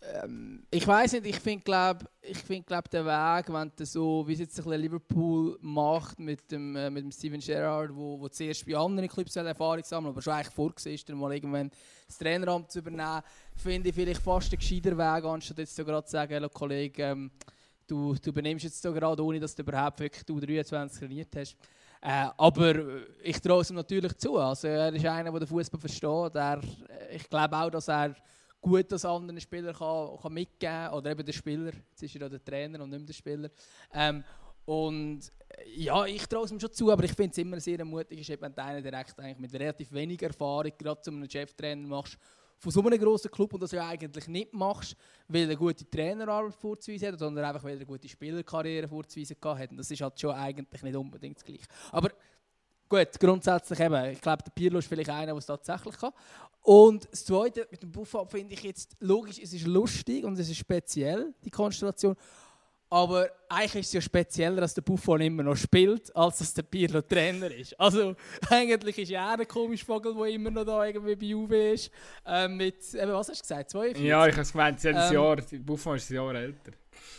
Ähm, 0.00 0.62
ich 0.70 0.86
weiß 0.86 1.14
nicht, 1.14 1.26
ich 1.26 1.40
finde, 1.40 1.64
glaube 1.64 2.06
ich 2.22 2.38
find, 2.38 2.68
glaub, 2.68 2.88
der 2.88 3.04
Weg, 3.04 3.52
wenn 3.52 3.72
du 3.74 3.84
so, 3.84 4.22
wie 4.28 4.34
es 4.34 4.38
jetzt 4.38 4.64
ein 4.64 4.80
Liverpool 4.80 5.58
macht 5.60 6.20
mit 6.20 6.52
dem, 6.52 6.76
äh, 6.76 6.88
mit 6.88 7.02
dem 7.02 7.10
Steven 7.10 7.40
Gerrard, 7.40 7.90
wo, 7.92 8.20
wo 8.20 8.28
zuerst 8.28 8.64
bei 8.64 8.76
anderen 8.76 9.08
Clubs 9.08 9.34
Erfahrung 9.34 9.82
sammeln, 9.82 10.12
aber 10.12 10.22
schon 10.22 10.34
eigentlich 10.34 10.54
vorgesehen 10.54 10.94
ist, 10.94 11.08
mal 11.08 11.34
irgendwann 11.34 11.72
das 12.06 12.16
Traineramt 12.16 12.70
zu 12.70 12.78
übernehmen, 12.78 13.22
finde 13.56 13.88
ich 13.88 13.94
vielleicht 13.96 14.22
fast 14.22 14.52
ein 14.52 14.58
gescheiter 14.60 14.96
Weg, 14.96 15.24
anstatt 15.24 15.58
jetzt 15.58 15.74
so 15.74 15.84
gerade 15.84 16.06
zu 16.06 16.12
sagen, 16.12 16.32
hey, 16.32 16.48
Kollege, 16.48 17.02
ähm, 17.02 17.32
du, 17.90 18.14
du 18.14 18.30
übernimmst 18.30 18.64
jetzt 18.64 18.80
so 18.80 18.92
gerade, 18.92 19.24
ohne 19.24 19.40
dass 19.40 19.54
du 19.54 19.62
überhaupt 19.62 20.00
wirklich 20.00 20.24
du 20.24 20.38
23 20.38 20.98
trainiert 20.98 21.28
hast. 21.36 21.56
Äh, 22.02 22.28
aber 22.36 22.74
ich 23.22 23.40
traue 23.40 23.60
es 23.60 23.70
ihm 23.70 23.76
natürlich 23.76 24.16
zu. 24.16 24.38
Also, 24.38 24.68
er 24.68 24.92
ist 24.92 25.04
einer, 25.04 25.30
der 25.30 25.40
den 25.40 25.48
Fußball 25.48 25.80
versteht. 25.80 26.34
Er, 26.34 26.60
ich 27.12 27.28
glaube 27.28 27.56
auch, 27.56 27.70
dass 27.70 27.88
er 27.88 28.14
gut 28.60 28.90
das 28.90 29.04
anderen 29.04 29.40
Spieler 29.40 29.72
kann, 29.74 30.18
kann 30.20 30.32
mitgeben 30.32 30.74
kann. 30.74 30.94
Oder 30.94 31.10
eben 31.10 31.24
der 31.24 31.32
Spieler. 31.32 31.72
Jetzt 31.90 32.02
ist 32.02 32.14
er 32.14 32.22
ja 32.22 32.28
der 32.28 32.44
Trainer 32.44 32.82
und 32.82 32.90
nicht 32.90 32.98
mehr 32.98 33.06
der 33.06 33.12
Spieler. 33.12 33.50
Ähm, 33.92 34.24
und 34.64 35.20
ja, 35.74 36.06
ich 36.06 36.26
traue 36.26 36.44
es 36.44 36.52
ihm 36.52 36.60
schon 36.60 36.72
zu, 36.72 36.90
aber 36.92 37.04
ich 37.04 37.12
finde 37.12 37.32
es 37.32 37.38
immer 37.38 37.58
sehr 37.60 37.84
mutig, 37.84 38.28
wenn 38.40 38.54
du 38.54 38.62
einen 38.62 38.82
direkt 38.82 39.18
eigentlich 39.18 39.38
mit 39.38 39.52
relativ 39.54 39.92
wenig 39.92 40.22
Erfahrung 40.22 40.70
gerade 40.78 41.00
zu 41.00 41.10
einem 41.10 41.28
Cheftrainer 41.28 41.86
machst 41.88 42.16
von 42.60 42.70
so 42.70 42.82
einem 42.84 42.98
grossen 43.00 43.30
Club 43.30 43.54
und 43.54 43.62
das 43.62 43.72
ja 43.72 43.88
eigentlich 43.88 44.28
nicht 44.28 44.52
machst, 44.52 44.94
weil 45.28 45.42
er 45.42 45.46
eine 45.48 45.56
gute 45.56 45.88
Trainerarbeit 45.88 46.54
vorzuweisen 46.54 47.08
hat, 47.08 47.18
sondern 47.18 47.44
einfach 47.44 47.64
weil 47.64 47.72
er 47.72 47.76
eine 47.76 47.86
gute 47.86 48.06
Spielerkarriere 48.06 48.86
vorzuweisen 48.86 49.36
hat. 49.42 49.70
Und 49.70 49.78
das 49.78 49.90
ist 49.90 50.00
halt 50.02 50.20
schon 50.20 50.34
eigentlich 50.34 50.82
nicht 50.82 50.94
unbedingt 50.94 51.36
das 51.36 51.44
Gleiche. 51.44 51.64
Aber 51.90 52.10
gut, 52.86 53.08
grundsätzlich 53.18 53.80
eben, 53.80 54.04
ich 54.10 54.20
glaube, 54.20 54.42
der 54.42 54.50
Pirlo 54.50 54.78
ist 54.78 54.88
vielleicht 54.88 55.08
einer, 55.08 55.26
der 55.26 55.36
es 55.36 55.46
tatsächlich 55.46 55.96
kann. 55.96 56.12
Und 56.62 57.08
das 57.10 57.24
Zweite 57.24 57.66
mit 57.70 57.82
dem 57.82 57.90
Buffon 57.90 58.28
finde 58.28 58.52
ich 58.52 58.62
jetzt 58.62 58.94
logisch, 59.00 59.38
es 59.42 59.54
ist 59.54 59.66
lustig 59.66 60.24
und 60.24 60.38
es 60.38 60.50
ist 60.50 60.58
speziell, 60.58 61.32
die 61.42 61.50
Konstellation. 61.50 62.14
Aber 62.92 63.30
eigentlich 63.48 63.82
ist 63.82 63.86
es 63.86 63.92
ja 63.92 64.00
spezieller, 64.00 64.60
dass 64.60 64.74
der 64.74 64.82
Buffon 64.82 65.20
immer 65.20 65.44
noch 65.44 65.56
spielt, 65.56 66.14
als 66.14 66.38
dass 66.38 66.52
der 66.52 66.64
Pirlo 66.64 67.00
Trainer 67.02 67.48
ist. 67.48 67.78
Also 67.78 68.16
eigentlich 68.50 68.98
ist 68.98 69.12
er 69.12 69.28
ein 69.28 69.46
komischer 69.46 69.86
Vogel, 69.86 70.12
der 70.12 70.24
immer 70.26 70.50
noch 70.50 70.64
da 70.64 70.84
irgendwie 70.84 71.14
bei 71.14 71.26
Juve 71.26 71.70
ist. 71.72 71.90
Ähm, 72.26 72.56
mit, 72.56 72.92
eben, 72.94 73.12
was 73.12 73.28
hast 73.28 73.38
du 73.38 73.42
gesagt, 73.42 73.70
42? 73.70 74.04
Ja, 74.04 74.26
ich 74.26 74.36
habe 74.36 74.48
gemeint, 74.48 74.80
sie 74.80 74.88
ähm, 74.88 74.96
ein 74.96 75.12
Jahr, 75.12 75.36
Buffon 75.60 75.96
ist 75.96 76.10
ein 76.10 76.14
Jahr 76.14 76.34
älter. 76.34 76.72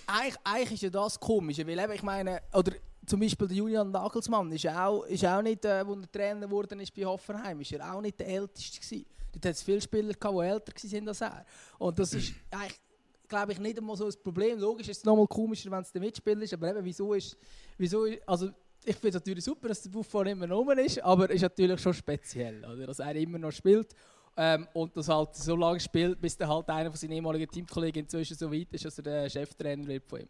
Eigentlich, 0.07 0.35
eigentlich 0.43 0.71
ist 0.73 0.81
ja 0.83 0.89
das 0.89 1.17
komisch, 1.17 1.59
weil 1.59 1.79
eben, 1.79 1.93
ich 1.93 2.03
meine, 2.03 2.41
oder 2.51 2.73
zum 3.05 3.21
Beispiel 3.21 3.47
der 3.47 3.57
Julian 3.57 3.91
Nagelsmann 3.91 4.51
ist 4.51 4.67
auch, 4.67 5.03
ist 5.05 5.25
auch 5.25 5.41
nicht, 5.41 5.63
äh, 5.63 5.69
als 5.69 5.87
er 5.87 6.11
Trainer 6.11 6.47
geworden 6.47 6.81
ist 6.81 6.93
bei 6.93 7.05
Hoffenheim, 7.05 7.61
ist 7.61 7.71
er 7.71 7.93
auch 7.93 8.01
nicht 8.01 8.19
der 8.19 8.27
Älteste 8.27 8.77
gewesen. 8.77 9.05
Dort 9.31 9.45
hat 9.45 9.53
es 9.53 9.63
viele 9.63 9.79
Spieler 9.79 10.13
gehabt, 10.13 10.37
die 10.37 10.45
älter 10.45 10.73
waren 10.73 11.07
als 11.07 11.21
er. 11.21 11.45
Und 11.77 11.97
das 11.97 12.13
ist 12.13 12.33
eigentlich 12.51 12.79
glaube 13.31 13.53
ich, 13.53 13.59
nicht 13.59 13.77
einmal 13.79 13.95
so 13.95 14.05
ein 14.05 14.13
Problem. 14.21 14.59
Logisch 14.59 14.89
ist 14.89 14.97
es 14.97 15.05
nochmal 15.05 15.25
komischer, 15.27 15.71
wenn 15.71 15.81
es 15.81 15.91
der 15.91 16.01
Mitspieler 16.01 16.41
ist, 16.41 16.53
aber 16.53 16.69
eben, 16.69 16.83
wieso 16.83 17.13
ist, 17.13 17.37
wieso 17.77 18.05
ist, 18.05 18.21
also 18.27 18.49
ich 18.83 18.95
finde 18.95 19.09
es 19.09 19.13
natürlich 19.15 19.43
super, 19.43 19.69
dass 19.69 19.81
der 19.81 19.89
Buffon 19.89 20.27
immer 20.27 20.47
noch 20.47 20.69
ist, 20.71 21.01
aber 21.01 21.29
es 21.29 21.37
ist 21.37 21.41
natürlich 21.43 21.79
schon 21.79 21.93
speziell, 21.93 22.63
oder? 22.65 22.87
dass 22.87 22.99
er 22.99 23.15
immer 23.15 23.39
noch 23.39 23.51
spielt 23.51 23.95
ähm, 24.35 24.67
und 24.73 24.95
das 24.97 25.07
halt 25.07 25.35
so 25.35 25.55
lange 25.55 25.79
spielt, 25.79 26.19
bis 26.19 26.37
der 26.37 26.49
halt 26.49 26.69
einer 26.69 26.91
von 26.91 26.97
seinen 26.97 27.13
ehemaligen 27.13 27.49
Teamkollegen 27.49 28.03
inzwischen 28.03 28.35
so 28.35 28.51
weit 28.51 28.73
ist, 28.73 28.85
dass 28.85 28.97
er 28.97 29.03
der 29.03 29.29
Cheftrainer 29.29 29.87
wird 29.87 30.07
von 30.07 30.21
ihm. 30.21 30.29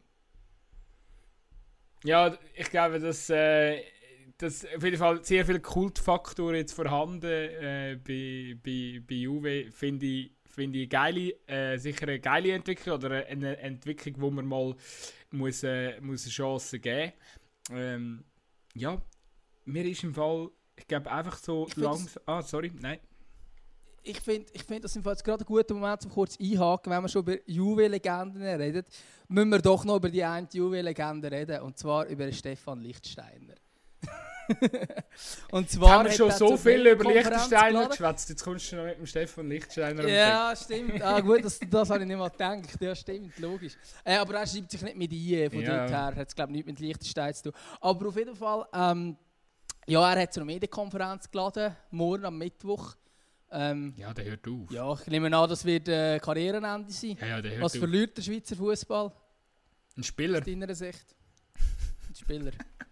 Ja, 2.04 2.38
ich 2.56 2.70
glaube, 2.70 2.99
dass, 2.99 3.30
äh, 3.30 3.82
dass 4.38 4.66
auf 4.76 4.84
jeden 4.84 4.97
Fall 4.97 5.24
sehr 5.24 5.45
viele 5.45 5.60
Kultfaktoren 5.60 6.56
jetzt 6.56 6.74
vorhanden 6.74 7.26
äh, 7.26 7.97
bei, 8.06 8.56
bei, 8.64 9.02
bei 9.08 9.16
Juve, 9.16 9.72
finde 9.72 10.06
ich, 10.06 10.32
find 10.52 10.76
ich 10.76 10.89
geile, 10.89 11.34
äh, 11.47 11.78
sicher 11.78 12.04
eine 12.04 12.20
geile 12.20 12.52
Entwicklung 12.52 12.95
oder 12.95 13.26
eine 13.26 13.58
Entwicklung, 13.58 14.16
wo 14.18 14.32
man 14.32 14.45
mal 14.45 14.76
muss, 15.32 15.64
äh, 15.64 15.99
muss 16.02 16.24
eine 16.24 16.32
Chance 16.32 16.80
geben 16.80 17.14
ähm, 17.72 18.24
Ja, 18.74 19.02
mir 19.66 19.86
ist 19.86 20.04
im 20.04 20.14
Fall, 20.14 20.49
ich 20.76 20.88
glaube 20.88 21.12
einfach 21.12 21.38
so 21.38 21.68
langsam... 21.76 22.22
Ah, 22.26 22.41
sorry, 22.41 22.72
nein 22.80 22.99
ich 24.04 24.20
finde, 24.20 24.47
ich 24.54 24.64
find, 24.64 24.84
das 24.84 24.95
ist 24.95 25.06
jetzt 25.06 25.24
gerade 25.24 25.43
ein 25.43 25.45
guter 25.45 25.74
Moment, 25.74 26.04
um 26.06 26.12
kurz 26.12 26.38
einhaken, 26.39 26.91
wenn 26.91 27.04
wir 27.04 27.10
schon 27.10 27.22
über 27.22 27.38
Juve-Legenden 27.45 28.41
reden, 28.41 28.84
müssen 29.28 29.49
wir 29.49 29.60
doch 29.60 29.86
noch 29.86 29.97
über 29.97 30.10
die 30.10 30.24
eine 30.24 30.47
Juve-Legende 30.52 31.32
reden, 31.32 31.62
und 31.62 31.78
zwar 31.78 32.06
über 32.08 32.32
Stefan 32.32 32.82
Lichtsteiner. 32.82 33.56
und 35.52 35.70
zwar 35.70 35.91
haben 35.91 36.06
wir 36.06 36.12
schon 36.12 36.32
so 36.32 36.58
viel 36.58 36.88
über 36.88 37.12
Lichtsteiner 37.12 37.88
geschwätzt, 37.88 38.30
jetzt 38.30 38.43
kommst 38.43 38.72
du 38.72 38.78
noch 38.78 38.86
mit 38.86 38.97
dem 38.97 39.06
Stefan 39.06 39.47
Lichtsteiner 39.47 40.08
Ja, 40.08 40.54
stimmt. 40.56 41.02
Ah, 41.02 41.20
gut, 41.20 41.43
das, 41.43 41.60
das 41.60 41.89
habe 41.89 42.02
ich 42.02 42.08
nicht 42.08 42.18
mal 42.18 42.30
gedacht. 42.30 42.80
Ja, 42.80 42.95
stimmt, 42.95 43.38
logisch. 43.39 43.74
Äh, 44.04 44.18
aber 44.18 44.36
er 44.36 44.47
schreibt 44.47 44.72
sich 44.72 44.82
nicht 44.82 44.97
mit 44.97 45.12
ein, 45.12 45.52
von 45.52 45.62
ja. 45.62 45.78
dort 45.78 45.89
her 45.91 46.16
hat 46.16 46.28
es, 46.28 46.36
glaube 46.36 46.52
ich, 46.52 46.56
nichts 46.58 46.68
mit 46.68 46.80
Lichtsteiner 46.80 47.34
zu 47.34 47.52
tun. 47.52 47.54
Aber 47.80 48.08
auf 48.08 48.16
jeden 48.16 48.36
Fall, 48.36 48.66
ähm, 48.74 49.18
ja, 49.88 50.14
er 50.14 50.22
hat 50.22 50.34
so 50.34 50.41
eine 50.41 50.45
Medienkonferenz 50.45 51.30
geladen, 51.30 51.76
morgen 51.89 52.26
am 52.26 52.38
Mittwoch. 52.38 52.95
Ähm, 53.52 53.93
ja, 53.97 54.14
der 54.14 54.26
hört 54.26 54.47
auf. 54.47 54.72
Ja, 54.72 54.93
ich 54.93 55.08
nehme 55.08 55.36
an, 55.36 55.49
das 55.49 55.66
wird 55.66 55.89
äh, 55.89 56.20
Karrierenende 56.20 56.91
sein. 56.91 57.18
Ja, 57.20 57.28
ja, 57.28 57.41
der 57.41 57.52
hört 57.52 57.64
Was 57.64 57.76
verliert 57.76 58.18
der 58.18 58.22
Schweizer 58.22 58.56
Fußball? 58.56 59.12
Ein 59.97 60.04
Spieler. 60.04 60.39
Aus 60.39 60.45
deiner 60.45 60.74
Sicht? 60.74 61.16
Ein 62.08 62.16
Spieler. 62.16 62.52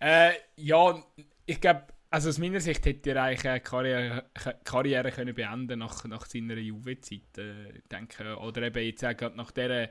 äh, 0.00 0.32
ja, 0.56 1.04
ich 1.46 1.60
glaube, 1.60 1.86
also 2.10 2.28
aus 2.28 2.38
meiner 2.38 2.60
Sicht 2.60 2.84
hätte 2.86 3.10
er 3.10 3.22
eigentlich 3.22 3.48
eine 3.48 3.60
Karriere, 3.60 4.30
Karriere 4.64 5.10
können 5.10 5.34
beenden 5.34 5.80
nach, 5.80 6.04
nach 6.04 6.26
seiner 6.26 6.56
Juve-Zeit. 6.56 7.38
Äh, 7.38 7.82
denke, 7.90 8.36
oder 8.38 8.62
eben 8.62 8.82
jetzt 8.84 9.04
auch 9.04 9.34
nach 9.34 9.50
dieser, 9.50 9.90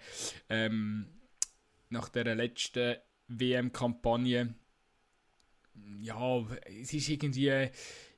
ähm, 0.50 1.08
nach 1.90 2.10
dieser 2.10 2.36
letzten 2.36 2.96
WM-Kampagne 3.28 4.56
ja, 6.02 6.46
es 6.82 6.94
ist 6.94 7.10
irgendwie, 7.10 7.70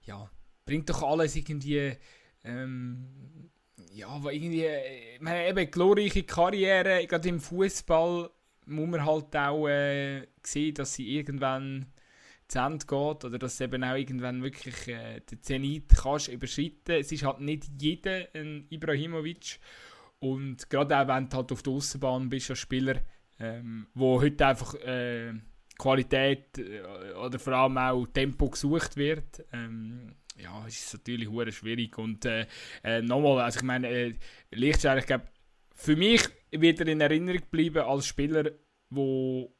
ja, 0.04 0.30
bringt 0.66 0.90
doch 0.90 1.04
alles 1.04 1.36
irgendwie, 1.36 1.94
ähm, 2.44 3.50
ja, 3.92 4.20
irgendwie, 4.30 4.68
man 5.20 5.34
hat 5.34 5.48
eben 5.48 5.72
glorreiche 5.72 6.24
Karriere, 6.24 7.06
gerade 7.08 7.30
im 7.30 7.40
Fußball 7.40 8.30
muss 8.68 8.90
man 8.90 9.06
halt 9.06 9.36
auch 9.36 9.68
äh, 9.68 10.28
sehen, 10.44 10.76
dass 10.76 10.96
sie 10.96 11.16
irgendwann 11.16 11.88
zu 12.48 12.60
Ende 12.60 12.86
geht 12.86 13.26
oder 13.26 13.38
dass 13.38 13.60
eben 13.60 13.84
auch 13.84 13.96
irgendwann 13.96 14.42
wirklich 14.42 14.88
äh, 14.88 15.20
den 15.20 15.42
Zenit 15.42 15.90
kannst 16.02 16.30
überschreiten. 16.30 16.96
Es 16.96 17.12
ist 17.12 17.24
halt 17.24 17.42
nicht 17.42 17.66
jeder 17.80 18.28
ein 18.34 18.66
Ibrahimovic 18.70 19.60
und 20.20 20.70
gerade 20.70 20.98
auch 20.98 21.08
wenn 21.08 21.30
du 21.30 21.38
halt 21.38 21.52
auf 21.52 21.62
der 21.62 21.74
Außenbahn 21.74 22.30
bist 22.30 22.50
als 22.50 22.60
Spieler, 22.60 23.02
ähm, 23.40 23.88
wo 23.94 24.22
heute 24.22 24.48
einfach 24.48 24.74
äh, 24.76 25.34
Qualität 25.78 26.58
äh, 26.58 26.82
oder 27.14 27.38
vor 27.38 27.54
allem 27.54 27.78
auch 27.78 28.08
Tempo 28.08 28.50
gesucht 28.50 28.96
wird, 28.96 29.44
ähm, 29.52 30.16
ja, 30.42 30.66
ist 30.66 30.88
es 30.88 30.94
natürlich 30.94 31.30
hure 31.30 31.52
schwierig. 31.52 31.98
Und 31.98 32.26
äh, 32.26 32.46
äh, 32.84 33.02
nochmal, 33.02 33.42
also 33.42 33.60
ich 33.60 33.66
meine, 33.66 33.90
äh, 33.90 34.14
Lichtstein, 34.52 35.00
ich 35.00 35.06
glaube, 35.06 35.28
für 35.76 35.96
mich 35.96 36.28
wird 36.62 36.80
er 36.80 36.88
in 36.88 37.02
Erinnerung 37.02 37.42
bleiben 37.50 37.84
als 37.84 38.08
Spieler, 38.08 38.52
wo 38.90 39.54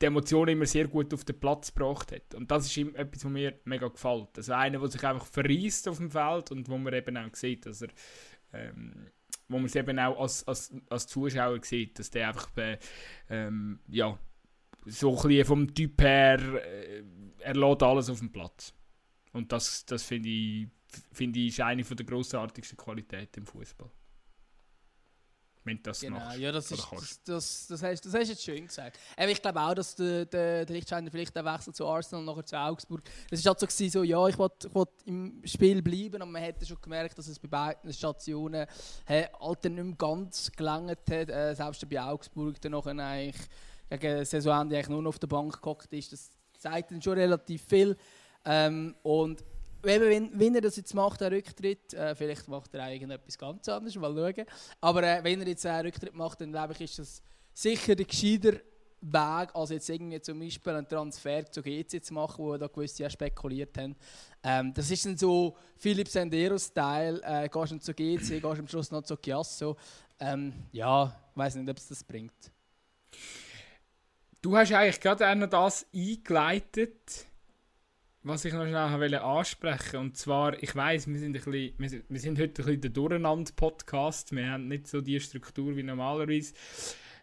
die 0.00 0.06
Emotionen 0.06 0.52
immer 0.52 0.66
sehr 0.66 0.88
gut 0.88 1.12
auf 1.12 1.24
den 1.24 1.38
Platz 1.38 1.74
gebracht 1.74 2.12
hat. 2.12 2.34
Und 2.34 2.50
das 2.50 2.66
ist 2.66 2.76
ihm 2.76 2.94
etwas, 2.94 3.24
was 3.24 3.30
mir 3.30 3.58
mega 3.64 3.88
gefällt. 3.88 4.28
Also 4.36 4.54
einer, 4.54 4.78
der 4.78 4.88
sich 4.88 5.04
einfach 5.04 5.26
verreist 5.26 5.88
auf 5.88 5.98
dem 5.98 6.10
Feld 6.10 6.50
und 6.52 6.68
wo 6.68 6.78
man 6.78 6.94
eben 6.94 7.16
auch 7.18 7.34
sieht, 7.34 7.66
dass 7.66 7.82
er 7.82 7.88
ähm, 8.52 9.10
wo 9.50 9.56
man 9.56 9.66
es 9.66 9.74
eben 9.74 9.98
auch 9.98 10.18
als, 10.20 10.46
als, 10.46 10.72
als 10.88 11.06
Zuschauer 11.08 11.58
sieht, 11.62 11.98
dass 11.98 12.10
der 12.10 12.28
einfach 12.28 12.56
äh, 12.56 12.78
ähm, 13.28 13.80
ja, 13.88 14.18
so 14.86 15.10
ein 15.16 15.28
bisschen 15.28 15.44
vom 15.44 15.74
Typ 15.74 16.00
her, 16.00 16.38
äh, 16.40 17.02
er 17.40 17.54
lädt 17.54 17.82
alles 17.82 18.08
auf 18.08 18.20
dem 18.20 18.30
Platz. 18.30 18.72
Und 19.32 19.50
das, 19.52 19.84
das 19.86 20.04
finde 20.04 20.28
ich, 20.28 20.68
find 21.12 21.36
ich 21.36 21.48
ist 21.48 21.60
eine 21.60 21.82
der 21.82 22.06
grossartigsten 22.06 22.78
Qualitäten 22.78 23.40
im 23.40 23.46
Fußball. 23.46 23.90
Wenn 25.62 25.82
das 25.82 26.00
genau, 26.00 26.18
machst, 26.18 26.38
ja, 26.38 26.52
das, 26.52 26.70
ist, 26.70 26.86
das, 26.90 27.22
das, 27.24 27.66
das, 27.68 27.82
hast, 27.82 28.06
das 28.06 28.14
hast 28.14 28.24
du 28.24 28.32
jetzt 28.32 28.42
schön 28.42 28.66
gesagt. 28.66 28.98
Aber 29.14 29.28
ich 29.28 29.42
glaube 29.42 29.60
auch, 29.60 29.74
dass 29.74 29.94
der, 29.94 30.24
der, 30.24 30.64
der 30.64 30.74
Lichtscheiner 30.74 31.10
vielleicht 31.10 31.36
der 31.36 31.44
Wechsel 31.44 31.74
zu 31.74 31.86
Arsenal 31.86 32.24
nachher 32.24 32.46
zu 32.46 32.58
Augsburg, 32.58 33.02
das 33.28 33.44
war 33.44 33.50
halt 33.50 33.60
so, 33.60 33.66
gewesen, 33.66 33.90
so 33.90 34.02
ja, 34.02 34.26
ich 34.26 34.38
wollte 34.38 34.70
im 35.04 35.42
Spiel 35.44 35.82
bleiben, 35.82 36.22
und 36.22 36.32
man 36.32 36.42
hätte 36.42 36.64
schon 36.64 36.80
gemerkt, 36.80 37.18
dass 37.18 37.28
es 37.28 37.38
bei 37.38 37.48
beiden 37.48 37.92
Stationen 37.92 38.66
hey, 39.04 39.26
halt 39.38 39.64
nicht 39.64 39.76
mehr 39.76 39.94
ganz 39.96 40.50
gelangt 40.52 40.90
hat, 40.90 41.28
äh, 41.28 41.54
selbst 41.54 41.86
bei 41.90 42.00
Augsburg 42.00 42.58
dann 42.62 42.72
nachher 42.72 42.98
eigentlich 42.98 43.48
gegen 43.90 44.24
Saisonende 44.24 44.76
eigentlich 44.76 44.88
nur 44.88 45.02
noch 45.02 45.10
auf 45.10 45.18
der 45.18 45.26
Bank 45.26 45.60
gehockt 45.60 45.92
ist. 45.92 46.12
Das 46.12 46.30
zeigt 46.58 46.90
dann 46.90 47.02
schon 47.02 47.18
relativ 47.18 47.62
viel. 47.64 47.96
Ähm, 48.44 48.94
und 49.02 49.44
wenn, 49.82 50.38
wenn 50.38 50.54
er 50.54 50.60
das 50.60 50.76
jetzt 50.76 50.94
macht, 50.94 51.20
der 51.20 51.32
Rücktritt, 51.32 51.94
äh, 51.94 52.14
vielleicht 52.14 52.48
macht 52.48 52.74
er 52.74 52.92
irgendetwas 52.92 53.38
ganz 53.38 53.68
anderes, 53.68 53.96
mal 53.96 54.14
schauen. 54.14 54.46
Aber 54.80 55.02
äh, 55.02 55.22
wenn 55.24 55.40
er 55.40 55.48
jetzt 55.48 55.66
einen 55.66 55.86
Rücktritt 55.86 56.14
macht, 56.14 56.40
dann 56.40 56.52
glaube 56.52 56.72
ich, 56.74 56.80
ist 56.82 56.98
das 56.98 57.22
sicher 57.52 57.94
der 57.94 58.06
gescheiter 58.06 58.60
Weg, 59.02 59.54
als 59.54 59.70
jetzt 59.70 59.88
irgendwie 59.88 60.20
zum 60.20 60.38
Beispiel 60.38 60.74
einen 60.74 60.86
Transfer 60.86 61.50
zu 61.50 61.62
GC 61.62 62.04
zu 62.04 62.12
machen, 62.12 62.44
wo 62.44 62.56
da 62.56 62.66
gewisse 62.66 63.02
ja 63.02 63.08
spekuliert 63.10 63.76
haben. 63.78 63.96
Ähm, 64.42 64.74
das 64.74 64.90
ist 64.90 65.06
dann 65.06 65.16
so 65.16 65.56
Philipp 65.78 66.08
Sendero-Style, 66.08 67.22
äh, 67.22 67.48
gehst 67.48 67.72
du 67.72 67.78
zu 67.78 67.94
GC, 67.94 68.40
gehst 68.40 68.44
am 68.44 68.68
Schluss 68.68 68.90
noch 68.90 69.02
zu 69.02 69.16
Chiasso. 69.16 69.76
Ähm, 70.18 70.52
ja, 70.72 71.16
weiß 71.34 71.54
nicht, 71.54 71.70
ob 71.70 71.78
es 71.78 71.88
das 71.88 72.04
bringt. 72.04 72.52
Du 74.42 74.56
hast 74.56 74.72
eigentlich 74.72 75.00
gerade 75.00 75.28
auch 75.28 75.34
noch 75.34 75.48
das 75.48 75.86
eingeleitet, 75.94 77.26
was 78.22 78.44
ich 78.44 78.52
noch 78.52 78.66
schnell 78.66 79.14
ansprechen 79.14 79.78
wollte. 79.78 79.98
Und 79.98 80.16
zwar, 80.16 80.62
ich 80.62 80.74
weiß, 80.74 81.08
wir 81.08 81.18
sind, 81.18 81.34
wir, 81.46 81.72
wir 81.78 82.20
sind 82.20 82.38
heute 82.38 82.62
ein 82.62 82.64
bisschen 82.64 82.80
der 82.80 82.90
Durcheinander-Podcast. 82.90 84.34
Wir 84.34 84.50
haben 84.50 84.68
nicht 84.68 84.88
so 84.88 85.00
die 85.00 85.18
Struktur 85.20 85.74
wie 85.76 85.82
normalerweise. 85.82 86.52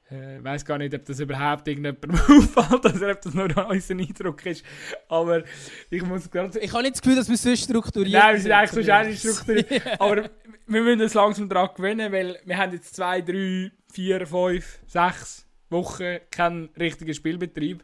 Ich 0.10 0.16
äh, 0.16 0.42
weiß 0.42 0.64
gar 0.66 0.78
nicht, 0.78 0.96
ob 0.96 1.06
das 1.06 1.20
überhaupt 1.20 1.68
irgendjemandem 1.68 2.12
auffällt 2.56 2.96
oder 2.96 3.12
ob 3.12 3.22
das 3.22 3.34
nur 3.34 3.68
unser 3.70 3.96
Eindruck 3.96 4.46
ist. 4.46 4.66
Aber 5.10 5.44
ich 5.90 6.02
muss 6.02 6.32
gerade. 6.32 6.58
Ich 6.60 6.72
habe 6.72 6.84
nicht 6.84 6.96
das 6.96 7.02
Gefühl, 7.02 7.18
dass 7.18 7.30
wir 7.30 7.38
so 7.38 7.56
strukturiert 7.56 8.12
sind. 8.12 8.20
Nein, 8.20 8.36
wir 8.36 8.42
sind 8.42 8.52
eigentlich 8.52 9.22
so 9.22 9.30
auch 9.30 9.34
strukturiert. 9.36 9.82
Aber 10.02 10.30
wir 10.66 10.82
müssen 10.82 11.02
uns 11.02 11.14
langsam 11.14 11.50
daran 11.50 11.70
gewöhnen, 11.76 12.12
weil 12.12 12.40
wir 12.46 12.58
haben 12.58 12.72
jetzt 12.72 12.96
zwei, 12.96 13.22
drei, 13.22 13.72
vier, 13.92 14.26
fünf, 14.26 14.80
sechs 14.88 15.46
Wochen 15.70 16.20
keinen 16.32 16.70
richtigen 16.80 17.14
Spielbetrieb. 17.14 17.84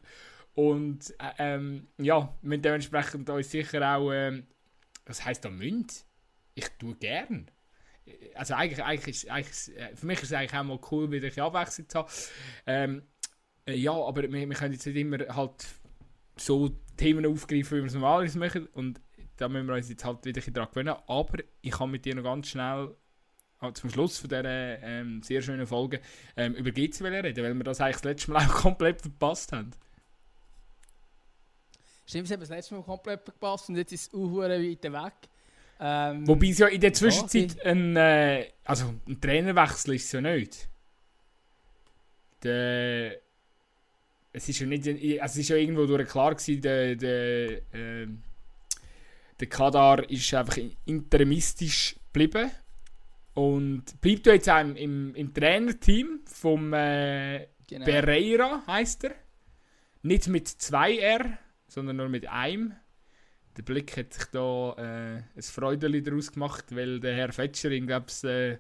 Und 0.56 1.10
äh, 1.20 1.32
ähm, 1.40 1.88
ja, 1.98 2.34
wir 2.42 2.58
dementsprechend 2.58 3.30
uns 3.30 3.50
sicher 3.50 3.96
auch, 3.96 4.12
ähm, 4.12 4.46
was 5.06 5.26
heisst 5.26 5.46
da 5.46 5.50
Münd? 5.50 6.06
Ich 6.56 6.68
tue 6.80 6.96
gern. 6.96 7.50
Also 8.36 8.54
eigentlich, 8.54 8.84
eigentlich, 8.84 9.24
ist, 9.24 9.30
eigentlich 9.30 9.78
äh, 9.78 9.96
für 9.96 10.06
mich 10.06 10.22
ist 10.22 10.32
es 10.32 10.34
eigentlich 10.34 10.54
auch 10.54 10.64
mal 10.64 10.80
cool, 10.92 11.10
wieder 11.12 11.28
ein 11.28 11.40
Abwechslung 11.40 11.90
zu 11.90 12.00
haben. 12.00 12.12
Ähm, 12.68 13.04
äh, 13.66 13.76
ja, 13.76 13.94
aber 13.94 14.24
wir, 14.24 14.32
wir 14.32 14.56
können 14.56 14.74
jetzt 14.74 14.86
nicht 14.86 14.98
immer 14.98 15.20
halt 15.36 15.66
so 16.36 16.70
Themen 16.98 17.26
aufgreifen, 17.26 17.78
wie 17.78 17.82
wir 17.82 17.88
es 17.88 17.94
normalerweise 17.94 18.38
machen. 18.38 18.68
Und 18.68 19.02
da 19.38 19.50
müssen 19.50 19.68
wir 19.68 19.76
uns 19.76 19.90
jetzt 19.90 20.06
halt 20.06 20.24
wieder 20.26 20.42
daran 20.42 20.70
gewöhnen. 20.70 20.96
Aber 21.08 21.40
ich 21.62 21.72
kann 21.72 21.92
mit 21.92 22.06
dir 22.06 22.16
noch 22.16 22.24
ganz 22.24 22.48
schnell 22.50 22.96
zum 23.74 23.90
Schluss 23.90 24.20
von 24.20 24.30
dieser 24.30 24.44
ähm, 24.44 25.24
sehr 25.24 25.42
schönen 25.42 25.66
Folge 25.66 26.02
ähm, 26.36 26.54
über 26.54 26.72
GC 26.72 27.02
reden, 27.02 27.44
weil 27.44 27.54
wir 27.54 27.64
das 27.64 27.80
eigentlich 27.80 27.96
das 27.96 28.04
letzte 28.04 28.32
Mal 28.32 28.46
auch 28.46 28.56
komplett 28.56 29.02
verpasst 29.02 29.54
haben. 29.54 29.72
Stimmt, 32.06 32.26
es 32.26 32.32
hat 32.32 32.42
das 32.42 32.50
letzte 32.50 32.76
Mal 32.76 32.84
komplett 32.84 33.24
verpasst 33.24 33.70
und 33.70 33.78
jetzt 33.78 33.94
ist 33.94 34.08
es 34.08 34.14
auch 34.14 34.38
weit 34.38 34.84
weg. 34.84 35.14
Ähm, 35.80 36.28
Wobei 36.28 36.48
es 36.48 36.60
ja 36.60 36.68
in 36.68 36.82
der 36.82 36.94
Zwischenzeit 36.94 37.56
ja, 37.56 37.72
ein, 37.72 37.96
äh, 37.96 38.48
also 38.64 38.94
ein 39.08 39.20
Trainerwechsel 39.20 39.96
ist 39.96 40.06
es 40.06 40.12
ja 40.12 40.22
nicht. 40.22 40.70
Der, 42.44 43.18
es 44.34 44.50
ist 44.50 44.60
ja 44.60 44.68
nicht, 44.68 44.88
also 44.88 45.34
es 45.34 45.38
ist 45.38 45.50
ja 45.50 45.56
irgendwo 45.56 45.86
durch 45.86 46.08
klar 46.10 46.36
gewesen, 46.36 46.62
der, 46.62 46.96
der, 46.96 47.52
äh, 47.74 48.08
der 49.40 49.48
Kadar 49.48 50.10
ist 50.10 50.34
einfach 50.34 50.58
interimistisch 50.86 51.96
geblieben 52.12 52.52
und 53.34 54.00
bleibt 54.02 54.28
jetzt 54.28 54.50
auch 54.50 54.60
im, 54.60 55.16
im 55.16 55.34
Trainerteam 55.34 56.22
vom 56.26 56.74
äh, 56.74 57.48
genau. 57.68 57.86
Pereira, 57.86 58.64
heißt 58.68 59.06
er. 59.06 59.16
Nicht 60.04 60.28
mit 60.28 60.48
zwei 60.48 60.98
R, 60.98 61.38
sondern 61.74 61.98
nur 61.98 62.10
mit 62.10 62.28
einem. 62.30 62.74
Der 63.58 63.64
Blick 63.64 63.98
hat 63.98 64.14
sich 64.14 64.26
da 64.26 64.74
äh, 64.78 65.24
ein 65.36 65.42
Freudeli 65.42 66.02
daraus 66.02 66.32
gemacht, 66.32 66.76
weil 66.76 67.00
der 67.00 67.16
Herr 67.16 67.30
ich, 67.30 67.64
äh, 68.24 68.58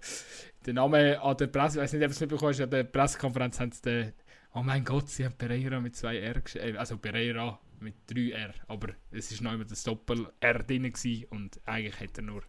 den 0.66 0.76
Namen 0.76 1.18
an 1.18 1.38
der 1.38 1.48
Presse, 1.48 1.78
ich 1.78 1.84
weiß 1.84 1.94
nicht, 1.94 2.04
ob 2.04 2.10
du 2.10 2.14
es 2.14 2.20
mitbekommen 2.20 2.54
hast, 2.54 2.62
an 2.62 2.70
der 2.70 2.84
Pressekonferenz 2.84 3.60
haben 3.60 3.72
sie 3.72 3.82
den, 3.82 4.14
oh 4.54 4.62
mein 4.62 4.84
Gott, 4.84 5.10
sie 5.10 5.26
haben 5.26 5.36
Pereira 5.36 5.80
mit 5.80 5.96
zwei 5.96 6.18
R 6.18 6.42
geschrieben, 6.42 6.76
äh, 6.76 6.78
also 6.78 6.98
Pereira 6.98 7.60
mit 7.80 7.96
drei 8.08 8.32
R, 8.32 8.54
aber 8.68 8.90
es 9.12 9.32
ist 9.32 9.42
noch 9.42 9.54
immer 9.54 9.66
das 9.66 9.84
Doppel-R 9.84 10.64
drin 10.64 10.94
und 11.32 11.60
eigentlich 11.66 12.00
hat 12.00 12.18
er 12.18 12.24
nur 12.24 12.44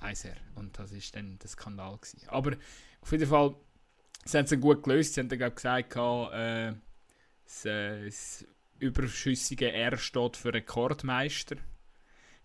ein 0.00 0.14
R 0.14 0.36
und 0.54 0.78
das 0.78 0.92
ist 0.92 1.16
dann 1.16 1.38
der 1.38 1.48
Skandal 1.48 1.96
gewesen. 1.96 2.28
Aber 2.28 2.56
auf 3.00 3.12
jeden 3.12 3.26
Fall, 3.26 3.54
sie 4.24 4.38
haben 4.38 4.44
es 4.44 4.60
gut 4.60 4.82
gelöst, 4.82 5.14
sie 5.14 5.20
haben 5.20 5.28
dann 5.30 5.54
gesagt, 5.54 5.96
äh, 5.96 6.74
das, 7.44 7.64
äh, 7.64 8.04
das 8.04 8.46
überschüssige 8.78 9.72
R 9.72 9.96
steht 9.96 10.36
für 10.36 10.52
Rekordmeister. 10.52 11.56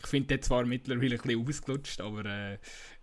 Ich 0.01 0.07
finde 0.07 0.27
der 0.27 0.41
zwar 0.41 0.65
mittlerweile 0.65 1.15
ein 1.15 1.21
bisschen 1.21 1.47
ausgelutscht, 1.47 2.01
aber 2.01 2.25
äh, 2.25 2.57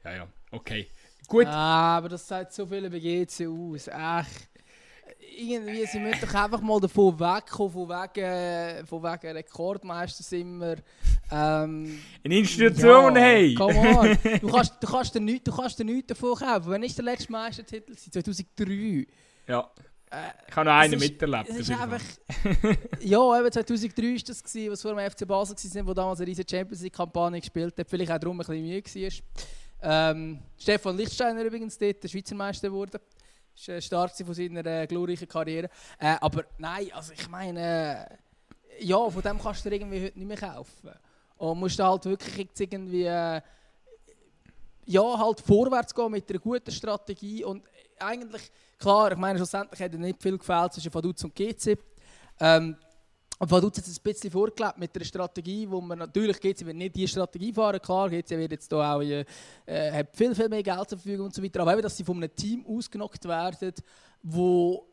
ja, 0.05 0.15
ja, 0.15 0.29
okay. 0.51 0.89
Gut. 1.29 1.47
Ah, 1.47 1.99
aber 1.99 2.09
das 2.09 2.27
sagt 2.27 2.53
so 2.53 2.67
viele 2.67 2.89
bei 2.89 3.01
GC 3.01 3.47
aus. 3.49 3.89
Echt. 3.89 4.49
Irgendwie, 5.39 5.85
sie 5.87 5.99
müssen 5.99 6.21
doch 6.21 6.35
einfach 6.35 6.61
mal 6.61 6.81
davon 6.81 7.19
wegkommen, 7.19 7.73
von 7.73 7.89
wegen, 7.89 8.87
von 8.87 9.03
wegen 9.03 9.37
Rekordmeister 9.37 10.23
sind 10.23 10.59
wir. 10.61 10.77
Ähm, 11.31 12.01
Eine 12.25 12.39
Institution, 12.39 13.17
ja, 13.17 13.21
hey! 13.21 13.55
Come 13.55 13.79
on. 13.79 14.19
Du 14.41 14.49
kannst, 14.49 14.75
du, 14.81 14.87
kannst 14.87 15.15
dir 15.15 15.21
nicht, 15.21 15.47
du 15.47 15.55
kannst 15.55 15.79
dir 15.79 15.85
nichts 15.85 16.07
davon 16.07 16.37
kaufen. 16.37 16.65
Wann 16.67 16.83
ist 16.85 16.97
der 16.97 17.05
letzte 17.05 17.33
Meistertitel? 17.33 17.95
2003. 17.95 19.07
Ja. 19.49 19.71
Ich 20.49 20.57
habe 20.57 20.67
noch 20.67 20.77
einen 20.77 20.95
ist, 20.95 21.01
miterlebt. 21.01 21.49
Das 21.49 21.57
ist 21.57 21.71
einfach, 21.71 22.01
ja, 23.01 23.41
eben 23.41 23.53
2003 23.53 24.03
war 24.03 24.19
das, 24.27 24.43
gewesen, 24.43 24.71
was 24.73 24.83
vor 24.83 24.95
dem 24.95 25.11
FC 25.11 25.27
Basel 25.27 25.57
war, 25.57 25.87
wo 25.87 25.95
damals 25.95 26.21
eine 26.21 26.29
riesige 26.29 26.49
Champions 26.49 26.83
League-Kampagne 26.83 27.41
gespielt 27.41 27.75
hat. 27.79 27.91
Vielleicht 27.91 28.13
auch 28.13 28.19
darum 28.19 28.41
ein 28.41 28.47
bisschen 28.47 28.63
müde 28.63 29.23
war. 29.83 30.11
Ähm, 30.11 30.39
Stefan 30.57 30.97
Lichtsteiner 30.97 31.43
übrigens 31.43 31.77
dort, 31.77 32.03
der 32.03 32.09
Schweizer 32.09 32.35
Meister 32.35 32.69
geworden. 32.69 33.01
Das 33.55 33.69
war 33.69 33.75
ein 33.75 33.83
Start 33.83 34.17
von 34.17 34.35
seiner 34.35 34.65
äh, 34.65 34.87
glorreichen 34.87 35.29
Karriere. 35.29 35.69
Äh, 35.99 36.17
aber 36.21 36.45
nein, 36.59 36.89
also 36.93 37.13
ich 37.13 37.29
meine, 37.29 38.09
äh, 38.79 38.85
ja, 38.85 39.11
von 39.11 39.23
dem 39.23 39.41
kannst 39.41 39.65
du 39.65 39.71
irgendwie 39.71 40.05
heute 40.05 40.19
nicht 40.19 40.29
mehr 40.29 40.37
kaufen. 40.37 40.91
Und 41.39 41.59
musst 41.59 41.79
halt 41.79 42.05
wirklich 42.05 42.37
jetzt 42.37 42.61
irgendwie, 42.61 43.05
äh, 43.05 43.41
ja, 44.87 45.19
halt 45.19 45.41
vorwärts 45.41 45.95
gehen 45.95 46.11
mit 46.11 46.31
einer 46.31 46.39
guten 46.39 46.71
Strategie 46.71 47.45
und 47.45 47.65
eigentlich, 47.99 48.51
klar, 48.79 49.13
ich 49.13 49.19
meine, 49.19 49.39
schlussendlich 49.39 49.81
hat 49.81 49.93
er 49.93 49.99
nicht 49.99 50.23
viel 50.23 50.39
gefällt 50.39 50.73
zwischen 50.73 50.93
Vaduz 50.93 51.25
und 51.25 51.35
GC. 51.35 51.79
Ähm, 52.41 52.77
und 53.39 53.51
Vaduz 53.51 53.77
hat 53.77 53.87
es 53.87 53.99
ein 53.99 54.03
bisschen 54.03 54.31
vorgelebt 54.31 54.79
mit 54.79 54.97
einer 54.97 55.05
Strategie, 55.05 55.69
wo 55.69 55.81
man 55.81 55.99
natürlich 55.99 56.41
GC 56.41 56.65
wird 56.65 56.77
nicht 56.77 56.97
diese 56.97 57.09
Strategie 57.09 57.53
fahren, 57.53 57.81
klar, 57.81 58.09
GC 58.09 58.31
wird 58.31 58.53
jetzt 58.53 58.71
hier 58.71 58.79
auch, 58.79 59.03
äh, 59.03 59.25
hat 59.93 60.17
viel, 60.17 60.35
viel 60.35 60.49
mehr 60.49 60.63
Geld 60.63 60.89
zur 60.89 60.99
Verfügung 60.99 61.27
und 61.27 61.35
so 61.35 61.43
weiter, 61.43 61.61
aber 61.61 61.75
eben, 61.75 61.83
dass 61.83 61.97
sie 61.97 62.05
von 62.05 62.17
einem 62.17 62.35
Team 62.35 62.65
ausgenockt 62.67 63.25
werden, 63.27 63.75
wo 64.23 64.87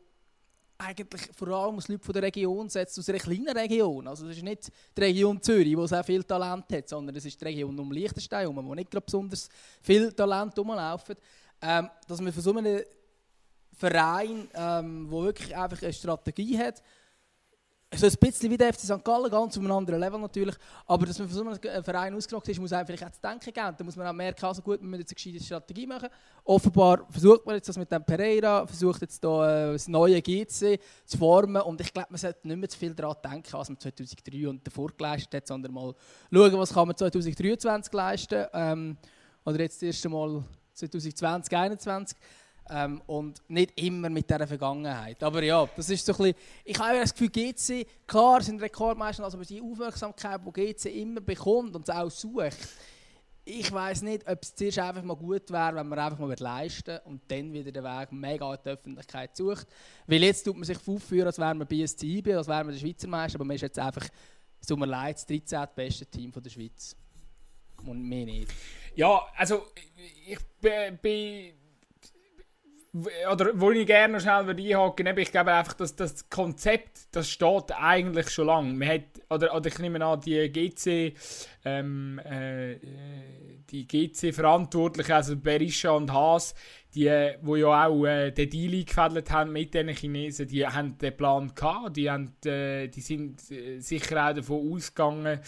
eigentlich 0.76 1.30
vor 1.34 1.48
allem 1.48 1.76
aus 1.76 1.88
Leuten 1.88 2.02
von 2.02 2.12
der 2.12 2.24
Region 2.24 2.68
setzt, 2.68 2.98
aus 2.98 3.08
einer 3.08 3.18
kleinen 3.18 3.56
Region. 3.56 4.06
Also 4.08 4.28
es 4.28 4.36
ist 4.36 4.42
nicht 4.42 4.70
die 4.96 5.00
Region 5.00 5.40
Zürich, 5.40 5.76
wo 5.76 5.86
sehr 5.86 6.04
viel 6.04 6.24
Talent 6.24 6.64
hat, 6.70 6.88
sondern 6.88 7.16
es 7.16 7.24
ist 7.24 7.40
die 7.40 7.44
Region 7.44 7.78
um 7.78 7.92
Liechtenstein, 7.92 8.54
wo 8.54 8.74
nicht 8.74 8.90
gerade 8.90 9.04
besonders 9.04 9.48
viel 9.80 10.12
Talent 10.12 10.58
rumlaufen. 10.58 11.16
Ähm, 11.62 11.88
dass 12.06 12.20
man 12.20 12.32
von 12.32 12.42
so 12.42 12.54
einem 12.54 12.82
Verein, 13.76 14.48
ähm, 14.54 15.06
wo 15.10 15.24
wirklich 15.24 15.54
einfach 15.56 15.82
eine 15.82 15.92
Strategie 15.92 16.58
hat, 16.58 16.82
so 17.96 18.06
ein 18.06 18.12
bisschen 18.18 18.50
wie 18.50 18.56
der 18.56 18.72
FC 18.72 18.80
St. 18.80 19.04
Gallen, 19.04 19.30
ganz 19.30 19.56
auf 19.56 19.62
einem 19.62 19.72
anderen 19.72 20.00
Level 20.00 20.18
natürlich, 20.18 20.54
aber 20.86 21.06
dass 21.06 21.18
man 21.18 21.28
von 21.28 21.36
so 21.36 21.68
einem 21.68 21.84
Verein 21.84 22.14
ausgenockt 22.14 22.48
ist, 22.48 22.60
muss 22.60 22.72
einem 22.72 22.86
vielleicht 22.86 23.04
auch 23.04 23.10
zu 23.10 23.20
denken 23.20 23.52
geben. 23.52 23.74
Da 23.76 23.84
muss 23.84 23.96
man 23.96 24.06
auch 24.06 24.12
merken, 24.12 24.44
also 24.44 24.62
gut, 24.62 24.80
wir 24.80 24.86
müssen 24.86 25.00
jetzt 25.00 25.12
eine 25.12 25.32
gescheite 25.32 25.44
Strategie 25.44 25.86
machen. 25.86 26.08
Offenbar 26.44 27.06
versucht 27.10 27.46
man 27.46 27.54
jetzt 27.56 27.68
das 27.68 27.78
mit 27.78 27.90
dem 27.90 28.04
Pereira, 28.04 28.66
versucht 28.66 29.02
jetzt 29.02 29.22
da 29.22 29.68
äh, 29.68 29.72
das 29.72 29.88
neue 29.88 30.20
GC 30.20 30.80
zu 31.04 31.18
formen 31.18 31.62
und 31.62 31.80
ich 31.80 31.92
glaube, 31.92 32.08
man 32.10 32.18
sollte 32.18 32.46
nicht 32.48 32.56
mehr 32.56 32.68
zu 32.68 32.78
viel 32.78 32.94
daran 32.94 33.16
denken, 33.22 33.52
was 33.52 33.68
man 33.68 33.78
2003 33.78 34.48
und 34.48 34.66
davor 34.66 34.90
geleistet 34.96 35.34
hat, 35.34 35.46
sondern 35.46 35.72
mal 35.72 35.94
schauen, 36.32 36.58
was 36.58 36.72
kann 36.72 36.88
man 36.88 36.96
2023 36.96 37.92
leisten 37.92 38.46
ähm, 38.52 38.96
oder 39.44 39.60
jetzt 39.60 39.76
das 39.76 39.86
erste 39.86 40.08
Mal 40.08 40.42
2020, 40.74 41.48
2021. 41.48 42.18
Ähm, 42.70 43.02
und 43.06 43.42
nicht 43.48 43.78
immer 43.78 44.08
mit 44.08 44.28
dieser 44.28 44.46
Vergangenheit. 44.46 45.22
Aber 45.22 45.42
ja, 45.42 45.68
das 45.76 45.90
ist 45.90 46.06
so 46.06 46.12
ein 46.12 46.16
bisschen, 46.16 46.34
ich 46.64 46.78
habe 46.78 46.98
das 46.98 47.12
Gefühl, 47.12 47.28
GC, 47.28 47.86
klar 48.06 48.40
sind 48.40 48.62
Rekordmeister, 48.62 49.22
also 49.22 49.38
die 49.42 49.60
Aufmerksamkeit, 49.60 50.40
die 50.46 50.72
GC 50.72 50.86
immer 50.86 51.20
bekommt 51.20 51.76
und 51.76 51.90
auch 51.90 52.10
sucht, 52.10 52.56
ich 53.44 53.70
weiß 53.70 54.02
nicht, 54.02 54.26
ob 54.26 54.42
es 54.42 54.54
zuerst 54.54 54.78
einfach 54.78 55.02
mal 55.02 55.16
gut 55.16 55.50
wäre, 55.50 55.74
wenn 55.74 55.88
man 55.88 55.98
einfach 55.98 56.18
mal 56.18 56.34
leisten 56.38 56.98
und 57.04 57.20
dann 57.28 57.52
wieder 57.52 57.70
den 57.70 57.84
Weg 57.84 58.12
mega 58.12 58.54
in 58.54 58.60
die 58.64 58.68
Öffentlichkeit 58.70 59.36
sucht. 59.36 59.66
Weil 60.06 60.22
jetzt 60.22 60.44
tut 60.44 60.56
man 60.56 60.64
sich 60.64 60.78
aufführen, 60.86 61.26
als 61.26 61.38
wäre 61.38 61.54
man 61.54 61.66
BSC 61.66 62.22
als 62.32 62.48
wäre 62.48 62.64
man 62.64 62.72
der 62.72 62.80
Schweizer 62.80 63.08
Meister, 63.08 63.36
aber 63.36 63.44
man 63.44 63.56
ist 63.56 63.62
jetzt 63.62 63.78
einfach, 63.78 64.06
es 64.58 64.66
tut 64.66 64.78
mir 64.78 64.86
leid, 64.86 65.16
das 65.16 65.26
13. 65.26 65.68
beste 65.76 66.06
Team 66.06 66.32
der 66.32 66.50
Schweiz. 66.50 66.96
Und 67.84 68.02
mehr 68.02 68.24
nicht. 68.24 68.50
Ja, 68.94 69.26
also 69.36 69.66
ich 70.26 70.38
bin 70.60 70.98
oder 73.32 73.50
wo 73.54 73.72
ich 73.72 73.86
gerne 73.86 74.14
noch 74.14 74.20
schnell 74.20 74.48
einhaken 74.48 75.18
ich 75.18 75.32
glaube 75.32 75.52
einfach, 75.52 75.74
dass 75.74 75.96
das 75.96 76.28
Konzept, 76.30 77.08
das 77.10 77.28
steht 77.28 77.72
eigentlich 77.76 78.30
schon 78.30 78.46
lange. 78.46 78.72
Man 78.72 78.88
hat, 78.88 79.02
oder, 79.30 79.54
oder 79.54 79.66
ich 79.66 79.78
nehme 79.80 80.04
an, 80.04 80.20
die 80.20 80.48
GC, 80.48 81.14
ähm, 81.64 82.20
äh, 82.20 82.76
die 83.70 83.88
GC-Verantwortlichen, 83.88 85.12
also 85.12 85.36
Berisha 85.36 85.90
und 85.90 86.12
Haas, 86.12 86.54
die, 86.94 87.32
wo 87.42 87.56
ja 87.56 87.86
auch 87.86 88.04
äh, 88.04 88.30
den 88.30 88.50
Deal 88.50 88.72
eingefädelt 88.72 89.30
haben 89.32 89.52
mit 89.52 89.74
den 89.74 89.88
Chinesen, 89.88 90.46
die 90.46 90.64
haben 90.64 90.96
den 90.96 91.16
Plan 91.16 91.52
gehabt, 91.52 91.96
die, 91.96 92.08
haben, 92.08 92.32
äh, 92.44 92.86
die 92.86 93.00
sind 93.00 93.50
äh, 93.50 93.80
sicher 93.80 94.30
auch 94.30 94.34
davon 94.34 94.72
ausgegangen, 94.72 95.40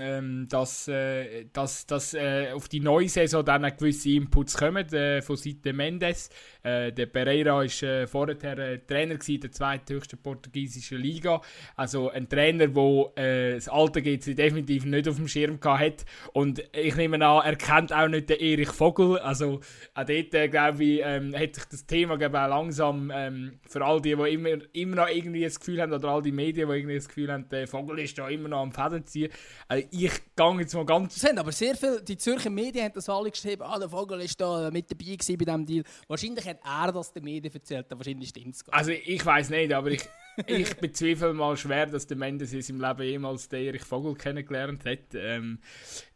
ähm, 0.00 0.48
dass, 0.48 0.88
äh, 0.88 1.46
dass, 1.52 1.86
dass 1.86 2.14
äh, 2.14 2.50
auf 2.52 2.68
die 2.68 2.80
neue 2.80 3.08
Saison 3.08 3.44
dann 3.44 3.62
gewisse 3.76 4.10
Inputs 4.10 4.56
kommen 4.56 4.92
äh, 4.92 5.22
von 5.22 5.36
Seiten 5.36 5.76
Mendes. 5.76 6.30
Äh, 6.66 6.92
der 6.92 7.06
Pereira 7.06 7.58
war 7.58 7.64
äh, 7.64 8.06
vorher 8.08 8.58
äh, 8.58 8.78
Trainer 8.78 9.14
gewesen, 9.14 9.40
der 9.40 9.52
zweithöchsten 9.52 10.18
portugiesischen 10.18 10.98
Liga. 10.98 11.40
Also 11.76 12.10
ein 12.10 12.28
Trainer, 12.28 12.66
der 12.66 13.12
äh, 13.16 13.54
das 13.54 13.68
alte 13.68 14.02
GC 14.02 14.34
definitiv 14.34 14.84
nicht 14.84 15.08
auf 15.08 15.14
dem 15.14 15.28
Schirm 15.28 15.60
hat. 15.62 16.04
Und 16.32 16.64
ich 16.72 16.96
nehme 16.96 17.24
an, 17.24 17.44
er 17.44 17.54
kennt 17.54 17.92
auch 17.92 18.08
nicht 18.08 18.30
den 18.30 18.40
Erich 18.40 18.70
Vogel. 18.70 19.18
Also 19.18 19.60
auch 19.94 20.04
dort, 20.04 20.34
äh, 20.34 20.48
glaube 20.48 20.82
ich, 20.82 21.00
ähm, 21.04 21.36
hat 21.36 21.54
sich 21.54 21.64
das 21.66 21.86
Thema 21.86 22.16
glaube 22.18 22.40
auch 22.40 22.48
langsam 22.48 23.12
ähm, 23.14 23.60
für 23.68 23.84
all 23.84 24.00
die, 24.00 24.16
die 24.16 24.34
immer, 24.34 24.48
immer 24.72 24.96
noch 24.96 25.08
irgendwie 25.08 25.44
das 25.44 25.60
Gefühl 25.60 25.80
haben, 25.80 25.92
oder 25.92 26.08
all 26.08 26.22
die 26.22 26.32
Medien, 26.32 26.68
die 26.68 26.74
irgendwie 26.74 26.96
das 26.96 27.06
Gefühl 27.06 27.30
haben, 27.32 27.48
der 27.48 27.68
Vogel 27.68 28.00
ist 28.00 28.18
da 28.18 28.28
immer 28.28 28.48
noch 28.48 28.62
am 28.62 28.72
Fäden 28.72 29.06
ziehen. 29.06 29.30
Also 29.68 29.86
ich 29.92 30.10
gehe 30.34 30.58
jetzt 30.58 30.74
mal 30.74 30.84
ganz... 30.84 31.14
Das 31.14 31.30
haben 31.30 31.38
aber 31.38 31.52
sehr 31.52 31.76
viele, 31.76 32.02
die 32.02 32.16
Zürcher 32.16 32.50
Medien 32.50 32.86
haben 32.86 32.94
das 32.94 33.08
alle 33.08 33.30
geschrieben, 33.30 33.62
ah, 33.62 33.78
der 33.78 33.88
Vogel 33.88 34.20
ist 34.20 34.40
da 34.40 34.68
mit 34.72 34.90
dabei 34.90 35.16
bei 35.16 35.44
diesem 35.44 35.66
Deal. 35.66 35.84
Wahrscheinlich 36.08 36.46
hat 36.46 36.55
hat 36.62 36.88
er 36.88 36.92
das 36.92 37.12
den 37.12 37.24
Medien 37.24 37.52
erzählt, 37.52 37.86
wahrscheinlich 37.90 38.30
stimmt 38.30 38.54
es 38.54 38.68
Also 38.68 38.90
ich 38.90 39.24
weiß 39.24 39.50
nicht, 39.50 39.72
aber 39.72 39.90
ich, 39.90 40.02
ich 40.46 40.76
bezweifle 40.76 41.32
mal 41.32 41.56
schwer, 41.56 41.86
dass 41.86 42.06
der 42.06 42.16
Mendes 42.16 42.52
in 42.52 42.62
seinem 42.62 42.80
Leben 42.80 43.02
jemals 43.02 43.48
den 43.48 43.64
Erich 43.64 43.84
Vogel 43.84 44.14
kennengelernt 44.14 44.84
hat. 44.84 45.14
Ähm, 45.14 45.58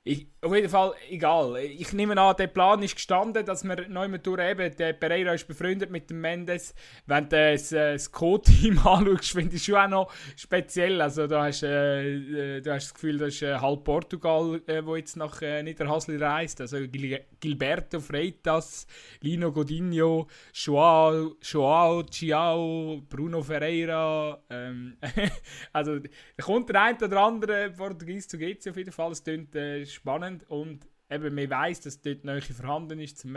ich, 0.02 0.28
auf 0.40 0.54
jeden 0.54 0.70
Fall, 0.70 0.94
egal. 1.10 1.58
Ich 1.58 1.92
nehme 1.92 2.18
an, 2.18 2.34
der 2.34 2.46
Plan 2.46 2.82
ist 2.82 2.94
gestanden, 2.94 3.44
dass 3.44 3.64
wir 3.64 3.86
neu 3.86 4.08
durch 4.16 4.40
eben, 4.40 4.74
der 4.74 4.94
Pereira 4.94 5.34
ist 5.34 5.46
befreundet 5.46 5.90
mit 5.90 6.08
dem 6.08 6.22
Mendes. 6.22 6.74
Wenn 7.04 7.28
du 7.28 7.36
das, 7.36 7.70
äh, 7.70 7.92
das 7.92 8.10
Co-Team 8.10 8.78
anschaust, 8.84 9.32
finde 9.32 9.56
ich 9.56 9.64
schon 9.64 9.74
auch 9.76 9.88
noch 9.88 10.12
speziell. 10.36 11.02
Also 11.02 11.26
da 11.26 11.44
hast 11.44 11.62
äh, 11.64 12.56
äh, 12.56 12.60
du 12.62 12.72
hast 12.72 12.86
das 12.86 12.94
Gefühl, 12.94 13.18
das 13.18 13.34
ist 13.34 13.42
äh, 13.42 13.58
halb 13.58 13.84
Portugal, 13.84 14.62
äh, 14.66 14.82
wo 14.82 14.96
jetzt 14.96 15.16
nach 15.16 15.42
äh, 15.42 15.62
Niederhasli 15.62 16.16
reist. 16.16 16.62
Also 16.62 16.78
Gil 16.88 17.20
Gilberto 17.38 18.00
Freitas, 18.00 18.86
Lino 19.20 19.52
Godinho, 19.52 20.28
Joao, 20.54 21.36
Joao 21.42 22.02
Ciao, 22.04 23.02
Bruno 23.06 23.42
Ferreira. 23.42 24.09
Ähm, 24.50 24.96
also 25.72 25.98
da 25.98 26.08
kommt 26.42 26.68
der 26.68 26.82
ein 26.82 26.96
oder 26.96 27.20
andere 27.20 27.70
Portugies 27.70 28.28
zu 28.28 28.38
GC 28.38 28.70
auf 28.70 28.76
jeden 28.76 28.92
Fall. 28.92 29.12
Es 29.12 29.24
klingt 29.24 29.54
äh, 29.54 29.84
spannend 29.86 30.48
und 30.48 30.86
eben 31.10 31.34
man 31.34 31.50
weiß, 31.50 31.80
dass 31.80 32.00
dort 32.00 32.24
Nähe 32.24 32.40
vorhanden 32.40 33.00
ist 33.00 33.18
zum. 33.18 33.36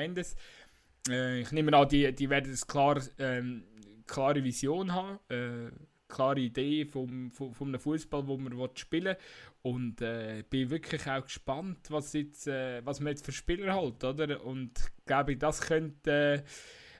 Äh, 1.10 1.42
ich 1.42 1.52
nehme 1.52 1.76
an, 1.76 1.88
die, 1.88 2.14
die 2.14 2.30
werden 2.30 2.52
eine 2.52 2.68
klar, 2.68 3.02
ähm, 3.18 3.64
klare 4.08 4.44
Vision 4.44 4.94
haben, 4.94 5.20
äh, 5.30 5.72
klare 6.08 6.40
Idee 6.40 6.86
vom, 6.86 7.32
vom, 7.32 7.54
vom 7.54 7.80
Fußball, 7.80 8.28
wo 8.28 8.38
man 8.38 8.70
spielen 8.76 9.06
will. 9.06 9.18
Und 9.62 10.02
äh, 10.02 10.44
bin 10.50 10.70
wirklich 10.70 11.08
auch 11.10 11.24
gespannt, 11.24 11.90
was, 11.90 12.14
jetzt, 12.14 12.48
äh, 12.48 12.86
was 12.86 13.00
man 13.00 13.12
jetzt 13.12 13.26
für 13.26 13.32
Spieler 13.32 13.74
hat. 13.74 14.04
Oder? 14.04 14.44
Und 14.44 14.72
ich 14.78 15.06
glaube, 15.06 15.38
das 15.38 15.62
könnte, 15.62 16.44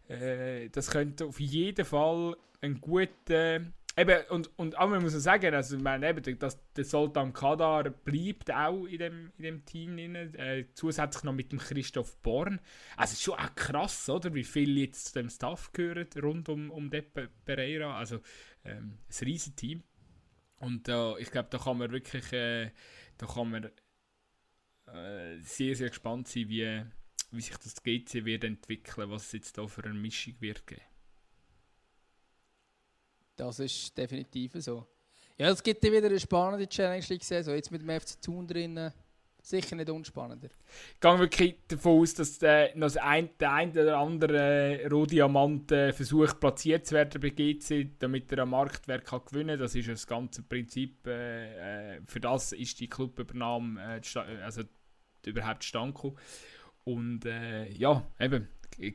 äh, 0.08 0.70
das 0.70 0.90
könnte 0.90 1.26
auf 1.26 1.40
jeden 1.40 1.86
Fall 1.86 2.36
ein 2.64 2.80
guter 2.80 3.62
eben, 3.98 4.26
und, 4.30 4.50
und 4.58 4.78
auch 4.78 4.90
man 4.90 5.02
muss 5.02 5.14
sagen, 5.14 5.54
also, 5.54 5.78
meine, 5.78 6.10
eben, 6.10 6.40
dass 6.40 6.58
der 6.74 6.86
Sultan 6.86 7.34
Kadar 7.34 7.90
bleibt 7.90 8.52
auch 8.52 8.86
in 8.86 8.98
dem, 8.98 9.32
in 9.38 9.44
dem 9.44 9.66
Team 9.66 9.98
drin, 9.98 10.16
äh, 10.16 10.66
zusätzlich 10.74 11.24
noch 11.24 11.34
mit 11.34 11.52
dem 11.52 11.60
Christoph 11.60 12.18
Born. 12.22 12.60
Also 12.98 13.12
es 13.12 13.20
ist 13.20 13.24
schon 13.24 13.40
auch 13.40 13.54
krass, 13.56 14.10
oder, 14.10 14.34
wie 14.34 14.44
viel 14.44 14.78
jetzt 14.78 15.08
zu 15.08 15.14
dem 15.20 15.30
Staff 15.30 15.72
gehören 15.74 16.08
rund 16.22 16.50
um, 16.50 16.72
um 16.72 16.90
Deppe 16.90 17.30
Pereira. 17.46 17.98
Also 17.98 18.20
ähm, 18.66 18.98
ein 19.10 19.26
riesiges 19.26 19.56
Team. 19.56 19.84
Und 20.60 20.88
äh, 20.88 21.20
ich 21.20 21.30
glaube, 21.30 21.50
da 21.52 21.58
kann 21.58 21.78
man 21.78 21.92
wirklich, 21.92 22.32
äh, 22.34 22.72
da 23.18 23.28
kann 23.28 23.52
man 23.52 23.66
äh, 24.88 25.40
sehr, 25.42 25.76
sehr 25.76 25.90
gespannt 25.90 26.28
sein, 26.28 26.48
wie, 26.48 26.84
wie 27.32 27.42
sich 27.42 27.58
das 27.58 27.84
GC 27.84 28.26
wird 28.26 28.46
entwickeln, 28.46 29.10
was 29.10 29.26
es 29.26 29.32
jetzt 29.34 29.58
da 29.58 29.68
für 29.68 29.84
eine 29.84 29.94
Mischung 29.94 30.36
wird 30.40 30.66
geben. 30.66 30.82
Das 33.36 33.60
ist 33.60 33.98
definitiv 33.98 34.54
so. 34.56 34.86
Ja, 35.38 35.50
es 35.50 35.64
gibt 35.64 35.84
wieder 35.84 36.06
eine 36.06 36.20
spannende 36.20 36.68
Challenge 36.68 37.06
League 37.10 37.24
Saison. 37.24 37.56
Jetzt 37.56 37.72
mit 37.72 37.82
dem 37.82 38.00
FC 38.00 38.22
Thun 38.22 38.48
drin. 38.48 38.92
Sicher 39.42 39.76
nicht 39.76 39.90
unspannender. 39.90 40.48
Ich 40.94 41.00
gehe 41.02 41.20
wirklich 41.20 41.56
davon 41.68 42.00
aus, 42.00 42.14
dass 42.14 42.42
äh, 42.44 42.74
noch 42.76 42.96
ein, 42.96 43.30
der 43.42 43.52
ein 43.52 43.72
oder 43.72 43.98
andere 43.98 44.80
äh, 44.82 44.88
Rohdiamant 44.88 45.70
äh, 45.74 45.92
versucht, 45.92 46.40
platziert 46.40 46.88
zu 46.88 46.96
werden 46.96 47.20
bei 47.20 47.30
GC, 47.30 48.00
damit 48.00 48.32
er 48.32 48.44
am 48.44 48.52
Marktwert 48.52 49.04
kann 49.04 49.20
gewinnen 49.26 49.58
kann. 49.58 49.60
Das 49.60 49.76
ist 49.76 49.90
das 49.90 50.08
ganze 50.08 50.44
Prinzip. 50.44 51.06
Äh, 51.08 51.96
äh 51.96 52.02
für 52.06 52.22
das 52.22 52.54
ist 52.54 52.80
die 52.80 52.88
Clubübernahme 52.88 54.00
äh, 54.02 54.42
also 54.44 54.62
überhaupt 55.26 55.66
stand 55.66 56.00
Und 56.86 57.26
äh, 57.26 57.70
ja, 57.70 58.08
eben, 58.22 58.48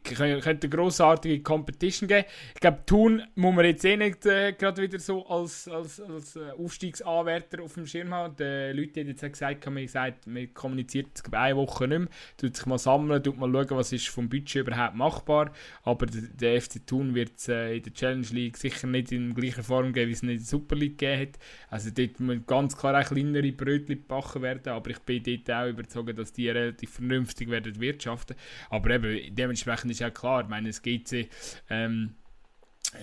könnte 0.03 0.67
eine 0.67 0.69
grossartige 0.69 1.43
Competition 1.43 2.09
geben. 2.09 2.27
Ich 2.55 2.61
glaube, 2.61 2.81
Thun 2.87 3.23
muss 3.35 3.55
man 3.55 3.65
jetzt 3.65 3.85
eh 3.85 3.97
nicht 3.97 4.27
äh, 4.27 4.53
gerade 4.53 4.83
wieder 4.83 4.99
so 4.99 5.27
als, 5.27 5.69
als, 5.69 6.01
als 6.01 6.37
äh, 6.37 6.51
Aufstiegsanwärter 6.59 7.63
auf 7.63 7.75
dem 7.75 7.87
Schirm 7.87 8.13
haben. 8.13 8.35
Die 8.37 8.73
Leute 8.79 9.01
haben 9.01 9.09
jetzt 9.09 9.21
gesagt, 9.21 9.67
man 9.67 9.83
gesagt, 9.83 10.27
man 10.27 10.53
kommuniziert 10.55 11.23
eine 11.33 11.57
Woche 11.57 11.89
nicht 11.89 11.99
mehr, 11.99 12.09
tut 12.37 12.57
sich 12.57 12.67
mal 12.67 12.79
sammeln, 12.79 13.23
tut 13.23 13.39
mal 13.39 13.51
schauen, 13.51 13.79
was 13.79 13.93
ist 13.93 14.09
vom 14.09 14.29
Budget 14.29 14.67
überhaupt 14.67 14.95
machbar. 14.95 15.53
Aber 15.83 16.07
der, 16.07 16.61
FC 16.61 16.87
Thun 16.87 17.15
wird 17.15 17.33
es 17.37 17.49
äh, 17.49 17.77
in 17.77 17.83
der 17.83 17.93
Challenge 17.93 18.27
League 18.33 18.57
sicher 18.57 18.87
nicht 18.87 19.13
in 19.13 19.35
gleicher 19.35 19.63
Form 19.63 19.93
geben, 19.93 20.09
wie 20.09 20.15
es 20.15 20.23
in 20.23 20.29
der 20.29 20.41
Super 20.41 20.77
League 20.77 20.99
gegeben 20.99 21.23
hat. 21.23 21.39
Also 21.71 21.91
dort 21.91 22.21
muss 22.21 22.39
ganz 22.47 22.77
klar 22.77 23.01
auch 23.01 23.09
kleinere 23.09 23.53
Brötchen 23.53 23.97
gebacken 23.97 24.43
werden, 24.43 24.73
aber 24.73 24.91
ich 24.91 24.99
bin 25.01 25.23
dort 25.23 25.51
auch 25.51 25.69
überzeugt, 25.69 26.19
dass 26.19 26.33
die 26.33 26.49
relativ 26.49 26.91
vernünftig 26.91 27.49
werden 27.49 27.79
wirtschaften. 27.81 28.37
Aber 28.71 28.91
eben, 28.91 29.35
dementsprechend 29.35 29.68
dementsprechend 29.69 29.91
ist 29.91 30.01
ja 30.01 30.11
klar, 30.11 30.43
ich 30.43 30.49
meine, 30.49 30.69
es 30.69 30.83
gibt 30.83 31.09
sie, 31.09 31.29
ähm, 31.69 32.15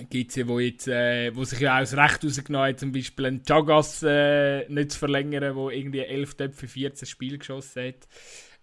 GC, 0.10 0.48
wo, 0.48 0.60
jetzt, 0.60 0.88
äh, 0.88 1.36
wo 1.36 1.44
sich 1.44 1.60
ja 1.60 1.76
auch 1.76 1.94
Recht 1.94 2.24
rausgenommen 2.24 2.70
hat, 2.70 2.80
zum 2.80 2.92
Beispiel 2.92 3.28
einen 3.28 3.44
Chagas 3.44 4.02
äh, 4.04 4.68
nicht 4.68 4.94
zu 4.94 5.00
verlängern, 5.00 5.42
der 5.42 5.56
irgendwie 5.56 6.00
11 6.00 6.36
Töpfe 6.36 6.68
14 6.68 7.08
Spiele 7.08 7.38
geschossen 7.38 7.90
hat. 7.90 8.08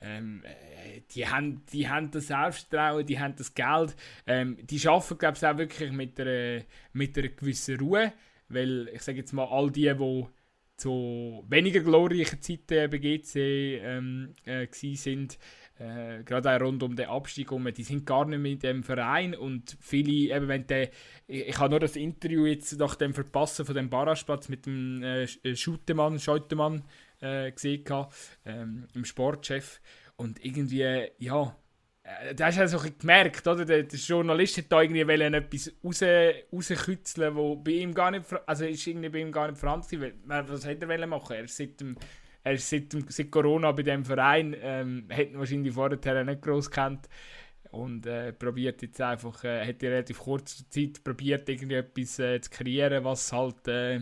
Ähm, 0.00 0.42
äh, 0.44 1.02
die, 1.12 1.28
haben, 1.28 1.64
die 1.72 1.88
haben 1.88 2.10
das 2.10 2.26
Selbstvertrauen, 2.26 3.06
die 3.06 3.20
haben 3.20 3.36
das 3.36 3.54
Geld. 3.54 3.94
Ähm, 4.26 4.58
die 4.62 4.88
arbeiten, 4.88 5.18
glaube 5.18 5.36
ich, 5.36 5.46
auch 5.46 5.58
wirklich 5.58 5.92
mit 5.92 6.18
einer, 6.18 6.62
mit 6.92 7.16
einer 7.16 7.28
gewissen 7.28 7.78
Ruhe, 7.78 8.12
weil 8.48 8.90
ich 8.92 9.02
sage 9.02 9.18
jetzt 9.18 9.32
mal, 9.32 9.44
all 9.44 9.70
die, 9.70 9.94
die 9.94 10.26
zu 10.76 11.44
weniger 11.48 11.80
glorreichen 11.80 12.42
Zeiten 12.42 12.90
bei 12.90 12.98
GC 12.98 13.36
ähm, 13.36 14.34
äh, 14.44 14.66
sind, 14.72 15.38
äh, 15.78 16.22
gerade 16.24 16.50
auch 16.50 16.60
rund 16.60 16.82
um 16.82 16.96
den 16.96 17.08
Abstieg 17.08 17.50
um, 17.50 17.72
die 17.72 17.82
sind 17.82 18.06
gar 18.06 18.24
nicht 18.26 18.38
mehr 18.38 18.52
in 18.52 18.58
dem 18.58 18.82
Verein 18.82 19.34
und 19.34 19.76
viele, 19.80 20.34
eben 20.34 20.48
wenn 20.48 20.66
der, 20.66 20.90
ich, 21.26 21.48
ich 21.48 21.58
habe 21.58 21.70
nur 21.70 21.80
das 21.80 21.96
Interview 21.96 22.46
jetzt 22.46 22.78
nach 22.78 22.94
dem 22.94 23.14
Verpassen 23.14 23.64
von 23.64 23.74
dem 23.74 23.90
Barrageplatz 23.90 24.48
mit 24.48 24.66
dem 24.66 25.02
äh, 25.02 25.24
äh 25.24 25.56
Schutemann, 25.56 26.18
Scheutemann 26.18 26.84
äh, 27.20 27.50
gesehen, 27.50 27.84
ähm, 28.44 28.86
im 28.94 29.04
Sportchef 29.04 29.80
und 30.16 30.44
irgendwie, 30.44 31.08
ja, 31.18 31.56
äh, 32.02 32.34
da 32.34 32.46
hast 32.46 32.58
du 32.58 32.62
also 32.62 32.78
gemerkt, 32.98 33.46
oder? 33.46 33.64
Der, 33.64 33.84
der 33.84 33.98
Journalist 33.98 34.58
hat 34.58 34.70
da 34.70 34.82
irgendwie 34.82 35.00
etwas 35.00 35.72
raus, 35.84 36.02
rauskitzeln, 36.52 37.34
wo 37.34 37.56
bei 37.56 37.72
ihm 37.72 37.94
gar 37.94 38.10
nicht, 38.10 38.26
also 38.46 38.64
ist 38.64 38.86
irgendwie 38.86 39.08
bei 39.08 39.20
ihm 39.20 39.32
gar 39.32 39.48
nicht 39.48 39.58
vorhanden 39.58 40.12
Was 40.26 40.66
hätte 40.66 40.90
er 40.90 41.06
machen? 41.06 41.36
Er 41.36 41.44
ist 41.44 41.56
seit 41.56 41.80
dem 41.80 41.96
er 42.44 42.52
ist 42.54 42.68
seit, 42.68 42.94
seit 43.08 43.30
Corona 43.30 43.72
bei 43.72 43.82
dem 43.82 44.04
Verein, 44.04 44.56
ähm, 44.60 45.08
hat 45.10 45.30
ihn 45.30 45.38
wahrscheinlich 45.38 45.74
vorher 45.74 46.24
nicht 46.24 46.42
groß 46.42 46.70
kennt 46.70 47.08
und 47.70 48.06
äh, 48.06 48.32
probiert 48.32 48.82
jetzt 48.82 49.00
einfach, 49.00 49.44
äh, 49.44 49.66
hat 49.66 49.82
in 49.82 49.88
relativ 49.90 50.18
kurzer 50.18 50.68
Zeit 50.68 51.02
probiert 51.02 51.48
irgendwie 51.48 51.76
etwas 51.76 52.18
äh, 52.18 52.40
zu 52.40 52.50
kreieren, 52.50 53.04
was 53.04 53.32
halt, 53.32 53.66
äh, 53.68 54.00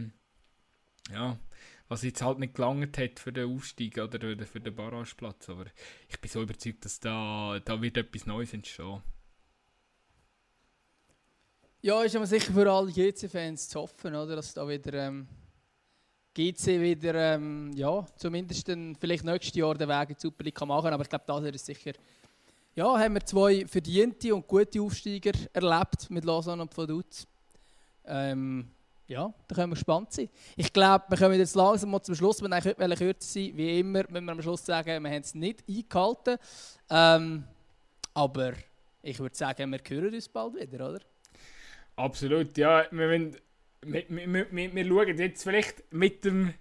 ja, 1.13 1.39
was 1.89 2.03
jetzt 2.03 2.23
halt 2.23 2.39
nicht 2.39 2.55
gelangt 2.55 2.99
hat 2.99 3.19
für 3.19 3.33
den 3.33 3.55
Aufstieg 3.55 3.99
oder 3.99 4.19
für 4.47 4.61
den 4.61 4.75
Barrageplatz. 4.75 5.49
Aber 5.49 5.67
ich 6.09 6.21
bin 6.21 6.31
so 6.31 6.43
überzeugt, 6.43 6.85
dass 6.85 7.01
da, 7.01 7.61
da 7.65 7.81
wird 7.83 7.97
etwas 7.97 8.27
Neues 8.27 8.55
entstehen. 8.55 9.03
Ja, 11.83 12.03
ist 12.03 12.15
aber 12.15 12.27
sicher 12.27 12.53
für 12.53 12.71
alle 12.71 12.93
GC-Fans 12.93 13.69
zu 13.69 13.81
hoffen, 13.81 14.15
oder, 14.15 14.37
dass 14.37 14.53
da 14.53 14.69
wieder 14.69 14.93
ähm, 14.93 15.27
GC 16.35 16.81
wieder, 16.81 17.15
ähm, 17.15 17.73
ja, 17.75 18.07
zumindest 18.17 18.69
dann 18.69 18.97
vielleicht 18.97 19.25
nächstes 19.25 19.55
Jahr 19.55 19.75
den 19.75 19.89
Weg 19.89 20.11
in 20.11 20.15
die 20.15 20.21
Super 20.21 20.45
League 20.45 20.61
machen 20.67 20.93
Aber 20.93 21.03
ich 21.03 21.09
glaube, 21.09 21.25
das 21.27 21.43
ist 21.55 21.67
sicher, 21.67 21.93
ja, 22.75 22.99
haben 22.99 23.15
wir 23.15 23.25
zwei 23.27 23.67
verdiente 23.67 24.35
und 24.35 24.47
gute 24.47 24.81
Aufsteiger 24.81 25.33
erlebt 25.53 26.09
mit 26.09 26.25
Lausanne 26.25 26.63
und 26.63 26.77
Vaduz. 26.77 27.27
Ähm, 28.05 28.71
ja, 29.09 29.35
da 29.49 29.55
können 29.57 29.73
wir 29.73 29.75
gespannt 29.75 30.13
sein. 30.13 30.29
Ich 30.57 30.73
glaube, 30.73 31.05
wir 31.09 31.19
kommen 31.19 31.37
jetzt 31.37 31.57
langsam 31.57 31.91
mal 31.91 32.01
zum 32.01 32.15
Schluss. 32.15 32.41
Wenn 32.41 32.53
ich 32.53 32.65
heute 32.65 32.97
kürzer 32.97 33.17
sein 33.21 33.51
wie 33.57 33.81
immer, 33.81 34.05
müssen 34.09 34.25
wir 34.25 34.33
am 34.33 34.41
Schluss 34.41 34.65
sagen, 34.65 35.03
wir 35.03 35.11
haben 35.11 35.21
es 35.21 35.35
nicht 35.35 35.65
eingehalten. 35.69 36.39
Ähm, 36.89 37.45
aber 38.15 38.53
ich 39.03 39.19
würde 39.19 39.35
sagen, 39.35 39.71
wir 39.73 39.81
hören 39.89 40.15
uns 40.15 40.29
bald 40.29 40.55
wieder, 40.55 40.91
oder? 40.91 41.01
Absolut, 41.97 42.57
ja. 42.57 42.87
Wir 42.93 43.09
müssen 43.09 43.37
wir, 43.83 44.05
wir, 44.09 44.47
wir, 44.51 44.75
wir 44.75 44.87
schauen 44.87 45.19
jetzt 45.19 45.43
vielleicht 45.43 45.93
mit 45.93 46.25
dem 46.25 46.55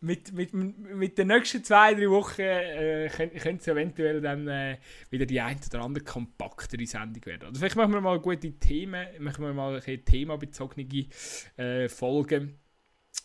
mit, 0.00 0.32
mit, 0.34 0.52
mit 0.52 1.16
den 1.16 1.28
nächsten 1.28 1.64
zwei, 1.64 1.94
drei 1.94 2.10
Wochen 2.10 2.42
äh, 2.42 3.08
könnte 3.08 3.56
es 3.56 3.68
eventuell 3.68 4.20
dann 4.20 4.46
äh, 4.46 4.76
wieder 5.08 5.24
die 5.24 5.40
ein 5.40 5.58
oder 5.72 5.82
andere 5.82 6.04
kompaktere 6.04 6.84
Sendung 6.86 7.24
werden. 7.24 7.46
Also 7.46 7.58
vielleicht 7.58 7.76
machen 7.76 7.92
wir 7.92 8.02
mal 8.02 8.20
gute 8.20 8.52
Themen, 8.52 9.06
machen 9.18 9.42
wir 9.44 9.54
mal 9.54 9.80
ein 9.84 10.04
themabezogene 10.04 11.06
äh, 11.56 11.88
Folgen. 11.88 12.58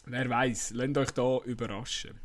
Wer 0.06 0.30
weiß, 0.30 0.72
lasst 0.76 0.98
euch 0.98 1.12
da 1.12 1.40
überraschen. 1.44 2.20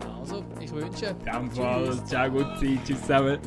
Also, 0.00 0.44
ich 0.60 0.70
wünsche. 0.72 1.14
Dem 1.14 1.50
Fall, 1.50 2.06
ciao, 2.06 2.30
gut 2.30 2.58
Zeit, 2.58 2.84
tschüss 2.84 3.00
zusammen. 3.00 3.40